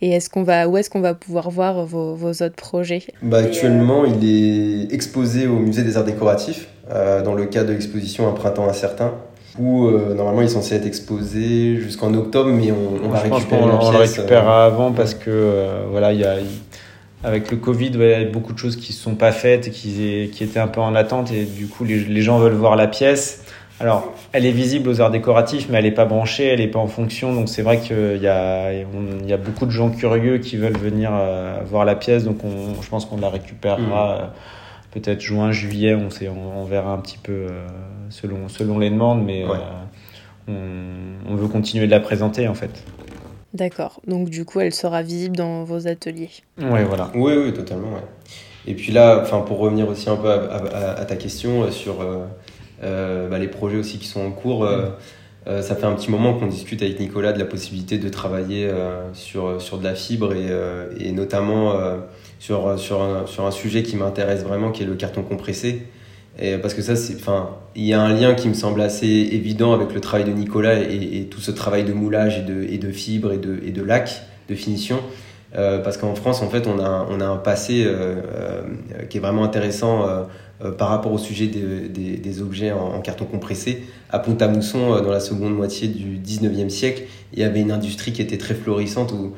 Et 0.00 0.10
est-ce 0.10 0.28
qu'on 0.28 0.42
va, 0.42 0.68
où 0.68 0.76
est-ce 0.76 0.90
qu'on 0.90 1.00
va 1.00 1.14
pouvoir 1.14 1.50
voir 1.50 1.86
vos, 1.86 2.14
vos 2.14 2.30
autres 2.30 2.56
projets? 2.56 3.04
Bah, 3.22 3.38
Actuellement, 3.38 4.04
il 4.04 4.28
est 4.28 4.92
exposé 4.92 5.46
au 5.46 5.60
Musée 5.60 5.82
des 5.82 5.96
Arts 5.96 6.04
Décoratifs 6.04 6.66
dans 6.90 7.34
le 7.34 7.46
cadre 7.46 7.68
de 7.68 7.72
l'exposition 7.72 8.28
Un 8.28 8.32
printemps 8.32 8.68
incertain 8.68 9.12
où 9.58 9.86
euh, 9.86 10.14
normalement 10.14 10.40
il 10.40 10.46
est 10.46 10.48
censé 10.48 10.74
être 10.74 10.86
exposé 10.86 11.76
jusqu'en 11.76 12.12
octobre, 12.14 12.50
mais 12.50 12.72
on, 12.72 13.06
on 13.06 13.08
va 13.08 13.20
récupérer 13.20 13.62
on, 13.62 13.80
on 13.80 13.90
le 13.92 13.98
récupérera 13.98 14.64
avant 14.64 14.92
parce 14.92 15.14
que 15.14 15.30
euh, 15.30 15.84
voilà, 15.90 16.12
il 16.12 16.20
y 16.20 16.24
a 16.24 16.36
avec 17.22 17.50
le 17.50 17.56
Covid, 17.56 17.90
il 17.94 18.00
y 18.00 18.12
a 18.12 18.24
beaucoup 18.24 18.52
de 18.52 18.58
choses 18.58 18.76
qui 18.76 18.92
ne 18.92 18.96
sont 18.96 19.14
pas 19.14 19.32
faites 19.32 19.68
et 19.68 19.70
qui, 19.70 20.30
qui 20.32 20.44
étaient 20.44 20.58
un 20.58 20.66
peu 20.66 20.80
en 20.80 20.94
attente 20.94 21.30
et 21.32 21.44
du 21.44 21.68
coup 21.68 21.84
les, 21.84 22.00
les 22.00 22.22
gens 22.22 22.38
veulent 22.38 22.52
voir 22.52 22.76
la 22.76 22.86
pièce. 22.86 23.44
Alors, 23.80 24.12
elle 24.32 24.46
est 24.46 24.52
visible 24.52 24.88
aux 24.88 25.00
arts 25.00 25.10
décoratifs, 25.10 25.68
mais 25.68 25.78
elle 25.78 25.84
n'est 25.84 25.90
pas 25.90 26.04
branchée, 26.04 26.46
elle 26.46 26.60
n'est 26.60 26.68
pas 26.68 26.78
en 26.78 26.86
fonction. 26.86 27.32
Donc, 27.32 27.48
c'est 27.48 27.62
vrai 27.62 27.78
qu'il 27.78 28.22
y 28.22 28.28
a, 28.28 28.72
il 28.72 29.28
y 29.28 29.32
a 29.32 29.36
beaucoup 29.36 29.66
de 29.66 29.72
gens 29.72 29.90
curieux 29.90 30.38
qui 30.38 30.56
veulent 30.56 30.78
venir 30.78 31.10
voir 31.66 31.84
la 31.84 31.96
pièce. 31.96 32.22
Donc, 32.22 32.44
on, 32.44 32.80
je 32.80 32.88
pense 32.88 33.04
qu'on 33.04 33.16
la 33.16 33.30
récupérera. 33.30 33.78
Mmh 34.16 34.30
peut-être 34.94 35.20
juin, 35.20 35.50
juillet, 35.50 35.94
on, 35.94 36.08
sait, 36.08 36.28
on, 36.28 36.64
verra 36.64 36.92
un 36.92 36.98
petit 36.98 37.18
peu 37.18 37.32
euh, 37.32 37.66
selon, 38.10 38.48
selon 38.48 38.78
les 38.78 38.90
demandes, 38.90 39.24
mais 39.24 39.44
euh, 39.44 41.18
on, 41.28 41.34
veut 41.34 41.48
continuer 41.48 41.86
de 41.86 41.90
la 41.90 42.00
présenter 42.00 42.46
en 42.46 42.54
fait. 42.54 42.84
D'accord, 43.52 44.00
donc 44.06 44.30
du 44.30 44.44
coup 44.44 44.60
elle 44.60 44.72
sera 44.74 45.02
visible 45.02 45.36
dans 45.36 45.64
vos 45.64 45.88
ateliers. 45.88 46.30
Oui, 46.58 46.80
voilà. 46.88 47.10
Oui, 47.14 47.32
oui, 47.36 47.52
totalement. 47.52 47.90
Et 48.66 48.74
puis 48.74 48.92
là, 48.92 49.20
enfin, 49.20 49.40
pour 49.40 49.58
revenir 49.58 49.88
aussi 49.88 50.08
un 50.08 50.16
peu 50.16 50.30
à, 50.30 51.04
ta 51.04 51.16
question 51.16 51.64
euh, 51.64 51.70
sur 51.70 51.96
bah, 52.80 53.38
les 53.38 53.48
projets 53.48 53.76
aussi 53.76 53.98
qui 53.98 54.06
sont 54.06 54.20
en 54.20 54.30
cours, 54.30 54.68
ça 55.46 55.74
fait 55.74 55.86
un 55.86 55.94
petit 55.94 56.10
moment 56.10 56.34
qu'on 56.34 56.46
discute 56.46 56.82
avec 56.82 57.00
Nicolas 57.00 57.32
de 57.32 57.38
la 57.38 57.44
possibilité 57.44 57.98
de 57.98 58.08
travailler 58.08 58.70
sur, 59.12 59.60
sur 59.60 59.78
de 59.78 59.84
la 59.84 59.94
fibre 59.94 60.34
et, 60.34 60.50
et 60.98 61.12
notamment 61.12 61.74
sur, 62.44 62.78
sur, 62.78 63.00
un, 63.00 63.26
sur 63.26 63.46
un 63.46 63.50
sujet 63.50 63.82
qui 63.82 63.96
m'intéresse 63.96 64.42
vraiment, 64.42 64.70
qui 64.70 64.82
est 64.82 64.86
le 64.86 64.96
carton 64.96 65.22
compressé. 65.22 65.86
Et 66.38 66.58
parce 66.58 66.74
que 66.74 66.82
ça, 66.82 66.94
c'est, 66.94 67.14
enfin, 67.14 67.56
il 67.74 67.84
y 67.84 67.94
a 67.94 68.02
un 68.02 68.12
lien 68.12 68.34
qui 68.34 68.50
me 68.50 68.54
semble 68.54 68.82
assez 68.82 69.06
évident 69.06 69.72
avec 69.72 69.94
le 69.94 70.00
travail 70.00 70.26
de 70.26 70.32
Nicolas 70.32 70.78
et, 70.78 71.26
tout 71.30 71.40
ce 71.40 71.50
travail 71.50 71.84
de 71.84 71.94
moulage 71.94 72.40
et 72.40 72.42
de, 72.42 72.64
et 72.64 72.76
de 72.76 72.92
fibres 72.92 73.32
et 73.32 73.38
de, 73.38 73.60
et 73.64 73.70
de 73.70 73.82
lac, 73.82 74.24
de 74.50 74.54
finition. 74.54 75.00
Euh, 75.56 75.78
parce 75.78 75.96
qu'en 75.96 76.14
France, 76.14 76.42
en 76.42 76.50
fait, 76.50 76.66
on 76.66 76.78
a, 76.80 77.06
on 77.08 77.18
a 77.22 77.26
un 77.26 77.38
passé 77.38 77.84
euh, 77.86 78.16
euh, 78.34 78.62
qui 79.08 79.16
est 79.16 79.20
vraiment 79.20 79.44
intéressant 79.44 80.06
par 80.78 80.88
rapport 80.88 81.12
au 81.12 81.18
sujet 81.18 81.46
des, 81.46 82.18
des, 82.18 82.42
objets 82.42 82.72
en, 82.72 83.00
carton 83.00 83.24
compressé. 83.24 83.82
À 84.10 84.18
Pont-à-Mousson, 84.18 85.02
dans 85.02 85.10
la 85.10 85.20
seconde 85.20 85.54
moitié 85.54 85.88
du 85.88 86.18
19e 86.18 86.68
siècle, 86.68 87.04
il 87.32 87.40
y 87.40 87.42
avait 87.42 87.60
une 87.60 87.72
industrie 87.72 88.12
qui 88.12 88.22
était 88.22 88.38
très 88.38 88.54
florissante 88.54 89.12
euh, 89.12 89.30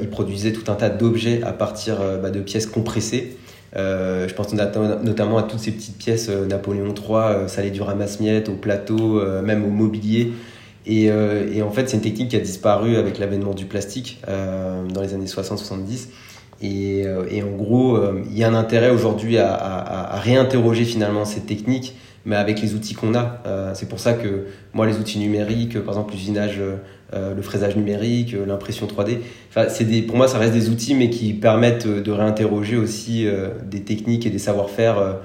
il 0.00 0.08
produisait 0.08 0.52
tout 0.52 0.70
un 0.70 0.74
tas 0.74 0.90
d'objets 0.90 1.42
à 1.42 1.52
partir 1.52 2.00
euh, 2.00 2.18
bah, 2.18 2.30
de 2.30 2.40
pièces 2.40 2.66
compressées. 2.66 3.36
Euh, 3.76 4.26
je 4.28 4.34
pense 4.34 4.52
notamment 4.52 5.38
à 5.38 5.42
toutes 5.44 5.60
ces 5.60 5.70
petites 5.70 5.96
pièces 5.96 6.28
Napoléon 6.28 6.92
III, 6.92 7.48
ça 7.48 7.60
allait 7.60 7.70
du 7.70 7.82
ramasse-miettes 7.82 8.48
au 8.48 8.54
plateau, 8.54 9.22
même 9.42 9.64
au 9.64 9.70
mobilier. 9.70 10.32
Et, 10.86 11.12
en 11.12 11.70
fait, 11.70 11.88
c'est 11.88 11.96
une 11.96 12.02
technique 12.02 12.30
qui 12.30 12.36
a 12.36 12.40
disparu 12.40 12.96
avec 12.96 13.20
l'avènement 13.20 13.54
du 13.54 13.66
plastique 13.66 14.20
dans 14.26 15.00
les 15.00 15.14
années 15.14 15.26
60-70. 15.26 16.08
Et, 16.62 17.06
en 17.06 17.56
gros, 17.56 17.96
il 18.28 18.36
y 18.36 18.42
a 18.42 18.48
un 18.48 18.54
intérêt 18.54 18.90
aujourd'hui 18.90 19.38
à, 19.38 20.18
réinterroger 20.20 20.84
finalement 20.84 21.24
cette 21.24 21.46
technique 21.46 21.94
mais 22.26 22.36
avec 22.36 22.60
les 22.60 22.74
outils 22.74 22.94
qu'on 22.94 23.14
a. 23.14 23.40
c'est 23.74 23.88
pour 23.88 24.00
ça 24.00 24.14
que 24.14 24.46
moi, 24.74 24.84
les 24.84 24.96
outils 24.96 25.20
numériques, 25.20 25.78
par 25.78 25.94
exemple 25.94 26.12
l'usinage, 26.12 26.60
le 27.12 27.42
fraisage 27.42 27.76
numérique, 27.76 28.36
l'impression 28.46 28.86
3D, 28.86 29.18
c'est 29.68 29.84
des, 29.84 30.02
pour 30.02 30.16
moi, 30.16 30.28
ça 30.28 30.38
reste 30.38 30.52
des 30.52 30.68
outils, 30.68 30.94
mais 30.94 31.10
qui 31.10 31.32
permettent 31.32 31.88
de 31.88 32.10
réinterroger 32.12 32.76
aussi 32.76 33.26
des 33.64 33.80
techniques 33.80 34.26
et 34.26 34.30
des 34.30 34.38
savoir-faire 34.38 35.16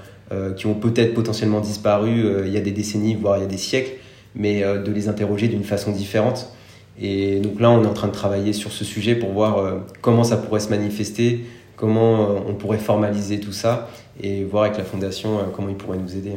qui 0.55 0.65
ont 0.65 0.73
peut-être 0.73 1.13
potentiellement 1.13 1.59
disparu 1.59 2.25
il 2.45 2.51
y 2.51 2.57
a 2.57 2.61
des 2.61 2.71
décennies, 2.71 3.13
voire 3.13 3.37
il 3.37 3.41
y 3.41 3.43
a 3.43 3.47
des 3.47 3.57
siècles, 3.57 3.91
mais 4.33 4.61
de 4.63 4.91
les 4.91 5.09
interroger 5.09 5.47
d'une 5.47 5.63
façon 5.63 5.91
différente. 5.91 6.55
Et 6.99 7.39
donc 7.39 7.59
là, 7.59 7.69
on 7.69 7.83
est 7.83 7.87
en 7.87 7.93
train 7.93 8.07
de 8.07 8.13
travailler 8.13 8.53
sur 8.53 8.71
ce 8.71 8.85
sujet 8.85 9.15
pour 9.15 9.31
voir 9.31 9.57
euh, 9.57 9.79
comment 10.01 10.23
ça 10.23 10.37
pourrait 10.37 10.61
se 10.61 10.69
manifester, 10.69 11.45
comment 11.75 12.21
euh, 12.21 12.39
on 12.47 12.53
pourrait 12.53 12.77
formaliser 12.77 13.39
tout 13.39 13.51
ça 13.51 13.89
et 14.21 14.43
voir 14.45 14.63
avec 14.63 14.77
la 14.77 14.85
fondation 14.85 15.39
euh, 15.39 15.43
comment 15.53 15.69
ils 15.69 15.75
pourraient 15.75 15.97
nous 15.97 16.15
aider. 16.15 16.33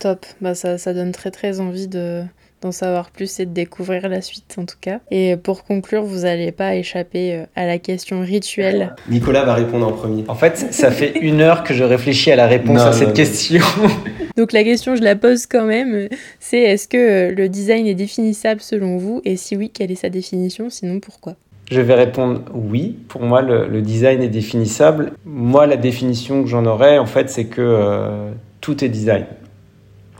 Top, 0.00 0.26
bah 0.40 0.54
ça, 0.54 0.78
ça 0.78 0.94
donne 0.94 1.12
très 1.12 1.30
très 1.30 1.60
envie 1.60 1.86
de, 1.86 2.24
d'en 2.62 2.72
savoir 2.72 3.10
plus 3.10 3.40
et 3.40 3.46
de 3.46 3.52
découvrir 3.52 4.08
la 4.08 4.20
suite 4.20 4.56
en 4.58 4.64
tout 4.64 4.76
cas. 4.80 5.00
Et 5.10 5.36
pour 5.36 5.64
conclure, 5.64 6.04
vous 6.04 6.20
n'allez 6.20 6.52
pas 6.52 6.74
échapper 6.74 7.44
à 7.56 7.66
la 7.66 7.78
question 7.78 8.20
rituelle. 8.20 8.94
Nicolas 9.08 9.44
va 9.44 9.54
répondre 9.54 9.86
en 9.86 9.92
premier. 9.92 10.24
En 10.28 10.34
fait, 10.34 10.72
ça 10.72 10.90
fait 10.90 11.18
une 11.20 11.40
heure 11.40 11.64
que 11.64 11.74
je 11.74 11.84
réfléchis 11.84 12.30
à 12.30 12.36
la 12.36 12.46
réponse 12.46 12.80
à 12.80 12.92
cette 12.92 13.14
question. 13.14 13.62
Donc 14.36 14.52
la 14.52 14.64
question, 14.64 14.96
je 14.96 15.02
la 15.02 15.16
pose 15.16 15.46
quand 15.46 15.64
même, 15.64 16.08
c'est 16.38 16.60
est-ce 16.60 16.88
que 16.88 17.32
le 17.34 17.48
design 17.48 17.86
est 17.86 17.94
définissable 17.94 18.60
selon 18.60 18.96
vous? 18.96 19.20
Et 19.24 19.36
si 19.36 19.56
oui, 19.56 19.70
quelle 19.70 19.90
est 19.90 19.96
sa 19.96 20.08
définition? 20.08 20.70
Sinon, 20.70 21.00
pourquoi? 21.00 21.34
Je 21.70 21.80
vais 21.80 21.94
répondre 21.94 22.42
oui. 22.52 22.96
Pour 23.08 23.22
moi, 23.22 23.42
le, 23.42 23.80
design 23.80 24.22
est 24.22 24.28
définissable. 24.28 25.12
Moi, 25.24 25.66
la 25.66 25.76
définition 25.76 26.42
que 26.42 26.48
j'en 26.48 26.66
aurais, 26.66 26.98
en 26.98 27.06
fait, 27.06 27.30
c'est 27.30 27.44
que 27.44 27.60
euh, 27.60 28.30
tout 28.60 28.84
est 28.84 28.88
design. 28.88 29.26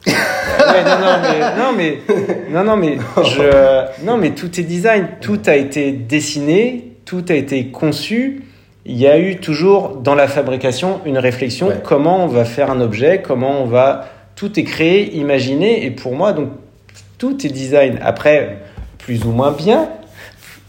Non, 0.06 1.72
mais, 1.76 1.98
non, 2.50 2.64
non, 2.64 2.76
mais, 2.76 2.98
non, 4.04 4.16
mais 4.16 4.30
tout 4.30 4.60
est 4.60 4.64
design. 4.64 5.08
Tout 5.20 5.40
a 5.46 5.56
été 5.56 5.92
dessiné, 5.92 6.92
tout 7.04 7.24
a 7.28 7.34
été 7.34 7.66
conçu. 7.66 8.44
Il 8.86 8.96
y 8.96 9.06
a 9.06 9.18
eu 9.18 9.36
toujours 9.36 9.96
dans 9.96 10.14
la 10.14 10.26
fabrication 10.26 11.00
une 11.04 11.18
réflexion 11.18 11.70
comment 11.84 12.24
on 12.24 12.28
va 12.28 12.44
faire 12.44 12.70
un 12.70 12.80
objet, 12.80 13.20
comment 13.22 13.62
on 13.62 13.66
va. 13.66 14.08
Tout 14.36 14.58
est 14.58 14.64
créé, 14.64 15.16
imaginé, 15.16 15.84
et 15.84 15.90
pour 15.90 16.14
moi, 16.14 16.32
donc 16.32 16.48
tout 17.18 17.46
est 17.46 17.50
design. 17.50 17.98
Après, 18.02 18.58
plus 18.98 19.24
ou 19.24 19.32
moins 19.32 19.52
bien, 19.52 19.90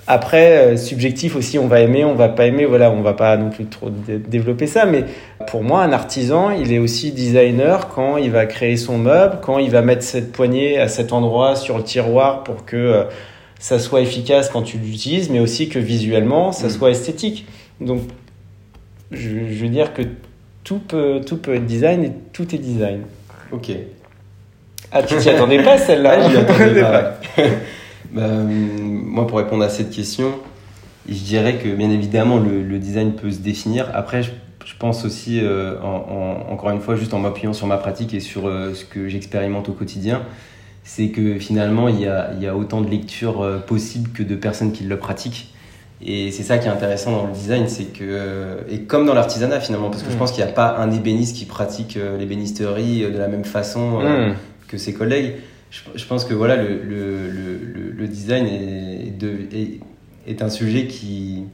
après, 0.07 0.57
euh, 0.57 0.77
subjectif 0.77 1.35
aussi, 1.35 1.59
on 1.59 1.67
va 1.67 1.79
aimer, 1.81 2.03
on 2.03 2.15
va 2.15 2.27
pas 2.27 2.45
aimer, 2.45 2.65
voilà, 2.65 2.91
on 2.91 3.01
va 3.01 3.13
pas 3.13 3.37
non 3.37 3.49
plus 3.49 3.65
trop 3.65 3.89
développer 3.89 4.65
ça, 4.65 4.85
mais 4.85 5.05
pour 5.47 5.63
moi, 5.63 5.83
un 5.83 5.93
artisan, 5.93 6.49
il 6.49 6.73
est 6.73 6.79
aussi 6.79 7.11
designer 7.11 7.87
quand 7.87 8.17
il 8.17 8.31
va 8.31 8.45
créer 8.45 8.77
son 8.77 8.97
meuble, 8.97 9.37
quand 9.41 9.59
il 9.59 9.69
va 9.69 9.81
mettre 9.81 10.03
cette 10.03 10.31
poignée 10.31 10.79
à 10.79 10.87
cet 10.87 11.13
endroit 11.13 11.55
sur 11.55 11.77
le 11.77 11.83
tiroir 11.83 12.43
pour 12.43 12.65
que 12.65 12.75
euh, 12.75 13.03
ça 13.59 13.77
soit 13.77 14.01
efficace 14.01 14.49
quand 14.49 14.63
tu 14.63 14.77
l'utilises, 14.77 15.29
mais 15.29 15.39
aussi 15.39 15.69
que 15.69 15.77
visuellement, 15.77 16.51
ça 16.51 16.67
mm. 16.67 16.71
soit 16.71 16.89
esthétique. 16.89 17.45
Donc, 17.79 18.01
je, 19.11 19.29
veux 19.29 19.69
dire 19.69 19.93
que 19.93 20.01
tout 20.63 20.79
peut, 20.79 21.21
tout 21.25 21.37
peut 21.37 21.55
être 21.55 21.65
design 21.65 22.03
et 22.03 22.11
tout 22.33 22.55
est 22.55 22.59
design. 22.59 23.01
Ok. 23.51 23.69
Ah, 24.91 25.03
tu 25.03 25.15
t'y 25.17 25.29
attendais 25.29 25.61
pas 25.63 25.77
celle-là 25.77 26.17
ah, 26.21 26.39
attendais 26.39 26.81
pas. 26.81 27.19
Bah, 28.11 28.27
moi, 28.27 29.25
pour 29.25 29.37
répondre 29.37 29.63
à 29.63 29.69
cette 29.69 29.89
question, 29.89 30.33
je 31.07 31.19
dirais 31.23 31.57
que 31.57 31.69
bien 31.69 31.89
évidemment, 31.89 32.37
le, 32.37 32.77
design 32.79 33.13
peut 33.13 33.31
se 33.31 33.39
définir. 33.39 33.89
Après, 33.93 34.23
je, 34.23 34.31
pense 34.79 35.05
aussi, 35.05 35.39
euh, 35.41 35.79
encore 35.81 36.71
une 36.71 36.81
fois, 36.81 36.95
juste 36.95 37.13
en 37.13 37.19
m'appuyant 37.19 37.53
sur 37.53 37.67
ma 37.67 37.77
pratique 37.77 38.13
et 38.13 38.19
sur 38.19 38.47
euh, 38.47 38.73
ce 38.73 38.85
que 38.85 39.07
j'expérimente 39.07 39.69
au 39.69 39.73
quotidien, 39.73 40.23
c'est 40.83 41.09
que 41.09 41.39
finalement, 41.39 41.87
il 41.87 42.01
y 42.01 42.07
a, 42.07 42.31
il 42.35 42.43
y 42.43 42.47
a 42.47 42.55
autant 42.55 42.81
de 42.81 42.89
lectures 42.89 43.41
euh, 43.41 43.59
possibles 43.59 44.09
que 44.11 44.23
de 44.23 44.35
personnes 44.35 44.71
qui 44.71 44.83
le 44.83 44.97
pratiquent. 44.97 45.53
Et 46.03 46.31
c'est 46.31 46.43
ça 46.43 46.57
qui 46.57 46.67
est 46.67 46.71
intéressant 46.71 47.11
dans 47.11 47.27
le 47.27 47.33
design, 47.33 47.67
c'est 47.67 47.93
que, 47.93 48.57
et 48.67 48.79
comme 48.81 49.05
dans 49.05 49.13
l'artisanat 49.13 49.59
finalement, 49.59 49.91
parce 49.91 50.01
que 50.01 50.09
je 50.09 50.15
mm. 50.15 50.17
pense 50.17 50.31
qu'il 50.31 50.43
n'y 50.43 50.49
a 50.49 50.53
pas 50.53 50.77
un 50.79 50.89
ébéniste 50.89 51.35
qui 51.35 51.45
pratique 51.45 51.95
l'ébénisterie 52.17 53.01
de 53.03 53.17
la 53.19 53.27
même 53.27 53.45
façon 53.45 53.99
mm. 53.99 54.33
que 54.67 54.79
ses 54.79 54.95
collègues 54.95 55.35
je, 55.71 56.05
pense 56.05 56.25
que 56.25 56.33
voilà, 56.33 56.57
le, 56.57 56.81
le, 56.83 57.93
le, 57.95 58.07
design 58.07 58.45
est, 58.45 59.17
de, 59.17 59.31
est, 60.27 60.41
un 60.41 60.49
sujet 60.49 60.85
qui, 60.87 61.45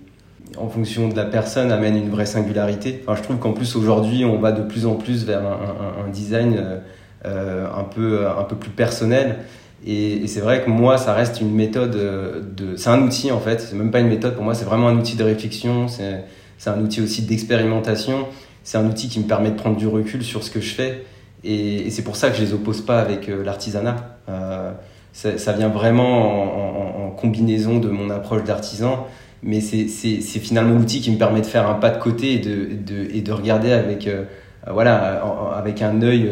en 0.57 0.69
fonction 0.69 1.07
de 1.07 1.15
la 1.15 1.25
personne, 1.25 1.71
amène 1.71 1.95
une 1.95 2.09
vraie 2.09 2.25
singularité. 2.25 2.99
Enfin, 3.03 3.15
je 3.15 3.21
trouve 3.21 3.37
qu'en 3.37 3.53
plus 3.53 3.75
aujourd'hui, 3.75 4.25
on 4.25 4.39
va 4.39 4.51
de 4.51 4.63
plus 4.63 4.87
en 4.87 4.95
plus 4.95 5.23
vers 5.23 5.41
un, 5.45 6.09
design 6.09 6.55
euh, 6.57 6.79
euh, 7.25 7.67
un, 7.71 7.83
peu, 7.83 8.27
un 8.27 8.43
peu 8.43 8.55
plus 8.55 8.71
personnel. 8.71 9.37
Et, 9.85 10.25
c'est 10.25 10.41
vrai 10.41 10.63
que 10.63 10.69
moi, 10.71 10.97
ça 10.97 11.13
reste 11.13 11.39
une 11.39 11.53
méthode 11.53 11.91
de. 11.91 12.75
C'est 12.75 12.89
un 12.89 13.03
outil 13.03 13.31
en 13.31 13.39
fait, 13.39 13.61
c'est 13.61 13.75
même 13.75 13.91
pas 13.91 13.99
une 13.99 14.09
méthode 14.09 14.33
pour 14.33 14.43
moi, 14.43 14.55
c'est 14.55 14.65
vraiment 14.65 14.87
un 14.87 14.97
outil 14.97 15.15
de 15.15 15.23
réflexion, 15.23 15.87
c'est 15.87 16.25
un 16.65 16.81
outil 16.81 17.01
aussi 17.01 17.21
d'expérimentation, 17.21 18.25
c'est 18.63 18.79
un 18.79 18.87
outil 18.87 19.09
qui 19.09 19.19
me 19.19 19.27
permet 19.27 19.51
de 19.51 19.55
prendre 19.55 19.77
du 19.77 19.85
recul 19.85 20.23
sur 20.23 20.43
ce 20.43 20.49
que 20.49 20.59
je 20.59 20.73
fais. 20.73 21.05
Et, 21.43 21.89
c'est 21.89 22.03
pour 22.03 22.15
ça 22.15 22.29
que 22.29 22.37
je 22.37 22.43
les 22.43 22.53
oppose 22.53 22.81
pas 22.81 22.99
avec 22.99 23.29
euh, 23.29 23.43
l'artisanat. 23.43 24.17
Euh, 24.29 24.71
ça, 25.13 25.53
vient 25.53 25.69
vraiment 25.69 27.07
en, 27.07 27.11
combinaison 27.11 27.79
de 27.79 27.89
mon 27.89 28.11
approche 28.11 28.43
d'artisan, 28.43 29.07
mais 29.41 29.61
c'est 29.61 29.87
finalement 30.19 30.77
l'outil 30.77 31.01
qui 31.01 31.09
me 31.09 31.17
permet 31.17 31.41
de 31.41 31.47
faire 31.47 31.67
un 31.67 31.73
pas 31.73 31.89
de 31.89 31.97
côté 31.97 32.33
et 32.33 32.37
de, 32.37 32.69
de, 32.75 33.09
et 33.11 33.21
de 33.21 33.31
regarder 33.31 33.71
avec, 33.71 34.05
euh, 34.05 34.25
voilà, 34.71 35.23
avec 35.57 35.81
un 35.81 36.03
œil 36.03 36.29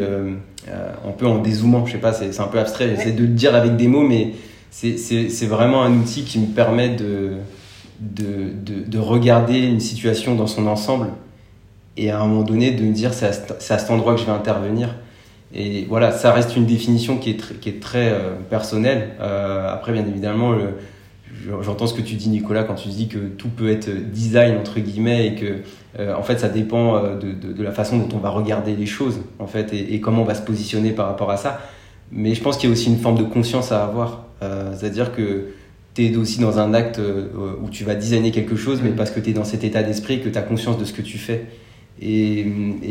un 0.68 1.10
peu 1.10 1.26
en 1.26 1.38
dézoomant. 1.38 1.84
Je 1.84 1.92
sais 1.92 1.98
pas, 1.98 2.12
c'est 2.12 2.38
un 2.38 2.46
peu 2.46 2.60
abstrait, 2.60 2.90
j'essaie 2.90 3.10
de 3.10 3.22
le 3.22 3.28
dire 3.28 3.56
avec 3.56 3.74
des 3.74 3.88
mots, 3.88 4.06
mais 4.06 4.34
c'est 4.70 5.46
vraiment 5.46 5.82
un 5.82 5.92
outil 5.92 6.22
qui 6.22 6.38
me 6.38 6.46
permet 6.46 6.90
de, 6.90 7.32
de, 8.00 8.52
de, 8.86 8.98
regarder 9.00 9.58
une 9.58 9.80
situation 9.80 10.36
dans 10.36 10.46
son 10.46 10.68
ensemble 10.68 11.08
et 11.96 12.10
à 12.10 12.20
un 12.20 12.26
moment 12.26 12.42
donné 12.42 12.72
de 12.72 12.82
me 12.82 12.92
dire 12.92 13.14
c'est 13.14 13.26
à, 13.26 13.30
à, 13.30 13.78
cet 13.78 13.90
endroit 13.90 14.14
que 14.14 14.20
je 14.20 14.26
vais 14.26 14.32
intervenir. 14.32 14.94
Et 15.54 15.86
voilà, 15.88 16.12
ça 16.12 16.32
reste 16.32 16.56
une 16.56 16.66
définition 16.66 17.18
qui 17.18 17.30
est, 17.30 17.38
très, 17.38 17.54
qui 17.54 17.68
est 17.68 17.80
très 17.80 18.10
euh, 18.10 18.34
personnelle. 18.50 19.10
Euh, 19.20 19.72
après, 19.72 19.92
bien 19.92 20.04
évidemment, 20.06 20.54
j'entends 21.62 21.86
ce 21.86 21.94
que 21.94 22.02
tu 22.02 22.14
dis, 22.14 22.28
Nicolas, 22.28 22.64
quand 22.64 22.74
tu 22.74 22.88
dis 22.88 23.08
que 23.08 23.18
tout 23.18 23.48
peut 23.48 23.70
être 23.70 23.88
design, 24.10 24.58
entre 24.58 24.80
guillemets, 24.80 25.28
et 25.28 25.34
que, 25.34 25.62
euh, 25.98 26.14
en 26.14 26.22
fait, 26.22 26.40
ça 26.40 26.48
dépend 26.48 27.00
de, 27.14 27.32
de, 27.32 27.62
la 27.62 27.70
façon 27.70 27.96
dont 27.98 28.16
on 28.16 28.18
va 28.18 28.30
regarder 28.30 28.74
les 28.74 28.86
choses, 28.86 29.20
en 29.38 29.46
fait, 29.46 29.72
et, 29.72 29.94
et, 29.94 30.00
comment 30.00 30.22
on 30.22 30.26
va 30.26 30.34
se 30.34 30.42
positionner 30.42 30.90
par 30.90 31.06
rapport 31.06 31.30
à 31.30 31.36
ça. 31.36 31.60
Mais 32.10 32.34
je 32.34 32.42
pense 32.42 32.56
qu'il 32.56 32.68
y 32.68 32.72
a 32.72 32.74
aussi 32.74 32.88
une 32.88 32.98
forme 32.98 33.18
de 33.18 33.24
conscience 33.24 33.72
à 33.72 33.82
avoir. 33.84 34.24
C'est-à-dire 34.40 35.12
que 35.12 35.46
tu 35.94 36.06
es 36.06 36.16
aussi 36.16 36.40
dans 36.40 36.58
un 36.60 36.74
acte 36.74 37.00
où 37.00 37.68
tu 37.70 37.84
vas 37.84 37.94
designer 37.94 38.30
quelque 38.30 38.54
chose, 38.54 38.80
mais 38.84 38.90
parce 38.90 39.10
que 39.10 39.18
tu 39.18 39.30
es 39.30 39.32
dans 39.32 39.44
cet 39.44 39.64
état 39.64 39.82
d'esprit, 39.82 40.20
que 40.20 40.28
tu 40.28 40.38
as 40.38 40.42
conscience 40.42 40.78
de 40.78 40.84
ce 40.84 40.92
que 40.92 41.02
tu 41.02 41.18
fais. 41.18 41.46
Et, 42.00 42.44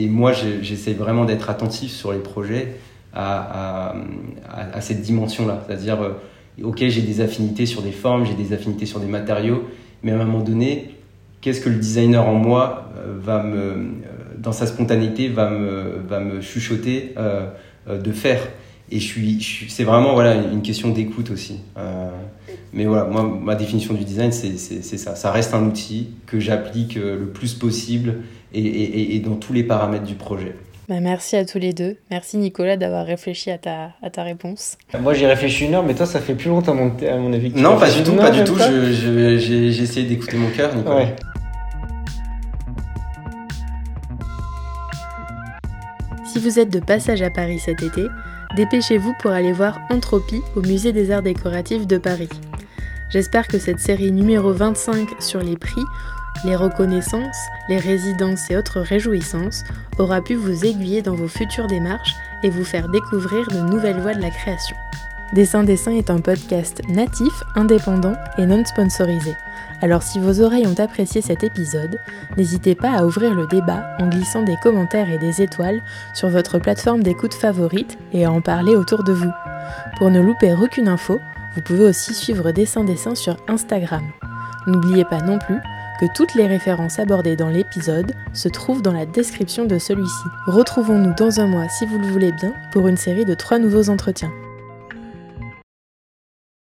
moi, 0.09 0.31
j'essaie 0.33 0.93
vraiment 0.93 1.25
d'être 1.25 1.49
attentif 1.49 1.91
sur 1.91 2.11
les 2.11 2.19
projets 2.19 2.75
à, 3.13 3.93
cette 4.81 5.01
dimension-là. 5.01 5.63
C'est-à-dire, 5.65 6.01
euh, 6.01 6.11
ok, 6.61 6.83
j'ai 6.87 7.01
des 7.01 7.21
affinités 7.21 7.65
sur 7.65 7.81
des 7.81 7.91
formes, 7.91 8.25
j'ai 8.25 8.33
des 8.33 8.53
affinités 8.53 8.85
sur 8.85 8.99
des 8.99 9.07
matériaux, 9.07 9.63
mais 10.03 10.11
à 10.11 10.15
un 10.15 10.25
moment 10.25 10.41
donné, 10.41 10.95
qu'est-ce 11.41 11.61
que 11.61 11.69
le 11.69 11.77
designer 11.77 12.27
en 12.27 12.35
moi 12.35 12.91
euh, 12.97 13.17
va 13.19 13.43
me, 13.43 13.57
euh, 13.57 13.75
dans 14.37 14.51
sa 14.51 14.65
spontanéité, 14.65 15.29
va 15.29 15.49
me, 15.49 16.01
va 16.07 16.19
me 16.19 16.41
chuchoter 16.41 17.15
de 17.87 18.11
faire? 18.11 18.41
Et 18.91 18.99
je 18.99 19.05
suis, 19.05 19.67
c'est 19.69 19.83
vraiment 19.83 20.13
voilà 20.13 20.35
une 20.35 20.61
question 20.61 20.89
d'écoute 20.89 21.31
aussi. 21.31 21.61
Mais 22.71 22.85
voilà, 22.85 23.05
moi 23.05 23.23
ma 23.23 23.55
définition 23.55 23.95
du 23.95 24.03
design 24.03 24.31
c'est 24.31 24.57
ça. 24.57 25.15
Ça 25.15 25.31
reste 25.31 25.55
un 25.55 25.65
outil 25.65 26.09
que 26.27 26.39
j'applique 26.39 26.95
le 26.95 27.25
plus 27.25 27.55
possible 27.55 28.17
et, 28.55 29.19
dans 29.19 29.35
tous 29.35 29.53
les 29.53 29.63
paramètres 29.63 30.05
du 30.05 30.15
projet. 30.15 30.55
Bah, 30.87 30.99
merci 31.01 31.35
à 31.35 31.45
tous 31.45 31.57
les 31.57 31.73
deux. 31.73 31.97
Merci 32.11 32.37
Nicolas 32.37 32.77
d'avoir 32.77 33.05
réfléchi 33.05 33.49
à 33.49 33.57
ta, 33.57 33.91
à 34.03 34.09
ta 34.09 34.23
réponse. 34.23 34.77
Moi 34.99 35.13
j'ai 35.13 35.25
réfléchi 35.25 35.65
une 35.65 35.73
heure, 35.73 35.83
mais 35.83 35.95
toi 35.95 36.05
ça 36.05 36.19
fait 36.19 36.35
plus 36.35 36.49
longtemps 36.49 36.73
à 36.73 36.75
mon, 36.75 36.91
à 37.07 37.17
mon 37.17 37.33
avis. 37.33 37.51
non, 37.55 37.77
pas 37.77 37.89
du 37.89 38.03
tout, 38.03 38.13
pas 38.13 38.31
du 38.31 38.43
tout. 38.43 38.55
J'ai 38.57 39.67
essayé 39.67 40.07
d'écouter 40.07 40.37
mon 40.37 40.49
cœur, 40.49 40.75
Nicolas. 40.75 41.07
Si 46.31 46.39
vous 46.39 46.59
êtes 46.59 46.69
de 46.69 46.79
passage 46.79 47.21
à 47.21 47.29
Paris 47.29 47.59
cet 47.59 47.81
été, 47.81 48.03
dépêchez-vous 48.55 49.13
pour 49.21 49.31
aller 49.31 49.53
voir 49.53 49.79
Entropie 49.89 50.41
au 50.55 50.61
Musée 50.61 50.91
des 50.91 51.09
Arts 51.09 51.23
Décoratifs 51.23 51.87
de 51.87 51.97
Paris. 51.97 52.29
J'espère 53.09 53.47
que 53.47 53.57
cette 53.57 53.79
série 53.79 54.11
numéro 54.11 54.51
25 54.51 55.07
sur 55.19 55.41
les 55.41 55.55
prix 55.55 55.83
les 56.43 56.55
reconnaissances, 56.55 57.37
les 57.69 57.77
résidences 57.77 58.49
et 58.51 58.57
autres 58.57 58.81
réjouissances 58.81 59.63
aura 59.97 60.21
pu 60.21 60.35
vous 60.35 60.65
aiguiller 60.65 61.01
dans 61.01 61.15
vos 61.15 61.27
futures 61.27 61.67
démarches 61.67 62.15
et 62.43 62.49
vous 62.49 62.65
faire 62.65 62.89
découvrir 62.89 63.47
de 63.47 63.59
nouvelles 63.59 63.99
voies 63.99 64.13
de 64.13 64.21
la 64.21 64.29
création. 64.29 64.75
Dessin 65.33 65.63
Dessin 65.63 65.91
est 65.91 66.09
un 66.09 66.19
podcast 66.19 66.81
natif, 66.87 67.33
indépendant 67.55 68.13
et 68.37 68.45
non 68.45 68.63
sponsorisé. 68.63 69.35
Alors 69.81 70.03
si 70.03 70.19
vos 70.19 70.41
oreilles 70.41 70.67
ont 70.67 70.79
apprécié 70.79 71.21
cet 71.21 71.43
épisode, 71.43 71.99
n'hésitez 72.37 72.75
pas 72.75 72.91
à 72.91 73.05
ouvrir 73.05 73.33
le 73.33 73.47
débat 73.47 73.97
en 73.99 74.07
glissant 74.07 74.43
des 74.43 74.55
commentaires 74.61 75.11
et 75.11 75.17
des 75.17 75.41
étoiles 75.41 75.81
sur 76.13 76.29
votre 76.29 76.59
plateforme 76.59 77.03
d'écoute 77.03 77.33
favorite 77.33 77.97
et 78.13 78.25
à 78.25 78.31
en 78.31 78.41
parler 78.41 78.75
autour 78.75 79.03
de 79.03 79.13
vous. 79.13 79.31
Pour 79.97 80.11
ne 80.11 80.21
louper 80.21 80.53
aucune 80.53 80.87
info, 80.87 81.19
vous 81.55 81.61
pouvez 81.61 81.85
aussi 81.85 82.13
suivre 82.13 82.51
Dessin 82.51 82.83
Dessin 82.83 83.15
sur 83.15 83.35
Instagram. 83.47 84.03
N'oubliez 84.67 85.05
pas 85.05 85.21
non 85.21 85.39
plus 85.39 85.59
que 85.99 86.05
toutes 86.13 86.35
les 86.35 86.47
références 86.47 86.99
abordées 86.99 87.35
dans 87.35 87.49
l'épisode 87.49 88.13
se 88.33 88.49
trouvent 88.49 88.81
dans 88.81 88.93
la 88.93 89.05
description 89.05 89.65
de 89.65 89.79
celui-ci. 89.79 90.25
Retrouvons-nous 90.47 91.13
dans 91.15 91.39
un 91.39 91.47
mois 91.47 91.69
si 91.69 91.85
vous 91.85 91.99
le 91.99 92.07
voulez 92.07 92.31
bien 92.31 92.53
pour 92.71 92.87
une 92.87 92.97
série 92.97 93.25
de 93.25 93.33
trois 93.33 93.59
nouveaux 93.59 93.89
entretiens. 93.89 94.31